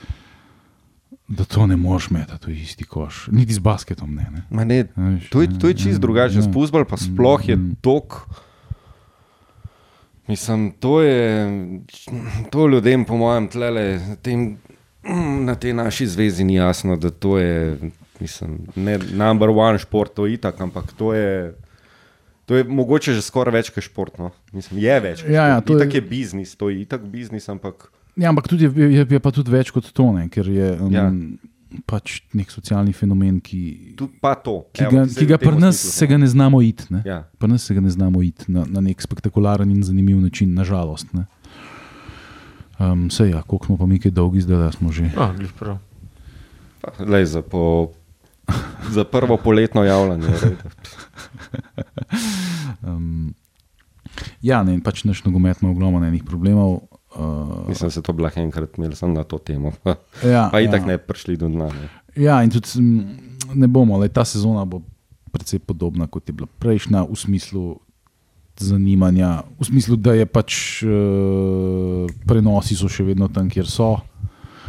da 1.27 1.45
to 1.45 1.63
ne 1.67 1.77
moreš 1.79 2.09
metati 2.09 2.49
v 2.49 2.57
isti 2.57 2.83
koš. 2.83 3.27
Niti 3.31 3.53
z 3.53 3.61
basketom 3.63 4.11
ne. 4.11 4.25
ne? 4.31 4.41
Ma 4.49 4.65
Ne, 4.65 4.83
to 5.29 5.41
je, 5.41 5.47
to 5.55 5.69
je 5.69 5.77
čist 5.77 5.97
ja, 5.97 6.01
drugače. 6.01 6.41
ja. 6.41 6.51
Fusbal 6.51 6.83
pa 6.85 6.97
sploh 6.97 7.39
je 7.47 7.55
Mm. 7.55 7.75
Mislim, 10.27 10.71
to 10.73 11.01
je 11.01 11.47
to 12.49 12.67
ljudem, 12.67 13.05
po 13.05 13.17
mojem, 13.17 13.47
tlele, 13.47 13.85
tem, 14.21 14.57
na 15.41 15.55
tej 15.55 15.73
naši 15.73 16.07
zvezi 16.07 16.43
ni 16.43 16.55
jasno, 16.55 16.95
da 16.95 17.09
to 17.09 17.37
je 17.37 17.77
mislim, 18.19 18.59
ne 18.75 18.97
number 19.11 19.49
one 19.49 19.79
šport, 19.79 20.13
to 20.13 20.25
je 20.25 20.33
itak, 20.33 20.61
ampak 20.61 20.93
to 20.93 21.13
je. 21.13 21.55
To 22.45 22.55
je 22.55 22.63
mogoče 22.63 23.13
že 23.13 23.21
skoraj 23.21 23.53
več 23.53 23.69
kot 23.69 23.83
šport. 23.83 24.17
No? 24.17 24.31
Mislim, 24.51 24.79
je 24.79 24.99
več. 24.99 25.23
Ja, 25.23 25.47
ja, 25.47 25.61
to 25.61 25.73
je- 25.73 25.79
itak 25.79 25.93
je 25.93 26.01
biznis, 26.01 26.55
to 26.55 26.69
je 26.69 26.81
itak 26.81 27.01
biznis, 27.01 27.49
ampak 27.49 27.89
Ja, 28.15 28.29
ampak 28.29 28.45
tudi 28.47 28.63
je, 28.65 28.71
je, 28.93 29.05
je 29.09 29.19
pa 29.19 29.31
tudi 29.31 29.49
več 29.49 29.71
kot 29.71 29.87
to, 29.89 30.11
ne? 30.11 30.27
ker 30.29 30.45
je 30.45 30.77
um, 30.77 30.91
Ja. 30.93 31.07
Pač 31.85 32.21
nek 32.37 32.51
socialni 32.51 32.93
fenomen, 32.93 33.39
ki, 33.43 33.93
tudi 33.99 34.19
pa 34.21 34.35
to. 34.35 34.63
ki 34.73 34.85
Evo, 34.85 34.91
ga, 34.95 35.05
ki 35.09 35.27
ga 35.29 35.37
pri 35.41 35.55
nas 35.57 35.79
smislu, 35.79 35.97
se 35.97 36.07
ga 36.07 36.17
ne 36.21 36.27
znamo 36.27 36.61
iti. 36.61 36.89
Ne? 36.93 37.01
Ja. 37.05 37.23
Pri 37.39 37.51
nas 37.51 37.65
se 37.67 37.75
ga 37.75 37.83
ne 37.83 37.93
znamo 37.93 38.21
iti 38.23 38.51
na, 38.51 38.65
na 38.69 38.83
nek 38.83 39.01
spektakularen 39.01 39.71
in 39.71 39.83
zanimiv 39.83 40.21
način, 40.21 40.53
nažalost. 40.53 41.13
Ne? 41.13 41.25
Um, 42.79 43.09
Sej, 43.13 43.33
ja, 43.33 43.41
koliko 43.41 43.71
smo 43.71 43.77
pa 43.77 43.85
mi 43.85 43.99
kaj 43.99 44.11
dolgi, 44.11 44.41
zdaj 44.41 44.57
da 44.57 44.71
smo 44.71 44.91
že. 44.91 45.09
Prav. 45.59 45.77
Lej, 46.99 47.25
za, 47.31 47.41
po, 47.41 47.93
za 48.95 49.03
prvo 49.07 49.37
poletno 49.37 49.83
javljanje. 49.83 50.27
Um, 52.83 53.33
ja, 54.41 54.63
ne, 54.63 54.75
pač 54.83 55.03
naš 55.07 55.23
nogomet 55.23 55.61
ima 55.61 55.71
ogromno 55.71 56.03
enih 56.05 56.23
problemov. 56.27 56.81
Uh, 57.13 57.67
Mislim, 57.69 57.87
da 57.87 57.91
se 57.91 58.01
to 58.01 58.15
lahko 58.19 58.39
enkrat 58.39 58.77
imeli 58.77 58.95
samo 58.95 59.13
na 59.13 59.23
to 59.23 59.37
temo. 59.37 59.71
ja, 60.33 60.49
Pa 60.51 60.59
itak 60.59 60.81
ja. 60.81 60.87
ne 60.87 60.97
prišli 60.97 61.37
do 61.37 61.47
dna. 61.47 61.69
Ne. 61.69 61.89
Ja, 62.15 62.41
in 62.43 62.49
tudi 62.49 62.81
mm, 62.81 63.17
ne 63.53 63.67
bomo, 63.67 63.97
le 64.01 64.09
ta 64.09 64.25
sezona 64.25 64.65
bo 64.65 64.81
precej 65.33 65.59
podobna 65.59 66.07
kot 66.07 66.29
je 66.29 66.33
bila 66.33 66.47
prejšnja, 66.59 67.05
v 67.09 67.17
smislu 67.17 67.77
zanimanja, 68.59 69.43
v 69.59 69.65
smislu, 69.65 69.97
da 69.97 70.13
je 70.13 70.25
pač 70.29 70.81
uh, 70.85 72.05
prenosi 72.29 72.77
so 72.77 72.89
še 72.89 73.05
vedno 73.05 73.29
tam, 73.33 73.49
kjer 73.49 73.69
so. 73.69 73.97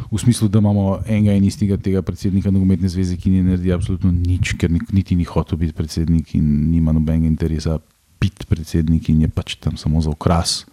V 0.08 0.20
smislu, 0.20 0.48
da 0.48 0.60
imamo 0.60 1.02
enega 1.06 1.34
in 1.36 1.44
istega 1.48 1.76
tega 1.80 2.02
predsednika 2.04 2.52
nogometne 2.52 2.88
zveze, 2.88 3.16
ki 3.20 3.32
ne 3.34 3.42
naredi 3.50 3.72
absolutno 3.74 4.12
nič, 4.12 4.54
ker 4.60 4.72
niti 4.72 5.16
ni 5.16 5.26
hotel 5.28 5.58
biti 5.60 5.76
predsednik 5.76 6.34
in 6.38 6.70
nima 6.72 6.92
nobenega 6.96 7.28
interesa 7.28 7.78
biti 8.20 8.46
predsednik 8.48 9.08
in 9.12 9.24
je 9.24 9.28
pač 9.32 9.56
tam 9.60 9.76
samo 9.80 10.00
za 10.04 10.12
okras. 10.12 10.64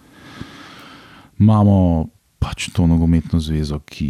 Imamo 1.42 2.08
pač 2.40 2.70
to 2.70 2.86
nogometno 2.86 3.40
zvezo, 3.40 3.80
ki 3.82 4.10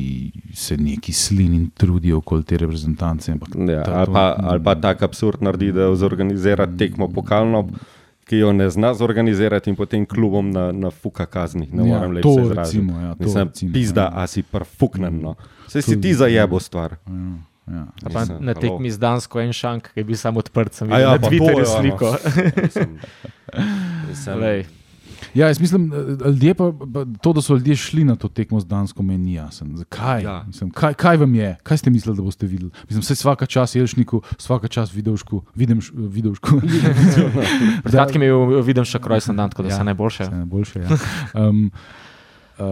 se 0.53 0.77
neki 0.77 1.13
slin 1.13 1.53
in 1.53 1.69
trudi 1.69 2.11
okoli 2.11 2.43
te 2.43 2.57
reprezentance. 2.57 3.27
ampak 3.29 3.49
Ja, 3.57 3.83
ta- 3.83 3.93
ali, 3.93 4.05
to- 4.05 4.11
pa, 4.11 4.25
ali 4.41 4.59
pa 4.61 4.75
tak 4.77 5.01
absurd 5.01 5.41
naredi, 5.41 5.71
da 5.71 5.95
zorganizira 5.95 6.67
tekmo 6.69 7.07
pokalno, 7.09 7.67
ki 8.23 8.37
jo 8.37 8.51
ne 8.51 8.69
zna 8.69 8.93
zorganizirati 8.93 9.69
in 9.69 9.75
potem 9.75 10.05
klubom 10.05 10.47
na, 10.47 10.71
na 10.71 10.89
fuka 10.89 11.25
kazni. 11.25 11.67
Ne 11.69 11.83
Ja, 11.83 11.99
morem 11.99 12.21
to 12.21 12.35
reči, 12.37 12.53
recimo, 12.53 12.93
ja, 12.95 13.11
to 13.11 13.23
Mislim, 13.23 13.47
recimo, 13.47 13.73
pizda, 13.73 14.01
ja. 14.03 14.11
a 14.13 14.27
si 14.27 14.43
prfuknen. 14.43 15.19
No. 15.21 15.35
Se 15.67 15.81
si 15.81 15.95
To- 15.95 16.01
ti 16.01 16.13
zajebo 16.13 16.59
stvar. 16.59 16.95
Ja, 17.67 17.73
ja. 17.73 17.87
Mislim, 18.05 18.37
na 18.39 18.53
tekmi 18.53 18.87
z 18.87 18.97
Dansko 18.97 19.39
en 19.39 19.51
šank, 19.51 19.87
ki 19.89 19.99
je 19.99 20.03
bil 20.03 20.15
samo 20.17 20.39
odprt, 20.39 20.73
sem 20.73 20.87
A 20.87 20.95
videl 20.95 21.01
ja, 21.01 21.11
na 21.11 21.17
pa 21.17 21.21
to 21.21 21.29
Twitterju 21.29 21.57
je 21.57 21.67
ono. 21.67 21.75
sliko. 21.77 22.07
Mislim, 22.57 22.89
mislim. 24.09 24.80
Ja, 25.33 25.47
jaz 25.47 25.59
mislim, 25.59 25.89
da 25.89 26.29
ljudje 26.29 26.53
pa, 26.53 26.71
pa, 26.93 27.05
to, 27.21 27.33
da 27.33 27.41
so 27.41 27.53
ljudje 27.53 27.75
šli 27.75 28.03
na 28.03 28.15
to 28.15 28.27
tekmo 28.27 28.59
z 28.59 28.65
Dansko, 28.65 29.03
meni 29.03 29.23
ni 29.23 29.33
jasno. 29.33 29.67
Zakaj? 29.77 30.23
Ja. 30.23 30.43
Mislim, 30.47 30.69
kaj, 30.69 30.93
kaj 30.93 31.17
vam 31.17 31.35
je? 31.35 31.57
Kaj 31.63 31.77
ste 31.77 31.89
mislili, 31.89 32.17
da 32.17 32.23
boste 32.23 32.47
videli? 32.47 32.71
Mislim, 32.89 33.01
vse 33.01 33.13
vsaka 33.13 33.45
čas 33.45 33.75
Jelšniku, 33.75 34.21
vsaka 34.37 34.67
čas 34.67 34.93
Vidovšku, 34.93 35.41
vidim, 35.55 35.81
vidovšku. 35.93 36.61
Pred 37.83 37.91
kratkim 37.93 38.21
je 38.21 38.31
bil- 38.31 38.61
vidim 38.63 38.85
še 38.85 38.99
kroj 38.99 39.21
sem 39.21 39.35
dan, 39.35 39.49
tako 39.49 39.63
da 39.63 39.69
Ja, 39.69 39.77
se 39.77 39.83
najboljše. 39.83 40.23
Vse 40.23 40.35
najboljše. 40.35 40.79
Ja. 40.79 40.97
Um, 41.47 41.71
uh, 42.59 42.65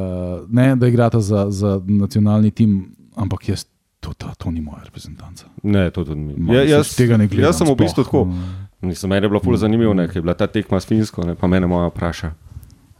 ne, 0.50 0.76
da 0.76 0.88
igrata 0.88 1.22
za, 1.22 1.48
za 1.50 1.82
nacionalni 1.88 2.52
tim, 2.52 2.96
ampak 3.16 3.50
jaz, 3.50 3.66
to, 4.00 4.14
to, 4.14 4.28
to 4.38 4.52
ni 4.52 4.62
moja 4.62 4.84
reprezentanca. 4.86 5.46
Ne, 5.64 5.90
to 5.92 6.06
tudi. 6.06 6.34
Ma, 6.38 6.54
Ja, 6.54 6.64
jaz, 6.64 6.96
tega 6.96 7.18
ne 7.18 7.28
gledam 7.28 7.50
jaz 7.50 7.58
sem 7.58 7.68
v 7.68 7.76
bistvu 7.76 8.04
tako. 8.04 8.28
Mislim, 8.82 9.10
meni 9.10 9.26
je 9.26 9.30
bilo 9.30 9.42
ful 9.44 9.58
zanimivo, 9.58 9.94
ne, 9.94 10.08
je 10.16 10.22
bila 10.22 10.34
ta 10.34 10.48
tekma 10.48 10.80
s 10.80 10.88
Finsko, 10.88 11.26
ne, 11.28 11.36
pa 11.36 11.48
mene 11.48 11.68
moja 11.68 11.90
vpraša. 11.92 12.32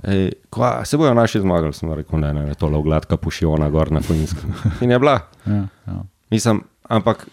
Ej, 0.04 0.32
kva, 0.52 0.86
se 0.86 0.98
bojo 0.98 1.14
naši 1.14 1.40
zmagali, 1.40 1.74
sem 1.74 1.92
rekel, 1.94 2.20
ne, 2.20 2.34
ne, 2.34 2.46
ne 2.52 2.56
to 2.56 2.68
je 2.68 2.82
gladka 2.84 3.18
pušiona 3.18 3.70
gor 3.70 3.92
na 3.92 4.02
Finsko. 4.02 4.42
In 4.84 4.92
je 4.92 5.00
bila. 5.00 5.20
Ja, 5.46 5.68
ja. 5.88 6.02
Mislim, 6.32 6.62
ampak 6.84 7.28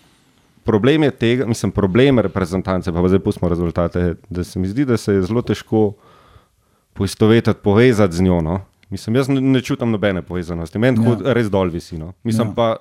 problem 0.65 1.03
je 1.03 1.11
tega, 1.11 1.47
mislim, 1.47 1.71
problem 1.73 2.19
reprezentance, 2.19 2.93
pa 2.93 3.09
zdaj 3.09 3.19
pustimo 3.19 3.49
rezultate, 3.49 4.15
da 4.31 4.45
se 4.45 4.59
mi 4.59 4.69
zdi, 4.69 4.85
da 4.85 4.97
se 4.97 5.15
je 5.15 5.23
zelo 5.23 5.43
težko 5.43 5.93
poistovetiti, 6.93 7.59
povezati 7.63 8.17
z 8.17 8.23
njo. 8.23 8.41
No. 8.41 8.61
Mislim, 8.91 9.17
jaz 9.17 9.29
ne, 9.29 9.41
ne 9.41 9.61
čutim 9.61 9.91
nobene 9.91 10.23
povezanosti, 10.23 10.79
meni 10.79 11.07
Ja. 11.07 11.33
res 11.35 11.51
dol 11.51 11.69
visi. 11.71 11.99
No. 11.99 12.13
Mislim 12.25 12.49
ja. 12.49 12.55
pa, 12.55 12.77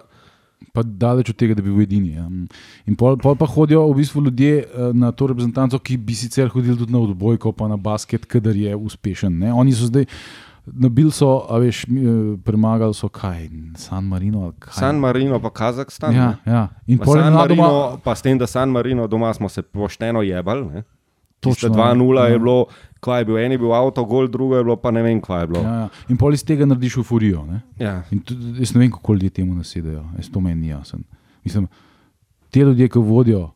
Pa 0.74 0.84
daleč 0.84 1.30
od 1.30 1.36
tega, 1.36 1.56
da 1.56 1.62
bi 1.62 1.72
bil 1.72 1.86
edini. 1.86 2.16
Ja. 2.16 2.26
In 2.86 2.96
pol, 2.96 3.18
pol 3.22 3.36
pa 3.36 3.48
hodijo 3.50 3.86
v 3.92 4.00
bistvu 4.02 4.26
ljudje 4.26 4.58
eh, 4.64 4.90
na 4.94 5.12
to 5.12 5.28
reprezentanco, 5.32 5.80
ki 5.80 5.98
bi 5.98 6.16
sicer 6.16 6.50
hodili 6.54 6.78
tudi 6.78 6.94
na 6.94 7.00
odbojko, 7.00 7.52
pa 7.52 7.68
na 7.72 7.78
basket, 7.78 8.26
kadar 8.26 8.56
je 8.56 8.76
uspešen. 8.76 9.40
Ne. 9.40 9.54
Oni 9.54 9.76
so 9.76 9.92
zdaj. 9.92 10.10
Nabil 10.66 11.12
so, 11.14 11.46
a 11.46 11.60
veš, 11.62 11.84
eh, 11.86 12.38
premagali 12.42 12.94
so 12.98 13.06
kaj, 13.06 13.50
San 13.78 14.08
Marino 14.10 14.50
kaj. 14.58 14.74
San 14.74 14.98
Marino 14.98 15.38
pa 15.38 15.52
Kazahstan. 15.54 16.16
Ja, 16.16 16.28
ne. 16.42 16.52
ja. 16.54 16.64
In 16.88 16.98
Pa 16.98 17.06
San 17.06 17.34
Marino, 17.34 18.00
pa 18.02 18.16
s 18.18 18.26
tem, 18.26 18.34
da 18.34 18.48
San 18.50 18.74
Marino 18.74 19.06
doma 19.08 19.30
smo 19.34 19.50
se 19.50 19.62
pošteno 19.62 20.26
jebali. 20.26 20.66
ne. 20.66 20.84
Točno, 21.40 21.70
2-0 21.70 22.18
ja. 22.18 22.26
je 22.26 22.40
bilo, 22.40 22.66
kva 23.06 23.19
je 23.19 23.26
bil, 23.26 23.38
en 23.38 23.53
je 23.53 23.60
bil 23.61 23.73
avto, 23.73 24.02
gol, 24.03 24.27
drugo 24.27 24.57
je 24.57 24.64
bilo, 24.64 24.76
pa 24.76 24.90
ne 24.90 25.03
vem, 25.06 25.22
kva 25.22 25.44
je 25.44 25.48
bilo. 25.48 25.61
Ja, 25.61 25.76
ja. 25.80 25.90
In 26.10 26.18
pol 26.18 26.34
iz 26.34 26.41
tega 26.44 26.65
narediš 26.65 26.98
euforijo. 26.98 27.45
Ne. 27.45 27.61
Ja. 27.77 27.99
In 28.10 28.19
tudi, 28.19 28.56
jaz 28.57 28.73
ne 28.73 28.82
vem, 28.82 28.91
kako 28.91 29.14
ljudje 29.14 29.30
temu 29.32 29.53
nasedajo, 29.53 30.02
jaz 30.18 30.30
to 30.30 30.41
meni 30.41 30.61
ni 30.61 30.73
jasno. 30.73 31.03
Mislim, 31.45 31.69
te 32.49 32.60
ljudje, 32.61 32.90
ki 32.90 33.06
vodijo 33.06 33.44
uh, 33.44 33.53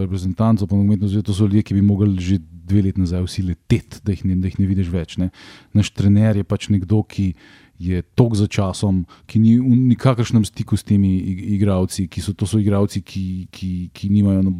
reprezentanco, 0.00 0.66
pa 0.66 0.76
nogometno 0.76 1.08
zvezo, 1.08 1.22
to 1.24 1.34
so 1.34 1.44
ljudje, 1.44 1.62
ki 1.64 1.74
bi 1.74 1.82
mogli 1.82 2.14
že 2.22 2.38
dve 2.64 2.80
leti 2.82 3.00
nazaj 3.00 3.20
vsi 3.22 3.42
leteti, 3.42 3.98
da, 4.00 4.12
jih 4.12 4.24
ne- 4.24 4.36
da 4.36 4.48
jih 4.48 4.58
ne 4.58 4.66
vidiš 4.66 4.88
več. 4.88 5.18
Ne. 5.18 5.30
Naš 5.72 5.90
trener 5.90 6.36
je 6.36 6.44
pač 6.44 6.70
nekdo, 6.70 7.02
ki 7.02 7.32
je 7.78 7.98
tok 8.14 8.36
za 8.38 8.46
časom, 8.46 9.02
ki 9.26 9.38
ni 9.38 9.56
v 9.58 9.74
nikakršnem 9.90 10.44
stiku 10.46 10.76
s 10.76 10.86
temi 10.86 11.10
ig- 11.18 11.42
igralci, 11.58 12.06
ki 12.08 12.22
so, 12.22 12.32
to 12.32 12.46
so 12.46 12.56
igralci, 12.62 13.02
ki, 13.02 13.24
ki, 13.50 13.90
ki 13.92 14.08
nimajo. 14.08 14.46
No, 14.46 14.54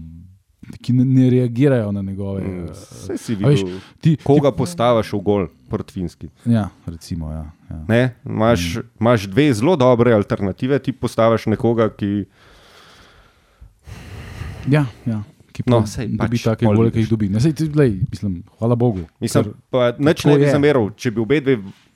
Ki 0.80 0.92
ne, 0.92 1.04
ne 1.04 1.30
reagirajo 1.30 1.92
na 1.92 2.02
njegove. 2.02 2.40
Mm, 2.40 2.64
eh, 2.64 2.74
Saj 2.74 3.18
si 3.18 3.34
a 3.34 3.48
veš, 3.48 3.62
videl, 3.62 3.78
ti, 4.00 4.16
koga 4.16 4.52
postaviš 4.52 5.12
v 5.12 5.20
gol 5.20 5.46
proti 5.68 5.92
Finski. 5.92 6.28
Ja, 6.44 6.68
recimo. 6.86 7.30
Ja, 7.30 7.44
ja. 7.70 7.78
Ne, 7.88 8.02
Imaš, 8.24 8.78
imaš 9.00 9.26
dve 9.26 9.52
zelo 9.52 9.76
dobre 9.76 10.12
alternative, 10.12 10.78
ti 10.78 10.92
postaviš 10.92 11.46
nekoga, 11.46 11.88
ki. 11.90 12.24
Ja, 14.66 14.86
ja. 15.04 15.22
Ki 15.52 15.62
No, 15.66 15.84
sej 15.86 16.08
dobi 16.10 16.34
pač 16.34 16.42
take 16.42 16.66
gole, 16.66 16.90
ki 16.90 17.04
jih 17.04 17.10
dobi. 17.10 17.28
Ne, 17.30 17.38
sej, 17.38 17.52
ti, 17.54 17.68
lej, 17.70 18.00
mislim, 18.10 18.40
hvala 18.58 18.74
Bogu. 18.74 19.04
Mislim, 19.22 19.44
ker- 19.44 19.54
pa 19.70 19.92
nič 19.98 20.24
ne 20.26 20.34
bi 20.34 20.48
zameril, 20.50 20.90
če 20.98 21.12
bi 21.14 21.20
obe 21.22 21.38
dve 21.40 21.54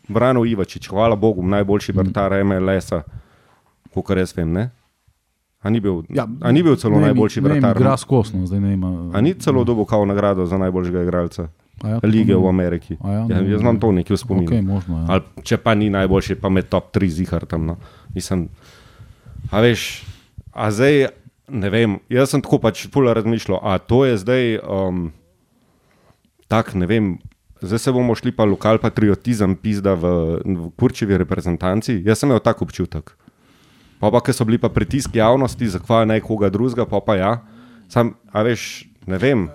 branil 0.08 0.46
Ivačič, 0.46 0.86
hvala 0.88 1.16
Bogu, 1.18 1.42
najboljši 1.42 1.92
vrtar 1.92 2.36
MLS-a, 2.46 3.02
kot 3.90 4.14
jaz 4.14 4.30
vem. 4.36 4.52
Ne? 4.52 4.64
A 5.58 5.70
ni 5.70 5.80
bil, 5.80 6.02
ja, 6.08 6.22
a 6.40 6.52
ni 6.52 6.62
bil 6.62 6.76
celo 6.76 6.96
ne 6.96 7.06
najboljši 7.06 7.40
ne 7.40 7.48
vem, 7.48 7.58
vrtar? 7.58 7.76
Igra 7.76 7.96
skosno, 7.96 8.46
zdaj 8.46 8.60
ne 8.60 8.68
vem. 8.68 8.84
a- 9.10 9.20
ni 9.20 9.34
celo 9.34 9.64
dobil 9.64 9.84
kao 9.84 10.04
nagrado 10.04 10.46
za 10.46 10.54
najboljšega 10.56 11.02
igralca 11.02 11.48
a 11.78 11.88
ja, 11.88 11.98
lige 12.00 12.30
v 12.30 12.40
ne- 12.40 12.48
Ameriki? 12.48 12.96
A 12.96 13.08
ja, 13.08 13.18
Ja, 13.20 13.26
ne 13.28 13.34
vem, 13.36 13.50
jaz 13.50 13.60
imam 13.60 13.76
to 13.76 13.92
nekje 13.92 14.14
v 14.14 14.18
spominu. 14.18 14.46
Okay, 14.46 14.62
možno, 14.62 14.98
ja. 14.98 15.06
Ali, 15.08 15.22
če 15.42 15.56
pa 15.56 15.74
ni 15.74 15.90
najboljši, 15.90 16.34
pa 16.36 16.48
med 16.48 16.68
top 16.68 16.92
3 16.92 17.08
zihar 17.08 17.42
tam. 17.44 17.66
No. 17.66 17.76
Mislim, 18.14 18.48
a 19.50 19.58
veš, 19.58 20.04
a 20.52 20.70
zdaj 20.70 21.10
ne 21.48 21.68
vem, 21.68 21.98
jaz 22.08 22.30
sem 22.30 22.38
tako 22.38 22.58
pač 22.60 22.86
pula 22.86 23.12
razmišljal, 23.12 23.58
a 23.58 23.78
to 23.78 24.04
je 24.04 24.14
zdaj 24.16 24.42
um, 24.60 25.10
tak, 26.46 26.74
ne 26.74 26.86
vem. 26.86 27.18
Zdaj 27.58 27.78
se 27.80 27.90
bomo 27.90 28.14
šli 28.14 28.30
pa 28.30 28.44
lokal 28.44 28.78
patriotizem, 28.78 29.56
pizda 29.56 29.94
v, 29.94 30.06
v 30.38 30.70
kurčevi 30.72 31.18
reprezentanci. 31.18 31.98
Jaz 32.00 32.18
sem 32.18 32.28
imel 32.28 32.38
tak 32.38 32.62
občutek. 32.62 33.10
Pa 33.98 34.10
pa, 34.14 34.20
ker 34.22 34.34
so 34.34 34.46
bili 34.46 34.60
pa 34.62 34.70
pritiski 34.70 35.18
javnosti, 35.18 35.68
zakaj 35.74 36.06
naj 36.06 36.22
koga 36.26 36.50
drugega, 36.54 36.86
pa 36.86 37.00
pa 37.04 37.16
ja. 37.18 37.32
Sam, 37.90 38.14
a 38.32 38.42
veš, 38.46 38.86
ne 39.06 39.18
vem. 39.18 39.48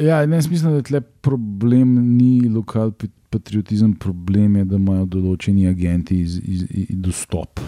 Ja, 0.00 0.22
ne, 0.26 0.36
mislim, 0.36 0.78
da 0.78 0.82
tle 0.86 1.00
problem 1.00 2.16
ni 2.16 2.48
lokal 2.48 2.92
patriotizem, 3.30 3.92
problem 3.94 4.56
je, 4.56 4.64
da 4.72 4.78
imajo 4.78 5.06
določeni 5.06 5.68
agenti 5.68 6.22
iz, 6.24 6.38
iz, 6.40 6.64
iz, 6.70 6.88
dostop 6.90 7.60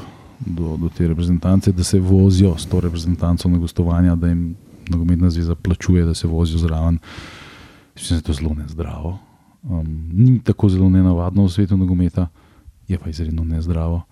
do, 0.42 0.76
do 0.80 0.90
te 0.90 1.06
reprezentance, 1.06 1.72
da 1.72 1.84
se 1.86 2.00
vozijo 2.02 2.56
s 2.58 2.66
to 2.66 2.80
reprezentanco 2.82 3.50
na 3.50 3.60
gostovanja, 3.62 4.16
da 4.16 4.32
jim 4.32 4.54
nogometna 4.90 5.30
zveza 5.30 5.54
plačuje, 5.54 6.06
da 6.08 6.14
se 6.18 6.28
vozijo 6.28 6.64
zraven. 6.64 6.98
Mislim, 7.94 8.16
da 8.16 8.22
je 8.22 8.26
to 8.26 8.38
zelo 8.40 8.54
nezdravo. 8.58 9.18
Um, 9.62 9.86
ni 10.12 10.40
tako 10.42 10.68
zelo 10.72 10.88
nenavadno 10.90 11.44
v 11.46 11.52
svetu 11.52 11.76
nogometa, 11.76 12.26
je 12.88 12.98
pa 12.98 13.10
izredno 13.10 13.44
nezdravo. 13.44 14.02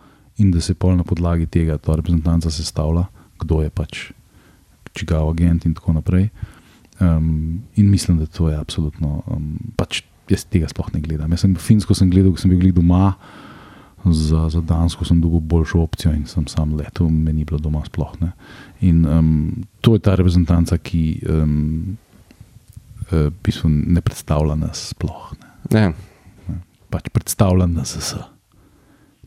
In 0.40 0.50
da 0.54 0.62
se 0.64 0.74
pol 0.74 0.96
na 0.96 1.04
podlagi 1.04 1.46
tega 1.46 1.76
ta 1.78 1.96
reprezentanca 1.98 2.50
sestavlja, 2.50 3.06
kdo 3.42 3.60
je 3.62 3.70
pač 3.70 4.06
čigav 4.96 5.28
agent 5.30 5.66
in 5.68 5.74
tako 5.76 5.92
naprej. 5.98 6.30
Um, 7.00 7.62
in 7.76 7.90
mislim, 7.90 8.18
da 8.18 8.26
to 8.26 8.48
je 8.48 8.56
absolutno. 8.56 9.22
Um, 9.28 9.72
pač 9.76 10.02
jaz 10.30 10.44
tega 10.48 10.68
sploh 10.70 10.90
ne 10.94 11.02
gledam. 11.04 11.30
Jaz 11.32 11.44
sem 11.44 11.54
finsko 11.56 11.96
sem 11.96 12.10
gledal, 12.10 12.32
ko 12.34 12.42
sem 12.42 12.52
bil 12.52 12.72
doma, 12.76 13.14
za, 14.04 14.48
za 14.48 14.60
Dansko 14.64 15.04
sem 15.04 15.20
dobil 15.20 15.40
boljšo 15.40 15.82
opcijo 15.84 16.12
in 16.16 16.24
sem 16.26 16.46
sam 16.48 16.72
letel, 16.76 17.08
meni 17.08 17.42
ni 17.42 17.44
bilo 17.44 17.60
doma 17.60 17.82
sploh. 17.84 18.14
Ne. 18.20 18.32
In 18.80 19.04
um, 19.06 19.64
to 19.80 19.94
je 19.94 20.04
ta 20.04 20.14
reprezentanca, 20.16 20.78
ki 20.78 21.20
um, 21.28 21.96
uh, 23.12 23.64
ne 23.66 24.00
predstavlja 24.00 24.56
nas 24.56 24.90
sploh. 24.94 25.32
Ne. 25.74 25.92
Ne. 26.48 26.60
Pač 26.90 27.12
predstavlja 27.12 27.68
nas 27.68 27.96
vse. 27.98 28.24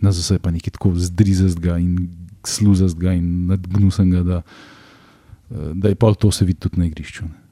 Nas 0.03 0.19
vse 0.19 0.37
je 0.37 0.43
pa 0.43 0.51
nekaj 0.51 0.75
tako 0.75 0.91
zdrizastega 0.99 1.77
in 1.79 2.09
sluzastega 2.43 3.15
in 3.15 3.47
nadgnusenega, 3.47 4.23
da, 4.27 4.41
uh, 4.43 5.71
da 5.71 5.93
je 5.93 5.95
pa 5.95 6.11
to 6.13 6.31
se 6.31 6.45
vidi 6.45 6.59
tudi 6.67 6.81
na 6.81 6.89
igrišču. 6.91 7.29
Ne 7.29 7.43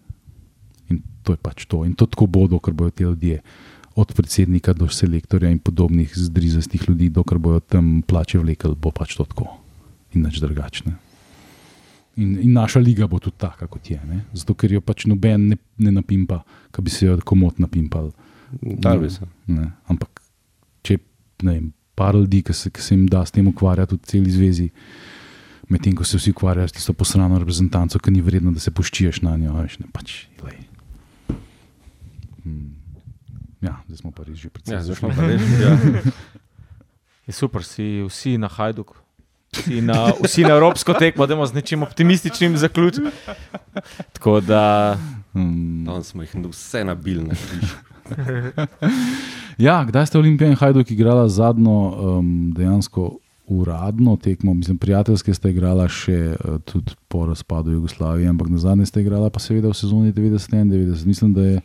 to 1.24 1.34
je 1.34 1.40
pač 1.42 1.66
to. 1.70 1.86
In 1.86 1.94
to 1.96 2.10
tako 2.10 2.28
bodo, 2.28 2.60
ker 2.60 2.74
bodo 2.74 2.92
ti 2.92 3.06
ljudje, 3.06 3.42
od 3.96 4.14
predsednika 4.16 4.74
do 4.74 4.88
selektorja 4.88 5.52
in 5.52 5.60
podobnih 5.60 6.12
zdrizastih 6.16 6.84
ljudi, 6.90 7.10
dokler 7.10 7.40
bodo 7.40 7.60
tam 7.60 8.02
plače 8.08 8.40
vlekel, 8.40 8.76
bo 8.76 8.92
pač 8.92 9.16
to 9.20 9.28
tako 9.28 9.50
in 10.16 10.26
nič 10.26 10.42
drugačne. 10.44 10.96
In, 12.20 12.36
in 12.44 12.52
naša 12.56 12.82
liga 12.84 13.08
bo 13.08 13.20
tudi 13.24 13.40
taka, 13.40 13.68
kot 13.72 13.88
je. 13.88 14.00
Ne? 14.08 14.24
Zato, 14.36 14.56
ker 14.56 14.72
jo 14.72 14.82
pač 14.84 15.06
noben 15.08 15.48
ne, 15.54 15.58
ne 15.80 15.94
napimpa, 15.96 16.42
ki 16.76 16.84
bi 16.84 16.92
se 16.92 17.08
jo 17.08 17.16
komot 17.24 17.60
napimpal. 17.64 18.12
Ne, 19.48 19.70
ampak, 19.88 20.20
če 20.84 20.98
ne 21.48 21.54
vem, 21.54 21.70
par 21.96 22.16
ljudi, 22.16 22.42
ki 22.44 22.54
se, 22.54 22.70
ki 22.70 22.82
se 22.82 22.96
jim 22.96 23.08
da 23.08 23.26
s 23.26 23.32
tem 23.32 23.48
ukvarjati, 23.48 23.96
tudi 23.96 24.08
celi 24.08 24.32
zvezi, 24.32 24.70
medtem 25.70 25.96
ko 25.96 26.04
se 26.04 26.18
vsi 26.18 26.34
ukvarjajo 26.36 26.68
s 26.68 26.78
tisto 26.80 26.94
posrano 26.94 27.40
reprezentanco, 27.40 28.00
ki 28.00 28.12
ni 28.12 28.22
vredno, 28.22 28.52
da 28.52 28.60
se 28.60 28.72
poščiješ 28.72 29.22
na 29.28 29.38
njo. 29.38 29.56
Veš, 29.62 29.80
ne, 29.84 29.90
pač, 29.94 30.26
Hmm. 32.44 32.76
Ja, 33.62 33.78
zdaj 33.86 33.98
smo 33.98 34.12
pa 34.12 34.26
res 34.26 34.38
že 34.42 34.50
predvsem. 34.50 34.74
Ja, 34.74 34.82
zdaj 34.82 34.98
smo 34.98 35.14
pa 35.14 35.22
res 35.30 35.42
že. 35.46 35.62
Ja. 35.62 35.78
Je 37.30 37.34
super, 37.38 37.62
si 37.62 38.02
vsi 38.02 38.38
na 38.42 38.50
Hajduku. 38.50 38.98
Vsi 39.52 39.84
na, 39.86 40.10
vsi 40.24 40.42
na 40.48 40.56
evropsko 40.58 40.96
tekmo, 40.98 41.28
da 41.28 41.36
imamo 41.36 41.46
z 41.46 41.54
nečim 41.60 41.84
optimističnim 41.84 42.58
zaključkom. 42.58 43.12
Tako 44.18 44.40
da. 44.42 44.98
Hmm. 45.34 45.86
Tam 45.86 46.04
smo 46.04 46.26
jih 46.26 46.34
vse 46.50 46.84
nabili. 46.88 47.30
ja, 49.62 49.86
kdaj 49.86 50.10
ste 50.10 50.18
Olimpija 50.18 50.50
in 50.50 50.58
Hajduk 50.58 50.92
igrala 50.92 51.28
zadnjo 51.30 51.72
um, 51.72 52.52
dejansko 52.56 53.18
uradno 53.48 54.16
tekmo? 54.18 54.54
Mislim, 54.54 54.78
prijateljske 54.78 55.34
ste 55.34 55.52
igrala 55.52 55.86
še 55.90 56.34
uh, 56.34 56.58
tudi 56.66 56.96
po 57.08 57.26
razpadu 57.30 57.72
Jugoslavije, 57.72 58.30
ampak 58.30 58.50
na 58.50 58.58
zadnje 58.58 58.90
ste 58.90 59.06
igrala 59.06 59.30
pa 59.30 59.40
seveda 59.40 59.70
v 59.70 59.78
sezoni 59.78 60.14
90-91. 60.14 61.06
Mislim, 61.06 61.34
da 61.34 61.46
je. 61.46 61.62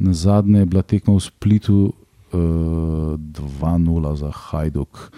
Na 0.00 0.14
zadnje 0.16 0.62
je 0.62 0.66
bila 0.66 0.80
tekma 0.82 1.12
v 1.12 1.20
Splitu 1.20 1.78
uh, 1.84 1.92
eh, 2.32 3.42
2-0 3.60 4.14
za 4.16 4.30
Hajduk, 4.32 5.10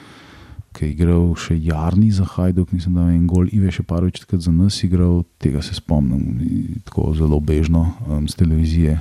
ki 0.75 0.85
je 0.85 0.91
igral 0.91 1.29
še 1.39 1.55
Jarni 1.55 2.11
za 2.11 2.27
Hajduk, 2.27 2.73
mislim, 2.75 2.99
da 2.99 3.07
je 3.07 3.15
en 3.15 3.29
gol 3.31 3.47
Ive 3.55 3.71
še 3.71 3.87
par 3.87 4.03
večkrat 4.03 4.43
za 4.43 4.51
nas 4.51 4.81
igral, 4.83 5.23
tega 5.39 5.63
se 5.63 5.79
spomnim, 5.79 6.83
tako 6.83 7.13
zelo 7.15 7.39
bežno 7.39 7.93
um, 8.09 8.27
z 8.27 8.43
televizije. 8.43 8.99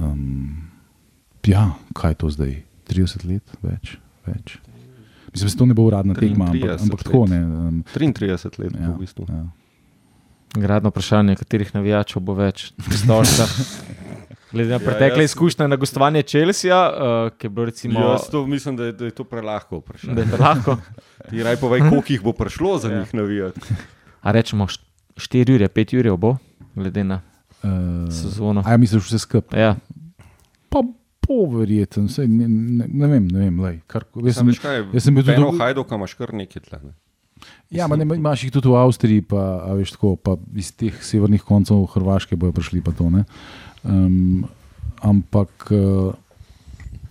Um, 0.00 0.71
ja, 1.46 1.72
kaj 1.94 2.10
je 2.10 2.14
to 2.14 2.30
zdaj? 2.30 2.62
30 2.88 3.24
let 3.28 3.56
več? 3.62 3.96
več. 4.26 4.58
Mislim, 5.32 5.46
da 5.46 5.50
se 5.50 5.58
to 5.58 5.66
ne 5.66 5.74
bo 5.74 5.82
uradna 5.88 6.14
tekma, 6.14 6.50
ampak, 6.52 6.80
ampak 6.82 7.02
tako 7.02 7.26
ne. 7.26 7.40
Um, 7.44 7.84
33 7.94 8.58
let, 8.60 8.72
ja, 8.76 8.90
v 8.90 8.98
bistvu. 9.00 9.26
Ja. 9.28 9.44
Gradno 10.52 10.92
vprašanje, 10.92 11.38
katerih 11.40 11.72
navijačev 11.74 12.20
bo 12.20 12.36
več, 12.36 12.72
stolžka. 12.92 13.46
Glede 14.52 14.68
na 14.68 14.76
ja, 14.76 14.82
pretekle 14.84 15.24
ja, 15.24 15.30
izkušnje 15.30 15.64
na 15.68 15.78
gostovanje 15.80 16.22
Čelsija, 16.28 16.80
uh, 16.92 17.30
ki 17.38 17.48
je 17.48 17.50
bilo 17.50 17.64
recimo. 17.70 18.00
Jaz 18.00 18.26
to 18.28 18.44
mislim, 18.46 18.76
da 18.76 18.90
je, 18.90 18.92
da 18.92 19.08
je 19.08 19.14
to 19.16 19.24
prelahko 19.24 19.80
vprašanje. 19.80 20.14
Da 20.14 20.26
je 20.26 20.28
prelahko. 20.34 20.76
Ti 21.30 21.42
raj 21.42 21.56
povej, 21.56 21.80
koliko 21.88 22.12
jih 22.12 22.22
bo 22.22 22.34
prišlo 22.36 22.76
za 22.78 22.92
ja. 22.92 22.98
njih 23.00 23.14
navijati. 23.14 23.60
A 24.20 24.32
rečemo 24.36 24.66
4 25.16 25.54
ure, 25.54 25.68
5 25.68 25.98
ure 25.98 26.12
bo, 26.16 26.36
glede 26.74 27.04
na 27.04 27.22
uh, 27.62 27.70
sezono. 28.12 28.62
A 28.66 28.76
ja, 28.76 28.76
misliš 28.76 29.08
vse 29.08 29.22
skupaj? 29.24 29.60
Ja. 29.60 29.76
Pa 31.22 31.28
po 31.30 31.46
verjetno, 31.54 32.08
ne, 32.26 32.48
ne, 32.48 32.86
ne 32.88 33.08
vem, 33.08 33.26
ne 33.30 33.44
vem. 33.44 33.60
Lej, 33.62 33.76
kar, 33.86 34.04
jaz 34.26 34.40
sem, 34.40 34.50
kaj, 34.58 34.80
jaz 34.90 35.06
sem 35.06 35.14
bil 35.14 35.24
tudi 35.26 35.38
v 35.38 35.54
Hajdu, 35.60 35.84
kam 35.86 36.02
imaš 36.02 36.16
kar 36.18 36.32
nekaj 36.34 36.64
tle. 36.66 36.80
Ne? 36.82 36.92
Ja, 37.72 37.86
ne, 37.88 38.04
imaš 38.04 38.44
jih 38.44 38.52
tudi 38.54 38.70
v 38.70 38.78
Avstriji, 38.78 39.24
pa, 39.30 39.42
veš, 39.78 39.94
tako, 39.96 40.16
pa 40.18 40.36
iz 40.58 40.72
teh 40.76 40.98
severnih 41.04 41.44
koncev 41.46 41.86
Hrvaške 41.94 42.36
bojo 42.36 42.54
prišli. 42.58 42.82
To, 42.98 43.10
Um, 43.82 44.44
ampak 45.02 45.50
uh, 45.74 46.14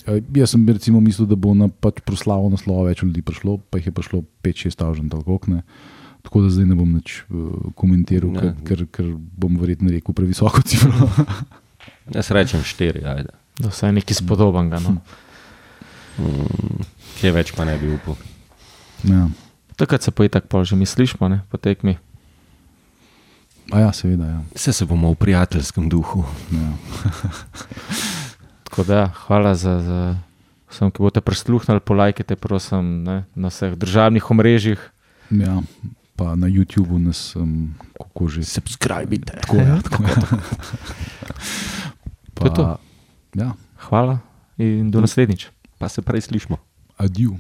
jaz 0.07 0.53
sem 0.53 0.61
recimo 0.69 1.01
mislil, 1.03 1.27
da 1.27 1.35
bo 1.35 1.51
na 1.51 1.67
pač 1.67 1.99
proslavo 1.99 2.47
naslova 2.47 2.87
več 2.87 3.03
ljudi 3.03 3.19
prišlo, 3.19 3.57
pa 3.67 3.81
jih 3.81 3.89
je 3.89 3.95
prišlo 3.97 4.21
5-6 4.39 4.77
stavžen, 4.77 5.09
tako 5.11 6.45
da 6.45 6.53
zdaj 6.53 6.69
ne 6.69 6.77
bom 6.79 6.95
več 6.95 7.25
uh, 7.27 7.73
komentiral, 7.75 8.31
ne. 8.31 8.53
ker, 8.63 8.85
ker 8.87 9.11
bom 9.11 9.59
verjetno 9.59 9.91
rekel 9.91 10.15
previsoko 10.15 10.63
cifro. 10.63 11.11
jaz 12.15 12.31
rečem 12.31 12.63
4, 12.63 13.03
ajde. 13.03 13.40
Da 13.61 13.71
je 13.87 13.93
nekaj 13.93 14.17
spodobenega. 14.17 14.81
No. 14.81 14.97
Mm, 16.17 16.85
kje 17.19 17.31
več 17.35 17.53
pa 17.55 17.65
ne 17.67 17.77
bi 17.77 17.93
upal. 17.93 18.17
Ja. 19.07 19.27
Takrat 19.79 20.03
se 20.03 20.11
pa 20.11 20.25
je 20.25 20.33
tako, 20.33 20.63
že 20.65 20.75
misliš, 20.75 21.15
pa 21.17 21.29
ne, 21.31 21.41
potekmi. 21.49 21.97
Ja, 23.71 23.91
seveda. 23.95 24.25
Ja. 24.27 24.39
Vse 24.55 24.73
se 24.73 24.85
bomo 24.85 25.13
v 25.13 25.19
prijateljskem 25.21 25.89
duhu. 25.89 26.25
Ja. 26.51 26.69
da, 28.87 29.07
hvala 29.25 29.55
za, 29.55 29.79
za 29.79 30.01
vse, 30.69 30.91
ki 30.91 31.03
boste 31.03 31.21
prisluhnili, 31.21 31.79
polajkite, 31.79 32.35
prosim, 32.35 33.03
ne, 33.07 33.23
na 33.35 33.51
vseh 33.53 33.77
državnih 33.79 34.31
omrežjih. 34.31 34.81
Ja, 35.31 35.61
pa 36.19 36.35
na 36.35 36.51
YouTubu 36.51 36.99
nas, 36.99 37.35
um, 37.39 37.73
kako 37.95 38.27
že. 38.27 38.43
Subskrbite. 38.43 39.39
Tako 39.41 39.55
je. 39.63 39.67
Ja, 39.67 39.81
tako 39.87 40.03
je. 40.03 40.15
Pa, 42.33 42.41
to 42.41 42.45
je 42.45 42.53
to. 42.55 42.65
Ja. 43.35 43.53
Hvala 43.89 44.19
in 44.57 44.91
do 44.91 45.01
naslednjič. 45.01 45.49
Pa 45.77 45.89
se 45.89 46.01
prej 46.01 46.21
slišmo. 46.21 46.57
Adieu. 46.97 47.37